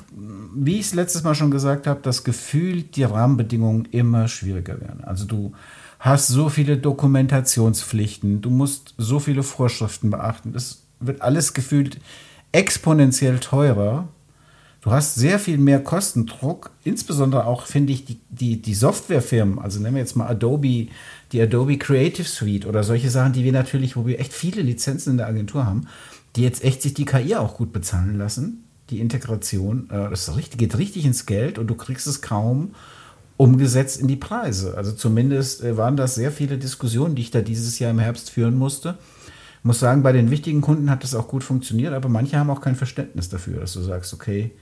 wie 0.53 0.81
ich 0.81 0.87
es 0.87 0.95
letztes 0.95 1.23
Mal 1.23 1.37
schon 1.37 1.53
gesagt 1.53 1.87
habe, 1.87 2.01
das 2.03 2.25
Gefühl, 2.25 2.83
die 2.83 3.05
Rahmenbedingungen 3.05 3.85
immer 3.93 4.27
schwieriger 4.27 4.81
werden. 4.81 5.05
Also 5.05 5.27
du 5.27 5.53
hast 6.01 6.27
so 6.27 6.49
viele 6.49 6.77
Dokumentationspflichten, 6.77 8.41
du 8.41 8.51
musst 8.51 8.95
so 8.99 9.21
viele 9.21 9.45
Vorschriften 9.45 10.11
beachten. 10.11 10.53
Es 10.57 10.83
wird 10.99 11.23
alles 11.23 11.55
gefühlt 11.55 12.01
exponentiell 12.51 13.39
teurer. 13.39 14.09
Du 14.81 14.91
hast 14.91 15.15
sehr 15.15 15.39
viel 15.39 15.57
mehr 15.57 15.79
Kostendruck, 15.79 16.73
insbesondere 16.83 17.47
auch, 17.47 17.67
finde 17.67 17.93
ich, 17.93 18.05
die, 18.05 18.19
die, 18.29 18.61
die 18.61 18.75
Softwarefirmen, 18.75 19.61
also 19.61 19.79
nehmen 19.79 19.95
wir 19.95 20.03
jetzt 20.03 20.17
mal 20.17 20.27
Adobe, 20.27 20.89
die 21.31 21.41
Adobe 21.41 21.79
Creative 21.79 22.27
Suite 22.27 22.67
oder 22.67 22.83
solche 22.83 23.09
Sachen, 23.09 23.35
die 23.35 23.45
wir 23.45 23.53
natürlich, 23.53 23.95
wo 23.95 24.05
wir 24.05 24.19
echt 24.19 24.33
viele 24.33 24.63
Lizenzen 24.63 25.11
in 25.11 25.19
der 25.19 25.29
Agentur 25.29 25.65
haben, 25.65 25.87
die 26.35 26.43
jetzt 26.43 26.65
echt 26.65 26.83
sich 26.83 26.95
die 26.95 27.05
KI 27.05 27.37
auch 27.37 27.57
gut 27.57 27.73
bezahlen 27.73 28.19
lassen, 28.19 28.65
die 28.93 29.01
Integration, 29.01 29.89
äh, 29.91 30.11
das 30.11 30.31
geht 30.57 30.79
richtig 30.79 31.05
ins 31.05 31.27
Geld 31.27 31.59
und 31.59 31.67
du 31.67 31.75
kriegst 31.75 32.07
es 32.07 32.23
kaum 32.23 32.75
umgesetzt 33.37 34.01
in 34.01 34.07
die 34.07 34.17
Preise. 34.17 34.77
Also 34.77 34.93
zumindest 34.93 35.65
äh, 35.65 35.77
waren 35.77 35.97
das 35.97 36.15
sehr 36.15 36.31
viele 36.31 36.59
Diskussionen, 36.59 37.15
die 37.15 37.23
ich 37.23 37.31
da 37.31 37.41
dieses 37.41 37.79
Jahr 37.79 37.91
im 37.91 37.99
Herbst 37.99 38.31
führen 38.31 38.57
musste. 38.57 38.99
Ich 39.59 39.65
muss 39.65 39.81
sagen, 39.81 40.03
bei 40.03 40.13
den 40.13 40.31
wichtigen 40.31 40.61
Kunden 40.61 40.91
hat 40.91 41.03
das 41.03 41.15
auch 41.15 41.29
gut 41.29 41.43
funktioniert, 41.43 41.93
aber 41.95 42.09
manche 42.09 42.39
haben 42.39 42.51
auch 42.51 42.61
kein 42.61 42.77
Verständnis 42.77 43.29
dafür, 43.29 43.61
dass 43.61 43.73
du 43.73 43.81
sagst, 43.81 44.13
okay, 44.13 44.53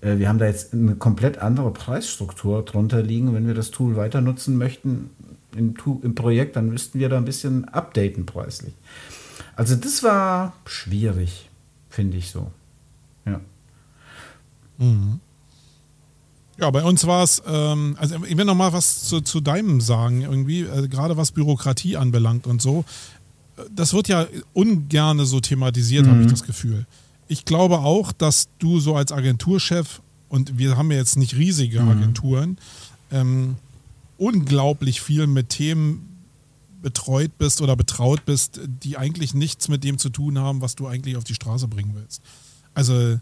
äh, 0.00 0.18
wir 0.18 0.28
haben 0.28 0.38
da 0.38 0.46
jetzt 0.46 0.72
eine 0.72 0.94
komplett 0.96 1.38
andere 1.38 1.72
Preisstruktur 1.72 2.64
drunter 2.64 3.02
liegen. 3.02 3.34
Wenn 3.34 3.46
wir 3.46 3.54
das 3.54 3.70
Tool 3.70 3.96
weiter 3.96 4.20
nutzen 4.20 4.58
möchten 4.58 5.10
im, 5.56 5.74
im 6.02 6.14
Projekt, 6.14 6.56
dann 6.56 6.68
müssten 6.68 6.98
wir 6.98 7.08
da 7.08 7.16
ein 7.16 7.24
bisschen 7.24 7.64
updaten 7.66 8.26
preislich. 8.26 8.74
Also 9.56 9.76
das 9.76 10.02
war 10.02 10.54
schwierig, 10.66 11.50
finde 11.88 12.16
ich 12.16 12.30
so. 12.30 12.50
Ja. 13.26 13.40
Mhm. 14.80 15.20
Ja, 16.58 16.70
bei 16.70 16.82
uns 16.82 17.06
war 17.06 17.22
es, 17.22 17.40
ähm, 17.46 17.96
also 17.98 18.16
ich 18.24 18.36
will 18.36 18.44
noch 18.44 18.56
mal 18.56 18.72
was 18.72 19.04
zu, 19.04 19.20
zu 19.20 19.40
deinem 19.40 19.80
sagen, 19.80 20.22
irgendwie, 20.22 20.62
äh, 20.62 20.88
gerade 20.88 21.16
was 21.16 21.30
Bürokratie 21.30 21.96
anbelangt 21.96 22.46
und 22.48 22.60
so. 22.60 22.84
Das 23.74 23.94
wird 23.94 24.08
ja 24.08 24.26
ungerne 24.52 25.24
so 25.24 25.40
thematisiert, 25.40 26.06
mhm. 26.06 26.10
habe 26.10 26.22
ich 26.22 26.30
das 26.30 26.42
Gefühl 26.42 26.86
ich 27.30 27.44
glaube 27.44 27.78
auch, 27.78 28.10
dass 28.10 28.48
du 28.58 28.80
so 28.80 28.96
als 28.96 29.12
Agenturchef, 29.12 30.02
und 30.28 30.58
wir 30.58 30.76
haben 30.76 30.90
ja 30.90 30.98
jetzt 30.98 31.16
nicht 31.16 31.36
riesige 31.36 31.80
mhm. 31.80 31.88
Agenturen, 31.88 32.58
ähm, 33.12 33.54
unglaublich 34.18 35.00
viel 35.00 35.28
mit 35.28 35.48
Themen 35.48 36.24
betreut 36.82 37.38
bist 37.38 37.62
oder 37.62 37.76
betraut 37.76 38.24
bist, 38.26 38.60
die 38.66 38.96
eigentlich 38.96 39.32
nichts 39.32 39.68
mit 39.68 39.84
dem 39.84 39.96
zu 39.96 40.10
tun 40.10 40.40
haben, 40.40 40.60
was 40.60 40.74
du 40.74 40.88
eigentlich 40.88 41.16
auf 41.16 41.22
die 41.22 41.34
Straße 41.34 41.68
bringen 41.68 41.92
willst. 41.94 42.20
Also 42.74 43.20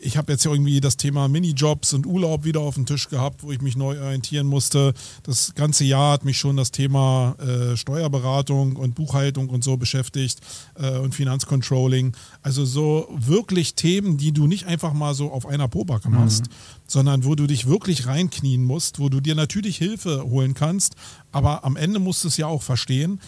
ich 0.00 0.16
habe 0.16 0.32
jetzt 0.32 0.44
irgendwie 0.44 0.80
das 0.80 0.96
Thema 0.96 1.28
Minijobs 1.28 1.92
und 1.92 2.06
Urlaub 2.06 2.44
wieder 2.44 2.60
auf 2.60 2.74
den 2.74 2.86
Tisch 2.86 3.08
gehabt, 3.08 3.42
wo 3.42 3.52
ich 3.52 3.60
mich 3.60 3.76
neu 3.76 4.00
orientieren 4.00 4.46
musste. 4.46 4.94
Das 5.22 5.54
ganze 5.54 5.84
Jahr 5.84 6.12
hat 6.12 6.24
mich 6.24 6.38
schon 6.38 6.56
das 6.56 6.70
Thema 6.70 7.36
äh, 7.38 7.76
Steuerberatung 7.76 8.76
und 8.76 8.94
Buchhaltung 8.94 9.48
und 9.48 9.64
so 9.64 9.76
beschäftigt 9.76 10.40
äh, 10.74 10.98
und 10.98 11.14
Finanzcontrolling. 11.14 12.16
Also 12.42 12.64
so 12.64 13.08
wirklich 13.16 13.74
Themen, 13.74 14.16
die 14.16 14.32
du 14.32 14.46
nicht 14.46 14.66
einfach 14.66 14.92
mal 14.92 15.14
so 15.14 15.30
auf 15.30 15.46
einer 15.46 15.68
Pobacke 15.68 16.08
machst, 16.08 16.46
mhm. 16.46 16.54
sondern 16.86 17.24
wo 17.24 17.34
du 17.34 17.46
dich 17.46 17.66
wirklich 17.66 18.06
reinknien 18.06 18.64
musst, 18.64 18.98
wo 18.98 19.08
du 19.08 19.20
dir 19.20 19.34
natürlich 19.34 19.76
Hilfe 19.76 20.24
holen 20.24 20.54
kannst, 20.54 20.94
aber 21.32 21.64
am 21.64 21.76
Ende 21.76 21.98
musst 21.98 22.24
du 22.24 22.28
es 22.28 22.36
ja 22.36 22.46
auch 22.46 22.62
verstehen. 22.62 23.20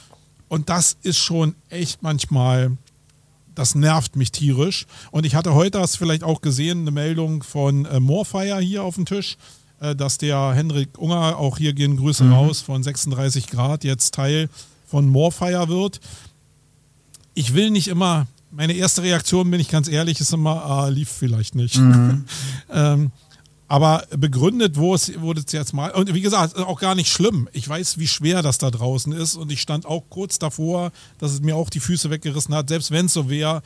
Und 0.49 0.69
das 0.69 0.97
ist 1.03 1.19
schon 1.19 1.55
echt 1.69 2.03
manchmal 2.03 2.77
das 3.55 3.75
nervt 3.75 4.17
mich 4.17 4.33
tierisch. 4.33 4.87
Und 5.11 5.25
ich 5.27 5.35
hatte 5.35 5.55
heute, 5.55 5.81
hast 5.81 5.97
vielleicht 5.97 6.25
auch 6.25 6.41
gesehen, 6.41 6.81
eine 6.81 6.91
Meldung 6.91 7.43
von 7.43 7.85
äh, 7.85 8.01
Moorfire 8.01 8.61
hier 8.61 8.83
auf 8.83 8.97
dem 8.97 9.07
Tisch, 9.07 9.37
äh, 9.81 9.95
dass 9.95 10.19
der 10.19 10.53
Henrik 10.53 10.99
Unger, 10.99 11.39
auch 11.39 11.59
hier 11.59 11.73
gehen 11.73 11.97
Grüße 11.97 12.25
mhm. 12.25 12.33
raus, 12.33 12.61
von 12.61 12.83
36 12.83 13.49
Grad 13.49 13.85
jetzt 13.85 14.15
Teil 14.15 14.49
von 14.87 15.09
Moorfire 15.09 15.69
wird. 15.69 16.01
Ich 17.35 17.55
will 17.55 17.71
nicht 17.71 17.89
immer, 17.89 18.27
meine 18.51 18.75
erste 18.75 19.03
Reaktion, 19.03 19.51
bin 19.51 19.61
ich 19.61 19.69
ganz 19.69 19.89
ehrlich, 19.89 20.21
ist 20.21 20.33
immer, 20.33 20.65
ah, 20.65 20.89
lief 20.89 21.09
vielleicht 21.09 21.55
nicht. 21.55 21.77
Mhm. 21.77 22.25
ähm, 22.73 23.11
aber 23.67 24.05
begründet 24.17 24.77
wo 24.77 24.95
es, 24.95 25.21
wurde 25.21 25.43
es 25.45 25.53
jetzt 25.53 25.73
mal. 25.73 25.91
Und 25.93 26.13
wie 26.13 26.21
gesagt, 26.21 26.57
auch 26.57 26.81
gar 26.81 26.95
nicht 26.95 27.11
schlimm. 27.11 27.49
Ich 27.53 27.69
weiß, 27.69 27.99
wie 27.99 28.07
schwer 28.07 28.43
das 28.43 28.59
da 28.59 28.71
draußen 28.71 29.13
ist. 29.13 29.37
Und 29.37 29.51
ich 29.51 29.61
stand 29.61 29.87
auch 29.87 30.05
kurz 30.11 30.39
davor, 30.39 30.93
dass 31.19 31.33
es 31.33 31.41
mir 31.41 31.57
auch 31.57 31.71
die 31.71 31.81
Füße 31.81 32.11
weggerissen 32.11 32.55
hat. 32.55 32.69
Selbst 32.69 32.91
wenn 32.91 33.07
es 33.07 33.15
so 33.15 33.31
wäre, 33.31 33.63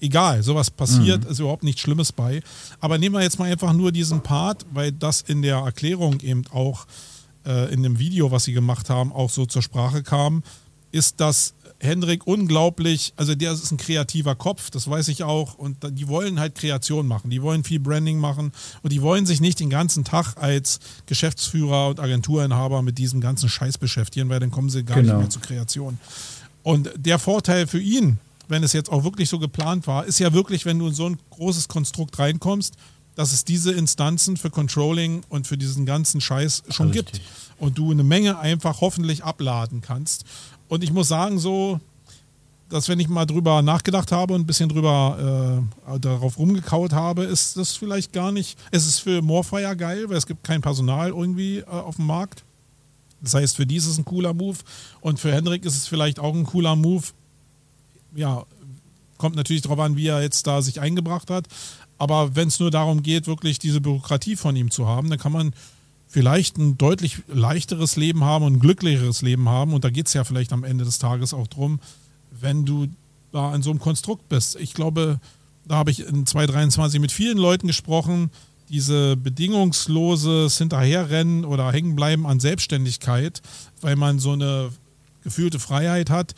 egal, 0.00 0.42
sowas 0.42 0.70
passiert, 0.70 1.24
mhm. 1.24 1.30
ist 1.30 1.40
überhaupt 1.40 1.64
nichts 1.64 1.80
Schlimmes 1.80 2.12
bei. 2.12 2.42
Aber 2.78 2.98
nehmen 2.98 3.14
wir 3.14 3.22
jetzt 3.22 3.38
mal 3.38 3.50
einfach 3.50 3.72
nur 3.72 3.92
diesen 3.92 4.22
Part, 4.22 4.66
weil 4.72 4.92
das 4.92 5.22
in 5.22 5.42
der 5.42 5.56
Erklärung 5.56 6.20
eben 6.20 6.44
auch 6.52 6.86
äh, 7.44 7.72
in 7.72 7.82
dem 7.82 7.98
Video, 7.98 8.30
was 8.30 8.44
sie 8.44 8.52
gemacht 8.52 8.88
haben, 8.88 9.12
auch 9.12 9.30
so 9.30 9.46
zur 9.46 9.62
Sprache 9.62 10.02
kam, 10.02 10.42
ist, 10.92 11.20
dass 11.20 11.54
Hendrik 11.82 12.26
unglaublich, 12.26 13.14
also 13.16 13.34
der 13.34 13.52
ist 13.52 13.70
ein 13.70 13.78
kreativer 13.78 14.34
Kopf, 14.34 14.70
das 14.70 14.88
weiß 14.88 15.08
ich 15.08 15.24
auch. 15.24 15.54
Und 15.54 15.78
die 15.98 16.08
wollen 16.08 16.38
halt 16.38 16.54
Kreation 16.54 17.06
machen, 17.06 17.30
die 17.30 17.42
wollen 17.42 17.64
viel 17.64 17.80
Branding 17.80 18.18
machen 18.18 18.52
und 18.82 18.92
die 18.92 19.00
wollen 19.00 19.24
sich 19.24 19.40
nicht 19.40 19.60
den 19.60 19.70
ganzen 19.70 20.04
Tag 20.04 20.36
als 20.36 20.78
Geschäftsführer 21.06 21.88
und 21.88 21.98
Agenturinhaber 21.98 22.82
mit 22.82 22.98
diesem 22.98 23.20
ganzen 23.20 23.48
Scheiß 23.48 23.78
beschäftigen, 23.78 24.28
weil 24.28 24.40
dann 24.40 24.50
kommen 24.50 24.68
sie 24.68 24.84
gar 24.84 24.96
genau. 24.96 25.14
nicht 25.14 25.20
mehr 25.20 25.30
zur 25.30 25.42
Kreation. 25.42 25.98
Und 26.62 26.90
der 26.96 27.18
Vorteil 27.18 27.66
für 27.66 27.80
ihn, 27.80 28.18
wenn 28.48 28.62
es 28.62 28.74
jetzt 28.74 28.90
auch 28.90 29.04
wirklich 29.04 29.30
so 29.30 29.38
geplant 29.38 29.86
war, 29.86 30.04
ist 30.04 30.18
ja 30.18 30.32
wirklich, 30.34 30.66
wenn 30.66 30.78
du 30.78 30.88
in 30.88 30.94
so 30.94 31.06
ein 31.06 31.18
großes 31.30 31.68
Konstrukt 31.68 32.18
reinkommst, 32.18 32.74
dass 33.14 33.32
es 33.32 33.44
diese 33.44 33.72
Instanzen 33.72 34.36
für 34.36 34.50
Controlling 34.50 35.22
und 35.28 35.46
für 35.46 35.58
diesen 35.58 35.86
ganzen 35.86 36.20
Scheiß 36.20 36.62
schon 36.70 36.90
Richtig. 36.90 37.12
gibt. 37.12 37.26
Und 37.58 37.76
du 37.76 37.90
eine 37.90 38.02
Menge 38.02 38.38
einfach 38.38 38.80
hoffentlich 38.80 39.24
abladen 39.24 39.82
kannst. 39.82 40.24
Und 40.70 40.84
ich 40.84 40.92
muss 40.92 41.08
sagen, 41.08 41.40
so, 41.40 41.80
dass 42.68 42.88
wenn 42.88 43.00
ich 43.00 43.08
mal 43.08 43.26
drüber 43.26 43.60
nachgedacht 43.60 44.12
habe 44.12 44.34
und 44.34 44.42
ein 44.42 44.46
bisschen 44.46 44.68
drüber 44.68 45.66
äh, 45.88 45.98
darauf 45.98 46.38
rumgekaut 46.38 46.92
habe, 46.92 47.24
ist 47.24 47.56
das 47.56 47.74
vielleicht 47.74 48.12
gar 48.12 48.30
nicht. 48.30 48.56
Es 48.70 48.86
ist 48.86 49.00
für 49.00 49.20
Morfire 49.20 49.76
geil, 49.76 50.08
weil 50.08 50.16
es 50.16 50.28
gibt 50.28 50.44
kein 50.44 50.62
Personal 50.62 51.08
irgendwie 51.08 51.58
äh, 51.58 51.64
auf 51.64 51.96
dem 51.96 52.06
Markt. 52.06 52.44
Das 53.20 53.34
heißt, 53.34 53.56
für 53.56 53.66
die 53.66 53.76
ist 53.76 53.86
es 53.86 53.98
ein 53.98 54.04
cooler 54.04 54.32
Move. 54.32 54.58
Und 55.00 55.18
für 55.18 55.32
Hendrik 55.32 55.64
ist 55.64 55.76
es 55.76 55.88
vielleicht 55.88 56.20
auch 56.20 56.34
ein 56.34 56.46
cooler 56.46 56.76
Move. 56.76 57.04
Ja, 58.14 58.44
kommt 59.18 59.34
natürlich 59.34 59.62
darauf 59.62 59.80
an, 59.80 59.96
wie 59.96 60.06
er 60.06 60.22
jetzt 60.22 60.46
da 60.46 60.62
sich 60.62 60.80
eingebracht 60.80 61.30
hat. 61.30 61.48
Aber 61.98 62.36
wenn 62.36 62.46
es 62.46 62.60
nur 62.60 62.70
darum 62.70 63.02
geht, 63.02 63.26
wirklich 63.26 63.58
diese 63.58 63.80
Bürokratie 63.80 64.36
von 64.36 64.54
ihm 64.54 64.70
zu 64.70 64.86
haben, 64.86 65.10
dann 65.10 65.18
kann 65.18 65.32
man 65.32 65.52
vielleicht 66.10 66.58
ein 66.58 66.76
deutlich 66.76 67.22
leichteres 67.28 67.94
Leben 67.96 68.24
haben 68.24 68.44
und 68.44 68.54
ein 68.54 68.58
glücklicheres 68.58 69.22
Leben 69.22 69.48
haben. 69.48 69.72
Und 69.72 69.84
da 69.84 69.90
geht 69.90 70.08
es 70.08 70.12
ja 70.12 70.24
vielleicht 70.24 70.52
am 70.52 70.64
Ende 70.64 70.84
des 70.84 70.98
Tages 70.98 71.32
auch 71.32 71.46
drum, 71.46 71.78
wenn 72.32 72.66
du 72.66 72.88
da 73.32 73.54
in 73.54 73.62
so 73.62 73.70
einem 73.70 73.78
Konstrukt 73.78 74.28
bist. 74.28 74.56
Ich 74.56 74.74
glaube, 74.74 75.20
da 75.64 75.76
habe 75.76 75.92
ich 75.92 76.00
in 76.00 76.26
2023 76.26 77.00
mit 77.00 77.12
vielen 77.12 77.38
Leuten 77.38 77.68
gesprochen, 77.68 78.30
diese 78.68 79.16
bedingungsloses 79.16 80.58
Hinterherrennen 80.58 81.44
oder 81.44 81.70
Hängenbleiben 81.70 82.26
an 82.26 82.40
Selbstständigkeit, 82.40 83.40
weil 83.80 83.94
man 83.94 84.18
so 84.18 84.32
eine 84.32 84.70
gefühlte 85.22 85.60
Freiheit 85.60 86.10
hat, 86.10 86.34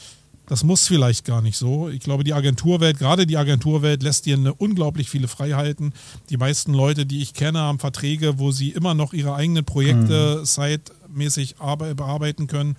das 0.46 0.64
muss 0.64 0.86
vielleicht 0.86 1.24
gar 1.24 1.40
nicht 1.40 1.56
so. 1.56 1.88
Ich 1.88 2.00
glaube, 2.00 2.24
die 2.24 2.34
Agenturwelt, 2.34 2.98
gerade 2.98 3.26
die 3.26 3.36
Agenturwelt, 3.36 4.02
lässt 4.02 4.26
dir 4.26 4.36
eine 4.36 4.52
unglaublich 4.52 5.08
viele 5.08 5.28
Freiheiten. 5.28 5.92
Die 6.30 6.36
meisten 6.36 6.74
Leute, 6.74 7.06
die 7.06 7.22
ich 7.22 7.32
kenne, 7.32 7.60
haben 7.60 7.78
Verträge, 7.78 8.38
wo 8.38 8.50
sie 8.50 8.70
immer 8.70 8.94
noch 8.94 9.12
ihre 9.12 9.34
eigenen 9.34 9.64
Projekte 9.64 10.38
mhm. 10.40 10.44
zeitmäßig 10.44 11.56
bearbeiten 11.96 12.48
können. 12.48 12.76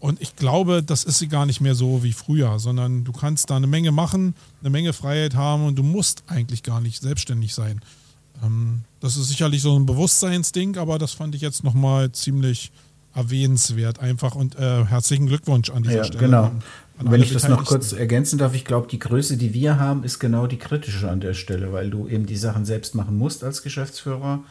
Und 0.00 0.20
ich 0.20 0.36
glaube, 0.36 0.82
das 0.82 1.04
ist 1.04 1.18
sie 1.18 1.28
gar 1.28 1.46
nicht 1.46 1.60
mehr 1.60 1.74
so 1.74 2.02
wie 2.02 2.12
früher, 2.12 2.58
sondern 2.58 3.04
du 3.04 3.12
kannst 3.12 3.48
da 3.48 3.56
eine 3.56 3.66
Menge 3.66 3.90
machen, 3.90 4.34
eine 4.60 4.70
Menge 4.70 4.92
Freiheit 4.92 5.34
haben 5.34 5.64
und 5.64 5.76
du 5.76 5.82
musst 5.82 6.24
eigentlich 6.26 6.62
gar 6.62 6.80
nicht 6.80 7.00
selbstständig 7.00 7.54
sein. 7.54 7.80
Ähm, 8.42 8.82
das 9.00 9.16
ist 9.16 9.28
sicherlich 9.28 9.62
so 9.62 9.78
ein 9.78 9.86
Bewusstseinsding, 9.86 10.76
aber 10.76 10.98
das 10.98 11.12
fand 11.12 11.34
ich 11.34 11.40
jetzt 11.40 11.64
nochmal 11.64 12.12
ziemlich 12.12 12.70
erwähnenswert 13.14 14.00
einfach 14.00 14.34
und 14.34 14.56
äh, 14.56 14.84
herzlichen 14.84 15.26
Glückwunsch 15.26 15.70
an 15.70 15.84
dieser 15.84 15.96
ja, 15.98 16.04
Stelle. 16.04 16.24
Genau. 16.24 16.52
Wenn 17.00 17.22
ich 17.22 17.32
das 17.32 17.48
noch 17.48 17.64
kurz 17.64 17.92
ergänzen 17.92 18.38
darf, 18.38 18.54
ich 18.54 18.64
glaube, 18.64 18.86
die 18.86 18.98
Größe, 18.98 19.36
die 19.36 19.52
wir 19.52 19.80
haben, 19.80 20.04
ist 20.04 20.20
genau 20.20 20.46
die 20.46 20.58
kritische 20.58 21.10
an 21.10 21.20
der 21.20 21.34
Stelle, 21.34 21.72
weil 21.72 21.90
du 21.90 22.06
eben 22.06 22.26
die 22.26 22.36
Sachen 22.36 22.64
selbst 22.64 22.94
machen 22.94 23.18
musst 23.18 23.42
als 23.42 23.62
Geschäftsführer. 23.62 24.44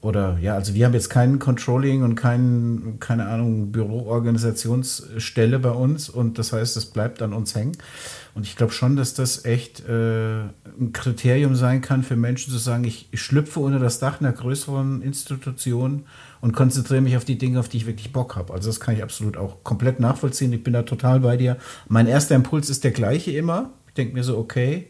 Oder 0.00 0.38
ja, 0.40 0.54
also 0.54 0.74
wir 0.74 0.86
haben 0.86 0.92
jetzt 0.92 1.10
keinen 1.10 1.40
Controlling 1.40 2.04
und 2.04 2.14
keinen, 2.14 3.00
keine 3.00 3.26
Ahnung, 3.26 3.72
Büroorganisationsstelle 3.72 5.58
bei 5.58 5.70
uns 5.70 6.08
und 6.08 6.38
das 6.38 6.52
heißt, 6.52 6.76
das 6.76 6.86
bleibt 6.86 7.20
an 7.20 7.32
uns 7.32 7.56
hängen. 7.56 7.76
Und 8.34 8.46
ich 8.46 8.54
glaube 8.54 8.72
schon, 8.72 8.94
dass 8.94 9.14
das 9.14 9.44
echt 9.44 9.80
äh, 9.88 10.42
ein 10.42 10.92
Kriterium 10.92 11.56
sein 11.56 11.80
kann 11.80 12.04
für 12.04 12.14
Menschen 12.14 12.52
zu 12.52 12.58
sagen, 12.58 12.84
ich, 12.84 13.08
ich 13.10 13.20
schlüpfe 13.20 13.58
unter 13.58 13.80
das 13.80 13.98
Dach 13.98 14.20
einer 14.20 14.30
größeren 14.30 15.02
Institution 15.02 16.04
und 16.40 16.52
konzentriere 16.52 17.00
mich 17.00 17.16
auf 17.16 17.24
die 17.24 17.38
Dinge, 17.38 17.60
auf 17.60 17.68
die 17.68 17.78
ich 17.78 17.86
wirklich 17.86 18.12
Bock 18.12 18.36
habe. 18.36 18.52
Also 18.52 18.68
das 18.68 18.80
kann 18.80 18.94
ich 18.94 19.02
absolut 19.02 19.36
auch 19.36 19.64
komplett 19.64 20.00
nachvollziehen. 20.00 20.52
Ich 20.52 20.62
bin 20.62 20.72
da 20.72 20.82
total 20.82 21.20
bei 21.20 21.36
dir. 21.36 21.56
Mein 21.88 22.06
erster 22.06 22.34
Impuls 22.34 22.70
ist 22.70 22.84
der 22.84 22.90
gleiche 22.92 23.32
immer. 23.32 23.70
Ich 23.88 23.94
denke 23.94 24.14
mir 24.14 24.24
so, 24.24 24.38
okay, 24.38 24.88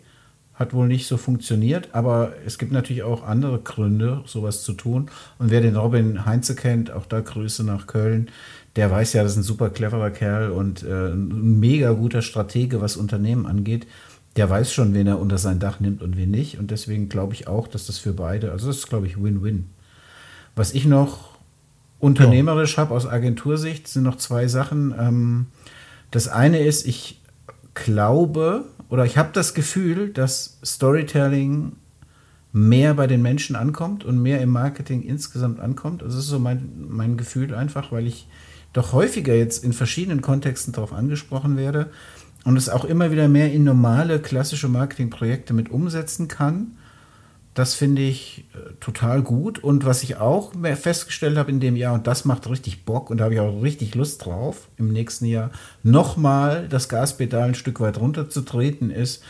hat 0.54 0.74
wohl 0.74 0.88
nicht 0.88 1.06
so 1.06 1.16
funktioniert, 1.16 1.90
aber 1.92 2.32
es 2.44 2.58
gibt 2.58 2.72
natürlich 2.72 3.04
auch 3.04 3.22
andere 3.24 3.60
Gründe, 3.60 4.22
sowas 4.26 4.62
zu 4.62 4.72
tun. 4.72 5.08
Und 5.38 5.50
wer 5.50 5.60
den 5.60 5.76
Robin 5.76 6.26
Heinze 6.26 6.56
kennt, 6.56 6.90
auch 6.90 7.06
da 7.06 7.20
Grüße 7.20 7.62
nach 7.62 7.86
Köln, 7.86 8.28
der 8.74 8.90
weiß 8.90 9.12
ja, 9.12 9.22
das 9.22 9.32
ist 9.32 9.38
ein 9.38 9.42
super 9.44 9.70
cleverer 9.70 10.10
Kerl 10.10 10.50
und 10.50 10.82
äh, 10.82 11.08
ein 11.08 11.60
mega 11.60 11.92
guter 11.92 12.22
Stratege, 12.22 12.80
was 12.80 12.96
Unternehmen 12.96 13.46
angeht 13.46 13.86
der 14.38 14.48
weiß 14.48 14.72
schon, 14.72 14.94
wen 14.94 15.08
er 15.08 15.18
unter 15.18 15.36
sein 15.36 15.58
Dach 15.58 15.80
nimmt 15.80 16.00
und 16.00 16.16
wen 16.16 16.30
nicht. 16.30 16.58
Und 16.58 16.70
deswegen 16.70 17.08
glaube 17.08 17.34
ich 17.34 17.48
auch, 17.48 17.66
dass 17.66 17.86
das 17.86 17.98
für 17.98 18.12
beide, 18.12 18.52
also 18.52 18.68
das 18.68 18.78
ist, 18.78 18.88
glaube 18.88 19.08
ich, 19.08 19.20
Win-Win. 19.20 19.68
Was 20.54 20.74
ich 20.74 20.86
noch 20.86 21.27
unternehmerisch 21.98 22.76
habe 22.78 22.94
aus 22.94 23.06
Agentursicht, 23.06 23.88
sind 23.88 24.04
noch 24.04 24.16
zwei 24.16 24.46
Sachen. 24.46 24.94
Ähm, 24.98 25.46
das 26.10 26.28
eine 26.28 26.60
ist, 26.60 26.86
ich 26.86 27.20
glaube 27.74 28.64
oder 28.88 29.04
ich 29.04 29.18
habe 29.18 29.30
das 29.32 29.54
Gefühl, 29.54 30.10
dass 30.10 30.58
Storytelling 30.64 31.72
mehr 32.52 32.94
bei 32.94 33.06
den 33.06 33.20
Menschen 33.22 33.56
ankommt 33.56 34.04
und 34.04 34.22
mehr 34.22 34.40
im 34.40 34.50
Marketing 34.50 35.02
insgesamt 35.02 35.60
ankommt. 35.60 36.02
Also 36.02 36.16
das 36.16 36.24
ist 36.24 36.30
so 36.30 36.38
mein, 36.38 36.70
mein 36.88 37.16
Gefühl 37.16 37.54
einfach, 37.54 37.92
weil 37.92 38.06
ich 38.06 38.26
doch 38.72 38.92
häufiger 38.92 39.34
jetzt 39.34 39.64
in 39.64 39.72
verschiedenen 39.72 40.22
Kontexten 40.22 40.72
darauf 40.72 40.92
angesprochen 40.92 41.56
werde 41.56 41.90
und 42.44 42.56
es 42.56 42.68
auch 42.68 42.84
immer 42.84 43.10
wieder 43.10 43.28
mehr 43.28 43.52
in 43.52 43.64
normale 43.64 44.20
klassische 44.20 44.68
Marketingprojekte 44.68 45.52
mit 45.52 45.70
umsetzen 45.70 46.28
kann. 46.28 46.77
Das 47.54 47.74
finde 47.74 48.02
ich 48.02 48.44
äh, 48.54 48.74
total 48.80 49.22
gut. 49.22 49.58
Und 49.58 49.84
was 49.84 50.02
ich 50.02 50.16
auch 50.16 50.52
festgestellt 50.76 51.36
habe 51.36 51.50
in 51.50 51.60
dem 51.60 51.76
Jahr, 51.76 51.94
und 51.94 52.06
das 52.06 52.24
macht 52.24 52.48
richtig 52.48 52.84
Bock 52.84 53.10
und 53.10 53.18
da 53.18 53.24
habe 53.24 53.34
ich 53.34 53.40
auch 53.40 53.62
richtig 53.62 53.94
Lust 53.94 54.24
drauf, 54.24 54.68
im 54.76 54.92
nächsten 54.92 55.24
Jahr 55.24 55.50
nochmal 55.82 56.68
das 56.68 56.88
Gaspedal 56.88 57.48
ein 57.48 57.54
Stück 57.54 57.80
weit 57.80 57.98
runterzutreten, 57.98 58.90
ist, 58.90 59.22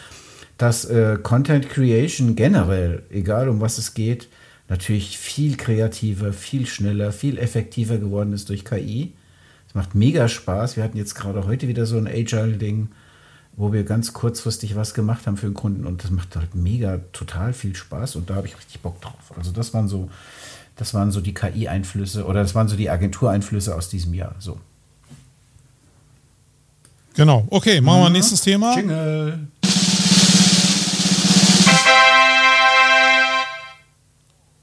dass 0.58 0.84
äh, 0.84 1.18
Content 1.22 1.70
Creation 1.70 2.36
generell, 2.36 3.04
egal 3.10 3.48
um 3.48 3.60
was 3.60 3.78
es 3.78 3.94
geht, 3.94 4.28
natürlich 4.68 5.16
viel 5.16 5.56
kreativer, 5.56 6.32
viel 6.32 6.66
schneller, 6.66 7.12
viel 7.12 7.38
effektiver 7.38 7.96
geworden 7.96 8.32
ist 8.32 8.48
durch 8.48 8.64
KI. 8.64 9.14
Es 9.66 9.74
macht 9.74 9.94
mega 9.94 10.28
Spaß. 10.28 10.76
Wir 10.76 10.84
hatten 10.84 10.98
jetzt 10.98 11.14
gerade 11.14 11.46
heute 11.46 11.68
wieder 11.68 11.86
so 11.86 11.96
ein 11.96 12.06
Agile-Ding, 12.06 12.88
wo 13.58 13.72
wir 13.72 13.82
ganz 13.82 14.12
kurzfristig 14.12 14.76
was 14.76 14.94
gemacht 14.94 15.26
haben 15.26 15.36
für 15.36 15.46
den 15.46 15.54
Kunden 15.54 15.84
und 15.84 16.04
das 16.04 16.12
macht 16.12 16.36
halt 16.36 16.54
mega 16.54 17.00
total 17.12 17.52
viel 17.52 17.74
Spaß 17.74 18.14
und 18.14 18.30
da 18.30 18.36
habe 18.36 18.46
ich 18.46 18.56
richtig 18.56 18.80
Bock 18.80 19.00
drauf. 19.00 19.32
Also 19.36 19.50
das 19.50 19.74
waren 19.74 19.88
so, 19.88 20.08
das 20.76 20.94
waren 20.94 21.10
so 21.10 21.20
die 21.20 21.34
KI-Einflüsse 21.34 22.24
oder 22.24 22.40
das 22.40 22.54
waren 22.54 22.68
so 22.68 22.76
die 22.76 22.88
Agentureinflüsse 22.88 23.74
aus 23.74 23.88
diesem 23.88 24.14
Jahr. 24.14 24.36
So. 24.38 24.60
Genau. 27.14 27.48
Okay, 27.50 27.80
machen 27.80 28.02
wir 28.02 28.08
mhm. 28.08 28.12
nächstes 28.12 28.42
Thema. 28.42 28.76
Jingle. 28.76 29.48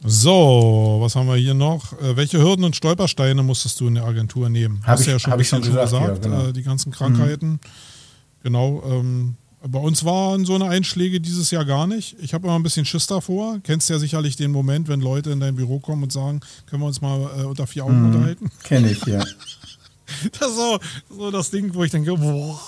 So, 0.07 0.99
was 1.01 1.17
haben 1.17 1.27
wir 1.27 1.35
hier 1.35 1.53
noch? 1.53 1.91
Äh, 1.99 2.15
welche 2.15 2.39
Hürden 2.39 2.63
und 2.63 2.77
Stolpersteine 2.77 3.43
musstest 3.43 3.81
du 3.81 3.88
in 3.88 3.95
der 3.95 4.05
Agentur 4.05 4.47
nehmen? 4.47 4.80
Hab 4.84 4.91
Hast 4.91 5.01
ich, 5.01 5.07
ja 5.07 5.19
schon, 5.19 5.38
ich 5.38 5.49
schon 5.49 5.63
gesagt, 5.63 5.91
gesagt 5.91 6.23
ja, 6.23 6.30
genau. 6.30 6.47
äh, 6.47 6.53
die 6.53 6.63
ganzen 6.63 6.93
Krankheiten. 6.93 7.53
Mhm. 7.53 7.59
Genau. 8.45 8.84
Ähm, 8.85 9.38
bei 9.67 9.80
uns 9.80 10.05
waren 10.05 10.45
so 10.45 10.53
eine 10.53 10.65
Einschläge 10.65 11.19
dieses 11.19 11.49
Jahr 11.49 11.65
gar 11.65 11.88
nicht. 11.88 12.15
Ich 12.19 12.35
habe 12.35 12.45
immer 12.45 12.55
ein 12.55 12.61
bisschen 12.61 12.85
Schiss 12.85 13.07
davor. 13.07 13.59
Kennst 13.63 13.89
ja 13.89 13.97
sicherlich 13.97 14.35
den 14.35 14.51
Moment, 14.51 14.88
wenn 14.88 15.01
Leute 15.01 15.31
in 15.31 15.39
dein 15.39 15.55
Büro 15.55 15.80
kommen 15.80 16.03
und 16.03 16.11
sagen, 16.11 16.41
können 16.67 16.84
wir 16.84 16.85
uns 16.85 17.01
mal 17.01 17.27
äh, 17.39 17.43
unter 17.45 17.65
vier 17.65 17.85
Augen 17.85 18.01
mhm. 18.01 18.05
unterhalten? 18.05 18.51
Kenne 18.63 18.91
ich, 18.91 19.03
ja. 19.05 19.23
Das 20.39 20.51
ist 20.51 20.57
so, 20.57 20.80
so 21.09 21.31
das 21.31 21.49
Ding, 21.49 21.73
wo 21.73 21.84
ich 21.84 21.89
denke, 21.89 22.15
boah. 22.15 22.59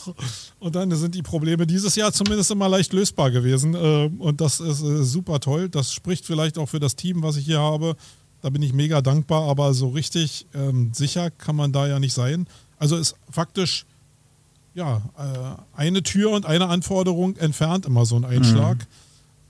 Und 0.58 0.74
dann 0.74 0.90
sind 0.95 1.14
die 1.14 1.22
Probleme 1.22 1.68
dieses 1.68 1.95
Jahr 1.95 2.12
zumindest 2.12 2.49
immer 2.49 2.68
leicht 2.68 2.91
lösbar 2.94 3.30
gewesen. 3.30 3.76
Äh, 3.76 4.10
und 4.18 4.41
das 4.41 4.60
ist 4.60 4.82
äh, 4.82 5.04
super 5.04 5.40
toll. 5.40 5.70
Das 5.70 5.94
spricht 5.94 6.26
vielleicht 6.26 6.58
auch 6.58 6.66
für 6.66 6.80
das 6.80 6.95
Team, 6.95 7.22
was 7.22 7.38
ich 7.38 7.45
hier 7.45 7.60
habe. 7.60 7.95
Da 8.41 8.49
bin 8.49 8.64
ich 8.64 8.74
mega 8.74 9.04
dankbar, 9.04 9.44
aber 9.44 9.76
so 9.76 9.90
richtig 9.90 10.48
ähm, 10.56 10.91
sicher 10.95 11.30
kann 11.30 11.56
man 11.56 11.72
da 11.72 11.88
ja 11.88 11.99
nicht 11.99 12.16
sein. 12.16 12.48
Also 12.80 12.98
ist 12.98 13.16
faktisch 13.30 13.86
ja 14.78 15.02
äh, 15.18 15.78
eine 15.80 16.04
Tür 16.04 16.32
und 16.32 16.45
eine 16.45 16.68
Anforderung 16.68 17.36
entfernt 17.36 17.86
immer 17.86 18.06
so 18.06 18.16
ein 18.16 18.24
Einschlag. 18.24 18.78
Mhm. 18.78 18.84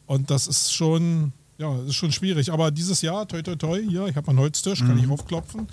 Und 0.07 0.31
das 0.31 0.47
ist 0.47 0.73
schon, 0.73 1.33
ja, 1.57 1.77
ist 1.81 1.95
schon 1.95 2.11
schwierig. 2.11 2.51
Aber 2.51 2.71
dieses 2.71 3.01
Jahr, 3.01 3.27
toi 3.27 3.41
toi 3.41 3.55
toi, 3.55 3.79
hier, 3.87 4.07
ich 4.07 4.15
habe 4.15 4.29
einen 4.29 4.39
Holztisch, 4.39 4.79
kann 4.79 4.97
ich 4.97 5.05
mhm. 5.05 5.11
aufklopfen 5.11 5.67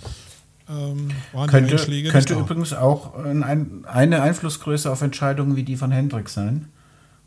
ähm, 0.69 1.11
könnte, 1.47 1.77
könnte 2.11 2.35
übrigens 2.35 2.73
auch 2.73 3.15
ein, 3.17 3.85
eine 3.85 4.23
Einflussgröße 4.23 4.91
auf 4.91 5.03
Entscheidungen 5.03 5.57
wie 5.57 5.63
die 5.63 5.77
von 5.77 5.91
Hendrix 5.91 6.35
sein 6.35 6.69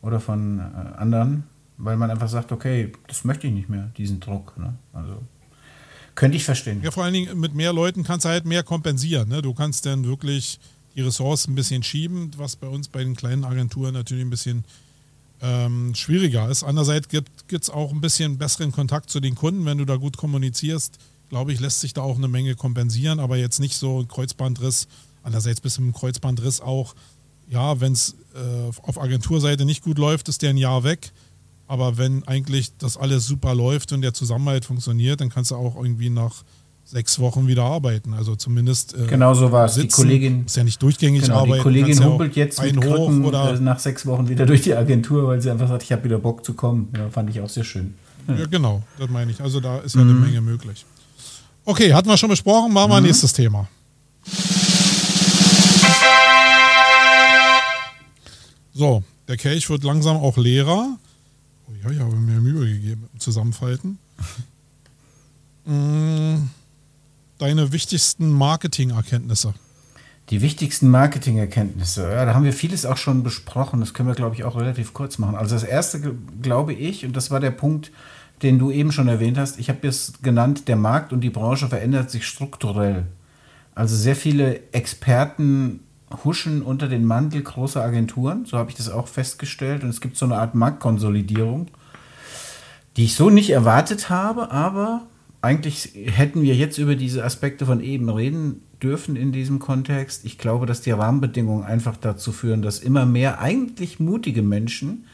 oder 0.01 0.19
von 0.19 0.59
äh, 0.59 0.97
anderen, 0.97 1.43
weil 1.77 1.97
man 1.97 2.09
einfach 2.09 2.29
sagt, 2.29 2.51
okay, 2.51 2.91
das 3.07 3.25
möchte 3.25 3.47
ich 3.47 3.53
nicht 3.53 3.69
mehr, 3.69 3.91
diesen 3.97 4.19
Druck. 4.19 4.57
Ne? 4.57 4.73
Also 4.93 5.21
könnte 6.15 6.35
ich 6.35 6.45
verstehen. 6.45 6.81
Ja, 6.81 6.89
vor 6.89 7.03
allen 7.03 7.13
Dingen 7.13 7.39
mit 7.39 7.53
mehr 7.53 7.73
Leuten 7.73 8.03
kannst 8.03 8.25
du 8.25 8.29
halt 8.29 8.45
mehr 8.45 8.63
kompensieren. 8.63 9.29
Ne? 9.29 9.43
Du 9.43 9.53
kannst 9.53 9.85
dann 9.85 10.03
wirklich 10.03 10.59
die 10.97 11.01
Ressourcen 11.01 11.53
ein 11.53 11.55
bisschen 11.55 11.83
schieben, 11.83 12.31
was 12.35 12.57
bei 12.57 12.67
uns 12.67 12.89
bei 12.89 13.03
den 13.03 13.15
kleinen 13.15 13.45
Agenturen 13.45 13.93
natürlich 13.93 14.25
ein 14.25 14.29
bisschen 14.29 14.65
ähm, 15.41 15.95
schwieriger 15.95 16.49
ist. 16.49 16.63
Andererseits 16.63 17.07
gibt 17.07 17.29
es 17.51 17.69
auch 17.69 17.93
ein 17.93 18.01
bisschen 18.01 18.37
besseren 18.37 18.73
Kontakt 18.73 19.09
zu 19.09 19.21
den 19.21 19.35
Kunden, 19.35 19.65
wenn 19.65 19.77
du 19.77 19.85
da 19.85 19.95
gut 19.95 20.17
kommunizierst 20.17 20.97
glaube 21.29 21.51
ich, 21.51 21.59
lässt 21.59 21.81
sich 21.81 21.93
da 21.93 22.01
auch 22.01 22.17
eine 22.17 22.27
Menge 22.27 22.55
kompensieren, 22.55 23.19
aber 23.19 23.37
jetzt 23.37 23.59
nicht 23.59 23.75
so 23.75 23.99
ein 23.99 24.07
Kreuzbandriss. 24.07 24.87
Andererseits 25.23 25.61
bis 25.61 25.75
zum 25.75 25.91
Kreuzbandriss 25.93 26.61
auch, 26.61 26.95
ja, 27.49 27.79
wenn 27.79 27.93
es 27.93 28.15
äh, 28.33 28.69
auf 28.81 28.99
Agenturseite 29.01 29.65
nicht 29.65 29.83
gut 29.83 29.97
läuft, 29.97 30.29
ist 30.29 30.41
der 30.41 30.51
ein 30.51 30.57
Jahr 30.57 30.83
weg. 30.83 31.11
Aber 31.67 31.97
wenn 31.97 32.25
eigentlich 32.27 32.71
das 32.77 32.95
alles 32.95 33.25
super 33.25 33.53
läuft 33.53 33.91
und 33.91 34.01
der 34.01 34.13
Zusammenhalt 34.13 34.63
funktioniert, 34.63 35.19
dann 35.19 35.29
kannst 35.29 35.51
du 35.51 35.55
auch 35.55 35.75
irgendwie 35.75 36.09
nach 36.09 36.43
sechs 36.87 37.19
Wochen 37.19 37.47
wieder 37.47 37.63
arbeiten. 37.63 38.13
Also 38.13 38.35
zumindest. 38.35 38.93
Äh, 38.93 39.07
genau 39.07 39.33
so 39.33 39.51
war 39.51 39.65
es. 39.65 39.75
Die 39.75 39.87
Kollegin. 39.87 40.45
Ist 40.45 40.55
ja 40.55 40.63
nicht 40.63 40.81
durchgängig 40.81 41.23
genau, 41.23 41.39
arbeiten. 41.39 41.55
Die 41.55 41.63
Kollegin 41.63 42.03
humpelt 42.03 42.35
ja 42.35 42.45
jetzt 42.45 42.61
mit 42.61 42.79
Krücken 42.81 43.25
oder 43.25 43.53
äh, 43.53 43.59
nach 43.59 43.79
sechs 43.79 44.05
Wochen 44.05 44.29
wieder 44.29 44.45
durch 44.45 44.61
die 44.61 44.73
Agentur, 44.73 45.27
weil 45.27 45.41
sie 45.41 45.51
einfach 45.51 45.67
sagt, 45.67 45.83
ich 45.83 45.91
habe 45.91 46.03
wieder 46.05 46.19
Bock 46.19 46.45
zu 46.45 46.53
kommen. 46.53 46.89
Ja, 46.97 47.09
fand 47.09 47.29
ich 47.29 47.41
auch 47.41 47.49
sehr 47.49 47.63
schön. 47.63 47.95
Ja. 48.27 48.45
genau, 48.45 48.83
das 48.97 49.09
meine 49.09 49.31
ich. 49.31 49.41
Also 49.41 49.59
da 49.59 49.79
ist 49.79 49.95
ja 49.95 50.03
mhm. 50.03 50.09
eine 50.09 50.19
Menge 50.19 50.41
möglich. 50.41 50.85
Okay, 51.65 51.93
hatten 51.93 52.07
wir 52.07 52.17
schon 52.17 52.29
besprochen. 52.29 52.73
Machen 52.73 52.91
wir 52.91 52.99
mhm. 52.99 53.07
nächstes 53.07 53.33
Thema. 53.33 53.67
So, 58.73 59.03
der 59.27 59.37
Kelch 59.37 59.69
wird 59.69 59.83
langsam 59.83 60.17
auch 60.17 60.37
leerer. 60.37 60.97
Oh, 61.67 61.71
ja, 61.83 61.91
ich 61.91 61.99
habe 61.99 62.15
mir 62.15 62.39
Mühe 62.39 62.73
gegeben 62.73 63.09
Zusammenfalten. 63.19 63.99
Mm, 65.69 66.47
deine 67.37 67.71
wichtigsten 67.71 68.31
Marketing-Erkenntnisse. 68.31 69.53
Die 70.29 70.41
wichtigsten 70.41 70.89
Marketing-Erkenntnisse. 70.89 72.11
Ja, 72.11 72.25
da 72.25 72.33
haben 72.33 72.43
wir 72.43 72.53
vieles 72.53 72.85
auch 72.85 72.97
schon 72.97 73.23
besprochen. 73.23 73.79
Das 73.79 73.93
können 73.93 74.09
wir, 74.09 74.15
glaube 74.15 74.35
ich, 74.35 74.43
auch 74.43 74.57
relativ 74.57 74.93
kurz 74.93 75.17
machen. 75.17 75.35
Also 75.35 75.55
das 75.55 75.63
erste, 75.63 76.15
glaube 76.41 76.73
ich, 76.73 77.05
und 77.05 77.15
das 77.15 77.31
war 77.31 77.39
der 77.39 77.51
Punkt, 77.51 77.91
den 78.43 78.59
du 78.59 78.69
eben 78.69 78.91
schon 78.91 79.07
erwähnt 79.07 79.37
hast. 79.37 79.57
Ich 79.57 79.69
habe 79.69 79.87
es 79.87 80.13
genannt, 80.21 80.67
der 80.67 80.75
Markt 80.75 81.13
und 81.13 81.21
die 81.21 81.29
Branche 81.29 81.67
verändert 81.67 82.11
sich 82.11 82.27
strukturell. 82.27 83.05
Also 83.73 83.95
sehr 83.95 84.15
viele 84.15 84.59
Experten 84.73 85.81
huschen 86.23 86.61
unter 86.61 86.87
den 86.87 87.05
Mantel 87.05 87.41
großer 87.41 87.83
Agenturen, 87.83 88.45
so 88.45 88.57
habe 88.57 88.69
ich 88.69 88.75
das 88.75 88.89
auch 88.89 89.07
festgestellt. 89.07 89.83
Und 89.83 89.89
es 89.89 90.01
gibt 90.01 90.17
so 90.17 90.25
eine 90.25 90.37
Art 90.37 90.55
Marktkonsolidierung, 90.55 91.67
die 92.95 93.05
ich 93.05 93.15
so 93.15 93.29
nicht 93.29 93.49
erwartet 93.49 94.09
habe, 94.09 94.51
aber 94.51 95.03
eigentlich 95.41 95.91
hätten 95.93 96.41
wir 96.41 96.55
jetzt 96.55 96.77
über 96.77 96.95
diese 96.95 97.23
Aspekte 97.23 97.65
von 97.65 97.81
eben 97.81 98.09
reden 98.09 98.61
dürfen 98.81 99.15
in 99.15 99.31
diesem 99.31 99.59
Kontext. 99.59 100.25
Ich 100.25 100.37
glaube, 100.37 100.65
dass 100.65 100.81
die 100.81 100.91
Rahmenbedingungen 100.91 101.63
einfach 101.63 101.97
dazu 101.97 102.31
führen, 102.31 102.61
dass 102.61 102.79
immer 102.79 103.05
mehr 103.05 103.39
eigentlich 103.39 103.99
mutige 103.99 104.41
Menschen 104.41 105.05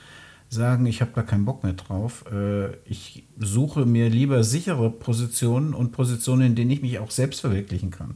sagen, 0.49 0.85
ich 0.85 1.01
habe 1.01 1.11
da 1.15 1.23
keinen 1.23 1.45
Bock 1.45 1.63
mehr 1.63 1.73
drauf. 1.73 2.25
Äh, 2.31 2.75
ich 2.85 3.23
suche 3.39 3.85
mir 3.85 4.09
lieber 4.09 4.43
sichere 4.43 4.89
Positionen 4.89 5.73
und 5.73 5.91
Positionen, 5.91 6.47
in 6.47 6.55
denen 6.55 6.71
ich 6.71 6.81
mich 6.81 6.99
auch 6.99 7.11
selbst 7.11 7.41
verwirklichen 7.41 7.91
kann. 7.91 8.15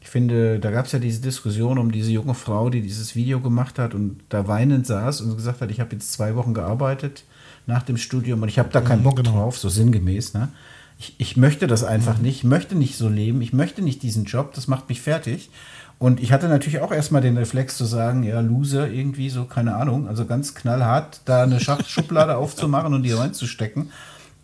Ich 0.00 0.08
finde, 0.08 0.60
da 0.60 0.70
gab 0.70 0.86
es 0.86 0.92
ja 0.92 1.00
diese 1.00 1.20
Diskussion 1.20 1.78
um 1.78 1.90
diese 1.90 2.12
junge 2.12 2.34
Frau, 2.34 2.70
die 2.70 2.80
dieses 2.80 3.16
Video 3.16 3.40
gemacht 3.40 3.78
hat 3.78 3.92
und 3.92 4.20
da 4.28 4.46
weinend 4.46 4.86
saß 4.86 5.20
und 5.22 5.34
gesagt 5.34 5.60
hat, 5.60 5.70
ich 5.70 5.80
habe 5.80 5.92
jetzt 5.92 6.12
zwei 6.12 6.36
Wochen 6.36 6.54
gearbeitet 6.54 7.24
nach 7.66 7.82
dem 7.82 7.96
Studium 7.96 8.42
und 8.42 8.48
ich 8.48 8.60
habe 8.60 8.68
da 8.70 8.80
keinen 8.80 9.00
mhm, 9.00 9.04
Bock 9.04 9.16
genau. 9.16 9.32
drauf, 9.32 9.58
so 9.58 9.68
sinngemäß. 9.68 10.34
Ne? 10.34 10.48
Ich, 10.98 11.14
ich 11.18 11.36
möchte 11.36 11.66
das 11.66 11.84
einfach 11.84 12.18
mhm. 12.18 12.24
nicht, 12.24 12.36
ich 12.38 12.44
möchte 12.44 12.74
nicht 12.74 12.96
so 12.96 13.08
leben, 13.08 13.42
ich 13.42 13.52
möchte 13.52 13.82
nicht 13.82 14.02
diesen 14.02 14.24
Job, 14.24 14.54
das 14.54 14.66
macht 14.66 14.88
mich 14.88 15.00
fertig. 15.00 15.50
Und 15.98 16.20
ich 16.20 16.32
hatte 16.32 16.48
natürlich 16.48 16.80
auch 16.80 16.92
erstmal 16.92 17.22
den 17.22 17.38
Reflex 17.38 17.76
zu 17.76 17.86
sagen, 17.86 18.22
ja, 18.22 18.40
Loser 18.40 18.88
irgendwie 18.88 19.30
so, 19.30 19.44
keine 19.44 19.76
Ahnung, 19.76 20.08
also 20.08 20.26
ganz 20.26 20.54
knallhart, 20.54 21.22
da 21.24 21.42
eine 21.42 21.58
Schublade 21.86 22.36
aufzumachen 22.36 22.92
und 22.92 23.02
die 23.02 23.12
reinzustecken. 23.12 23.90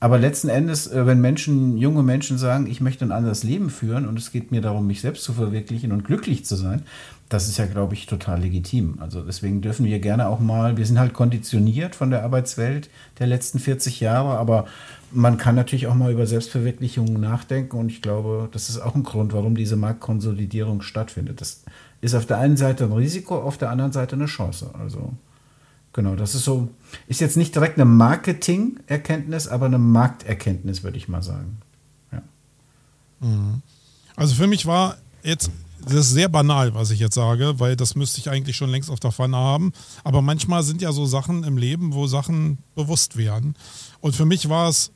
Aber 0.03 0.19
letzten 0.19 0.49
Endes, 0.49 0.89
äh, 0.89 1.07
wenn 1.07 1.21
Menschen, 1.21 1.77
junge 1.77 2.03
Menschen 2.03 2.37
sagen, 2.37 2.67
ich 2.67 2.81
möchte 2.81 3.05
ein 3.05 3.13
anderes 3.13 3.45
Leben 3.45 3.71
führen 3.71 4.09
und 4.09 4.19
es 4.19 4.33
geht 4.33 4.51
mir 4.51 4.61
darum, 4.61 4.87
mich 4.87 5.01
selbst 5.01 5.23
zu 5.23 5.33
verwirklichen 5.33 5.93
und 5.93 6.05
glücklich 6.05 6.45
zu 6.45 6.57
sein, 6.57 6.83
das 7.29 7.49
ist 7.49 7.59
ja, 7.59 7.67
glaube 7.67 7.95
ich, 7.95 8.07
total 8.07 8.41
legitim. 8.41 8.99
Also 9.01 9.23
deswegen 9.23 9.61
dürfen 9.61 9.87
wir 9.87 10.01
gerne 10.01 10.27
auch 10.27 10.41
mal, 10.41 10.77
wir 10.77 10.87
sind 10.87 10.99
halt 10.99 11.13
konditioniert 11.13 11.95
von 11.95 12.11
der 12.11 12.25
Arbeitswelt 12.25 12.91
der 13.21 13.29
letzten 13.29 13.61
40 13.61 14.01
Jahre, 14.01 14.39
aber 14.39 14.67
man 15.13 15.39
kann 15.39 15.55
natürlich 15.55 15.87
auch 15.87 15.95
mal 15.95 16.13
über 16.13 16.27
Selbstverwirklichung 16.27 17.21
nachdenken 17.21 17.77
und 17.77 17.91
ich 17.91 18.03
glaube, 18.03 18.49
das 18.53 18.69
ist 18.69 18.79
auch 18.81 18.95
ein 18.95 19.03
Grund, 19.03 19.33
warum 19.33 19.55
diese 19.55 19.77
Marktkonsolidierung 19.77 20.83
stattfindet. 20.83 21.41
Das 21.41 21.65
ist 22.01 22.15
auf 22.15 22.27
der 22.27 22.39
einen 22.39 22.57
Seite 22.57 22.85
ein 22.85 22.93
Risiko, 22.93 23.37
auf 23.39 23.59
der 23.59 23.71
anderen 23.71 23.93
Seite 23.93 24.17
eine 24.17 24.27
Chance. 24.27 24.71
Also 24.79 25.13
Genau, 25.93 26.17
das 26.17 26.35
ist 26.35 26.45
so, 26.45 26.71
ist 27.07 27.21
jetzt 27.21 27.37
nicht 27.37 27.55
direkt 27.55 27.77
eine 27.77 27.85
Marketing-Erkenntnis, 27.85 29.47
aber 29.47 29.67
eine 29.67 29.79
Markterkenntnis, 29.79 30.83
würde 30.83 30.97
ich 30.97 31.09
mal 31.09 31.23
sagen. 31.23 31.59
Ja. 32.11 32.23
Also 34.17 34.35
für 34.35 34.47
mich 34.47 34.65
war 34.65 34.97
jetzt, 35.23 35.51
das 35.85 35.95
ist 35.95 36.11
sehr 36.13 36.31
banal, 36.31 36.75
was 36.75 36.91
ich 36.91 36.99
jetzt 36.99 37.15
sage, 37.15 37.61
weil 37.61 37.77
das 37.77 37.95
müsste 37.95 38.21
ich 38.21 38.31
eigentlich 38.31 38.57
schon 38.57 38.71
längst 38.71 38.91
auf 38.91 39.01
der 39.01 39.13
Pfanne 39.13 39.37
haben. 39.37 39.73
Aber 40.03 40.23
manchmal 40.23 40.63
sind 40.63 40.81
ja 40.81 40.93
so 40.93 41.05
Sachen 41.05 41.45
im 41.45 41.59
Leben, 41.59 41.93
wo 41.93 42.07
Sachen 42.07 42.59
bewusst 42.75 43.19
werden. 43.19 43.55
Und 44.01 44.17
für 44.17 44.25
mich 44.25 44.49
war 44.49 44.71
es, 44.71 44.93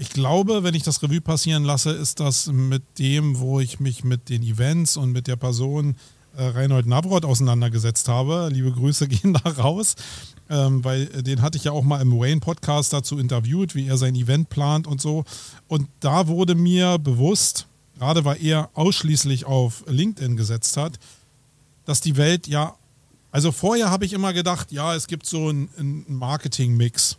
ich 0.00 0.08
glaube, 0.08 0.62
wenn 0.62 0.74
ich 0.74 0.82
das 0.82 1.02
Revue 1.02 1.20
passieren 1.20 1.62
lasse, 1.62 1.90
ist 1.90 2.20
das 2.20 2.46
mit 2.46 2.82
dem, 2.98 3.38
wo 3.38 3.60
ich 3.60 3.80
mich 3.80 4.02
mit 4.02 4.30
den 4.30 4.42
Events 4.42 4.96
und 4.96 5.12
mit 5.12 5.26
der 5.26 5.36
Person 5.36 5.94
äh, 6.34 6.42
Reinhold 6.42 6.86
Navroth 6.86 7.26
auseinandergesetzt 7.26 8.08
habe. 8.08 8.48
Liebe 8.50 8.72
Grüße 8.72 9.08
gehen 9.08 9.34
da 9.34 9.50
raus, 9.50 9.96
ähm, 10.48 10.82
weil 10.84 11.02
äh, 11.14 11.22
den 11.22 11.42
hatte 11.42 11.58
ich 11.58 11.64
ja 11.64 11.72
auch 11.72 11.82
mal 11.82 12.00
im 12.00 12.18
Wayne-Podcast 12.18 12.94
dazu 12.94 13.18
interviewt, 13.18 13.74
wie 13.74 13.88
er 13.88 13.98
sein 13.98 14.14
Event 14.14 14.48
plant 14.48 14.86
und 14.86 15.02
so. 15.02 15.24
Und 15.68 15.86
da 16.00 16.28
wurde 16.28 16.54
mir 16.54 16.98
bewusst, 16.98 17.66
gerade 17.98 18.24
weil 18.24 18.42
er 18.42 18.70
ausschließlich 18.72 19.44
auf 19.44 19.84
LinkedIn 19.86 20.34
gesetzt 20.34 20.78
hat, 20.78 20.98
dass 21.84 22.00
die 22.00 22.16
Welt 22.16 22.46
ja, 22.46 22.74
also 23.32 23.52
vorher 23.52 23.90
habe 23.90 24.06
ich 24.06 24.14
immer 24.14 24.32
gedacht, 24.32 24.72
ja, 24.72 24.94
es 24.94 25.08
gibt 25.08 25.26
so 25.26 25.50
einen, 25.50 25.68
einen 25.78 26.04
Marketing-Mix, 26.08 27.18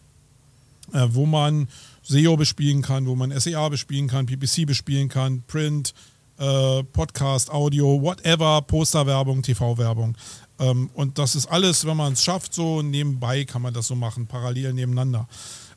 äh, 0.94 1.08
wo 1.12 1.28
man 1.28 1.68
SEO 2.04 2.38
bespielen 2.38 2.82
kann, 2.82 3.06
wo 3.06 3.16
man 3.16 3.38
SEA 3.40 3.70
bespielen 3.70 4.08
kann, 4.08 4.26
PPC 4.26 4.66
bespielen 4.66 5.10
kann, 5.10 5.44
Print, 5.48 5.94
äh, 6.38 6.84
Podcast, 6.84 7.52
Audio, 7.52 8.02
whatever, 8.02 8.62
Posterwerbung, 8.64 9.44
TV-Werbung. 9.44 10.16
Ähm, 10.60 10.90
und 10.94 11.18
das 11.18 11.36
ist 11.36 11.48
alles, 11.48 11.86
wenn 11.86 11.98
man 11.98 12.14
es 12.14 12.24
schafft, 12.24 12.54
so 12.54 12.82
nebenbei 12.82 13.46
kann 13.46 13.62
man 13.62 13.74
das 13.74 13.88
so 13.88 13.96
machen, 13.96 14.28
parallel 14.28 14.74
nebeneinander. 14.74 15.28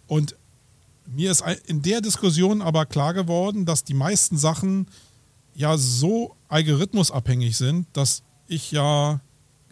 Und 0.07 0.37
mir 1.07 1.31
ist 1.31 1.45
in 1.67 1.83
der 1.83 2.01
Diskussion 2.01 2.63
aber 2.63 2.87
klar 2.87 3.15
geworden, 3.15 3.67
dass 3.67 3.85
die 3.85 3.95
meisten 3.95 4.39
Sachen 4.39 4.87
ja 5.55 5.77
so 5.77 6.35
algorithmusabhängig 6.49 7.57
sind, 7.57 7.87
dass 7.93 8.23
ich 8.49 8.73
ja 8.73 9.21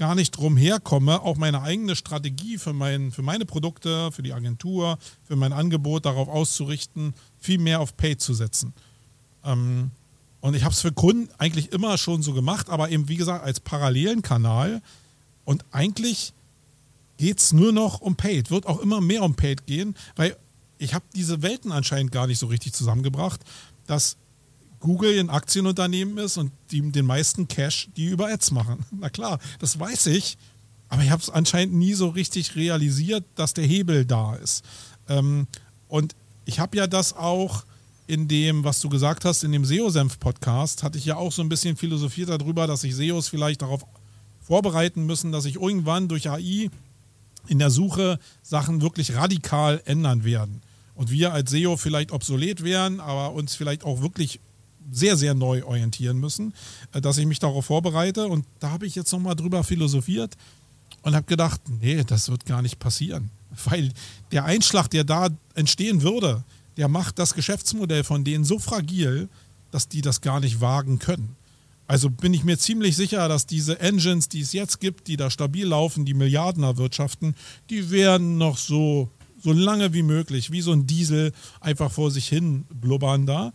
gar 0.02 0.16
nicht 0.16 0.32
drum 0.32 0.56
herkomme, 0.56 1.22
auch 1.22 1.36
meine 1.36 1.62
eigene 1.62 1.94
Strategie 1.94 2.58
für, 2.58 2.72
mein, 2.72 3.12
für 3.12 3.22
meine 3.22 3.46
Produkte, 3.46 4.10
für 4.10 4.24
die 4.24 4.32
Agentur, 4.32 4.98
für 5.22 5.36
mein 5.36 5.52
Angebot 5.52 6.06
darauf 6.06 6.26
auszurichten, 6.26 7.14
viel 7.38 7.58
mehr 7.58 7.78
auf 7.78 7.96
Paid 7.96 8.20
zu 8.20 8.34
setzen. 8.34 8.74
Ähm, 9.44 9.92
und 10.40 10.56
ich 10.56 10.64
habe 10.64 10.72
es 10.72 10.80
für 10.80 10.90
Kunden 10.90 11.28
eigentlich 11.38 11.70
immer 11.70 11.98
schon 11.98 12.20
so 12.20 12.32
gemacht, 12.32 12.68
aber 12.68 12.90
eben 12.90 13.08
wie 13.08 13.14
gesagt 13.14 13.44
als 13.44 13.60
parallelen 13.60 14.22
Kanal. 14.22 14.82
Und 15.44 15.64
eigentlich 15.70 16.32
geht 17.16 17.38
es 17.38 17.52
nur 17.52 17.70
noch 17.70 18.00
um 18.00 18.16
Paid, 18.16 18.50
wird 18.50 18.66
auch 18.66 18.80
immer 18.80 19.00
mehr 19.00 19.22
um 19.22 19.36
Paid 19.36 19.68
gehen, 19.68 19.94
weil 20.16 20.36
ich 20.78 20.94
habe 20.94 21.04
diese 21.14 21.42
Welten 21.42 21.70
anscheinend 21.70 22.10
gar 22.10 22.26
nicht 22.26 22.40
so 22.40 22.48
richtig 22.48 22.72
zusammengebracht, 22.72 23.40
dass 23.86 24.16
Google 24.82 25.18
ein 25.18 25.30
Aktienunternehmen 25.30 26.18
ist 26.18 26.36
und 26.36 26.52
die 26.70 26.82
den 26.92 27.06
meisten 27.06 27.48
Cash, 27.48 27.88
die 27.96 28.06
über 28.06 28.26
Ads 28.28 28.50
machen. 28.50 28.84
Na 28.90 29.08
klar, 29.08 29.38
das 29.60 29.78
weiß 29.78 30.06
ich, 30.06 30.36
aber 30.88 31.02
ich 31.02 31.10
habe 31.10 31.22
es 31.22 31.30
anscheinend 31.30 31.74
nie 31.74 31.94
so 31.94 32.08
richtig 32.08 32.56
realisiert, 32.56 33.24
dass 33.36 33.54
der 33.54 33.64
Hebel 33.64 34.04
da 34.04 34.34
ist. 34.34 34.64
Ähm, 35.08 35.46
und 35.88 36.14
ich 36.44 36.60
habe 36.60 36.76
ja 36.76 36.86
das 36.86 37.16
auch 37.16 37.64
in 38.06 38.28
dem, 38.28 38.64
was 38.64 38.80
du 38.80 38.88
gesagt 38.88 39.24
hast, 39.24 39.44
in 39.44 39.52
dem 39.52 39.64
SEO-Senf-Podcast, 39.64 40.82
hatte 40.82 40.98
ich 40.98 41.06
ja 41.06 41.16
auch 41.16 41.32
so 41.32 41.42
ein 41.42 41.48
bisschen 41.48 41.76
philosophiert 41.76 42.28
darüber, 42.28 42.66
dass 42.66 42.82
sich 42.82 42.94
SEOs 42.94 43.28
vielleicht 43.28 43.62
darauf 43.62 43.86
vorbereiten 44.40 45.06
müssen, 45.06 45.32
dass 45.32 45.44
sich 45.44 45.54
irgendwann 45.54 46.08
durch 46.08 46.28
AI 46.28 46.68
in 47.46 47.58
der 47.58 47.70
Suche 47.70 48.18
Sachen 48.42 48.82
wirklich 48.82 49.14
radikal 49.14 49.80
ändern 49.84 50.24
werden. 50.24 50.60
Und 50.94 51.10
wir 51.10 51.32
als 51.32 51.52
SEO 51.52 51.76
vielleicht 51.76 52.12
obsolet 52.12 52.64
wären, 52.64 53.00
aber 53.00 53.32
uns 53.32 53.54
vielleicht 53.54 53.84
auch 53.84 54.02
wirklich 54.02 54.40
sehr, 54.90 55.16
sehr 55.16 55.34
neu 55.34 55.64
orientieren 55.64 56.18
müssen, 56.18 56.54
äh, 56.92 57.00
dass 57.00 57.18
ich 57.18 57.26
mich 57.26 57.38
darauf 57.38 57.66
vorbereite. 57.66 58.26
Und 58.26 58.46
da 58.60 58.70
habe 58.70 58.86
ich 58.86 58.94
jetzt 58.94 59.12
nochmal 59.12 59.36
drüber 59.36 59.64
philosophiert 59.64 60.36
und 61.02 61.14
habe 61.14 61.26
gedacht, 61.26 61.60
nee, 61.80 62.02
das 62.04 62.30
wird 62.30 62.46
gar 62.46 62.62
nicht 62.62 62.78
passieren. 62.78 63.30
Weil 63.66 63.92
der 64.30 64.44
Einschlag, 64.44 64.88
der 64.88 65.04
da 65.04 65.28
entstehen 65.54 66.02
würde, 66.02 66.44
der 66.76 66.88
macht 66.88 67.18
das 67.18 67.34
Geschäftsmodell 67.34 68.04
von 68.04 68.24
denen 68.24 68.44
so 68.44 68.58
fragil, 68.58 69.28
dass 69.70 69.88
die 69.88 70.00
das 70.00 70.20
gar 70.20 70.40
nicht 70.40 70.60
wagen 70.60 70.98
können. 70.98 71.36
Also 71.86 72.08
bin 72.08 72.32
ich 72.32 72.44
mir 72.44 72.58
ziemlich 72.58 72.96
sicher, 72.96 73.28
dass 73.28 73.46
diese 73.46 73.80
Engines, 73.80 74.28
die 74.28 74.40
es 74.40 74.52
jetzt 74.52 74.80
gibt, 74.80 75.08
die 75.08 75.16
da 75.16 75.30
stabil 75.30 75.66
laufen, 75.66 76.04
die 76.04 76.14
Milliarden 76.14 76.62
erwirtschaften, 76.62 77.34
die 77.68 77.90
werden 77.90 78.38
noch 78.38 78.56
so, 78.56 79.10
so 79.42 79.52
lange 79.52 79.92
wie 79.92 80.02
möglich, 80.02 80.50
wie 80.52 80.62
so 80.62 80.72
ein 80.72 80.86
Diesel, 80.86 81.32
einfach 81.60 81.90
vor 81.90 82.10
sich 82.10 82.28
hin 82.28 82.64
blubbern 82.72 83.26
da. 83.26 83.52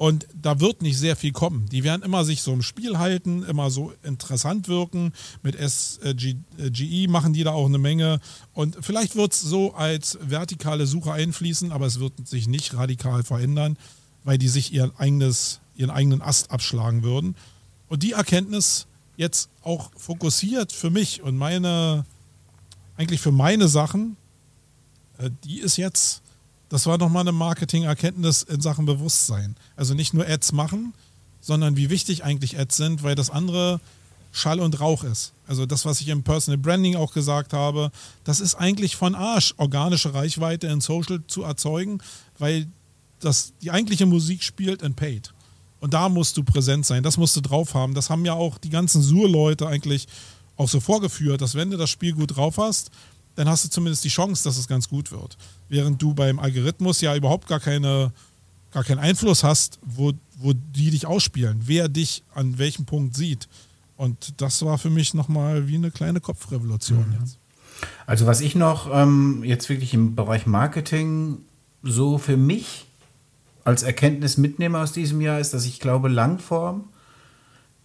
Und 0.00 0.28
da 0.32 0.60
wird 0.60 0.80
nicht 0.80 0.98
sehr 0.98 1.14
viel 1.14 1.32
kommen. 1.32 1.68
Die 1.68 1.84
werden 1.84 2.00
immer 2.00 2.24
sich 2.24 2.40
so 2.40 2.54
im 2.54 2.62
Spiel 2.62 2.96
halten, 2.96 3.42
immer 3.42 3.68
so 3.68 3.92
interessant 4.02 4.66
wirken. 4.66 5.12
Mit 5.42 5.58
SGE 5.60 7.06
machen 7.06 7.34
die 7.34 7.44
da 7.44 7.50
auch 7.50 7.66
eine 7.66 7.76
Menge. 7.76 8.18
Und 8.54 8.78
vielleicht 8.80 9.14
wird 9.14 9.34
es 9.34 9.42
so 9.42 9.74
als 9.74 10.18
vertikale 10.22 10.86
Suche 10.86 11.12
einfließen, 11.12 11.70
aber 11.70 11.84
es 11.84 12.00
wird 12.00 12.26
sich 12.26 12.48
nicht 12.48 12.72
radikal 12.72 13.24
verändern, 13.24 13.76
weil 14.24 14.38
die 14.38 14.48
sich 14.48 14.72
ihr 14.72 14.90
eigenes, 14.96 15.60
ihren 15.76 15.90
eigenen 15.90 16.22
Ast 16.22 16.50
abschlagen 16.50 17.02
würden. 17.02 17.36
Und 17.88 18.02
die 18.02 18.12
Erkenntnis 18.12 18.86
jetzt 19.18 19.50
auch 19.62 19.90
fokussiert 19.98 20.72
für 20.72 20.88
mich 20.88 21.20
und 21.20 21.36
meine, 21.36 22.06
eigentlich 22.96 23.20
für 23.20 23.32
meine 23.32 23.68
Sachen, 23.68 24.16
äh, 25.18 25.28
die 25.44 25.60
ist 25.60 25.76
jetzt, 25.76 26.22
das 26.70 26.86
war 26.86 26.96
nochmal 26.96 27.22
eine 27.22 27.32
Marketing-Erkenntnis 27.32 28.42
in 28.44 28.60
Sachen 28.60 28.86
Bewusstsein. 28.86 29.56
Also 29.76 29.92
nicht 29.92 30.14
nur 30.14 30.26
Ads 30.26 30.52
machen, 30.52 30.94
sondern 31.40 31.76
wie 31.76 31.90
wichtig 31.90 32.24
eigentlich 32.24 32.58
Ads 32.58 32.76
sind, 32.76 33.02
weil 33.02 33.16
das 33.16 33.28
andere 33.28 33.80
Schall 34.32 34.60
und 34.60 34.80
Rauch 34.80 35.02
ist. 35.02 35.32
Also 35.48 35.66
das, 35.66 35.84
was 35.84 36.00
ich 36.00 36.08
im 36.08 36.22
Personal 36.22 36.58
Branding 36.58 36.94
auch 36.94 37.12
gesagt 37.12 37.52
habe, 37.52 37.90
das 38.22 38.38
ist 38.40 38.54
eigentlich 38.54 38.94
von 38.94 39.16
Arsch, 39.16 39.52
organische 39.56 40.14
Reichweite 40.14 40.68
in 40.68 40.80
Social 40.80 41.20
zu 41.26 41.42
erzeugen, 41.42 41.98
weil 42.38 42.68
das, 43.18 43.52
die 43.60 43.72
eigentliche 43.72 44.06
Musik 44.06 44.44
spielt 44.44 44.82
in 44.82 44.94
Paid. 44.94 45.34
Und 45.80 45.92
da 45.92 46.08
musst 46.08 46.36
du 46.36 46.44
präsent 46.44 46.86
sein, 46.86 47.02
das 47.02 47.16
musst 47.16 47.34
du 47.34 47.40
drauf 47.40 47.74
haben. 47.74 47.94
Das 47.94 48.10
haben 48.10 48.24
ja 48.24 48.34
auch 48.34 48.58
die 48.58 48.70
ganzen 48.70 49.02
Sur-Leute 49.02 49.66
eigentlich 49.66 50.06
auch 50.56 50.68
so 50.68 50.78
vorgeführt, 50.78 51.40
dass 51.40 51.56
wenn 51.56 51.70
du 51.70 51.76
das 51.76 51.90
Spiel 51.90 52.12
gut 52.12 52.36
drauf 52.36 52.58
hast, 52.58 52.90
dann 53.34 53.48
hast 53.48 53.64
du 53.64 53.70
zumindest 53.70 54.04
die 54.04 54.08
Chance, 54.08 54.44
dass 54.44 54.56
es 54.56 54.68
ganz 54.68 54.88
gut 54.88 55.10
wird. 55.10 55.36
Während 55.70 56.02
du 56.02 56.12
beim 56.12 56.38
Algorithmus 56.38 57.00
ja 57.00 57.16
überhaupt 57.16 57.48
gar 57.48 57.60
keine, 57.60 58.12
gar 58.72 58.84
keinen 58.84 58.98
Einfluss 58.98 59.42
hast, 59.42 59.78
wo, 59.82 60.12
wo 60.36 60.52
die 60.52 60.90
dich 60.90 61.06
ausspielen, 61.06 61.62
wer 61.64 61.88
dich 61.88 62.22
an 62.34 62.58
welchem 62.58 62.84
Punkt 62.84 63.16
sieht. 63.16 63.48
Und 63.96 64.40
das 64.40 64.62
war 64.64 64.76
für 64.76 64.90
mich 64.90 65.14
nochmal 65.14 65.68
wie 65.68 65.76
eine 65.76 65.90
kleine 65.90 66.20
Kopfrevolution 66.20 67.16
jetzt. 67.20 67.38
Also 68.06 68.26
was 68.26 68.40
ich 68.40 68.54
noch 68.54 68.90
ähm, 68.92 69.42
jetzt 69.44 69.68
wirklich 69.68 69.94
im 69.94 70.14
Bereich 70.14 70.46
Marketing 70.46 71.38
so 71.82 72.18
für 72.18 72.36
mich 72.36 72.86
als 73.64 73.82
Erkenntnis 73.82 74.36
mitnehme 74.36 74.78
aus 74.78 74.92
diesem 74.92 75.20
Jahr, 75.20 75.38
ist, 75.38 75.54
dass 75.54 75.64
ich 75.64 75.80
glaube, 75.80 76.08
Langform, 76.08 76.84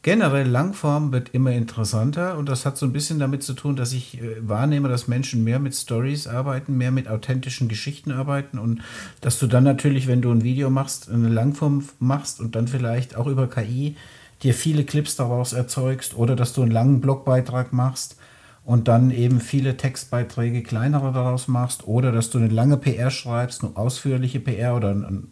generell 0.05 0.47
Langform 0.47 1.11
wird 1.11 1.29
immer 1.29 1.51
interessanter 1.51 2.37
und 2.37 2.47
das 2.47 2.63
hat 2.63 2.77
so 2.77 2.85
ein 2.85 2.93
bisschen 2.93 3.17
damit 3.17 3.41
zu 3.41 3.55
tun, 3.55 3.75
dass 3.75 3.91
ich 3.91 4.21
äh, 4.21 4.47
wahrnehme, 4.47 4.87
dass 4.87 5.07
Menschen 5.07 5.43
mehr 5.43 5.57
mit 5.57 5.73
Stories 5.73 6.27
arbeiten, 6.27 6.77
mehr 6.77 6.91
mit 6.91 7.07
authentischen 7.07 7.69
Geschichten 7.69 8.11
arbeiten 8.11 8.59
und 8.59 8.81
dass 9.21 9.39
du 9.39 9.47
dann 9.47 9.63
natürlich, 9.63 10.05
wenn 10.05 10.21
du 10.21 10.29
ein 10.29 10.43
Video 10.43 10.69
machst, 10.69 11.09
eine 11.09 11.29
Langform 11.29 11.85
machst 11.97 12.39
und 12.39 12.55
dann 12.55 12.67
vielleicht 12.67 13.15
auch 13.15 13.25
über 13.25 13.49
KI 13.49 13.95
dir 14.43 14.53
viele 14.53 14.83
Clips 14.83 15.15
daraus 15.15 15.53
erzeugst 15.53 16.15
oder 16.15 16.35
dass 16.35 16.53
du 16.53 16.61
einen 16.61 16.69
langen 16.69 17.01
Blogbeitrag 17.01 17.73
machst 17.73 18.15
und 18.63 18.87
dann 18.87 19.09
eben 19.09 19.39
viele 19.39 19.75
Textbeiträge 19.75 20.61
kleinere 20.61 21.13
daraus 21.13 21.47
machst 21.47 21.87
oder 21.87 22.11
dass 22.11 22.29
du 22.29 22.37
eine 22.37 22.49
lange 22.49 22.77
PR 22.77 23.09
schreibst, 23.09 23.63
eine 23.63 23.75
ausführliche 23.75 24.39
PR 24.39 24.75
oder 24.75 24.91
ein, 24.91 25.29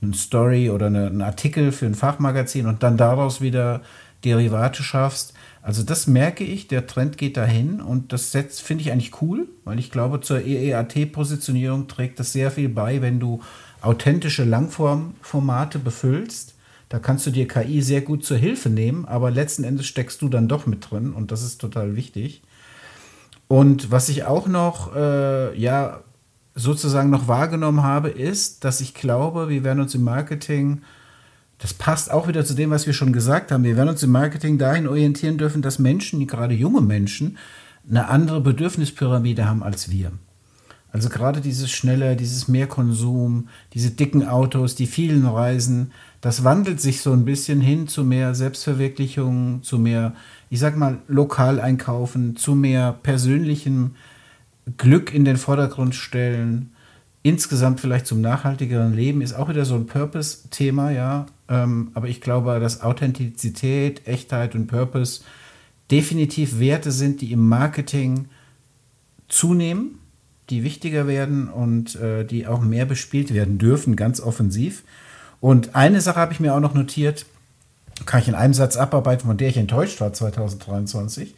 ein 0.00 0.14
Story 0.14 0.70
oder 0.70 0.86
eine, 0.86 1.06
einen 1.08 1.22
Artikel 1.22 1.72
für 1.72 1.86
ein 1.86 1.96
Fachmagazin 1.96 2.66
und 2.66 2.84
dann 2.84 2.96
daraus 2.96 3.40
wieder 3.40 3.82
Derivate 4.24 4.82
schaffst. 4.82 5.34
Also 5.62 5.82
das 5.82 6.06
merke 6.06 6.44
ich, 6.44 6.66
der 6.66 6.86
Trend 6.86 7.18
geht 7.18 7.36
dahin 7.36 7.80
und 7.80 8.12
das 8.12 8.32
setzt, 8.32 8.62
finde 8.62 8.82
ich 8.82 8.92
eigentlich 8.92 9.22
cool, 9.22 9.48
weil 9.64 9.78
ich 9.78 9.90
glaube, 9.90 10.20
zur 10.20 10.40
EEAT-Positionierung 10.44 11.86
trägt 11.86 12.18
das 12.18 12.32
sehr 12.32 12.50
viel 12.50 12.68
bei, 12.68 13.00
wenn 13.00 13.20
du 13.20 13.40
authentische 13.80 14.44
Langformformate 14.44 15.78
befüllst. 15.78 16.54
Da 16.88 16.98
kannst 16.98 17.26
du 17.26 17.30
dir 17.30 17.48
KI 17.48 17.80
sehr 17.80 18.02
gut 18.02 18.24
zur 18.24 18.36
Hilfe 18.36 18.70
nehmen, 18.70 19.04
aber 19.04 19.30
letzten 19.30 19.64
Endes 19.64 19.86
steckst 19.86 20.20
du 20.20 20.28
dann 20.28 20.48
doch 20.48 20.66
mit 20.66 20.90
drin 20.90 21.12
und 21.12 21.30
das 21.30 21.42
ist 21.42 21.60
total 21.60 21.96
wichtig. 21.96 22.42
Und 23.48 23.90
was 23.90 24.08
ich 24.08 24.24
auch 24.24 24.46
noch, 24.46 24.94
äh, 24.94 25.58
ja, 25.58 26.00
sozusagen 26.54 27.10
noch 27.10 27.28
wahrgenommen 27.28 27.82
habe, 27.82 28.08
ist, 28.10 28.64
dass 28.64 28.80
ich 28.80 28.94
glaube, 28.94 29.48
wir 29.48 29.64
werden 29.64 29.80
uns 29.80 29.94
im 29.94 30.04
Marketing, 30.04 30.82
das 31.62 31.72
passt 31.72 32.10
auch 32.10 32.26
wieder 32.26 32.44
zu 32.44 32.54
dem, 32.54 32.70
was 32.70 32.86
wir 32.86 32.92
schon 32.92 33.12
gesagt 33.12 33.52
haben, 33.52 33.62
wir 33.62 33.76
werden 33.76 33.90
uns 33.90 34.02
im 34.02 34.10
Marketing 34.10 34.58
dahin 34.58 34.88
orientieren 34.88 35.38
dürfen, 35.38 35.62
dass 35.62 35.78
Menschen, 35.78 36.26
gerade 36.26 36.54
junge 36.54 36.80
Menschen, 36.80 37.38
eine 37.88 38.08
andere 38.08 38.40
Bedürfnispyramide 38.40 39.48
haben 39.48 39.62
als 39.62 39.88
wir. 39.88 40.10
Also 40.90 41.08
gerade 41.08 41.40
dieses 41.40 41.70
schnelle, 41.70 42.16
dieses 42.16 42.48
Mehrkonsum, 42.48 43.48
diese 43.74 43.92
dicken 43.92 44.26
Autos, 44.26 44.74
die 44.74 44.86
vielen 44.86 45.24
Reisen, 45.24 45.92
das 46.20 46.42
wandelt 46.42 46.80
sich 46.80 47.00
so 47.00 47.12
ein 47.12 47.24
bisschen 47.24 47.60
hin 47.60 47.86
zu 47.86 48.02
mehr 48.02 48.34
Selbstverwirklichung, 48.34 49.62
zu 49.62 49.78
mehr, 49.78 50.14
ich 50.50 50.58
sag 50.58 50.76
mal, 50.76 50.98
lokal 51.06 51.60
einkaufen, 51.60 52.34
zu 52.34 52.56
mehr 52.56 52.92
persönlichem 53.04 53.92
Glück 54.78 55.14
in 55.14 55.24
den 55.24 55.36
Vordergrund 55.36 55.94
stellen. 55.94 56.72
Insgesamt 57.22 57.78
vielleicht 57.78 58.08
zum 58.08 58.20
nachhaltigeren 58.20 58.94
Leben 58.94 59.22
ist 59.22 59.32
auch 59.32 59.48
wieder 59.48 59.64
so 59.64 59.76
ein 59.76 59.86
Purpose-Thema, 59.86 60.90
ja. 60.90 61.26
Ähm, 61.52 61.90
aber 61.94 62.08
ich 62.08 62.20
glaube, 62.20 62.58
dass 62.58 62.80
Authentizität, 62.80 64.08
Echtheit 64.08 64.54
und 64.54 64.66
Purpose 64.66 65.22
definitiv 65.90 66.58
Werte 66.58 66.90
sind, 66.90 67.20
die 67.20 67.32
im 67.32 67.46
Marketing 67.48 68.26
zunehmen 69.28 69.98
die 70.50 70.64
wichtiger 70.64 71.06
werden 71.06 71.48
und 71.48 71.96
äh, 71.96 72.24
die 72.24 72.46
auch 72.46 72.60
mehr 72.60 72.84
bespielt 72.84 73.32
werden 73.32 73.58
dürfen, 73.58 73.96
ganz 73.96 74.20
offensiv. 74.20 74.82
Und 75.40 75.74
eine 75.74 76.00
Sache 76.00 76.20
habe 76.20 76.32
ich 76.32 76.40
mir 76.40 76.54
auch 76.54 76.60
noch 76.60 76.74
notiert, 76.74 77.26
kann 78.06 78.20
ich 78.20 78.28
in 78.28 78.34
einem 78.34 78.54
Satz 78.54 78.76
abarbeiten, 78.76 79.26
von 79.26 79.36
der 79.36 79.48
ich 79.48 79.56
enttäuscht 79.56 80.00
war 80.00 80.12
2023, 80.12 81.34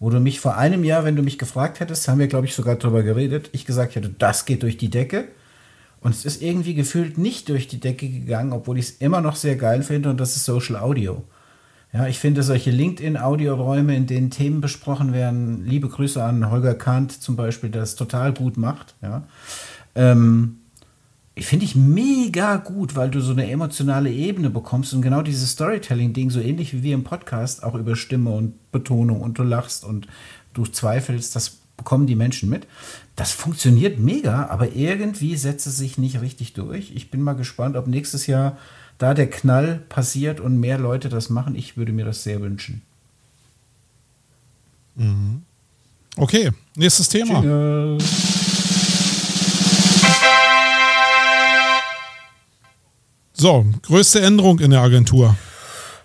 wo 0.00 0.10
du 0.10 0.20
mich 0.20 0.40
vor 0.40 0.56
einem 0.56 0.82
Jahr, 0.82 1.04
wenn 1.04 1.16
du 1.16 1.22
mich 1.22 1.38
gefragt 1.38 1.80
hättest, 1.80 2.08
haben 2.08 2.18
wir, 2.18 2.26
glaube 2.26 2.46
ich, 2.46 2.54
sogar 2.54 2.76
darüber 2.76 3.02
geredet, 3.02 3.50
ich 3.52 3.66
gesagt 3.66 3.96
hätte, 3.96 4.08
das 4.08 4.46
geht 4.46 4.62
durch 4.62 4.76
die 4.76 4.90
Decke. 4.90 5.28
Und 6.04 6.14
es 6.14 6.26
ist 6.26 6.42
irgendwie 6.42 6.74
gefühlt 6.74 7.16
nicht 7.16 7.48
durch 7.48 7.66
die 7.66 7.80
Decke 7.80 8.06
gegangen, 8.06 8.52
obwohl 8.52 8.78
ich 8.78 8.84
es 8.84 8.90
immer 8.98 9.22
noch 9.22 9.36
sehr 9.36 9.56
geil 9.56 9.82
finde 9.82 10.10
und 10.10 10.20
das 10.20 10.36
ist 10.36 10.44
Social 10.44 10.76
Audio. 10.76 11.24
Ja, 11.94 12.06
ich 12.06 12.18
finde 12.18 12.42
solche 12.42 12.70
LinkedIn-Audioräume, 12.70 13.96
in 13.96 14.06
denen 14.06 14.28
Themen 14.28 14.60
besprochen 14.60 15.14
werden, 15.14 15.64
liebe 15.64 15.88
Grüße 15.88 16.22
an 16.22 16.50
Holger 16.50 16.74
Kahnt 16.74 17.10
zum 17.10 17.36
Beispiel, 17.36 17.70
der 17.70 17.82
es 17.84 17.96
total 17.96 18.34
gut 18.34 18.58
macht. 18.58 18.94
Ja. 19.00 19.26
Ähm, 19.94 20.58
finde 21.38 21.64
ich 21.64 21.74
mega 21.74 22.56
gut, 22.56 22.96
weil 22.96 23.08
du 23.08 23.20
so 23.20 23.32
eine 23.32 23.50
emotionale 23.50 24.12
Ebene 24.12 24.50
bekommst 24.50 24.92
und 24.92 25.00
genau 25.00 25.22
dieses 25.22 25.52
Storytelling-Ding, 25.52 26.28
so 26.28 26.40
ähnlich 26.40 26.74
wie 26.74 26.82
wir 26.82 26.94
im 26.94 27.04
Podcast, 27.04 27.62
auch 27.64 27.76
über 27.76 27.96
Stimme 27.96 28.30
und 28.30 28.72
Betonung 28.72 29.22
und 29.22 29.38
du 29.38 29.42
lachst 29.42 29.84
und 29.84 30.06
du 30.52 30.66
zweifelst, 30.66 31.34
das 31.34 31.63
bekommen 31.84 32.06
die 32.06 32.16
Menschen 32.16 32.48
mit. 32.48 32.66
Das 33.14 33.30
funktioniert 33.30 33.98
mega, 33.98 34.46
aber 34.46 34.74
irgendwie 34.74 35.36
setzt 35.36 35.66
es 35.66 35.76
sich 35.76 35.98
nicht 35.98 36.22
richtig 36.22 36.54
durch. 36.54 36.92
Ich 36.94 37.10
bin 37.10 37.20
mal 37.20 37.34
gespannt, 37.34 37.76
ob 37.76 37.86
nächstes 37.86 38.26
Jahr 38.26 38.56
da 38.96 39.12
der 39.12 39.28
Knall 39.28 39.82
passiert 39.90 40.40
und 40.40 40.58
mehr 40.58 40.78
Leute 40.78 41.10
das 41.10 41.28
machen. 41.28 41.54
Ich 41.54 41.76
würde 41.76 41.92
mir 41.92 42.06
das 42.06 42.24
sehr 42.24 42.40
wünschen. 42.40 42.80
Mhm. 44.96 45.42
Okay, 46.16 46.50
nächstes 46.74 47.08
Thema. 47.10 47.34
Jingle. 47.34 47.98
So, 53.34 53.66
größte 53.82 54.20
Änderung 54.22 54.58
in 54.60 54.70
der 54.70 54.80
Agentur. 54.80 55.36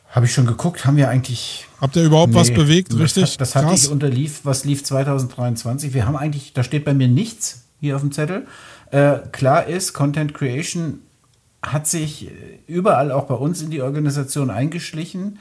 Habe 0.09 0.25
ich 0.25 0.33
schon 0.33 0.47
geguckt, 0.47 0.85
haben 0.85 0.97
wir 0.97 1.07
eigentlich. 1.09 1.67
Habt 1.79 1.95
ihr 1.95 2.03
überhaupt 2.03 2.33
nee, 2.33 2.39
was 2.39 2.51
bewegt, 2.51 2.97
richtig? 2.97 3.33
Hat, 3.33 3.41
das 3.41 3.55
hatte 3.55 3.73
ich 3.73 3.89
unter 3.89 4.09
Lief, 4.09 4.41
was 4.43 4.65
lief 4.65 4.83
2023. 4.83 5.93
Wir 5.93 6.07
haben 6.07 6.15
eigentlich, 6.15 6.53
da 6.53 6.63
steht 6.63 6.83
bei 6.83 6.93
mir 6.93 7.07
nichts 7.07 7.65
hier 7.79 7.95
auf 7.95 8.01
dem 8.01 8.11
Zettel. 8.11 8.47
Äh, 8.91 9.19
klar 9.31 9.67
ist, 9.67 9.93
Content 9.93 10.33
Creation 10.33 10.99
hat 11.61 11.87
sich 11.87 12.31
überall 12.67 13.11
auch 13.11 13.25
bei 13.25 13.35
uns 13.35 13.61
in 13.61 13.69
die 13.69 13.81
Organisation 13.81 14.49
eingeschlichen. 14.49 15.37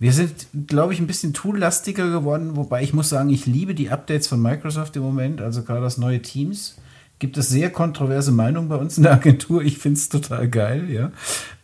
Wir 0.00 0.12
sind, 0.12 0.46
glaube 0.66 0.92
ich, 0.92 1.00
ein 1.00 1.06
bisschen 1.06 1.32
toollastiger 1.32 2.10
geworden, 2.10 2.56
wobei 2.56 2.82
ich 2.82 2.92
muss 2.92 3.08
sagen, 3.08 3.30
ich 3.30 3.46
liebe 3.46 3.74
die 3.74 3.90
Updates 3.90 4.28
von 4.28 4.40
Microsoft 4.40 4.96
im 4.96 5.02
Moment, 5.02 5.40
also 5.40 5.62
gerade 5.62 5.80
das 5.80 5.98
neue 5.98 6.22
Teams. 6.22 6.76
Gibt 7.18 7.36
es 7.36 7.48
sehr 7.48 7.70
kontroverse 7.70 8.30
Meinungen 8.30 8.68
bei 8.68 8.76
uns 8.76 8.96
in 8.96 9.02
der 9.02 9.12
Agentur. 9.14 9.62
Ich 9.62 9.78
finde 9.78 9.98
es 9.98 10.08
total 10.08 10.48
geil, 10.48 10.88
ja. 10.88 11.10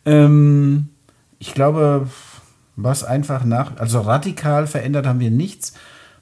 Ähm, 0.04 0.88
ich 1.38 1.54
glaube, 1.54 2.08
was 2.76 3.04
einfach 3.04 3.44
nach, 3.44 3.76
also 3.78 4.00
radikal 4.00 4.66
verändert 4.66 5.06
haben 5.06 5.20
wir 5.20 5.30
nichts. 5.30 5.74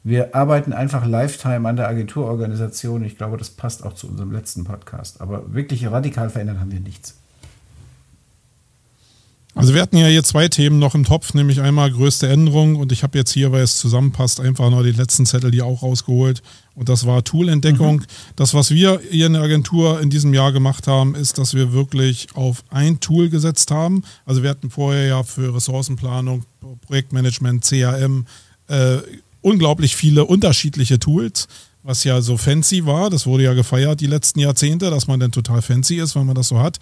Wir 0.05 0.35
arbeiten 0.35 0.73
einfach 0.73 1.07
Lifetime 1.07 1.69
an 1.69 1.77
der 1.77 1.89
Agenturorganisation. 1.89 3.05
Ich 3.05 3.17
glaube, 3.17 3.37
das 3.37 3.51
passt 3.51 3.85
auch 3.85 3.93
zu 3.93 4.09
unserem 4.09 4.33
letzten 4.33 4.65
Podcast. 4.65 5.21
Aber 5.21 5.55
wirklich 5.55 5.89
radikal 5.91 6.29
verändert 6.29 6.59
haben 6.59 6.73
wir 6.73 6.81
nichts. 6.81 7.22
Also 9.55 9.75
wir 9.75 9.83
hatten 9.83 9.99
ja 9.99 10.07
hier 10.07 10.25
zwei 10.25 10.49
Themen 10.49 10.79
noch 10.79 10.95
im 10.95 11.05
Topf, 11.05 11.35
nämlich 11.35 11.61
einmal 11.61 11.91
größte 11.91 12.27
Änderung 12.27 12.77
und 12.77 12.91
ich 12.91 13.03
habe 13.03 13.19
jetzt 13.19 13.33
hier, 13.33 13.53
weil 13.53 13.63
es 13.63 13.77
zusammenpasst, 13.77 14.41
einfach 14.41 14.71
noch 14.71 14.83
die 14.83 14.93
letzten 14.93 15.27
Zettel 15.27 15.51
die 15.51 15.61
auch 15.61 15.83
rausgeholt 15.83 16.43
und 16.75 16.89
das 16.89 17.07
war 17.07 17.23
Toolentdeckung. 17.23 17.97
Mhm. 17.97 18.07
Das, 18.35 18.55
was 18.55 18.71
wir 18.71 19.01
hier 19.11 19.27
in 19.27 19.35
der 19.35 19.43
Agentur 19.43 20.01
in 20.01 20.09
diesem 20.09 20.33
Jahr 20.33 20.53
gemacht 20.53 20.87
haben, 20.87 21.15
ist, 21.15 21.37
dass 21.37 21.53
wir 21.53 21.73
wirklich 21.75 22.29
auf 22.35 22.65
ein 22.71 23.01
Tool 23.01 23.29
gesetzt 23.29 23.71
haben. 23.71 24.05
Also 24.25 24.43
wir 24.43 24.49
hatten 24.49 24.71
vorher 24.71 25.07
ja 25.07 25.23
für 25.23 25.55
Ressourcenplanung, 25.55 26.45
Projektmanagement, 26.87 27.63
CRM 27.63 28.27
äh, 28.69 28.99
unglaublich 29.43 29.97
viele 29.97 30.25
unterschiedliche 30.25 30.99
Tools 30.99 31.49
was 31.85 32.05
ja 32.05 32.21
so 32.21 32.37
fancy 32.37 32.87
war. 32.87 33.11
Das 33.11 33.27
wurde 33.27 33.43
ja 33.43 33.55
gefeiert 33.55 34.01
die 34.01 34.07
letzten 34.07 34.39
Jahrzehnte, 34.39 34.89
dass 34.91 35.09
man 35.09 35.19
dann 35.19 35.33
total 35.33 35.63
fancy 35.63 35.97
ist, 35.97 36.15
wenn 36.15 36.27
man 36.27 36.37
das 36.37 36.47
so 36.47 36.61
hat. 36.61 36.79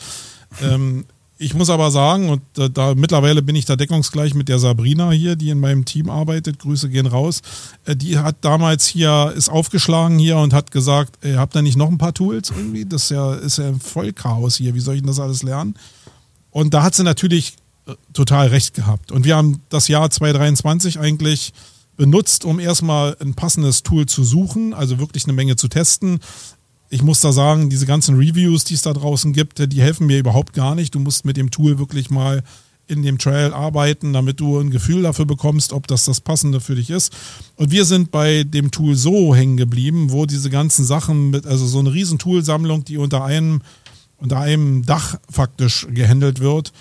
Ähm, 0.60 1.06
ich 1.42 1.54
muss 1.54 1.70
aber 1.70 1.90
sagen, 1.90 2.28
und 2.28 2.42
da, 2.52 2.68
da, 2.68 2.94
mittlerweile 2.94 3.40
bin 3.40 3.56
ich 3.56 3.64
da 3.64 3.74
deckungsgleich 3.74 4.34
mit 4.34 4.50
der 4.50 4.58
Sabrina 4.58 5.10
hier, 5.10 5.36
die 5.36 5.48
in 5.48 5.58
meinem 5.58 5.86
Team 5.86 6.10
arbeitet. 6.10 6.58
Grüße 6.58 6.90
gehen 6.90 7.06
raus. 7.06 7.40
Äh, 7.86 7.96
die 7.96 8.18
hat 8.18 8.36
damals 8.42 8.86
hier, 8.86 9.32
ist 9.34 9.48
aufgeschlagen 9.48 10.18
hier 10.18 10.36
und 10.36 10.52
hat 10.52 10.70
gesagt, 10.70 11.16
ey, 11.22 11.36
habt 11.36 11.56
ihr 11.56 11.62
nicht 11.62 11.78
noch 11.78 11.88
ein 11.88 11.96
paar 11.96 12.12
Tools 12.12 12.50
irgendwie? 12.50 12.84
Das 12.84 13.04
ist 13.04 13.10
ja, 13.10 13.34
ist 13.34 13.56
ja 13.56 13.72
voll 13.82 14.12
Chaos 14.12 14.56
hier. 14.56 14.74
Wie 14.74 14.80
soll 14.80 14.96
ich 14.96 15.00
denn 15.00 15.06
das 15.08 15.18
alles 15.18 15.42
lernen? 15.42 15.76
Und 16.50 16.74
da 16.74 16.82
hat 16.82 16.94
sie 16.94 17.04
natürlich 17.04 17.54
äh, 17.86 17.94
total 18.12 18.48
recht 18.48 18.74
gehabt. 18.74 19.10
Und 19.10 19.24
wir 19.24 19.34
haben 19.34 19.62
das 19.70 19.88
Jahr 19.88 20.10
2023 20.10 21.00
eigentlich 21.00 21.54
benutzt, 21.96 22.44
um 22.44 22.60
erstmal 22.60 23.16
ein 23.18 23.32
passendes 23.32 23.82
Tool 23.82 24.04
zu 24.04 24.24
suchen, 24.24 24.74
also 24.74 24.98
wirklich 24.98 25.24
eine 25.24 25.32
Menge 25.32 25.56
zu 25.56 25.68
testen 25.68 26.20
ich 26.90 27.02
muss 27.02 27.20
da 27.20 27.30
sagen, 27.32 27.70
diese 27.70 27.86
ganzen 27.86 28.16
Reviews, 28.16 28.64
die 28.64 28.74
es 28.74 28.82
da 28.82 28.92
draußen 28.92 29.32
gibt, 29.32 29.72
die 29.72 29.80
helfen 29.80 30.08
mir 30.08 30.18
überhaupt 30.18 30.52
gar 30.52 30.74
nicht. 30.74 30.94
Du 30.94 30.98
musst 30.98 31.24
mit 31.24 31.36
dem 31.36 31.52
Tool 31.52 31.78
wirklich 31.78 32.10
mal 32.10 32.42
in 32.88 33.02
dem 33.04 33.18
Trial 33.18 33.54
arbeiten, 33.54 34.12
damit 34.12 34.40
du 34.40 34.58
ein 34.58 34.70
Gefühl 34.70 35.02
dafür 35.02 35.24
bekommst, 35.24 35.72
ob 35.72 35.86
das 35.86 36.04
das 36.04 36.20
Passende 36.20 36.60
für 36.60 36.74
dich 36.74 36.90
ist. 36.90 37.12
Und 37.54 37.70
wir 37.70 37.84
sind 37.84 38.10
bei 38.10 38.42
dem 38.42 38.72
Tool 38.72 38.96
so 38.96 39.32
hängen 39.32 39.56
geblieben, 39.56 40.10
wo 40.10 40.26
diese 40.26 40.50
ganzen 40.50 40.84
Sachen 40.84 41.30
mit, 41.30 41.46
also 41.46 41.64
so 41.66 41.78
eine 41.78 41.92
riesen 41.92 42.18
Toolsammlung, 42.18 42.84
die 42.84 42.98
unter 42.98 43.24
einem, 43.24 43.62
unter 44.16 44.40
einem 44.40 44.84
Dach 44.84 45.20
faktisch 45.30 45.86
gehandelt 45.92 46.40
wird, 46.40 46.72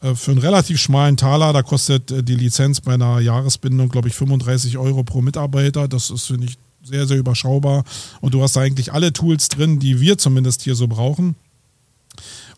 äh, 0.00 0.14
für 0.14 0.30
einen 0.30 0.40
relativ 0.40 0.80
schmalen 0.80 1.18
Taler, 1.18 1.52
da 1.52 1.62
kostet 1.62 2.10
äh, 2.10 2.22
die 2.22 2.36
Lizenz 2.36 2.80
bei 2.80 2.94
einer 2.94 3.20
Jahresbindung, 3.20 3.90
glaube 3.90 4.08
ich, 4.08 4.14
35 4.14 4.78
Euro 4.78 5.04
pro 5.04 5.20
Mitarbeiter. 5.20 5.86
Das 5.88 6.08
ist, 6.08 6.28
finde 6.28 6.46
ich, 6.46 6.56
sehr, 6.82 7.06
sehr 7.06 7.18
überschaubar. 7.18 7.84
Und 8.20 8.34
du 8.34 8.42
hast 8.42 8.56
da 8.56 8.60
eigentlich 8.60 8.92
alle 8.92 9.12
Tools 9.12 9.48
drin, 9.48 9.78
die 9.78 10.00
wir 10.00 10.18
zumindest 10.18 10.62
hier 10.62 10.74
so 10.74 10.88
brauchen. 10.88 11.36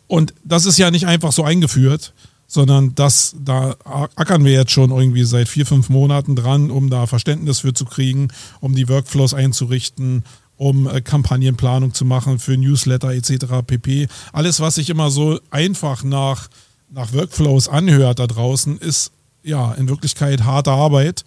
Und 0.06 0.34
das 0.44 0.66
ist 0.66 0.78
ja 0.78 0.90
nicht 0.90 1.06
einfach 1.06 1.32
so 1.32 1.44
eingeführt, 1.44 2.12
sondern 2.46 2.94
das, 2.94 3.34
da 3.42 3.76
ackern 4.14 4.44
wir 4.44 4.52
jetzt 4.52 4.72
schon 4.72 4.90
irgendwie 4.90 5.24
seit 5.24 5.48
vier, 5.48 5.64
fünf 5.64 5.88
Monaten 5.88 6.36
dran, 6.36 6.70
um 6.70 6.90
da 6.90 7.06
Verständnis 7.06 7.60
für 7.60 7.72
zu 7.72 7.86
kriegen, 7.86 8.28
um 8.60 8.74
die 8.74 8.90
Workflows 8.90 9.32
einzurichten, 9.32 10.24
um 10.58 10.86
äh, 10.86 11.00
Kampagnenplanung 11.00 11.94
zu 11.94 12.04
machen 12.04 12.38
für 12.38 12.56
Newsletter 12.56 13.10
etc. 13.12 13.46
pp. 13.66 14.06
Alles, 14.32 14.60
was 14.60 14.74
sich 14.74 14.90
immer 14.90 15.10
so 15.10 15.40
einfach 15.50 16.04
nach, 16.04 16.48
nach 16.90 17.14
Workflows 17.14 17.68
anhört 17.68 18.18
da 18.18 18.26
draußen, 18.26 18.78
ist 18.78 19.12
ja 19.42 19.72
in 19.72 19.88
Wirklichkeit 19.88 20.44
harte 20.44 20.72
Arbeit. 20.72 21.24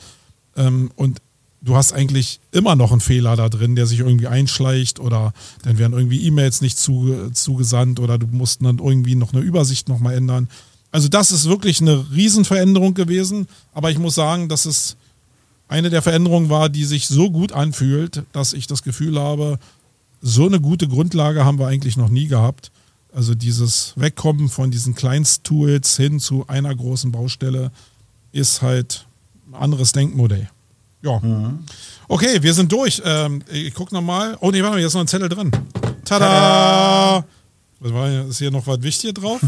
Ähm, 0.56 0.92
und 0.96 1.22
du 1.66 1.76
hast 1.76 1.94
eigentlich 1.94 2.40
immer 2.52 2.76
noch 2.76 2.92
einen 2.92 3.02
Fehler 3.02 3.36
da 3.36 3.50
drin, 3.50 3.76
der 3.76 3.88
sich 3.88 4.00
irgendwie 4.00 4.28
einschleicht 4.28 5.00
oder 5.00 5.34
dann 5.64 5.78
werden 5.78 5.94
irgendwie 5.94 6.26
E-Mails 6.26 6.62
nicht 6.62 6.78
zu, 6.78 7.32
zugesandt 7.34 8.00
oder 8.00 8.18
du 8.18 8.28
musst 8.28 8.64
dann 8.64 8.78
irgendwie 8.78 9.16
noch 9.16 9.34
eine 9.34 9.42
Übersicht 9.42 9.90
nochmal 9.90 10.14
ändern. 10.14 10.48
Also 10.92 11.10
das 11.10 11.32
ist 11.32 11.50
wirklich 11.50 11.82
eine 11.82 12.06
Riesenveränderung 12.14 12.94
gewesen, 12.94 13.48
aber 13.74 13.92
ich 13.92 13.98
muss 13.98 14.16
sagen, 14.16 14.48
dass 14.48 14.66
es 14.66 14.96
eine 15.68 15.90
der 15.90 16.04
Veränderungen 16.04 16.50
war, 16.50 16.70
die 16.70 16.86
sich 16.86 17.08
so 17.08 17.32
gut 17.32 17.52
anfühlt, 17.52 18.24
dass 18.32 18.54
ich 18.54 18.68
das 18.68 18.84
Gefühl 18.84 19.20
habe, 19.20 19.60
so 20.22 20.46
eine 20.46 20.62
gute 20.62 20.88
Grundlage 20.88 21.44
haben 21.44 21.60
wir 21.60 21.68
eigentlich 21.68 21.98
noch 21.98 22.10
nie 22.10 22.28
gehabt. 22.28 22.72
Also 23.14 23.34
dieses 23.34 23.94
Wegkommen 23.96 24.50
von 24.50 24.72
diesen 24.72 24.94
Kleinsttools 24.94 25.98
hin 25.98 26.20
zu 26.20 26.48
einer 26.48 26.74
großen 26.74 27.12
Baustelle 27.12 27.72
ist 28.32 28.62
halt 28.62 29.08
ein 29.48 29.56
anderes 29.56 29.92
Denkmodell. 29.94 30.50
Ja. 31.06 31.20
Mhm. 31.20 31.60
Okay, 32.08 32.42
wir 32.42 32.54
sind 32.54 32.72
durch. 32.72 33.02
Ähm, 33.06 33.42
ich 33.52 33.74
guck 33.74 33.92
nochmal. 33.92 34.38
Oh 34.42 34.52
nee, 34.52 34.60
warte 34.62 34.72
mal, 34.72 34.78
hier 34.78 34.88
ist 34.88 34.94
noch 34.94 35.02
ein 35.02 35.08
Zettel 35.08 35.30
drin. 35.30 35.52
Tada! 36.04 36.26
Tada! 36.28 37.26
Was 37.80 37.94
war, 37.94 38.28
ist 38.28 38.38
hier 38.40 38.52
noch 38.52 38.66
was 38.68 38.82
Wichtiges 38.82 39.14
drauf? 39.14 39.42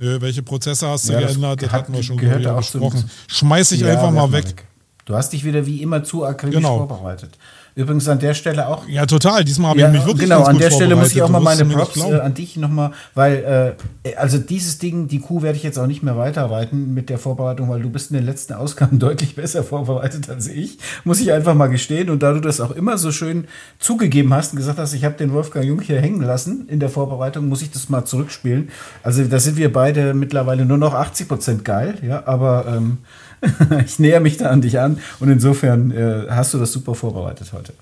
äh, 0.00 0.20
welche 0.20 0.42
Prozesse 0.42 0.88
hast 0.88 1.08
du 1.08 1.12
ja, 1.12 1.20
geändert? 1.20 1.62
Das, 1.62 1.70
das 1.70 1.78
hatten 1.78 1.92
wir 1.92 2.02
schon 2.02 2.16
besprochen. 2.16 3.10
Schmeiß 3.28 3.72
ich 3.72 3.80
ja, 3.80 3.88
einfach 3.92 4.10
mal 4.10 4.30
weg. 4.32 4.46
weg. 4.46 4.66
Du 5.04 5.14
hast 5.14 5.32
dich 5.32 5.44
wieder 5.44 5.64
wie 5.66 5.82
immer 5.82 6.02
zu 6.02 6.24
akribisch 6.24 6.56
Genau. 6.56 6.78
vorbereitet. 6.78 7.38
Übrigens 7.78 8.08
an 8.08 8.18
der 8.18 8.32
Stelle 8.32 8.68
auch 8.68 8.88
Ja, 8.88 9.04
total. 9.04 9.44
Diesmal 9.44 9.72
habe 9.72 9.80
ja, 9.80 9.88
ich 9.88 9.92
mich 9.92 10.06
wirklich 10.06 10.22
genau, 10.22 10.44
an 10.44 10.56
der 10.56 10.70
Stelle 10.70 10.96
muss 10.96 11.12
ich 11.12 11.20
auch 11.20 11.28
mal 11.28 11.40
meine 11.40 11.62
Props 11.66 11.98
äh, 11.98 12.20
an 12.20 12.32
dich 12.32 12.56
nochmal, 12.56 12.92
weil, 13.12 13.76
äh, 14.02 14.16
also 14.16 14.38
dieses 14.38 14.78
Ding, 14.78 15.08
die 15.08 15.20
Kuh 15.20 15.42
werde 15.42 15.58
ich 15.58 15.62
jetzt 15.62 15.78
auch 15.78 15.86
nicht 15.86 16.02
mehr 16.02 16.16
weiterreiten 16.16 16.94
mit 16.94 17.10
der 17.10 17.18
Vorbereitung, 17.18 17.68
weil 17.68 17.82
du 17.82 17.90
bist 17.90 18.10
in 18.10 18.16
den 18.16 18.24
letzten 18.24 18.54
Ausgaben 18.54 18.98
deutlich 18.98 19.36
besser 19.36 19.62
vorbereitet 19.62 20.30
als 20.30 20.48
ich, 20.48 20.78
muss 21.04 21.20
ich 21.20 21.32
einfach 21.32 21.54
mal 21.54 21.66
gestehen. 21.66 22.08
Und 22.08 22.22
da 22.22 22.32
du 22.32 22.40
das 22.40 22.62
auch 22.62 22.70
immer 22.70 22.96
so 22.96 23.12
schön 23.12 23.46
zugegeben 23.78 24.32
hast 24.32 24.54
und 24.54 24.56
gesagt 24.56 24.78
hast, 24.78 24.94
ich 24.94 25.04
habe 25.04 25.16
den 25.16 25.34
Wolfgang 25.34 25.66
Jung 25.66 25.82
hier 25.82 26.00
hängen 26.00 26.22
lassen 26.22 26.70
in 26.70 26.80
der 26.80 26.88
Vorbereitung, 26.88 27.46
muss 27.46 27.60
ich 27.60 27.72
das 27.72 27.90
mal 27.90 28.06
zurückspielen. 28.06 28.70
Also 29.02 29.22
da 29.24 29.38
sind 29.38 29.58
wir 29.58 29.70
beide 29.70 30.14
mittlerweile 30.14 30.64
nur 30.64 30.78
noch 30.78 30.94
80 30.94 31.28
Prozent 31.28 31.64
geil, 31.66 31.96
ja, 32.00 32.22
aber 32.26 32.64
ähm, 32.74 32.98
ich 33.84 33.98
näher 33.98 34.20
mich 34.20 34.36
da 34.36 34.50
an 34.50 34.62
dich 34.62 34.78
an 34.78 34.98
und 35.20 35.30
insofern 35.30 35.90
äh, 35.90 36.26
hast 36.30 36.54
du 36.54 36.58
das 36.58 36.72
super 36.72 36.94
vorbereitet 36.94 37.52
heute. 37.52 37.72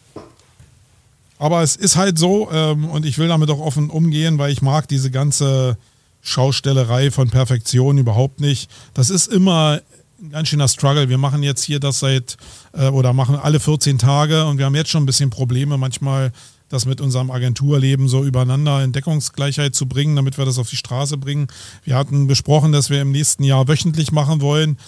Aber 1.39 1.63
es 1.63 1.77
ist 1.77 1.97
halt 1.97 2.19
so, 2.19 2.51
ähm, 2.53 2.87
und 2.87 3.05
ich 3.05 3.19
will 3.19 3.29
damit 3.29 3.51
auch 3.51 3.61
offen 3.61 3.91
umgehen, 3.91 4.39
weil 4.39 4.53
ich 4.53 4.63
mag 4.63 4.89
diese 4.89 5.11
ganze 5.11 5.77
Schaustellerei 6.23 7.11
von 7.11 7.29
Perfektion 7.29 7.99
überhaupt 7.99 8.41
nicht. 8.41 8.71
Das 8.95 9.11
ist 9.11 9.27
immer 9.27 9.81
ein 10.23 10.31
ganz 10.31 10.49
schöner 10.49 10.69
Struggle. 10.69 11.09
Wir 11.09 11.19
machen 11.19 11.43
jetzt 11.43 11.63
hier 11.63 11.81
das 11.81 12.01
seit 12.01 12.37
äh, 12.73 12.89
oder 12.89 13.13
machen 13.13 13.37
alle 13.37 13.61
14 13.61 13.99
Tage 13.99 14.47
und 14.47 14.59
wir 14.59 14.65
haben 14.65 14.75
jetzt 14.75 14.91
schon 14.91 15.03
ein 15.03 15.07
bisschen 15.07 15.31
Probleme, 15.31 15.77
manchmal 15.77 16.33
das 16.71 16.87
mit 16.87 17.01
unserem 17.01 17.31
Agenturleben 17.31 18.09
so 18.09 18.25
übereinander 18.25 18.83
in 18.83 18.93
Deckungsgleichheit 18.93 19.75
zu 19.75 19.87
bringen, 19.87 20.17
damit 20.17 20.39
wir 20.39 20.45
das 20.45 20.59
auf 20.59 20.71
die 20.71 20.77
Straße 20.77 21.19
bringen. 21.19 21.49
Wir 21.85 21.97
hatten 21.97 22.27
besprochen, 22.27 22.73
dass 22.73 22.91
wir 22.91 23.03
im 23.03 23.13
nächsten 23.13 23.45
Jahr 23.45 23.69
wöchentlich 23.69 24.13
machen 24.13 24.41
wollen. 24.41 24.79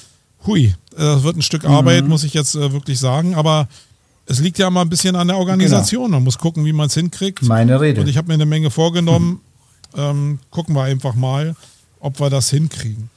Hui, 0.44 0.64
äh, 0.66 0.74
das 0.96 1.22
wird 1.22 1.36
ein 1.36 1.42
Stück 1.42 1.64
Arbeit, 1.64 2.06
muss 2.06 2.24
ich 2.24 2.34
jetzt 2.34 2.54
äh, 2.54 2.72
wirklich 2.72 2.98
sagen, 2.98 3.34
aber 3.34 3.68
es 4.26 4.40
liegt 4.40 4.58
ja 4.58 4.68
mal 4.70 4.82
ein 4.82 4.88
bisschen 4.88 5.14
an 5.16 5.28
der 5.28 5.36
Organisation. 5.38 6.10
Man 6.10 6.24
muss 6.24 6.38
gucken, 6.38 6.64
wie 6.64 6.72
man 6.72 6.88
es 6.88 6.94
hinkriegt. 6.94 7.42
Meine 7.44 7.80
Rede. 7.80 8.00
Und 8.00 8.08
ich 8.08 8.16
habe 8.16 8.28
mir 8.28 8.34
eine 8.34 8.46
Menge 8.46 8.70
vorgenommen. 8.70 9.40
Ähm, 9.96 10.40
gucken 10.50 10.74
wir 10.74 10.82
einfach 10.82 11.14
mal, 11.14 11.54
ob 12.00 12.18
wir 12.20 12.28
das 12.28 12.50
hinkriegen. 12.50 13.08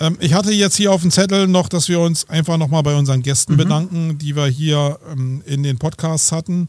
Ähm, 0.00 0.16
ich 0.20 0.34
hatte 0.34 0.52
jetzt 0.52 0.76
hier 0.76 0.92
auf 0.92 1.00
dem 1.02 1.10
Zettel 1.10 1.46
noch, 1.46 1.68
dass 1.68 1.88
wir 1.88 2.00
uns 2.00 2.28
einfach 2.28 2.56
nochmal 2.58 2.82
bei 2.82 2.94
unseren 2.96 3.22
Gästen 3.22 3.52
Mhm. 3.54 3.56
bedanken, 3.56 4.18
die 4.18 4.34
wir 4.36 4.46
hier 4.46 4.98
ähm, 5.12 5.42
in 5.46 5.62
den 5.62 5.78
Podcasts 5.78 6.32
hatten. 6.32 6.68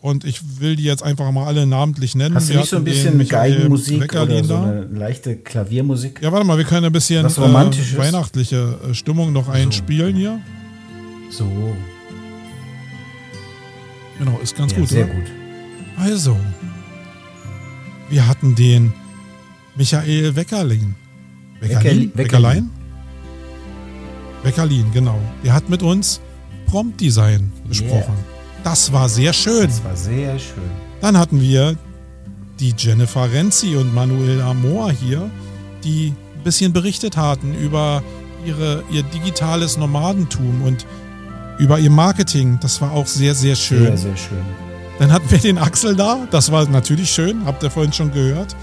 Und 0.00 0.24
ich 0.24 0.60
will 0.60 0.76
die 0.76 0.84
jetzt 0.84 1.02
einfach 1.02 1.30
mal 1.32 1.46
alle 1.46 1.66
namentlich 1.66 2.14
nennen. 2.14 2.36
Hast 2.36 2.50
du 2.50 2.54
nicht 2.56 2.70
so 2.70 2.76
ein 2.76 2.84
bisschen 2.84 3.16
Michael 3.16 3.54
Geigenmusik 3.54 4.14
oder 4.14 4.44
so 4.44 4.54
eine 4.56 4.82
leichte 4.84 5.36
Klaviermusik? 5.36 6.20
Ja, 6.22 6.30
warte 6.30 6.46
mal, 6.46 6.56
wir 6.56 6.64
können 6.64 6.86
ein 6.86 6.92
bisschen 6.92 7.26
äh, 7.26 7.98
weihnachtliche 7.98 8.78
äh, 8.90 8.94
Stimmung 8.94 9.32
noch 9.32 9.48
einspielen 9.48 10.14
hier. 10.14 10.40
So, 11.30 11.44
Genau, 14.18 14.38
ist 14.42 14.56
ganz 14.56 14.72
ja, 14.72 14.78
gut, 14.78 14.88
sehr 14.88 15.04
oder? 15.04 15.14
gut. 15.14 15.24
Also, 15.96 16.36
wir 18.08 18.26
hatten 18.26 18.54
den 18.54 18.92
Michael 19.76 20.34
Weckerlin. 20.34 20.94
Weckerli- 21.60 21.70
Weckerlin? 21.70 22.12
Weckerlein? 22.14 22.70
Weckerlin, 24.42 24.86
genau. 24.92 25.18
Der 25.44 25.52
hat 25.54 25.68
mit 25.68 25.82
uns 25.82 26.20
Prompt-Design 26.66 27.52
besprochen. 27.68 28.14
Das 28.70 28.92
war 28.92 29.08
sehr 29.08 29.32
schön. 29.32 29.66
Das 29.66 29.82
war 29.82 29.96
sehr 29.96 30.38
schön. 30.38 30.70
Dann 31.00 31.16
hatten 31.16 31.40
wir 31.40 31.74
die 32.60 32.74
Jennifer 32.76 33.32
Renzi 33.32 33.76
und 33.76 33.94
Manuel 33.94 34.42
Amor 34.42 34.92
hier, 34.92 35.30
die 35.84 36.12
ein 36.36 36.42
bisschen 36.44 36.74
berichtet 36.74 37.16
hatten 37.16 37.54
über 37.54 38.02
ihre, 38.44 38.84
ihr 38.90 39.04
digitales 39.04 39.78
Nomadentum 39.78 40.60
und 40.64 40.84
über 41.58 41.78
ihr 41.78 41.88
Marketing. 41.88 42.58
Das 42.60 42.78
war 42.82 42.92
auch 42.92 43.06
sehr, 43.06 43.34
sehr 43.34 43.56
schön. 43.56 43.84
Sehr, 43.84 43.96
sehr 43.96 44.16
schön. 44.18 44.44
Dann 44.98 45.12
hatten 45.12 45.30
wir 45.30 45.38
den 45.38 45.56
Axel 45.56 45.96
da, 45.96 46.28
das 46.30 46.52
war 46.52 46.68
natürlich 46.68 47.10
schön, 47.10 47.46
habt 47.46 47.62
ihr 47.62 47.70
vorhin 47.70 47.94
schon 47.94 48.12
gehört. 48.12 48.54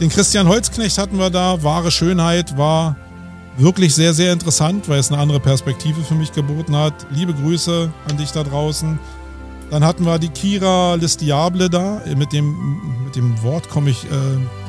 Den 0.00 0.08
Christian 0.08 0.48
Holzknecht 0.48 0.96
hatten 0.96 1.18
wir 1.18 1.28
da, 1.28 1.62
wahre 1.62 1.90
Schönheit 1.90 2.56
war 2.56 2.96
wirklich 3.58 3.94
sehr, 3.94 4.14
sehr 4.14 4.32
interessant, 4.32 4.88
weil 4.88 5.00
es 5.00 5.12
eine 5.12 5.20
andere 5.20 5.40
Perspektive 5.40 6.02
für 6.02 6.14
mich 6.14 6.32
geboten 6.32 6.74
hat. 6.74 6.94
Liebe 7.10 7.34
Grüße 7.34 7.92
an 8.08 8.16
dich 8.16 8.32
da 8.32 8.42
draußen. 8.42 8.98
Dann 9.70 9.84
hatten 9.84 10.04
wir 10.04 10.18
die 10.18 10.28
Kira 10.28 10.94
Listiable 10.94 11.68
da, 11.68 12.02
mit 12.16 12.32
dem, 12.32 12.80
mit 13.04 13.16
dem 13.16 13.42
Wort 13.42 13.68
komme 13.68 13.90
ich 13.90 14.04
äh, 14.04 14.08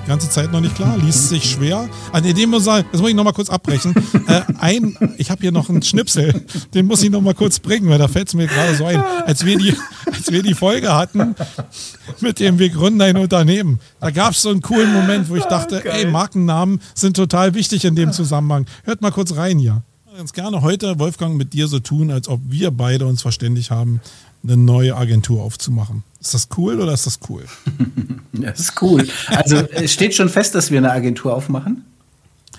die 0.05 0.09
ganze 0.09 0.30
Zeit 0.30 0.51
noch 0.51 0.61
nicht 0.61 0.76
klar, 0.76 0.97
liest 1.03 1.30
sich 1.30 1.49
schwer. 1.49 1.89
An 2.11 2.23
dem 2.23 2.49
muss 2.49 2.67
ich, 2.67 2.85
das 2.91 3.01
muss 3.01 3.09
ich 3.09 3.15
nochmal 3.15 3.34
kurz 3.34 3.49
abbrechen. 3.49 3.93
äh, 4.27 4.41
ein, 4.59 5.15
ich 5.17 5.31
habe 5.31 5.41
hier 5.41 5.51
noch 5.51 5.69
einen 5.69 5.81
Schnipsel, 5.81 6.45
den 6.73 6.85
muss 6.85 7.03
ich 7.03 7.09
nochmal 7.09 7.34
kurz 7.34 7.59
bringen, 7.59 7.89
weil 7.89 7.99
da 7.99 8.07
fällt 8.07 8.27
es 8.27 8.34
mir 8.34 8.47
gerade 8.47 8.76
so 8.76 8.85
ein. 8.85 9.03
Als 9.26 9.45
wir, 9.45 9.57
die, 9.57 9.76
als 10.11 10.31
wir 10.31 10.43
die 10.43 10.53
Folge 10.53 10.93
hatten, 10.93 11.35
mit 12.22 12.39
dem 12.39 12.59
wir 12.59 12.69
gründen 12.69 13.01
ein 13.01 13.17
Unternehmen, 13.17 13.80
da 13.99 14.11
gab 14.11 14.31
es 14.31 14.41
so 14.41 14.49
einen 14.49 14.61
coolen 14.61 14.93
Moment, 14.93 15.30
wo 15.30 15.35
ich 15.35 15.45
dachte, 15.45 15.84
ey, 15.85 16.05
Markennamen 16.05 16.81
sind 16.93 17.15
total 17.15 17.53
wichtig 17.53 17.85
in 17.85 17.95
dem 17.95 18.11
Zusammenhang. 18.11 18.65
Hört 18.84 19.01
mal 19.01 19.11
kurz 19.11 19.35
rein 19.35 19.59
hier. 19.59 19.84
Ganz 20.15 20.31
gerne 20.31 20.61
heute, 20.61 20.97
Wolfgang, 20.97 21.35
mit 21.35 21.51
dir 21.51 21.67
so 21.67 21.80
tun, 21.80 22.09
als 22.09 22.30
ob 22.30 22.39
wir 22.45 22.72
beide 22.72 23.05
uns 23.05 23.22
verständigt 23.22 23.69
haben, 23.69 23.99
eine 24.47 24.57
neue 24.57 24.95
Agentur 24.95 25.41
aufzumachen. 25.43 26.03
Ist 26.22 26.34
das 26.34 26.47
cool 26.57 26.80
oder 26.81 26.93
ist 26.93 27.05
das 27.05 27.19
cool? 27.30 27.43
Das 28.34 28.59
ist 28.59 28.81
cool. 28.81 29.07
Also 29.30 29.55
es 29.72 29.93
steht 29.93 30.13
schon 30.13 30.27
fest, 30.27 30.55
dass 30.55 30.69
wir 30.69 30.77
eine 30.80 30.91
Agentur 30.91 31.34
aufmachen. 31.34 31.85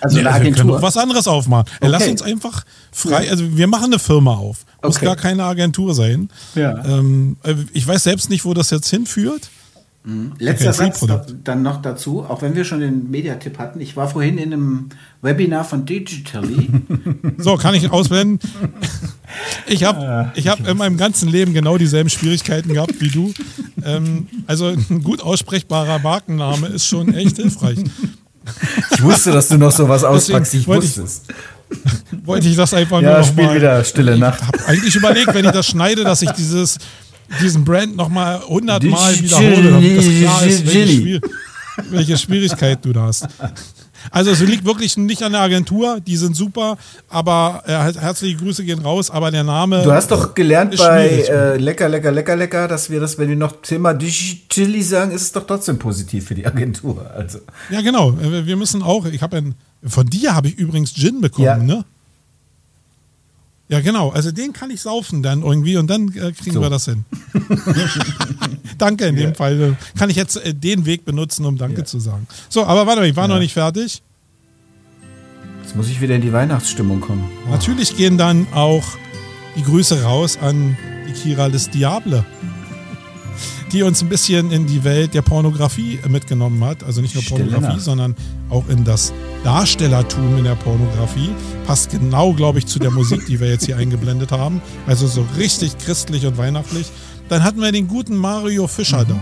Also 0.01 0.17
eine 0.19 0.27
Ja, 0.29 0.35
wir 0.37 0.41
können 0.41 0.55
Agentur. 0.55 0.77
doch 0.77 0.83
was 0.83 0.97
anderes 0.97 1.29
aufmachen. 1.29 1.67
Ey, 1.81 1.89
Lass 1.91 2.03
Okay. 2.03 2.11
uns 2.13 2.23
einfach 2.23 2.65
frei, 2.93 3.29
also 3.31 3.57
wir 3.59 3.67
machen 3.67 3.85
eine 3.87 3.99
Firma 3.99 4.35
auf. 4.37 4.65
Muss 4.83 4.97
Okay. 4.97 5.05
gar 5.05 5.17
keine 5.17 5.45
Agentur 5.45 5.95
sein. 5.95 6.31
Ja. 6.55 6.83
Ähm, 6.85 7.37
äh, 7.43 7.55
ich 7.75 7.87
weiß 7.87 8.05
selbst 8.05 8.31
nicht, 8.31 8.47
wo 8.47 8.55
das 8.55 8.71
jetzt 8.71 8.89
hinführt. 8.89 9.51
Letzter 10.39 10.71
Okay, 10.71 10.93
Satz 11.07 11.35
dann 11.43 11.63
noch 11.63 11.83
dazu, 11.83 12.23
auch 12.23 12.41
wenn 12.41 12.55
wir 12.55 12.65
schon 12.65 12.79
den 12.79 13.11
Mediatipp 13.11 13.59
hatten. 13.59 13.81
Ich 13.81 13.97
war 13.97 14.09
vorhin 14.09 14.39
in 14.39 14.53
einem 14.53 14.89
Webinar 15.21 15.65
von 15.65 15.85
Digitally. 15.85 16.69
So, 17.39 17.57
kann 17.57 17.75
ich 17.75 17.91
ausblenden. 17.91 18.39
Ich 19.67 19.85
habe 19.85 20.33
ich 20.37 20.49
hab 20.49 20.67
in 20.67 20.77
meinem 20.77 20.97
ganzen 20.97 21.29
Leben 21.29 21.53
genau 21.53 21.77
dieselben 21.77 22.09
Schwierigkeiten 22.09 22.73
gehabt 22.73 22.95
wie 23.01 23.09
du. 23.09 23.33
Ähm, 23.85 24.29
also 24.47 24.69
ein 24.69 25.03
gut 25.03 25.21
aussprechbarer 25.23 25.99
Markenname 25.99 26.69
ist 26.69 26.87
schon 26.87 27.13
echt 27.13 27.37
hilfreich. 27.37 27.79
Ich 28.95 29.03
wusste, 29.03 29.33
dass 29.33 29.49
du 29.49 29.59
noch 29.59 29.73
sowas 29.73 30.05
auspackst. 30.05 30.55
Ich 30.55 30.67
wollte 30.69 30.85
wusste 30.85 31.01
ich- 31.03 31.07
es. 31.07 31.23
Wollte 32.25 32.49
ich 32.49 32.55
das 32.57 32.73
einfach 32.75 33.03
Ja, 33.03 33.11
nur 33.11 33.19
noch 33.21 33.27
spiel 33.27 33.45
mal, 33.45 33.57
wieder 33.57 33.83
Stille 33.85 34.17
Nacht. 34.17 34.41
Ich 34.41 34.47
habe 34.47 34.67
eigentlich 34.69 34.95
überlegt, 34.95 35.35
wenn 35.35 35.45
ich 35.45 35.51
das 35.51 35.67
schneide, 35.67 36.05
dass 36.05 36.23
ich 36.23 36.31
dieses, 36.31 36.79
diesen 37.41 37.65
Brand 37.65 37.97
nochmal 37.97 38.41
hundertmal 38.47 39.19
wiederhole, 39.19 39.71
damit 39.73 39.97
das 39.99 40.05
klar 40.05 40.47
ist, 40.47 40.75
welche. 40.75 40.93
Schwier 40.97 41.21
welche 41.91 42.17
Schwierigkeit 42.17 42.79
du 42.87 42.95
da 42.95 43.03
hast. 43.03 43.29
Also 44.11 44.31
es 44.31 44.41
liegt 44.41 44.65
wirklich 44.65 44.97
nicht 44.97 45.23
an 45.23 45.33
der 45.33 45.43
Agentur, 45.43 45.99
die 46.01 46.17
sind 46.17 46.35
super, 46.35 46.79
aber 47.11 47.63
äh, 47.67 47.71
her- 47.73 47.93
herzliche 48.01 48.37
Grüße 48.37 48.65
gehen 48.65 48.79
raus, 48.79 49.11
aber 49.11 49.31
der 49.31 49.45
Name... 49.45 49.83
Du 49.83 49.93
hast 49.93 50.11
doch 50.11 50.33
gelernt 50.33 50.75
bei 50.79 51.07
äh, 51.07 51.57
Lecker, 51.59 51.91
Lecker, 51.91 52.13
Lecker, 52.13 52.35
Lecker, 52.35 52.67
dass 52.69 52.89
wir 52.89 52.99
das, 52.99 53.19
wenn 53.19 53.29
wir 53.29 53.37
noch 53.37 53.61
Thema 53.61 53.93
Digitally 53.93 54.83
sagen, 54.83 55.11
ist 55.11 55.21
es 55.23 55.33
doch 55.33 55.47
trotzdem 55.47 55.79
positiv 55.79 56.27
für 56.29 56.35
die 56.35 56.47
Agentur. 56.47 57.11
Also 57.15 57.41
Ja, 57.69 57.83
genau. 57.83 58.13
Äh, 58.13 58.47
Wir 58.47 58.57
müssen 58.57 58.83
auch, 58.83 59.05
ich 59.05 59.21
habe 59.21 59.37
ein, 59.37 59.55
von 59.85 60.07
dir 60.07 60.35
habe 60.35 60.49
ich 60.49 60.55
übrigens 60.59 60.95
Gin 60.95 61.21
bekommen, 61.21 61.45
Ja. 61.45 61.57
ne? 61.59 61.85
Ja, 63.69 63.81
genau. 63.81 64.11
Also 64.11 64.31
den 64.31 64.53
kann 64.53 64.71
ich 64.71 64.81
saufen 64.81 65.23
dann 65.25 65.43
irgendwie 65.43 65.77
und 65.77 65.89
dann 65.89 66.09
äh, 66.15 66.31
kriegen 66.33 66.53
So. 66.55 66.61
wir 66.61 66.71
das 66.71 66.85
hin. 66.85 67.05
danke 68.79 69.07
in 69.07 69.17
dem 69.17 69.35
Fall. 69.35 69.77
Kann 69.99 70.09
ich 70.11 70.17
jetzt 70.17 70.37
äh, 70.37 70.55
den 70.55 70.87
Weg 70.87 71.05
benutzen, 71.05 71.45
um 71.45 71.57
Danke 71.59 71.85
zu 71.85 71.99
sagen. 71.99 72.27
So, 72.49 72.65
aber 72.65 72.87
warte 72.87 73.01
mal, 73.01 73.09
ich 73.09 73.17
war 73.17 73.27
noch 73.29 73.39
nicht 73.41 73.55
fertig. 73.55 74.03
jetzt 75.63 75.75
muss 75.77 75.89
ich 75.89 76.01
wieder 76.01 76.15
in 76.15 76.23
die 76.23 76.33
Weihnachtsstimmung 76.33 77.01
kommen. 77.01 77.25
Natürlich 77.51 77.97
gehen 77.97 78.17
dann 78.19 78.47
auch 78.55 78.85
die 79.57 79.63
Grüße 79.63 80.03
raus 80.03 80.39
an 80.41 80.77
die 81.09 81.13
Kira 81.13 81.49
des 81.49 81.71
Diable, 81.71 82.25
die 83.73 83.83
uns 83.83 84.03
ein 84.03 84.09
bisschen 84.09 84.51
in 84.51 84.67
die 84.67 84.85
Welt 84.85 85.15
der 85.15 85.23
Pornografie 85.23 85.99
mitgenommen 86.09 86.63
hat. 86.65 86.85
Also 86.85 87.01
nicht 87.01 87.15
nur 87.15 87.25
Pornografie, 87.25 87.81
sondern 87.81 88.15
auch 88.51 88.69
in 88.69 88.85
das 88.85 89.13
Darstellertum 89.45 90.39
in 90.39 90.45
der 90.45 90.55
Pornografie. 90.55 91.31
Passt 91.67 91.91
genau, 91.91 92.33
glaube 92.33 92.59
ich, 92.59 92.67
zu 92.67 92.79
der 92.79 92.91
Musik, 92.91 93.27
die 93.27 93.41
wir 93.41 93.49
jetzt 93.49 93.67
hier 93.67 93.77
eingeblendet 93.77 94.33
haben. 94.33 94.61
Also 94.87 95.07
so 95.07 95.27
richtig 95.37 95.79
christlich 95.79 96.27
und 96.27 96.39
weihnachtlich. 96.39 96.87
Dann 97.29 97.43
hatten 97.43 97.61
wir 97.61 97.73
den 97.73 97.89
guten 97.89 98.17
Mario 98.17 98.67
Fischer 98.67 99.05
da. 99.05 99.19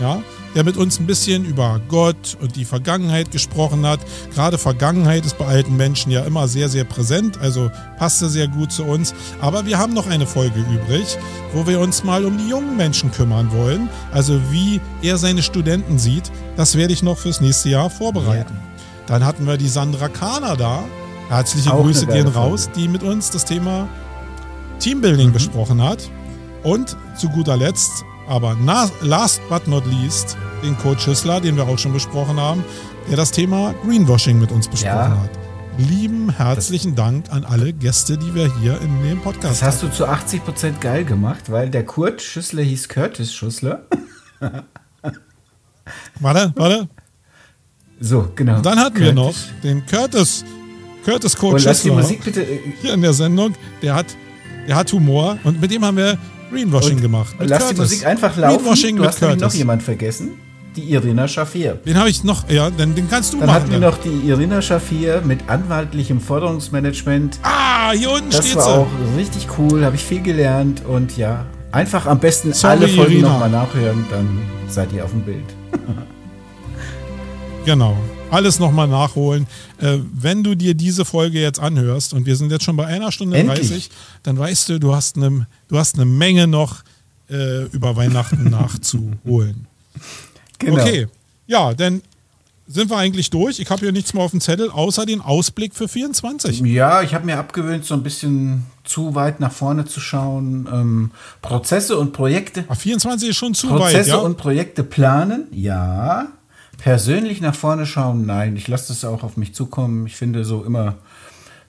Ja, 0.00 0.22
der 0.54 0.64
mit 0.64 0.76
uns 0.76 0.98
ein 0.98 1.06
bisschen 1.06 1.44
über 1.44 1.80
Gott 1.88 2.36
und 2.40 2.56
die 2.56 2.64
Vergangenheit 2.64 3.30
gesprochen 3.30 3.86
hat. 3.86 4.00
Gerade 4.34 4.58
Vergangenheit 4.58 5.24
ist 5.24 5.38
bei 5.38 5.46
alten 5.46 5.76
Menschen 5.76 6.12
ja 6.12 6.22
immer 6.22 6.48
sehr, 6.48 6.68
sehr 6.68 6.84
präsent, 6.84 7.38
also 7.40 7.70
passte 7.98 8.28
sehr 8.28 8.48
gut 8.48 8.72
zu 8.72 8.84
uns. 8.84 9.14
Aber 9.40 9.66
wir 9.66 9.78
haben 9.78 9.94
noch 9.94 10.08
eine 10.08 10.26
Folge 10.26 10.60
übrig, 10.60 11.18
wo 11.52 11.66
wir 11.66 11.80
uns 11.80 12.04
mal 12.04 12.24
um 12.24 12.38
die 12.38 12.48
jungen 12.48 12.76
Menschen 12.76 13.10
kümmern 13.12 13.50
wollen. 13.52 13.88
Also 14.12 14.40
wie 14.50 14.80
er 15.02 15.18
seine 15.18 15.42
Studenten 15.42 15.98
sieht, 15.98 16.30
das 16.56 16.76
werde 16.76 16.92
ich 16.92 17.02
noch 17.02 17.18
fürs 17.18 17.40
nächste 17.40 17.70
Jahr 17.70 17.90
vorbereiten. 17.90 18.56
Dann 19.06 19.24
hatten 19.24 19.46
wir 19.46 19.56
die 19.56 19.68
Sandra 19.68 20.08
Kahner 20.08 20.56
da. 20.56 20.84
Herzliche 21.28 21.72
Auch 21.72 21.82
Grüße 21.82 22.06
gehen 22.06 22.28
raus, 22.28 22.68
die 22.76 22.88
mit 22.88 23.02
uns 23.02 23.30
das 23.30 23.44
Thema 23.44 23.88
Teambuilding 24.78 25.32
besprochen 25.32 25.82
hat. 25.82 26.10
Und 26.62 26.96
zu 27.16 27.28
guter 27.28 27.56
Letzt, 27.56 28.04
aber 28.26 28.56
last 29.02 29.40
but 29.48 29.66
not 29.66 29.84
least, 29.86 30.36
den 30.62 30.76
Coach 30.78 31.04
Schüssler, 31.04 31.40
den 31.40 31.56
wir 31.56 31.64
auch 31.64 31.78
schon 31.78 31.92
besprochen 31.92 32.38
haben, 32.38 32.64
der 33.08 33.16
das 33.16 33.30
Thema 33.32 33.74
Greenwashing 33.84 34.38
mit 34.38 34.52
uns 34.52 34.68
besprochen 34.68 35.12
Ja. 35.12 35.20
hat. 35.22 35.30
Lieben 35.78 36.28
herzlichen 36.30 36.94
Dank 36.94 37.32
an 37.32 37.44
alle 37.44 37.72
Gäste, 37.72 38.18
die 38.18 38.34
wir 38.34 38.54
hier 38.60 38.78
in 38.82 39.02
dem 39.02 39.20
Podcast 39.22 39.62
Das 39.62 39.62
hast 39.62 39.82
du 39.82 39.88
zu 39.88 40.06
80% 40.06 40.80
geil 40.80 41.04
gemacht, 41.04 41.50
weil 41.50 41.70
der 41.70 41.84
Kurt 41.86 42.20
Schüssler 42.20 42.62
hieß 42.62 42.88
Curtis 42.90 43.32
Schüssler. 43.34 43.82
Warte, 46.20 46.52
warte. 46.56 46.88
So, 48.00 48.28
genau. 48.34 48.60
Dann 48.60 48.78
hatten 48.78 48.98
wir 49.00 49.12
noch 49.12 49.26
Curtis. 49.32 49.48
den 49.62 49.86
Curtis, 49.86 50.44
Curtis 51.04 51.36
Coach 51.36 51.54
Und 51.54 51.64
lass 51.64 51.82
die 51.82 51.88
Schüssler 51.88 52.02
Musik 52.02 52.24
bitte. 52.24 52.42
äh, 52.42 52.60
hier 52.80 52.94
in 52.94 53.02
der 53.02 53.12
Sendung. 53.12 53.54
Der 53.80 53.94
hat, 53.94 54.06
der 54.68 54.76
hat 54.76 54.92
Humor 54.92 55.38
und 55.44 55.60
mit 55.60 55.70
dem 55.70 55.84
haben 55.84 55.96
wir 55.96 56.18
Greenwashing 56.52 57.00
gemacht. 57.00 57.34
Und 57.38 57.48
lass 57.48 57.68
die 57.68 57.74
Musik 57.76 58.06
einfach 58.06 58.36
laufen. 58.36 58.58
Greenwashing 58.58 58.96
du 58.96 59.02
mit 59.02 59.08
hast 59.10 59.20
nämlich 59.20 59.36
noch 59.38 59.42
Curtis. 59.46 59.58
jemand 59.58 59.82
vergessen. 59.82 60.30
Die 60.76 60.90
Irina 60.92 61.28
Schafir. 61.28 61.74
Den 61.84 61.98
habe 61.98 62.08
ich 62.08 62.24
noch, 62.24 62.48
ja, 62.48 62.70
den, 62.70 62.94
den 62.94 63.06
kannst 63.10 63.34
du 63.34 63.38
Dann 63.38 63.46
machen. 63.48 63.56
hatten 63.60 63.70
wir 63.72 63.80
dann. 63.80 63.90
noch 63.90 63.98
die 63.98 64.28
Irina 64.28 64.62
Schafir 64.62 65.20
mit 65.22 65.40
anwaltlichem 65.48 66.18
Forderungsmanagement. 66.20 67.38
ah, 67.42 67.92
hier 67.92 68.10
unten 68.10 68.30
Das 68.30 68.46
steht 68.46 68.56
war 68.56 68.64
sie. 68.64 68.70
auch 68.70 68.86
richtig 69.18 69.46
cool, 69.58 69.84
habe 69.84 69.96
ich 69.96 70.02
viel 70.02 70.22
gelernt 70.22 70.82
und 70.86 71.14
ja, 71.18 71.44
einfach 71.72 72.06
am 72.06 72.18
besten 72.20 72.54
Sorry, 72.54 72.72
alle 72.78 72.88
Folgen 72.88 73.20
nochmal 73.20 73.50
nachhören, 73.50 74.06
dann 74.10 74.26
seid 74.68 74.92
ihr 74.94 75.04
auf 75.04 75.10
dem 75.10 75.20
Bild. 75.22 75.44
Genau. 77.66 77.96
Alles 78.32 78.58
nochmal 78.58 78.88
nachholen. 78.88 79.46
Äh, 79.78 79.98
wenn 80.12 80.42
du 80.42 80.54
dir 80.54 80.74
diese 80.74 81.04
Folge 81.04 81.40
jetzt 81.40 81.60
anhörst, 81.60 82.14
und 82.14 82.24
wir 82.24 82.36
sind 82.36 82.50
jetzt 82.50 82.64
schon 82.64 82.76
bei 82.76 82.86
einer 82.86 83.12
Stunde 83.12 83.36
Endlich. 83.36 83.68
30, 83.68 83.90
dann 84.22 84.38
weißt 84.38 84.70
du, 84.70 84.80
du 84.80 84.94
hast 84.94 85.16
eine, 85.16 85.46
du 85.68 85.78
hast 85.78 85.96
eine 85.96 86.06
Menge 86.06 86.46
noch 86.46 86.82
äh, 87.28 87.64
über 87.66 87.94
Weihnachten 87.96 88.44
nachzuholen. 88.50 89.66
Genau. 90.58 90.80
Okay. 90.80 91.08
Ja, 91.46 91.74
dann 91.74 92.02
sind 92.66 92.90
wir 92.90 92.96
eigentlich 92.96 93.30
durch. 93.30 93.58
Ich 93.60 93.68
habe 93.70 93.80
hier 93.80 93.92
nichts 93.92 94.14
mehr 94.14 94.22
auf 94.22 94.30
dem 94.30 94.40
Zettel, 94.40 94.70
außer 94.70 95.04
den 95.04 95.20
Ausblick 95.20 95.74
für 95.74 95.88
24. 95.88 96.60
Ja, 96.60 97.02
ich 97.02 97.12
habe 97.14 97.26
mir 97.26 97.38
abgewöhnt, 97.38 97.84
so 97.84 97.94
ein 97.94 98.02
bisschen 98.02 98.64
zu 98.84 99.14
weit 99.14 99.40
nach 99.40 99.52
vorne 99.52 99.84
zu 99.84 100.00
schauen. 100.00 100.68
Ähm, 100.72 101.10
Prozesse 101.42 101.98
und 101.98 102.12
Projekte. 102.12 102.64
Ach, 102.68 102.76
24 102.76 103.28
ist 103.28 103.36
schon 103.36 103.54
zu 103.54 103.68
Prozesse 103.68 103.98
weit, 103.98 104.06
ja? 104.06 104.16
und 104.16 104.36
Projekte 104.36 104.84
planen, 104.84 105.48
ja. 105.52 106.28
Persönlich 106.82 107.40
nach 107.40 107.54
vorne 107.54 107.86
schauen, 107.86 108.26
nein. 108.26 108.56
Ich 108.56 108.66
lasse 108.66 108.88
das 108.88 109.04
auch 109.04 109.22
auf 109.22 109.36
mich 109.36 109.54
zukommen. 109.54 110.06
Ich 110.06 110.16
finde 110.16 110.44
so 110.44 110.64
immer, 110.64 110.96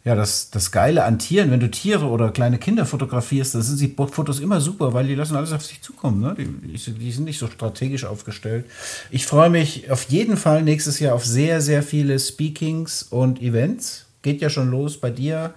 ja, 0.04 0.16
das, 0.16 0.50
das 0.50 0.72
Geile 0.72 1.04
an 1.04 1.20
Tieren, 1.20 1.52
wenn 1.52 1.60
du 1.60 1.70
Tiere 1.70 2.06
oder 2.08 2.32
kleine 2.32 2.58
Kinder 2.58 2.86
fotografierst, 2.86 3.54
da 3.54 3.62
sind 3.62 3.80
die 3.80 3.94
Fotos 3.96 4.40
immer 4.40 4.60
super, 4.60 4.94
weil 4.94 5.06
die 5.08 5.14
lassen 5.16 5.36
alles 5.36 5.52
auf 5.54 5.64
sich 5.64 5.82
zukommen. 5.82 6.20
Ne? 6.20 6.36
Die, 6.38 6.46
die- 6.78 6.92
die 6.94 7.12
sind 7.12 7.26
nicht 7.26 7.38
so 7.38 7.48
strategisch 7.48 8.06
aufgestellt. 8.06 8.66
Ich 9.12 9.28
freue 9.28 9.52
mich 9.52 9.92
auf 9.92 10.04
jeden 10.10 10.36
Fall 10.36 10.64
nächstes 10.64 11.00
Jahr 11.00 11.14
auf 11.14 11.26
sehr, 11.26 11.62
sehr 11.62 11.84
viele 11.84 12.18
Speakings 12.20 13.04
und 13.04 13.40
Events. 13.42 14.06
Geht 14.24 14.42
ja 14.42 14.50
schon 14.50 14.72
los 14.72 14.98
bei 15.00 15.12
dir 15.12 15.54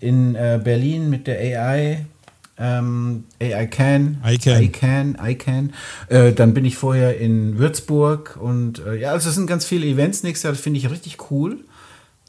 in 0.00 0.34
äh, 0.36 0.58
Berlin 0.62 1.10
mit 1.10 1.26
der 1.26 1.38
AI. 1.38 2.06
Ähm, 2.58 3.24
AI 3.40 3.66
Can. 3.66 4.18
ICANN. 4.24 4.62
I 4.62 4.68
can, 4.68 5.18
I 5.22 5.34
can. 5.34 5.72
Äh, 6.08 6.32
dann 6.32 6.54
bin 6.54 6.64
ich 6.64 6.76
vorher 6.76 7.18
in 7.18 7.58
Würzburg 7.58 8.38
und 8.40 8.78
äh, 8.86 8.94
ja, 8.96 9.12
also 9.12 9.28
es 9.28 9.34
sind 9.34 9.46
ganz 9.46 9.66
viele 9.66 9.86
Events 9.86 10.22
nächstes 10.22 10.44
Jahr, 10.44 10.52
das 10.54 10.62
finde 10.62 10.78
ich 10.78 10.90
richtig 10.90 11.30
cool. 11.30 11.58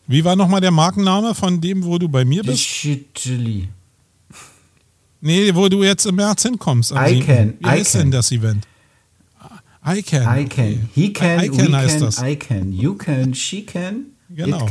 Wie 0.06 0.26
war 0.26 0.36
nochmal 0.36 0.62
der 0.62 0.72
Markenname 0.72 1.34
von 1.34 1.62
dem, 1.62 1.84
wo 1.84 1.98
du 1.98 2.10
bei 2.10 2.26
mir 2.26 2.44
bist? 2.44 2.84
Digitally. 2.84 3.70
Nee, 5.22 5.56
wo 5.56 5.68
du 5.70 5.84
jetzt 5.84 6.06
im 6.06 6.16
März 6.16 6.44
hinkommst. 6.44 6.94
am 6.94 7.06
I 7.06 7.20
can, 7.22 7.54
Wie 7.60 7.66
I 7.66 7.70
heißt 7.70 7.94
can. 7.94 8.02
denn 8.02 8.12
das 8.12 8.32
Event? 8.32 8.68
I 9.86 10.02
can. 10.02 10.38
I 10.38 10.46
can. 10.46 10.90
He 10.94 11.14
can, 11.14 11.40
I 11.40 11.48
can 11.50 11.72
we 11.72 11.78
heißt 11.78 11.98
can, 12.00 12.06
das. 12.06 12.22
I 12.22 12.36
can. 12.36 12.74
You 12.74 12.96
can, 12.96 13.34
she 13.34 13.66
can, 13.66 14.08
Genau. 14.30 14.68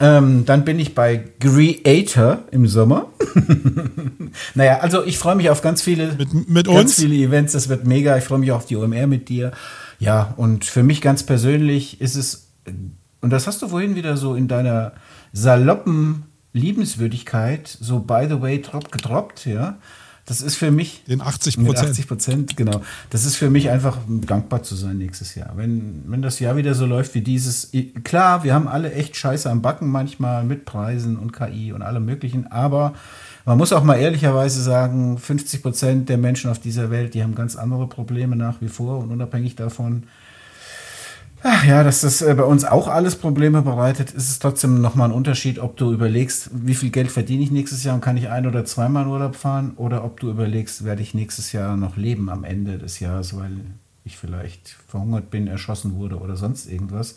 Ähm, 0.00 0.44
dann 0.46 0.64
bin 0.64 0.78
ich 0.78 0.94
bei 0.94 1.24
Creator 1.40 2.44
im 2.52 2.66
Sommer. 2.68 3.08
naja, 4.54 4.78
also 4.78 5.04
ich 5.04 5.18
freue 5.18 5.34
mich 5.34 5.50
auf 5.50 5.60
ganz 5.62 5.82
viele, 5.82 6.14
Mit- 6.14 6.48
mit 6.48 6.66
ganz 6.66 6.78
uns? 6.80 6.94
viele 6.96 7.14
Events. 7.16 7.52
Das 7.52 7.68
wird 7.68 7.86
mega. 7.86 8.16
Ich 8.16 8.24
freue 8.24 8.38
mich 8.38 8.52
auch 8.52 8.58
auf 8.58 8.66
die 8.66 8.76
OMR 8.76 9.06
mit 9.06 9.28
dir. 9.28 9.52
Ja, 9.98 10.34
und 10.36 10.64
für 10.64 10.82
mich 10.82 11.00
ganz 11.00 11.22
persönlich 11.24 12.00
ist 12.00 12.16
es, 12.16 12.48
und 13.20 13.30
das 13.30 13.46
hast 13.46 13.62
du 13.62 13.68
vorhin 13.68 13.94
wieder 13.96 14.16
so 14.16 14.34
in 14.34 14.46
deiner 14.46 14.92
saloppen 15.32 16.24
Liebenswürdigkeit, 16.52 17.66
so 17.80 17.98
by 18.00 18.26
the 18.28 18.40
way, 18.40 18.60
drop 18.60 18.92
gedroppt, 18.92 19.46
ja. 19.46 19.78
Das 20.26 20.40
ist 20.40 20.56
für 20.56 20.72
mich 20.72 21.04
Den 21.06 21.20
80 21.20 21.56
mit 21.58 21.68
Prozent. 21.68 21.90
80 21.90 22.08
Prozent, 22.08 22.56
genau. 22.56 22.82
Das 23.10 23.24
ist 23.24 23.36
für 23.36 23.48
mich 23.48 23.70
einfach 23.70 23.96
dankbar 24.08 24.64
zu 24.64 24.74
sein 24.74 24.98
nächstes 24.98 25.36
Jahr. 25.36 25.52
Wenn, 25.56 26.02
wenn 26.08 26.20
das 26.20 26.40
Jahr 26.40 26.56
wieder 26.56 26.74
so 26.74 26.84
läuft 26.84 27.14
wie 27.14 27.20
dieses. 27.20 27.70
Klar, 28.02 28.42
wir 28.42 28.52
haben 28.52 28.66
alle 28.66 28.92
echt 28.92 29.16
Scheiße 29.16 29.48
am 29.48 29.62
Backen 29.62 29.88
manchmal 29.88 30.42
mit 30.42 30.64
Preisen 30.64 31.16
und 31.16 31.32
KI 31.32 31.72
und 31.72 31.82
allem 31.82 32.04
Möglichen, 32.04 32.48
aber 32.50 32.94
man 33.44 33.56
muss 33.56 33.72
auch 33.72 33.84
mal 33.84 33.94
ehrlicherweise 33.94 34.60
sagen, 34.60 35.18
50 35.18 35.62
Prozent 35.62 36.08
der 36.08 36.18
Menschen 36.18 36.50
auf 36.50 36.58
dieser 36.58 36.90
Welt, 36.90 37.14
die 37.14 37.22
haben 37.22 37.36
ganz 37.36 37.54
andere 37.54 37.86
Probleme 37.86 38.34
nach 38.34 38.60
wie 38.60 38.68
vor 38.68 38.98
und 38.98 39.12
unabhängig 39.12 39.54
davon, 39.54 40.02
Ach 41.42 41.64
ja, 41.64 41.84
dass 41.84 42.00
das 42.00 42.22
äh, 42.22 42.34
bei 42.34 42.42
uns 42.44 42.64
auch 42.64 42.88
alles 42.88 43.16
Probleme 43.16 43.62
bereitet, 43.62 44.10
ist 44.10 44.30
es 44.30 44.38
trotzdem 44.38 44.80
nochmal 44.80 45.10
ein 45.10 45.14
Unterschied, 45.14 45.58
ob 45.58 45.76
du 45.76 45.92
überlegst, 45.92 46.50
wie 46.52 46.74
viel 46.74 46.90
Geld 46.90 47.10
verdiene 47.12 47.42
ich 47.42 47.50
nächstes 47.50 47.84
Jahr 47.84 47.94
und 47.94 48.00
kann 48.00 48.16
ich 48.16 48.28
ein 48.30 48.46
oder 48.46 48.64
zweimal 48.64 49.04
in 49.04 49.10
Urlaub 49.10 49.36
fahren 49.36 49.74
oder 49.76 50.02
ob 50.04 50.18
du 50.18 50.30
überlegst, 50.30 50.84
werde 50.84 51.02
ich 51.02 51.14
nächstes 51.14 51.52
Jahr 51.52 51.76
noch 51.76 51.96
leben 51.96 52.30
am 52.30 52.42
Ende 52.42 52.78
des 52.78 53.00
Jahres, 53.00 53.36
weil 53.36 53.60
ich 54.04 54.16
vielleicht 54.16 54.76
verhungert 54.88 55.30
bin, 55.30 55.46
erschossen 55.46 55.94
wurde 55.96 56.18
oder 56.18 56.36
sonst 56.36 56.66
irgendwas. 56.66 57.16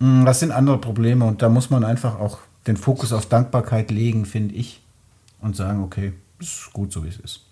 Mm, 0.00 0.24
Das 0.24 0.40
sind 0.40 0.50
andere 0.52 0.78
Probleme 0.78 1.24
und 1.24 1.40
da 1.42 1.48
muss 1.48 1.70
man 1.70 1.84
einfach 1.84 2.18
auch 2.18 2.38
den 2.66 2.76
Fokus 2.76 3.12
auf 3.12 3.26
Dankbarkeit 3.26 3.90
legen, 3.90 4.26
finde 4.26 4.54
ich, 4.56 4.82
und 5.40 5.56
sagen, 5.56 5.82
okay, 5.82 6.12
ist 6.40 6.72
gut 6.72 6.92
so, 6.92 7.04
wie 7.04 7.08
es 7.08 7.18
ist. 7.20 7.45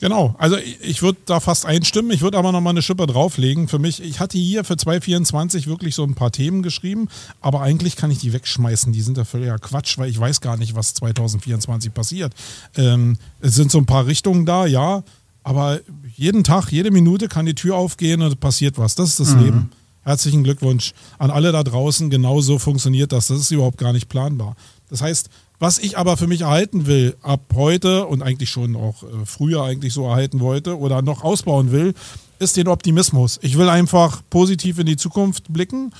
Genau, 0.00 0.34
also 0.38 0.56
ich, 0.56 0.80
ich 0.80 1.02
würde 1.02 1.18
da 1.24 1.38
fast 1.38 1.66
einstimmen, 1.66 2.10
ich 2.10 2.20
würde 2.20 2.36
aber 2.36 2.50
noch 2.50 2.60
mal 2.60 2.70
eine 2.70 2.82
Schippe 2.82 3.06
drauflegen. 3.06 3.68
Für 3.68 3.78
mich, 3.78 4.02
ich 4.02 4.18
hatte 4.18 4.36
hier 4.36 4.64
für 4.64 4.76
2024 4.76 5.66
wirklich 5.66 5.94
so 5.94 6.02
ein 6.02 6.14
paar 6.14 6.32
Themen 6.32 6.62
geschrieben, 6.62 7.08
aber 7.40 7.60
eigentlich 7.60 7.94
kann 7.94 8.10
ich 8.10 8.18
die 8.18 8.32
wegschmeißen. 8.32 8.92
Die 8.92 9.02
sind 9.02 9.18
ja 9.18 9.24
völliger 9.24 9.58
Quatsch, 9.58 9.96
weil 9.98 10.10
ich 10.10 10.18
weiß 10.18 10.40
gar 10.40 10.56
nicht, 10.56 10.74
was 10.74 10.94
2024 10.94 11.94
passiert. 11.94 12.32
Ähm, 12.76 13.18
es 13.40 13.54
sind 13.54 13.70
so 13.70 13.78
ein 13.78 13.86
paar 13.86 14.06
Richtungen 14.06 14.46
da, 14.46 14.66
ja, 14.66 15.04
aber 15.44 15.80
jeden 16.16 16.42
Tag, 16.42 16.72
jede 16.72 16.90
Minute 16.90 17.28
kann 17.28 17.46
die 17.46 17.54
Tür 17.54 17.76
aufgehen 17.76 18.22
und 18.22 18.28
es 18.28 18.36
passiert 18.36 18.78
was. 18.78 18.96
Das 18.96 19.10
ist 19.10 19.20
das 19.20 19.34
Leben. 19.34 19.70
Herzlichen 20.02 20.42
Glückwunsch 20.42 20.92
an 21.18 21.30
alle 21.30 21.52
da 21.52 21.62
draußen. 21.62 22.10
Genau 22.10 22.40
so 22.40 22.58
funktioniert 22.58 23.12
das. 23.12 23.28
Das 23.28 23.38
ist 23.38 23.50
überhaupt 23.50 23.78
gar 23.78 23.92
nicht 23.92 24.08
planbar. 24.08 24.56
Das 24.90 25.02
heißt, 25.02 25.28
was 25.58 25.78
ich 25.78 25.96
aber 25.96 26.16
für 26.16 26.26
mich 26.26 26.42
erhalten 26.42 26.86
will, 26.86 27.16
ab 27.22 27.40
heute 27.54 28.06
und 28.06 28.22
eigentlich 28.22 28.50
schon 28.50 28.76
auch 28.76 29.02
äh, 29.02 29.06
früher 29.24 29.62
eigentlich 29.62 29.92
so 29.94 30.04
erhalten 30.06 30.40
wollte 30.40 30.78
oder 30.78 31.00
noch 31.02 31.22
ausbauen 31.22 31.70
will, 31.72 31.94
ist 32.38 32.56
den 32.56 32.68
Optimismus. 32.68 33.38
Ich 33.42 33.56
will 33.56 33.68
einfach 33.68 34.22
positiv 34.30 34.78
in 34.78 34.86
die 34.86 34.96
Zukunft 34.96 35.52
blicken 35.52 35.92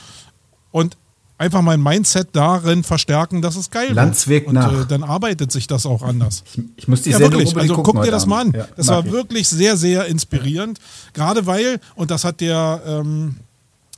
und 0.73 0.97
einfach 1.39 1.63
mein 1.63 1.83
Mindset 1.83 2.29
darin 2.33 2.85
verstärken, 2.85 3.43
dass 3.43 3.57
es 3.57 3.71
geil 3.71 3.93
Lanz 3.93 4.29
wird. 4.29 4.47
Und 4.47 4.55
nach. 4.55 4.73
äh, 4.83 4.87
dann 4.89 5.03
arbeitet 5.03 5.53
sich 5.53 5.67
das 5.67 5.87
auch 5.87 6.03
anders. 6.03 6.43
Ich, 6.55 6.63
ich 6.77 6.89
muss 6.89 7.03
die 7.03 7.11
Ja, 7.11 7.19
Sendung 7.19 7.41
wirklich. 7.41 7.57
Also 7.57 7.83
guck 7.83 8.03
dir 8.03 8.11
das 8.11 8.27
mal 8.27 8.43
an. 8.43 8.53
Ja, 8.53 8.69
das 8.77 8.89
war 8.89 9.05
ich. 9.05 9.13
wirklich 9.13 9.49
sehr, 9.49 9.77
sehr 9.77 10.07
inspirierend. 10.07 10.79
Gerade 11.13 11.47
weil, 11.47 11.81
und 11.95 12.11
das 12.11 12.25
hat 12.25 12.41
der 12.41 12.83
ähm, 12.87 13.37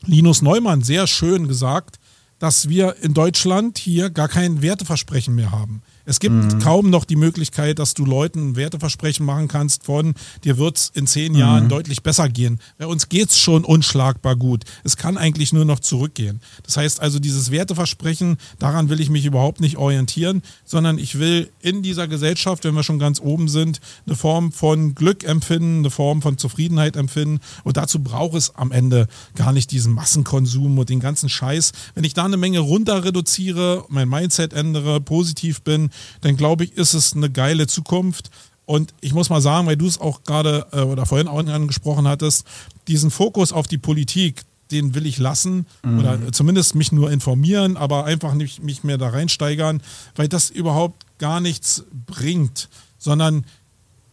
Linus 0.07 0.43
Neumann 0.43 0.83
sehr 0.83 1.07
schön 1.07 1.49
gesagt, 1.49 1.99
dass 2.39 2.69
wir 2.69 2.97
in 3.03 3.15
Deutschland 3.15 3.79
hier 3.79 4.11
gar 4.11 4.29
kein 4.29 4.63
Werteversprechen 4.63 5.35
mehr 5.35 5.53
haben. 5.53 5.83
Es 6.07 6.21
gibt 6.21 6.35
Mhm. 6.35 6.59
kaum 6.61 6.89
noch 6.89 7.05
die 7.05 7.17
Möglichkeit, 7.17 7.79
dass 7.79 7.95
du 7.95 8.05
Leuten 8.07 8.57
Werteversprechen 8.57 9.27
machen 9.27 9.49
kannst 9.49 9.85
von, 9.85 10.15
dir 10.45 10.57
wird 10.57 10.79
es 10.79 10.93
in 10.95 11.07
zehn 11.07 11.33
Mhm. 11.33 11.39
Jahren 11.39 11.69
deutlich 11.69 12.03
besser 12.03 12.29
gehen. 12.29 12.59
Bei 12.79 12.87
uns 12.87 13.09
geht 13.09 13.31
es 13.31 13.39
schon 13.39 13.65
unschlagbar 13.65 14.37
gut. 14.37 14.65
Es 14.85 14.97
kann 14.97 15.19
eigentlich 15.19 15.53
nur 15.53 15.65
noch 15.65 15.81
zurückgehen. 15.81 16.41
Das 16.63 16.77
heißt 16.77 17.01
also, 17.01 17.19
dieses 17.19 17.51
Werteversprechen, 17.51 18.37
daran 18.59 18.89
will 18.89 19.01
ich 19.01 19.11
mich 19.11 19.25
überhaupt 19.27 19.61
nicht 19.61 19.77
orientieren, 19.77 20.43
sondern 20.65 20.97
ich 20.99 21.19
will 21.19 21.51
in 21.61 21.83
dieser 21.83 22.09
Gesellschaft, 22.09 22.65
wenn 22.65 22.75
wir 22.75 22.83
schon 22.85 22.99
ganz 22.99 23.21
oben 23.21 23.49
sind, 23.49 23.81
eine 24.07 24.15
Form 24.17 24.53
von 24.53 24.95
Glück 24.95 25.25
empfinden, 25.25 25.79
eine 25.81 25.91
Form 25.91 26.23
von 26.23 26.39
Zufriedenheit 26.39 26.97
empfinden. 26.97 27.41
Und 27.65 27.77
dazu 27.77 27.99
braucht 28.01 28.37
es 28.37 28.55
am 28.55 28.71
Ende 28.71 29.09
gar 29.35 29.53
nicht 29.53 29.73
diesen 29.73 29.93
Massenkonsum 29.93 30.79
und 30.79 30.89
den 30.89 31.01
ganzen 31.01 31.29
Scheiß. 31.29 31.73
Wenn 31.97 32.05
ich 32.05 32.15
da 32.15 32.25
eine 32.25 32.37
Menge 32.37 32.61
runter 32.61 33.05
reduziere, 33.05 33.85
mein 33.89 34.09
Mindset 34.09 34.53
ändere, 34.53 35.01
positiv 35.01 35.63
bin, 35.63 35.91
dann 36.21 36.37
glaube 36.37 36.65
ich, 36.65 36.77
ist 36.77 36.95
es 36.95 37.15
eine 37.15 37.31
geile 37.31 37.67
Zukunft. 37.67 38.31
Und 38.65 38.95
ich 39.01 39.15
muss 39.15 39.31
mal 39.31 39.41
sagen, 39.41 39.67
weil 39.67 39.77
du 39.77 39.87
es 39.87 40.01
auch 40.01 40.25
gerade 40.25 40.67
äh, 40.73 40.81
oder 40.81 41.07
vorhin 41.07 41.29
auch 41.29 41.39
angesprochen 41.39 42.09
hattest, 42.09 42.47
diesen 42.89 43.11
Fokus 43.11 43.53
auf 43.53 43.67
die 43.69 43.79
Politik, 43.79 44.43
den 44.73 44.95
will 44.97 45.07
ich 45.07 45.19
lassen 45.19 45.67
oder 46.01 46.33
zumindest 46.33 46.75
mich 46.75 46.91
nur 46.91 47.13
informieren, 47.13 47.77
aber 47.77 48.05
einfach 48.05 48.35
nicht 48.35 48.65
mich 48.65 48.83
mehr 48.83 48.99
da 48.99 49.11
reinsteigern, 49.11 49.81
weil 50.17 50.27
das 50.27 50.51
überhaupt 50.51 51.07
gar 51.19 51.41
nichts 51.41 51.85
bringt, 52.07 52.69
sondern 52.99 53.45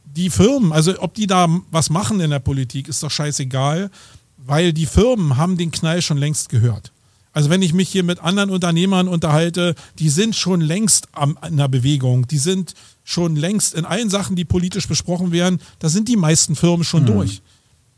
die 0.06 0.30
Firmen, 0.30 0.72
also 0.72 0.94
ob 1.00 1.16
die 1.16 1.28
da 1.28 1.48
was 1.72 1.90
machen 1.90 2.20
in 2.20 2.30
der 2.30 2.40
Politik, 2.40 2.88
ist 2.88 3.02
doch 3.02 3.10
scheißegal, 3.10 3.90
weil 4.38 4.74
die 4.74 4.86
Firmen 4.86 5.38
haben 5.38 5.58
den 5.58 5.72
Knall 5.72 6.02
schon 6.02 6.18
längst 6.18 6.50
gehört. 6.50 6.93
Also 7.34 7.50
wenn 7.50 7.62
ich 7.62 7.74
mich 7.74 7.90
hier 7.90 8.04
mit 8.04 8.20
anderen 8.20 8.52
Unternehmern 8.52 9.08
unterhalte, 9.08 9.76
die 10.00 10.10
sind 10.10 10.36
schon 10.36 10.62
längst 10.62 11.08
am, 11.12 11.38
in 11.48 11.58
der 11.58 11.68
Bewegung, 11.68 12.28
die 12.28 12.38
sind 12.38 12.74
schon 13.04 13.36
längst 13.36 13.74
in 13.74 13.86
allen 13.86 14.10
Sachen, 14.10 14.36
die 14.36 14.46
politisch 14.46 14.88
besprochen 14.88 15.32
werden, 15.32 15.60
da 15.80 15.90
sind 15.90 16.08
die 16.08 16.16
meisten 16.16 16.56
Firmen 16.56 16.84
schon 16.84 17.04
mhm. 17.04 17.08
durch. 17.08 17.42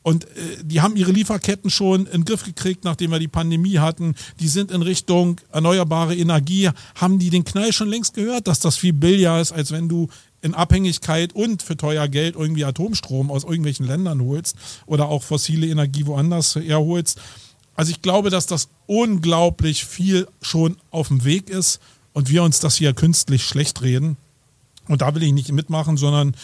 Und 0.06 0.26
äh, 0.26 0.30
die 0.64 0.82
haben 0.82 0.96
ihre 0.96 1.12
Lieferketten 1.12 1.72
schon 1.72 2.06
in 2.06 2.22
den 2.22 2.26
Griff 2.26 2.44
gekriegt, 2.44 2.84
nachdem 2.84 3.10
wir 3.10 3.18
die 3.18 3.28
Pandemie 3.28 3.80
hatten. 3.80 4.14
Die 4.40 4.48
sind 4.48 4.70
in 4.70 4.84
Richtung 4.84 5.42
erneuerbare 5.52 6.16
Energie. 6.16 6.70
Haben 6.94 7.18
die 7.18 7.32
den 7.32 7.44
Knall 7.44 7.74
schon 7.74 7.90
längst 7.90 8.14
gehört, 8.14 8.48
dass 8.48 8.60
das 8.60 8.78
viel 8.78 8.94
billiger 8.94 9.42
ist, 9.42 9.52
als 9.52 9.72
wenn 9.72 9.90
du 9.90 10.08
in 10.44 10.54
Abhängigkeit 10.54 11.34
und 11.34 11.64
für 11.64 11.76
teuer 11.76 12.08
Geld 12.08 12.36
irgendwie 12.36 12.66
Atomstrom 12.66 13.32
aus 13.32 13.46
irgendwelchen 13.46 13.88
Ländern 13.88 14.22
holst 14.22 14.56
oder 14.86 15.10
auch 15.10 15.24
fossile 15.24 15.66
Energie 15.66 16.06
woanders 16.06 16.54
herholst. 16.54 17.20
Also 17.76 17.92
ich 17.92 18.02
glaube, 18.02 18.30
dass 18.30 18.46
das 18.46 18.70
unglaublich 18.88 19.86
viel 19.86 20.28
schon 20.42 20.78
auf 20.92 21.10
dem 21.10 21.24
Weg 21.26 21.50
ist 21.50 21.80
und 22.14 22.30
wir 22.30 22.44
uns 22.44 22.60
das 22.60 22.76
hier 22.76 22.94
künstlich 22.94 23.44
schlecht 23.44 23.82
reden. 23.82 24.18
Und 24.88 25.02
da 25.02 25.14
will 25.14 25.24
ich 25.24 25.34
nicht 25.34 25.52
mitmachen, 25.52 25.98
sondern 25.98 26.36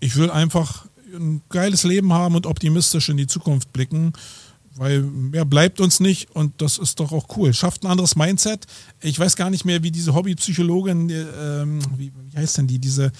ich 0.00 0.16
will 0.16 0.30
einfach 0.30 0.86
ein 1.14 1.42
geiles 1.48 1.82
Leben 1.82 2.12
haben 2.12 2.34
und 2.34 2.46
optimistisch 2.46 3.08
in 3.08 3.16
die 3.16 3.26
Zukunft 3.26 3.72
blicken, 3.72 4.12
weil 4.76 5.02
mehr 5.02 5.44
bleibt 5.44 5.80
uns 5.80 6.00
nicht 6.00 6.34
und 6.34 6.62
das 6.62 6.78
ist 6.78 7.00
doch 7.00 7.12
auch 7.12 7.36
cool. 7.36 7.52
Schafft 7.52 7.84
ein 7.84 7.88
anderes 7.88 8.16
Mindset. 8.16 8.66
Ich 9.00 9.18
weiß 9.18 9.36
gar 9.36 9.50
nicht 9.50 9.64
mehr, 9.64 9.82
wie 9.82 9.90
diese 9.90 10.14
Hobbypsychologin, 10.14 11.10
äh, 11.10 11.66
wie, 11.98 12.12
wie 12.30 12.36
heißt 12.36 12.58
denn 12.58 12.68
die, 12.68 12.78
diese, 12.78 13.12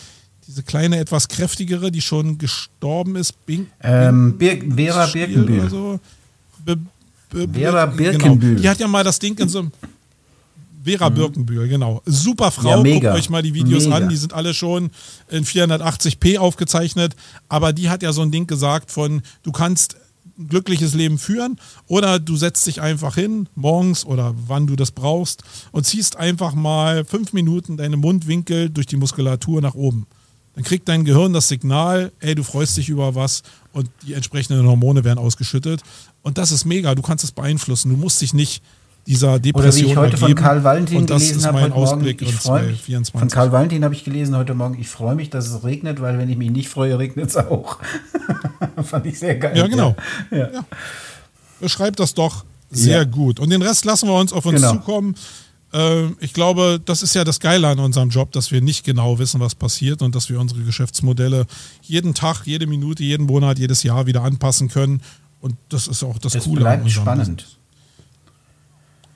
diese 0.47 0.63
kleine, 0.63 0.99
etwas 0.99 1.29
kräftigere, 1.29 1.91
die 1.91 2.01
schon 2.01 2.39
gestorben 2.39 3.17
ist. 3.17 3.45
Bing, 3.45 3.67
ähm, 3.83 4.39
Bir 4.39 4.63
Vera 4.75 5.07
Birkenbühl. 5.07 5.69
So. 5.69 6.01
Be 6.65 6.77
Be 6.77 6.83
Vera 7.31 7.87
Birkenbühl. 7.87 8.51
Genau. 8.51 8.63
Die 8.63 8.69
hat 8.69 8.81
ja 8.81 8.89
mal 8.89 9.05
das 9.05 9.19
Ding 9.19 9.39
in 9.39 9.49
so 9.49 9.61
einem 9.61 9.73
Vera 10.83 11.11
mhm. 11.11 11.15
Birkenbühl, 11.15 11.69
genau. 11.69 12.03
Super 12.07 12.51
Frau, 12.51 12.85
ja, 12.85 12.95
guckt 12.95 13.07
euch 13.07 13.31
mal 13.31 13.43
die 13.43 13.55
Videos 13.55 13.85
mega. 13.85 13.97
an, 13.97 14.09
die 14.09 14.17
sind 14.17 14.33
alle 14.33 14.55
schon 14.55 14.91
in 15.29 15.45
480p 15.45 16.39
aufgezeichnet, 16.39 17.15
aber 17.49 17.73
die 17.73 17.91
hat 17.91 18.03
ja 18.03 18.13
so 18.13 18.23
ein 18.23 18.31
Ding 18.31 18.47
gesagt 18.47 18.91
von, 18.91 19.23
du 19.43 19.53
kannst 19.53 19.97
ein 20.39 20.49
glückliches 20.49 20.95
Leben 20.95 21.19
führen 21.19 21.61
oder 21.87 22.19
du 22.19 22.37
setzt 22.37 22.67
dich 22.67 22.81
einfach 22.81 23.15
hin, 23.15 23.47
morgens 23.55 24.07
oder 24.07 24.35
wann 24.47 24.67
du 24.67 24.75
das 24.75 24.91
brauchst 24.91 25.43
und 25.71 25.85
ziehst 25.85 26.17
einfach 26.17 26.55
mal 26.55 27.05
fünf 27.05 27.35
Minuten 27.35 27.77
deine 27.77 27.99
Mundwinkel 27.99 28.71
durch 28.71 28.87
die 28.87 28.97
Muskulatur 28.97 29.61
nach 29.61 29.75
oben. 29.75 30.07
Dann 30.55 30.65
kriegt 30.65 30.89
dein 30.89 31.05
Gehirn 31.05 31.33
das 31.33 31.49
Signal, 31.49 32.11
ey, 32.21 32.35
du 32.35 32.43
freust 32.43 32.77
dich 32.77 32.89
über 32.89 33.15
was 33.15 33.43
und 33.73 33.89
die 34.07 34.15
entsprechenden 34.15 34.67
Hormone 34.67 35.05
werden 35.05 35.19
ausgeschüttet. 35.19 35.83
Und 36.23 36.39
das 36.39 36.53
ist 36.53 36.65
mega, 36.65 36.95
du 36.95 37.03
kannst 37.03 37.25
es 37.25 37.33
beeinflussen. 37.33 37.91
Du 37.91 37.97
musst 37.97 38.21
dich 38.21 38.35
nicht 38.35 38.63
dieser 39.07 39.39
Depression 39.39 39.67
Oder 39.67 39.87
wie 39.87 39.91
ich 39.91 39.97
heute 39.97 40.17
von 40.17 40.35
Karl 40.35 40.63
Valentin 40.63 40.99
und 40.99 41.11
das 41.11 41.23
gelesen 41.23 41.39
ist 41.39 41.47
habe, 41.47 41.61
mein 41.61 41.73
Ausblick 41.73 42.21
morgen, 42.21 42.65
ich 42.65 42.71
mich, 42.71 42.83
24. 42.83 43.19
Von 43.19 43.29
Karl 43.29 43.53
Valentin 43.53 43.85
habe 43.85 43.95
ich 43.95 44.05
gelesen 44.05 44.37
heute 44.37 44.55
Morgen, 44.55 44.79
ich 44.79 44.89
freue 44.89 45.15
mich, 45.15 45.31
dass 45.31 45.49
es 45.49 45.65
regnet, 45.65 46.01
weil 46.01 46.19
wenn 46.19 46.29
ich 46.29 46.37
mich 46.37 46.51
nicht 46.51 46.69
freue, 46.69 46.99
regnet 46.99 47.29
es 47.31 47.37
auch. 47.37 47.79
Fand 48.83 49.07
ich 49.07 49.19
sehr 49.19 49.37
geil. 49.37 49.57
Ja, 49.57 49.67
genau. 49.67 49.97
Ja. 50.31 50.51
Ja. 50.53 50.65
Beschreibt 51.61 51.99
das 51.99 52.15
doch 52.15 52.45
sehr 52.71 52.99
ja. 52.99 53.05
gut. 53.05 53.41
Und 53.41 53.51
den 53.51 53.63
Rest 53.63 53.85
lassen 53.85 54.09
wir 54.09 54.15
uns 54.15 54.33
auf 54.33 54.45
uns 54.47 54.57
genau. 54.61 54.73
zukommen. 54.73 55.15
Ähm, 55.73 56.17
ich 56.21 56.33
glaube, 56.33 56.81
das 56.85 57.03
ist 57.03 57.15
ja 57.15 57.25
das 57.25 57.41
Geile 57.41 57.69
an 57.69 57.79
unserem 57.79 58.11
Job, 58.11 58.33
dass 58.33 58.51
wir 58.51 58.61
nicht 58.61 58.85
genau 58.85 59.19
wissen, 59.19 59.41
was 59.41 59.55
passiert 59.55 60.03
und 60.03 60.15
dass 60.15 60.29
wir 60.29 60.41
unsere 60.41 60.63
Geschäftsmodelle 60.63 61.47
jeden 61.83 62.15
Tag, 62.15 62.47
jede 62.47 62.67
Minute, 62.67 63.03
jeden 63.03 63.27
Monat, 63.27 63.59
jedes 63.59 63.83
Jahr 63.83 64.07
wieder 64.07 64.23
anpassen 64.23 64.69
können. 64.69 65.03
Und 65.41 65.57
das 65.69 65.87
ist 65.87 66.03
auch 66.03 66.19
das 66.19 66.35
es 66.35 66.45
Coole. 66.45 66.61
Bleibt 66.61 66.91
spannend. 66.91 67.37
Business. 67.37 67.57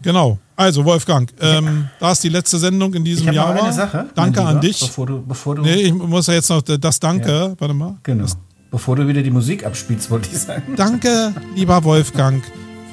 Genau. 0.05 0.39
Also 0.55 0.85
Wolfgang, 0.85 1.33
ähm, 1.41 1.89
da 1.99 2.13
ist 2.13 2.23
die 2.23 2.29
letzte 2.29 2.59
Sendung 2.59 2.95
in 2.95 3.05
diesem 3.05 3.29
ich 3.29 3.35
Jahr. 3.35 3.55
Noch 3.55 3.65
eine 3.65 3.73
Sache, 3.73 4.07
Danke 4.15 4.39
Lieber, 4.39 4.51
an 4.51 4.61
dich. 4.61 4.79
Bevor 4.81 5.07
du, 5.07 5.23
bevor 5.27 5.57
du 5.57 5.63
nee, 5.63 5.75
ich 5.75 5.95
muss 5.95 6.27
ja 6.29 6.35
jetzt 6.35 6.51
noch 6.51 6.63
das 6.63 7.01
Danke. 7.01 7.31
Ja. 7.31 7.55
Warte 7.59 7.75
mal. 7.75 7.97
Genau. 8.05 8.23
Das, 8.23 8.37
bevor 8.71 8.97
du 8.97 9.09
wieder 9.09 9.23
die 9.23 9.31
Musik 9.31 9.65
abspielst, 9.67 10.11
wollte 10.11 10.29
ich 10.31 10.39
sagen. 10.39 10.75
Danke, 10.77 11.35
lieber 11.57 11.83
Wolfgang, 11.83 12.45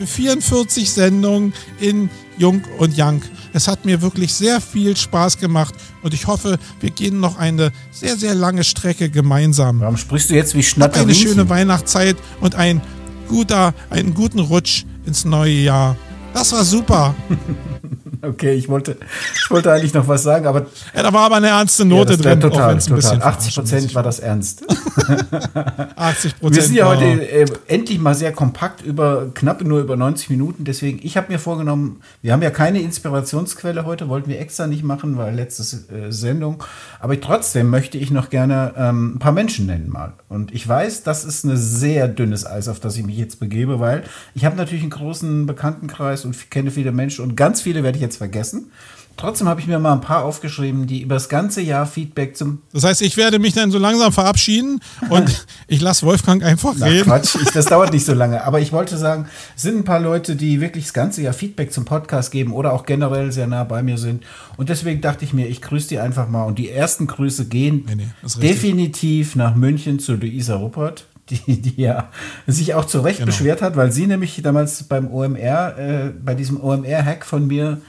für 0.02 0.08
44 0.08 0.90
Sendungen 0.90 1.54
in 1.80 2.10
Jung 2.38 2.64
und 2.80 2.98
Young. 2.98 3.22
Es 3.54 3.68
hat 3.68 3.86
mir 3.86 4.02
wirklich 4.02 4.34
sehr 4.34 4.60
viel 4.62 4.98
Spaß 4.98 5.38
gemacht 5.38 5.76
und 6.02 6.14
ich 6.14 6.26
hoffe, 6.26 6.58
wir 6.80 6.90
gehen 6.90 7.20
noch 7.20 7.38
eine 7.38 7.72
sehr, 7.92 8.18
sehr 8.18 8.34
lange 8.34 8.64
Strecke 8.64 9.10
gemeinsam. 9.10 9.80
Warum 9.80 9.98
sprichst 9.98 10.32
du 10.32 10.36
jetzt 10.36 10.56
wie 10.56 10.64
Schnatter? 10.64 11.02
Eine 11.02 11.14
schöne 11.14 11.50
Weihnachtszeit 11.50 12.16
und 12.40 12.56
ein 12.56 12.82
guter, 13.28 13.74
einen 13.90 14.14
guten 14.14 14.40
Rutsch 14.40 14.86
ins 15.06 15.26
neue 15.26 15.54
Jahr. 15.54 15.96
Das 16.34 16.52
war 16.52 16.64
super. 16.64 17.14
okay, 18.22 18.54
ich 18.54 18.70
wollte, 18.70 18.98
ich 19.36 19.50
wollte 19.52 19.72
eigentlich 19.72 19.94
noch 19.94 20.08
was 20.08 20.24
sagen, 20.24 20.46
aber. 20.46 20.68
Ja, 20.96 21.04
da 21.04 21.14
war 21.14 21.26
aber 21.26 21.38
eine 21.38 21.48
ernste 21.48 21.86
Note 21.86 22.14
ja, 22.14 22.18
drin. 22.18 22.42
Total, 22.42 22.78
total. 22.78 23.22
80 23.22 23.56
Prozent 23.56 23.96
war 23.96 24.04
das 24.04 24.20
ernst. 24.20 24.64
80 25.96 26.40
Prozent. 26.40 26.56
Wir 26.56 26.62
sind 26.64 26.76
ja 26.76 26.88
heute 26.88 27.06
äh, 27.06 27.46
endlich 27.68 28.00
mal 28.00 28.16
sehr 28.16 28.32
kompakt 28.32 28.82
über, 28.82 29.28
knapp 29.34 29.62
nur 29.64 29.80
über 29.80 29.96
90 29.96 30.30
Minuten. 30.30 30.64
Deswegen, 30.64 31.00
ich 31.04 31.18
habe 31.18 31.32
mir 31.32 31.40
vorgenommen, 31.40 32.02
wir 32.22 32.34
haben 32.34 32.42
ja 32.42 32.50
keine 32.50 32.82
Inspirationsquelle 32.82 33.86
heute, 33.86 34.10
wollten 34.10 34.30
wir 34.30 34.40
extra 34.40 34.68
nicht 34.68 34.84
machen, 34.84 35.18
weil 35.18 35.36
letzte 35.36 35.64
äh, 35.94 36.12
Sendung. 36.12 36.64
Aber 37.00 37.20
trotzdem 37.20 37.70
möchte 37.70 37.98
ich 37.98 38.12
noch 38.12 38.30
gerne 38.30 38.74
ähm, 38.78 39.16
ein 39.16 39.20
paar 39.20 39.32
Menschen 39.32 39.66
nennen 39.66 39.90
mal. 39.90 40.14
Und 40.30 40.54
ich 40.54 40.68
weiß, 40.68 41.04
das 41.04 41.24
ist 41.24 41.44
ein 41.44 41.58
sehr 41.58 42.08
dünnes 42.08 42.46
Eis, 42.46 42.68
auf 42.68 42.80
das 42.80 42.98
ich 42.98 43.06
mich 43.06 43.18
jetzt 43.18 43.40
begebe, 43.40 43.80
weil 43.80 44.04
ich 44.34 44.46
habe 44.46 44.56
natürlich 44.56 44.84
einen 44.84 44.92
großen 44.92 45.46
Bekanntenkreis 45.46 46.26
und 46.26 46.52
kenne 46.52 46.72
viele 46.72 46.92
Menschen 46.92 47.24
und 47.24 47.36
ganz 47.36 47.62
viele 47.62 47.84
werde 47.84 47.98
ich 47.98 48.02
jetzt 48.02 48.11
vergessen. 48.18 48.72
Trotzdem 49.18 49.48
habe 49.48 49.60
ich 49.60 49.68
mir 49.68 49.78
mal 49.78 49.94
ein 49.94 50.02
paar 50.02 50.24
aufgeschrieben, 50.24 50.88
die 50.88 51.02
über 51.02 51.16
das 51.16 51.30
ganze 51.30 51.62
Jahr 51.62 51.86
Feedback 51.86 52.36
zum. 52.36 52.62
Das 52.74 52.84
heißt, 52.84 53.02
ich 53.02 53.18
werde 53.18 53.40
mich 53.40 53.54
dann 53.54 53.70
so 53.70 53.78
langsam 53.78 54.12
verabschieden 54.12 54.80
und 55.10 55.46
ich 55.68 55.82
lasse 55.82 56.06
Wolfgang 56.06 56.44
einfach 56.44 56.74
Na, 56.78 56.88
reden. 56.88 57.04
Quatsch, 57.04 57.36
ich, 57.40 57.52
das 57.52 57.66
dauert 57.66 57.94
nicht 57.94 58.06
so 58.06 58.14
lange. 58.14 58.44
Aber 58.46 58.62
ich 58.62 58.72
wollte 58.72 58.98
sagen, 58.98 59.28
es 59.56 59.62
sind 59.62 59.78
ein 59.78 59.84
paar 59.84 60.00
Leute, 60.00 60.36
die 60.36 60.60
wirklich 60.60 60.86
das 60.86 60.94
ganze 60.94 61.22
Jahr 61.22 61.34
Feedback 61.34 61.72
zum 61.72 61.86
Podcast 61.86 62.32
geben 62.32 62.54
oder 62.54 62.74
auch 62.74 62.86
generell 62.86 63.32
sehr 63.32 63.48
nah 63.48 63.64
bei 63.64 63.84
mir 63.84 63.98
sind. 63.98 64.24
Und 64.58 64.70
deswegen 64.70 65.02
dachte 65.02 65.24
ich 65.24 65.34
mir, 65.34 65.48
ich 65.48 65.62
grüße 65.62 65.90
die 65.90 66.00
einfach 66.00 66.28
mal. 66.28 66.46
Und 66.46 66.58
die 66.58 66.70
ersten 66.72 67.06
Grüße 67.06 67.46
gehen 67.46 67.84
nee, 67.88 67.96
nee, 67.96 68.08
definitiv 68.42 69.36
nach 69.36 69.56
München 69.56 70.00
zu 70.00 70.14
Luisa 70.14 70.56
Ruppert 70.56 71.06
die, 71.30 71.62
die 71.62 71.82
ja 71.82 72.10
sich 72.48 72.74
auch 72.74 72.86
zu 72.86 73.02
Recht 73.02 73.20
genau. 73.20 73.28
beschwert 73.28 73.62
hat, 73.62 73.76
weil 73.76 73.92
sie 73.92 74.08
nämlich 74.08 74.42
damals 74.42 74.84
beim 74.84 75.12
OMR, 75.14 75.78
äh, 75.78 76.10
bei 76.10 76.34
diesem 76.34 76.62
OMR-Hack 76.62 77.26
von 77.26 77.48
mir 77.48 77.80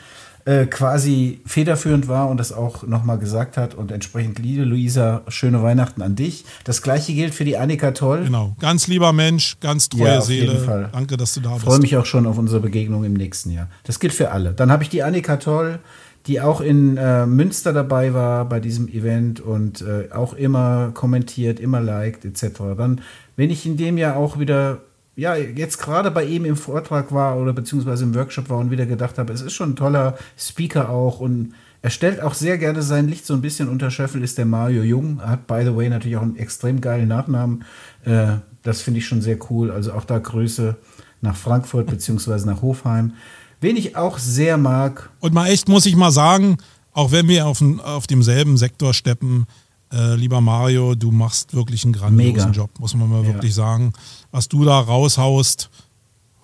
äh, 0.44 0.66
quasi 0.66 1.40
federführend 1.46 2.08
war 2.08 2.28
und 2.28 2.38
das 2.38 2.52
auch 2.52 2.82
nochmal 2.84 3.18
gesagt 3.18 3.56
hat 3.56 3.74
und 3.74 3.92
entsprechend 3.92 4.38
liebe 4.38 4.64
Luisa, 4.64 5.22
schöne 5.28 5.62
Weihnachten 5.62 6.02
an 6.02 6.16
dich. 6.16 6.44
Das 6.64 6.82
gleiche 6.82 7.12
gilt 7.12 7.34
für 7.34 7.44
die 7.44 7.56
Annika 7.56 7.92
Toll. 7.92 8.24
Genau, 8.24 8.56
ganz 8.58 8.88
lieber 8.88 9.12
Mensch, 9.12 9.56
ganz 9.60 9.88
treue 9.88 10.06
ja, 10.06 10.20
Seele. 10.20 10.52
Jeden 10.52 10.64
Fall. 10.64 10.88
Danke, 10.92 11.16
dass 11.16 11.34
du 11.34 11.40
da 11.40 11.50
bist. 11.50 11.64
Freue 11.64 11.78
mich 11.78 11.96
auch 11.96 12.06
schon 12.06 12.26
auf 12.26 12.38
unsere 12.38 12.60
Begegnung 12.60 13.04
im 13.04 13.14
nächsten 13.14 13.50
Jahr. 13.50 13.68
Das 13.84 14.00
gilt 14.00 14.12
für 14.12 14.32
alle. 14.32 14.52
Dann 14.52 14.72
habe 14.72 14.82
ich 14.82 14.88
die 14.88 15.02
Annika 15.02 15.36
Toll, 15.36 15.78
die 16.26 16.40
auch 16.40 16.60
in 16.60 16.96
äh, 16.96 17.26
Münster 17.26 17.72
dabei 17.72 18.14
war 18.14 18.44
bei 18.44 18.60
diesem 18.60 18.88
Event 18.88 19.40
und 19.40 19.82
äh, 19.82 20.12
auch 20.12 20.34
immer 20.34 20.90
kommentiert, 20.94 21.60
immer 21.60 21.80
liked 21.80 22.24
etc. 22.24 22.60
Dann, 22.76 23.00
wenn 23.36 23.50
ich 23.50 23.66
in 23.66 23.76
dem 23.76 23.98
Jahr 23.98 24.16
auch 24.16 24.38
wieder 24.38 24.80
ja, 25.14 25.36
jetzt 25.36 25.78
gerade 25.78 26.10
bei 26.10 26.24
ihm 26.24 26.44
im 26.44 26.56
Vortrag 26.56 27.12
war 27.12 27.36
oder 27.36 27.52
beziehungsweise 27.52 28.04
im 28.04 28.14
Workshop 28.14 28.48
war 28.48 28.58
und 28.58 28.70
wieder 28.70 28.86
gedacht 28.86 29.18
habe, 29.18 29.32
es 29.32 29.42
ist 29.42 29.52
schon 29.52 29.70
ein 29.72 29.76
toller 29.76 30.16
Speaker 30.38 30.88
auch 30.88 31.20
und 31.20 31.54
er 31.82 31.90
stellt 31.90 32.22
auch 32.22 32.34
sehr 32.34 32.58
gerne 32.58 32.80
sein 32.82 33.08
Licht 33.08 33.26
so 33.26 33.34
ein 33.34 33.42
bisschen 33.42 33.68
unter 33.68 33.90
Schöffel, 33.90 34.22
ist 34.22 34.38
der 34.38 34.46
Mario 34.46 34.84
Jung. 34.84 35.18
Er 35.20 35.30
hat, 35.30 35.46
by 35.48 35.62
the 35.64 35.76
way, 35.76 35.88
natürlich 35.88 36.16
auch 36.16 36.22
einen 36.22 36.36
extrem 36.36 36.80
geilen 36.80 37.08
Nachnamen. 37.08 37.64
Äh, 38.04 38.36
das 38.62 38.80
finde 38.82 38.98
ich 38.98 39.06
schon 39.06 39.20
sehr 39.20 39.36
cool. 39.50 39.72
Also 39.72 39.92
auch 39.92 40.04
da 40.04 40.18
Grüße 40.18 40.76
nach 41.20 41.36
Frankfurt 41.36 41.88
beziehungsweise 41.88 42.46
nach 42.46 42.62
Hofheim. 42.62 43.14
Wen 43.60 43.76
ich 43.76 43.96
auch 43.96 44.18
sehr 44.18 44.58
mag. 44.58 45.10
Und 45.20 45.34
mal 45.34 45.48
echt, 45.48 45.68
muss 45.68 45.86
ich 45.86 45.96
mal 45.96 46.12
sagen, 46.12 46.58
auch 46.92 47.10
wenn 47.10 47.26
wir 47.26 47.46
auf, 47.46 47.60
auf 47.82 48.06
demselben 48.06 48.56
Sektor 48.56 48.94
steppen, 48.94 49.46
äh, 49.92 50.14
lieber 50.14 50.40
Mario, 50.40 50.94
du 50.94 51.10
machst 51.10 51.54
wirklich 51.54 51.84
einen 51.84 51.92
grandiosen 51.92 52.50
Mega. 52.50 52.50
Job, 52.50 52.70
muss 52.78 52.94
man 52.94 53.08
mal 53.08 53.22
ja. 53.22 53.34
wirklich 53.34 53.54
sagen. 53.54 53.92
Was 54.30 54.48
du 54.48 54.64
da 54.64 54.78
raushaust, 54.78 55.70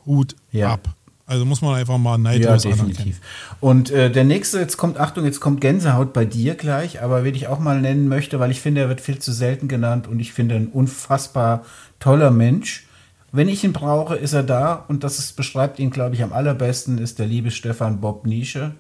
Hut 0.07 0.37
ja. 0.53 0.73
ab. 0.73 0.95
Also 1.27 1.45
muss 1.45 1.61
man 1.61 1.75
einfach 1.75 1.99
mal 1.99 2.17
neidlos 2.17 2.65
Ja, 2.65 2.71
definitiv. 2.71 3.21
Und 3.61 3.91
äh, 3.91 4.11
der 4.11 4.25
nächste, 4.25 4.59
jetzt 4.59 4.79
kommt, 4.79 4.99
Achtung, 4.99 5.27
jetzt 5.27 5.41
kommt 5.41 5.61
Gänsehaut 5.61 6.15
bei 6.15 6.25
dir 6.25 6.55
gleich, 6.55 7.03
aber 7.03 7.23
wen 7.23 7.35
ich 7.35 7.49
auch 7.49 7.59
mal 7.59 7.81
nennen 7.81 8.09
möchte, 8.09 8.41
weil 8.41 8.51
ich 8.51 8.63
finde, 8.63 8.81
er 8.81 8.89
wird 8.89 9.03
viel 9.03 9.19
zu 9.19 9.33
selten 9.33 9.69
genannt 9.69 10.09
und 10.09 10.21
ich 10.21 10.33
finde 10.33 10.55
ein 10.55 10.69
unfassbar 10.69 11.67
toller 12.01 12.31
Mensch. 12.31 12.87
Wenn 13.31 13.49
ich 13.49 13.63
ihn 13.63 13.75
brauche, 13.75 14.17
ist 14.17 14.33
er 14.33 14.43
da 14.43 14.73
und 14.89 15.05
das 15.05 15.19
ist, 15.19 15.37
beschreibt 15.37 15.79
ihn, 15.79 15.91
glaube 15.91 16.15
ich, 16.15 16.23
am 16.23 16.33
allerbesten, 16.33 16.97
ist 16.97 17.19
der 17.19 17.27
liebe 17.27 17.51
Stefan 17.51 18.01
Bob 18.01 18.27
Nische. 18.27 18.75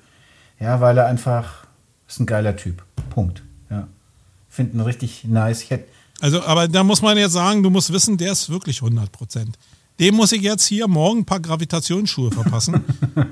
Ja, 0.59 0.81
weil 0.81 0.97
er 0.97 1.07
einfach 1.07 1.67
ist 2.09 2.19
ein 2.19 2.27
geiler 2.27 2.57
Typ. 2.57 2.83
Punkt. 3.11 3.43
Finden 4.49 4.81
richtig 4.81 5.25
nice. 5.25 5.69
Hätte 5.71 5.89
Also, 6.21 6.43
aber 6.43 6.69
da 6.69 6.85
muss 6.85 7.03
man 7.03 7.17
jetzt 7.19 7.33
sagen, 7.33 7.63
du 7.63 7.71
musst 7.71 7.93
wissen, 7.93 8.17
der 8.17 8.33
ist 8.33 8.51
wirklich 8.51 8.83
100 8.83 9.11
Prozent. 9.13 9.59
Dem 10.01 10.15
muss 10.15 10.31
ich 10.33 10.43
jetzt 10.43 10.65
hier 10.67 10.87
morgen 10.87 11.21
ein 11.21 11.25
paar 11.25 11.41
Gravitationsschuhe 11.41 12.31
verpassen. 12.31 12.85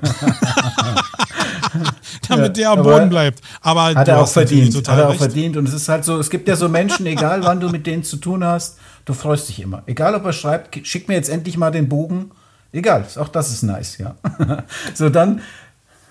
Damit 2.27 2.57
der 2.57 2.71
am 2.71 2.83
Boden 2.83 3.09
bleibt. 3.09 3.41
Aber 3.61 3.95
Hat 3.95 4.07
er 4.07 4.21
auch 4.21 4.27
verdient. 4.27 4.73
total 4.73 4.95
Hat 4.95 5.01
er 5.01 5.07
auch 5.07 5.11
recht. 5.11 5.19
verdient. 5.21 5.57
Und 5.57 5.67
es 5.67 5.73
ist 5.73 5.87
halt 5.87 6.03
so, 6.03 6.19
es 6.19 6.29
gibt 6.29 6.47
ja 6.47 6.55
so 6.55 6.67
Menschen, 6.67 7.05
egal 7.05 7.43
wann 7.43 7.59
du 7.59 7.69
mit 7.69 7.87
denen 7.87 8.03
zu 8.03 8.17
tun 8.17 8.43
hast, 8.43 8.77
du 9.05 9.13
freust 9.13 9.47
dich 9.49 9.61
immer. 9.61 9.83
Egal 9.85 10.15
ob 10.15 10.25
er 10.25 10.33
schreibt, 10.33 10.85
schick 10.85 11.07
mir 11.07 11.15
jetzt 11.15 11.29
endlich 11.29 11.57
mal 11.57 11.71
den 11.71 11.87
Bogen. 11.87 12.31
Egal, 12.73 13.05
auch 13.15 13.29
das 13.29 13.51
ist 13.51 13.63
nice, 13.63 13.97
ja. 13.97 14.15
so 14.93 15.09
dann, 15.09 15.41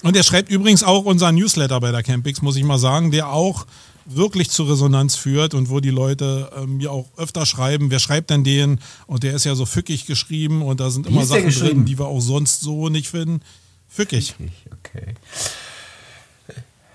Und 0.03 0.17
er 0.17 0.23
schreibt 0.23 0.51
übrigens 0.51 0.83
auch 0.83 1.05
unseren 1.05 1.35
Newsletter 1.35 1.81
bei 1.81 1.93
der 1.93 2.03
Campix, 2.03 2.41
muss 2.41 2.57
ich 2.57 2.65
mal 2.65 2.79
sagen, 2.79 3.11
der 3.11 3.29
auch 3.29 3.67
wirklich 4.07 4.51
zu 4.51 4.65
Resonanz 4.65 5.17
führt 5.17 5.55
und 5.55 5.69
wo 5.71 5.81
die 5.81 5.91
Leute 5.91 6.51
äh, 6.57 6.67
mir 6.67 6.93
auch 6.93 7.07
öfter 7.17 7.45
schreiben, 7.47 7.91
wer 7.91 7.99
schreibt 7.99 8.31
denn 8.31 8.45
den? 8.45 8.81
Und 9.07 9.23
der 9.23 9.35
ist 9.35 9.45
ja 9.45 9.55
so 9.55 9.67
fückig 9.67 10.07
geschrieben 10.07 10.63
und 10.63 10.81
da 10.81 10.91
sind 10.91 11.07
immer 11.07 11.23
ist 11.23 11.31
der 11.31 11.39
Sachen 11.39 11.47
geschrieben? 11.49 11.69
drin, 11.69 11.85
die 11.87 11.99
wir 11.99 12.07
auch 12.07 12.21
sonst 12.21 12.61
so 12.61 12.89
nicht 12.89 13.09
finden. 13.09 13.41
Fückig. 13.89 14.35
okay. 14.73 15.15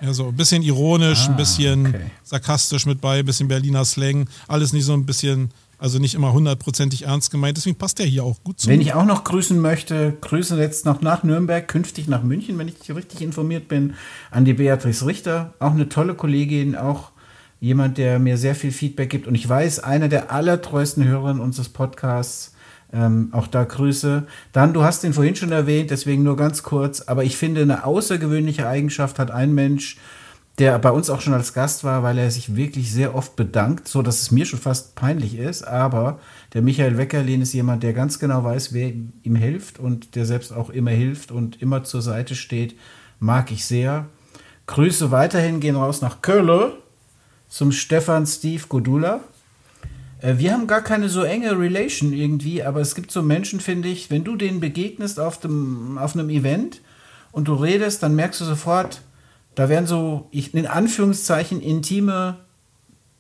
Ja, 0.02 0.14
so 0.14 0.30
ein 0.30 0.36
bisschen 0.36 0.64
ironisch, 0.64 1.28
ein 1.28 1.36
bisschen 1.36 1.86
Ah, 1.86 1.90
okay. 1.90 2.12
sarkastisch 2.24 2.86
mit 2.88 3.02
bei, 3.02 3.20
ein 3.20 3.26
bisschen 3.26 3.48
Berliner 3.48 3.86
Slang. 3.86 4.28
Alles 4.48 4.74
nicht 4.74 4.86
so 4.86 4.94
ein 4.94 5.06
bisschen, 5.06 5.52
also 5.82 5.98
nicht 5.98 6.14
immer 6.14 6.32
hundertprozentig 6.32 7.06
ernst 7.06 7.32
gemeint. 7.32 7.58
Deswegen 7.58 7.76
passt 7.76 7.98
der 7.98 8.06
hier 8.06 8.24
auch 8.24 8.44
gut 8.44 8.60
zu. 8.60 8.70
Wenn 8.70 8.82
ich 8.82 8.94
auch 8.94 9.04
noch 9.04 9.24
grüßen 9.24 9.60
möchte, 9.60 10.16
grüße 10.22 10.58
jetzt 10.60 10.86
noch 10.86 11.02
nach 11.02 11.24
Nürnberg, 11.24 11.68
künftig 11.68 12.08
nach 12.08 12.22
München, 12.22 12.58
wenn 12.60 12.68
ich 12.68 12.96
richtig 12.96 13.22
informiert 13.22 13.68
bin, 13.68 13.96
an 14.30 14.46
die 14.46 14.54
Beatrice 14.54 15.08
Richter. 15.08 15.56
Auch 15.58 15.72
eine 15.72 15.90
tolle 15.90 16.14
Kollegin, 16.14 16.76
auch 16.76 17.12
jemand, 17.60 17.98
der 17.98 18.20
mir 18.20 18.38
sehr 18.38 18.54
viel 18.54 18.72
Feedback 18.72 19.10
gibt. 19.10 19.26
Und 19.26 19.34
ich 19.34 19.50
weiß, 19.50 19.80
einer 19.80 20.08
der 20.08 20.32
allertreuesten 20.32 21.04
Hörer 21.04 21.42
unseres 21.42 21.70
Podcasts. 21.70 22.54
Ähm, 22.94 23.30
auch 23.32 23.48
da 23.48 23.64
Grüße. 23.64 24.28
Dann, 24.52 24.74
du 24.74 24.84
hast 24.84 25.04
ihn 25.04 25.14
vorhin 25.14 25.36
schon 25.36 25.52
erwähnt, 25.52 25.90
deswegen 25.92 26.24
nur 26.24 26.36
ganz 26.36 26.62
kurz, 26.62 27.00
aber 27.00 27.24
ich 27.24 27.38
finde, 27.38 27.62
eine 27.62 27.86
außergewöhnliche 27.86 28.68
Eigenschaft 28.68 29.18
hat 29.18 29.32
ein 29.32 29.54
Mensch, 29.54 29.96
der 30.62 30.78
bei 30.78 30.92
uns 30.92 31.10
auch 31.10 31.22
schon 31.22 31.34
als 31.34 31.56
Gast 31.56 31.84
war, 31.84 32.04
weil 32.04 32.20
er 32.20 32.30
sich 32.30 32.56
wirklich 32.56 32.92
sehr 32.92 33.16
oft 33.16 33.36
bedankt, 33.36 33.88
so 33.88 34.04
dass 34.04 34.22
es 34.22 34.30
mir 34.30 34.46
schon 34.46 34.60
fast 34.60 34.94
peinlich 34.94 35.36
ist. 35.36 35.64
Aber 35.64 36.20
der 36.54 36.62
Michael 36.62 36.98
Weckerlin 36.98 37.42
ist 37.42 37.54
jemand, 37.54 37.82
der 37.82 37.94
ganz 37.94 38.20
genau 38.20 38.44
weiß, 38.44 38.72
wer 38.72 38.94
ihm 39.24 39.36
hilft 39.36 39.80
und 39.80 40.16
der 40.16 40.28
selbst 40.28 40.54
auch 40.54 40.70
immer 40.70 40.92
hilft 40.92 41.32
und 41.32 41.60
immer 41.64 41.84
zur 41.84 42.04
Seite 42.04 42.36
steht. 42.36 42.76
Mag 43.20 43.52
ich 43.52 43.66
sehr. 43.66 44.06
Grüße 44.68 45.10
weiterhin 45.10 45.62
gehen 45.62 45.76
raus 45.76 46.02
nach 46.02 46.22
Köln 46.22 46.74
zum 47.50 47.72
Stefan 47.72 48.28
Steve 48.28 48.62
Godula. 48.70 49.22
Äh, 50.22 50.36
Wir 50.38 50.54
haben 50.54 50.68
gar 50.68 50.82
keine 50.82 51.10
so 51.10 51.24
enge 51.24 51.58
Relation 51.58 52.14
irgendwie, 52.14 52.62
aber 52.62 52.82
es 52.82 52.94
gibt 52.94 53.10
so 53.10 53.24
Menschen, 53.24 53.62
finde 53.62 53.90
ich, 53.90 54.12
wenn 54.12 54.24
du 54.24 54.36
denen 54.36 54.60
begegnest 54.60 55.20
auf, 55.20 55.40
dem, 55.40 55.98
auf 55.98 56.14
einem 56.14 56.30
Event 56.30 56.82
und 57.32 57.48
du 57.48 57.56
redest, 57.56 58.04
dann 58.04 58.16
merkst 58.16 58.42
du 58.42 58.46
sofort, 58.46 59.02
da 59.56 59.70
werden 59.70 59.88
so 59.88 60.28
ich, 60.32 60.54
in 60.54 60.68
Anführungszeichen 60.68 61.62
intime 61.62 62.38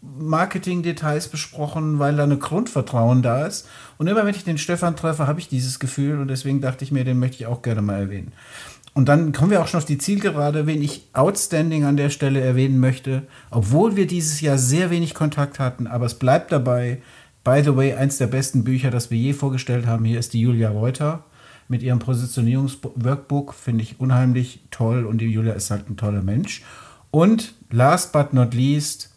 Marketing-Details 0.01 1.27
besprochen, 1.27 1.99
weil 1.99 2.15
da 2.15 2.23
eine 2.23 2.37
Grundvertrauen 2.37 3.21
da 3.21 3.45
ist. 3.45 3.67
Und 3.97 4.07
immer 4.07 4.25
wenn 4.25 4.33
ich 4.33 4.43
den 4.43 4.57
Stefan 4.57 4.95
treffe, 4.95 5.27
habe 5.27 5.39
ich 5.39 5.47
dieses 5.47 5.79
Gefühl 5.79 6.19
und 6.19 6.27
deswegen 6.27 6.61
dachte 6.61 6.83
ich 6.83 6.91
mir, 6.91 7.03
den 7.03 7.19
möchte 7.19 7.37
ich 7.37 7.45
auch 7.45 7.61
gerne 7.61 7.81
mal 7.81 7.99
erwähnen. 7.99 8.33
Und 8.93 9.07
dann 9.07 9.31
kommen 9.31 9.51
wir 9.51 9.61
auch 9.61 9.67
schon 9.67 9.77
auf 9.77 9.85
die 9.85 9.99
Zielgerade, 9.99 10.67
wen 10.67 10.81
ich 10.81 11.07
outstanding 11.13 11.85
an 11.85 11.97
der 11.97 12.09
Stelle 12.09 12.41
erwähnen 12.41 12.79
möchte, 12.79 13.23
obwohl 13.49 13.95
wir 13.95 14.05
dieses 14.05 14.41
Jahr 14.41 14.57
sehr 14.57 14.89
wenig 14.89 15.13
Kontakt 15.13 15.59
hatten, 15.59 15.87
aber 15.87 16.07
es 16.07 16.15
bleibt 16.15 16.51
dabei. 16.51 17.01
By 17.43 17.61
the 17.63 17.75
way, 17.75 17.93
eins 17.93 18.17
der 18.17 18.27
besten 18.27 18.63
Bücher, 18.63 18.91
das 18.91 19.09
wir 19.09 19.17
je 19.17 19.33
vorgestellt 19.33 19.85
haben, 19.85 20.03
hier 20.03 20.19
ist 20.19 20.33
die 20.33 20.41
Julia 20.41 20.69
Reuter 20.69 21.23
mit 21.71 21.81
ihrem 21.81 21.99
Positionierungsworkbook, 21.99 23.53
finde 23.53 23.81
ich 23.81 23.99
unheimlich 23.99 24.59
toll 24.69 25.05
und 25.05 25.19
die 25.19 25.25
Julia 25.25 25.53
ist 25.53 25.71
halt 25.71 25.89
ein 25.89 25.97
toller 25.97 26.21
Mensch. 26.21 26.61
Und 27.09 27.55
last 27.71 28.11
but 28.11 28.33
not 28.33 28.53
least, 28.53 29.09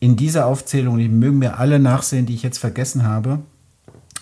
in 0.00 0.16
dieser 0.16 0.46
Aufzählung, 0.46 0.96
die 0.98 1.08
mögen 1.08 1.38
mir 1.38 1.58
alle 1.58 1.78
nachsehen, 1.78 2.24
die 2.24 2.34
ich 2.34 2.42
jetzt 2.42 2.58
vergessen 2.58 3.04
habe, 3.04 3.40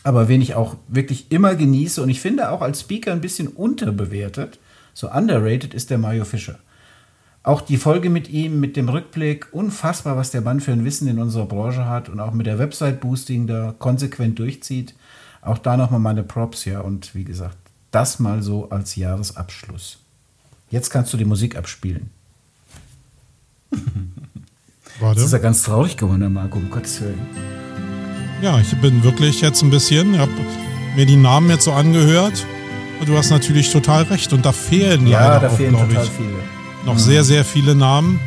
aber 0.02 0.28
wen 0.28 0.42
ich 0.42 0.56
auch 0.56 0.76
wirklich 0.88 1.30
immer 1.30 1.54
genieße 1.54 2.02
und 2.02 2.08
ich 2.08 2.20
finde 2.20 2.50
auch 2.50 2.62
als 2.62 2.80
Speaker 2.80 3.12
ein 3.12 3.20
bisschen 3.20 3.46
unterbewertet, 3.46 4.58
so 4.92 5.10
underrated 5.10 5.72
ist 5.72 5.90
der 5.90 5.98
Mario 5.98 6.24
Fischer. 6.24 6.58
Auch 7.44 7.60
die 7.60 7.76
Folge 7.76 8.10
mit 8.10 8.28
ihm, 8.28 8.58
mit 8.58 8.76
dem 8.76 8.88
Rückblick, 8.88 9.46
unfassbar, 9.52 10.16
was 10.16 10.32
der 10.32 10.40
Mann 10.40 10.60
für 10.60 10.72
ein 10.72 10.84
Wissen 10.84 11.06
in 11.06 11.20
unserer 11.20 11.46
Branche 11.46 11.86
hat 11.86 12.08
und 12.08 12.18
auch 12.18 12.32
mit 12.32 12.46
der 12.46 12.58
Website-Boosting 12.58 13.46
da 13.46 13.74
konsequent 13.78 14.38
durchzieht. 14.40 14.94
Auch 15.40 15.58
da 15.58 15.76
nochmal 15.76 16.00
meine 16.00 16.24
Props, 16.24 16.64
ja. 16.64 16.80
Und 16.80 17.14
wie 17.14 17.24
gesagt, 17.24 17.56
das 17.90 18.18
mal 18.18 18.42
so 18.42 18.68
als 18.70 18.96
Jahresabschluss. 18.96 19.98
Jetzt 20.70 20.90
kannst 20.90 21.12
du 21.12 21.16
die 21.16 21.24
Musik 21.24 21.56
abspielen. 21.56 22.10
Warte. 25.00 25.16
Das 25.16 25.24
ist 25.24 25.32
ja 25.32 25.38
ganz 25.38 25.62
traurig 25.62 25.96
geworden, 25.96 26.20
der 26.20 26.30
Marco, 26.30 26.58
um 26.58 26.70
Gottes 26.70 27.00
Willen. 27.00 27.20
Ja, 28.42 28.58
ich 28.60 28.74
bin 28.80 29.02
wirklich 29.02 29.40
jetzt 29.40 29.62
ein 29.62 29.70
bisschen, 29.70 30.14
ich 30.14 30.20
habe 30.20 30.30
mir 30.96 31.06
die 31.06 31.16
Namen 31.16 31.50
jetzt 31.50 31.64
so 31.64 31.72
angehört. 31.72 32.44
Und 33.00 33.08
du 33.08 33.16
hast 33.16 33.30
natürlich 33.30 33.70
total 33.70 34.02
recht. 34.04 34.32
Und 34.32 34.44
da 34.44 34.50
fehlen 34.52 35.06
Ja, 35.06 35.20
leider 35.28 35.40
da 35.40 35.48
auch, 35.52 35.56
fehlen 35.56 35.72
total 35.76 36.04
ich, 36.04 36.10
viele. 36.10 36.28
noch 36.84 36.98
sehr, 36.98 37.22
sehr 37.22 37.44
viele 37.44 37.74
Namen. 37.76 38.18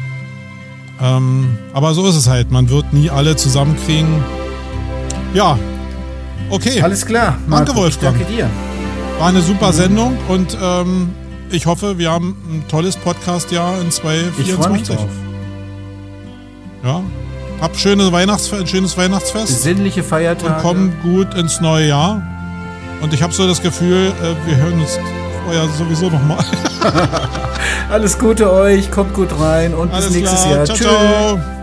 Ähm, 1.02 1.58
aber 1.74 1.94
so 1.94 2.08
ist 2.08 2.16
es 2.16 2.28
halt. 2.28 2.52
Man 2.52 2.70
wird 2.70 2.94
nie 2.94 3.10
alle 3.10 3.36
zusammenkriegen. 3.36 4.24
Ja, 5.34 5.60
okay. 6.50 6.82
Alles 6.82 7.06
klar, 7.06 7.38
Danke, 7.50 7.72
Ich 7.72 7.78
Wolfgang. 7.78 8.18
danke 8.18 8.34
dir. 8.34 8.50
War 9.20 9.28
eine 9.30 9.42
super 9.42 9.72
Sendung 9.72 10.18
und 10.30 10.58
ähm, 10.62 11.14
ich 11.52 11.66
hoffe, 11.66 11.98
wir 11.98 12.12
haben 12.12 12.36
ein 12.50 12.64
tolles 12.68 12.96
Podcast-Jahr 12.98 13.80
in 13.82 13.90
Ich 13.90 13.96
freue 14.00 14.24
mich 14.72 14.84
2024. 14.86 14.96
drauf. 14.96 15.10
Ja. 16.84 17.02
Hab 17.62 17.78
schöne 17.78 18.12
Weihnachtsfe 18.12 18.56
ein 18.56 18.66
schönes 18.66 18.98
Weihnachtsfest 18.98 19.48
Besinnliche 19.48 20.04
Feiertage. 20.04 20.56
und 20.56 20.62
komm 20.62 20.94
gut 21.04 21.34
ins 21.36 21.62
neue 21.62 21.90
Jahr. 21.90 22.24
Und 23.02 23.14
ich 23.14 23.22
habe 23.22 23.34
so 23.34 23.48
das 23.48 23.62
Gefühl, 23.62 24.12
äh, 24.24 24.48
wir 24.48 24.56
hören 24.58 24.80
uns 24.80 24.98
vorher 25.44 25.68
sowieso 25.78 26.10
nochmal. 26.10 26.44
Alles 27.92 28.18
Gute 28.18 28.52
euch, 28.52 28.90
kommt 28.90 29.14
gut 29.14 29.30
rein 29.40 29.74
und 29.76 29.90
bis 29.92 29.98
Alles 29.98 30.12
nächstes 30.12 30.42
klar. 30.42 30.56
Jahr. 30.56 30.66
Ciao, 30.66 30.78
Tschüss. 30.78 30.88
ciao. 30.88 31.61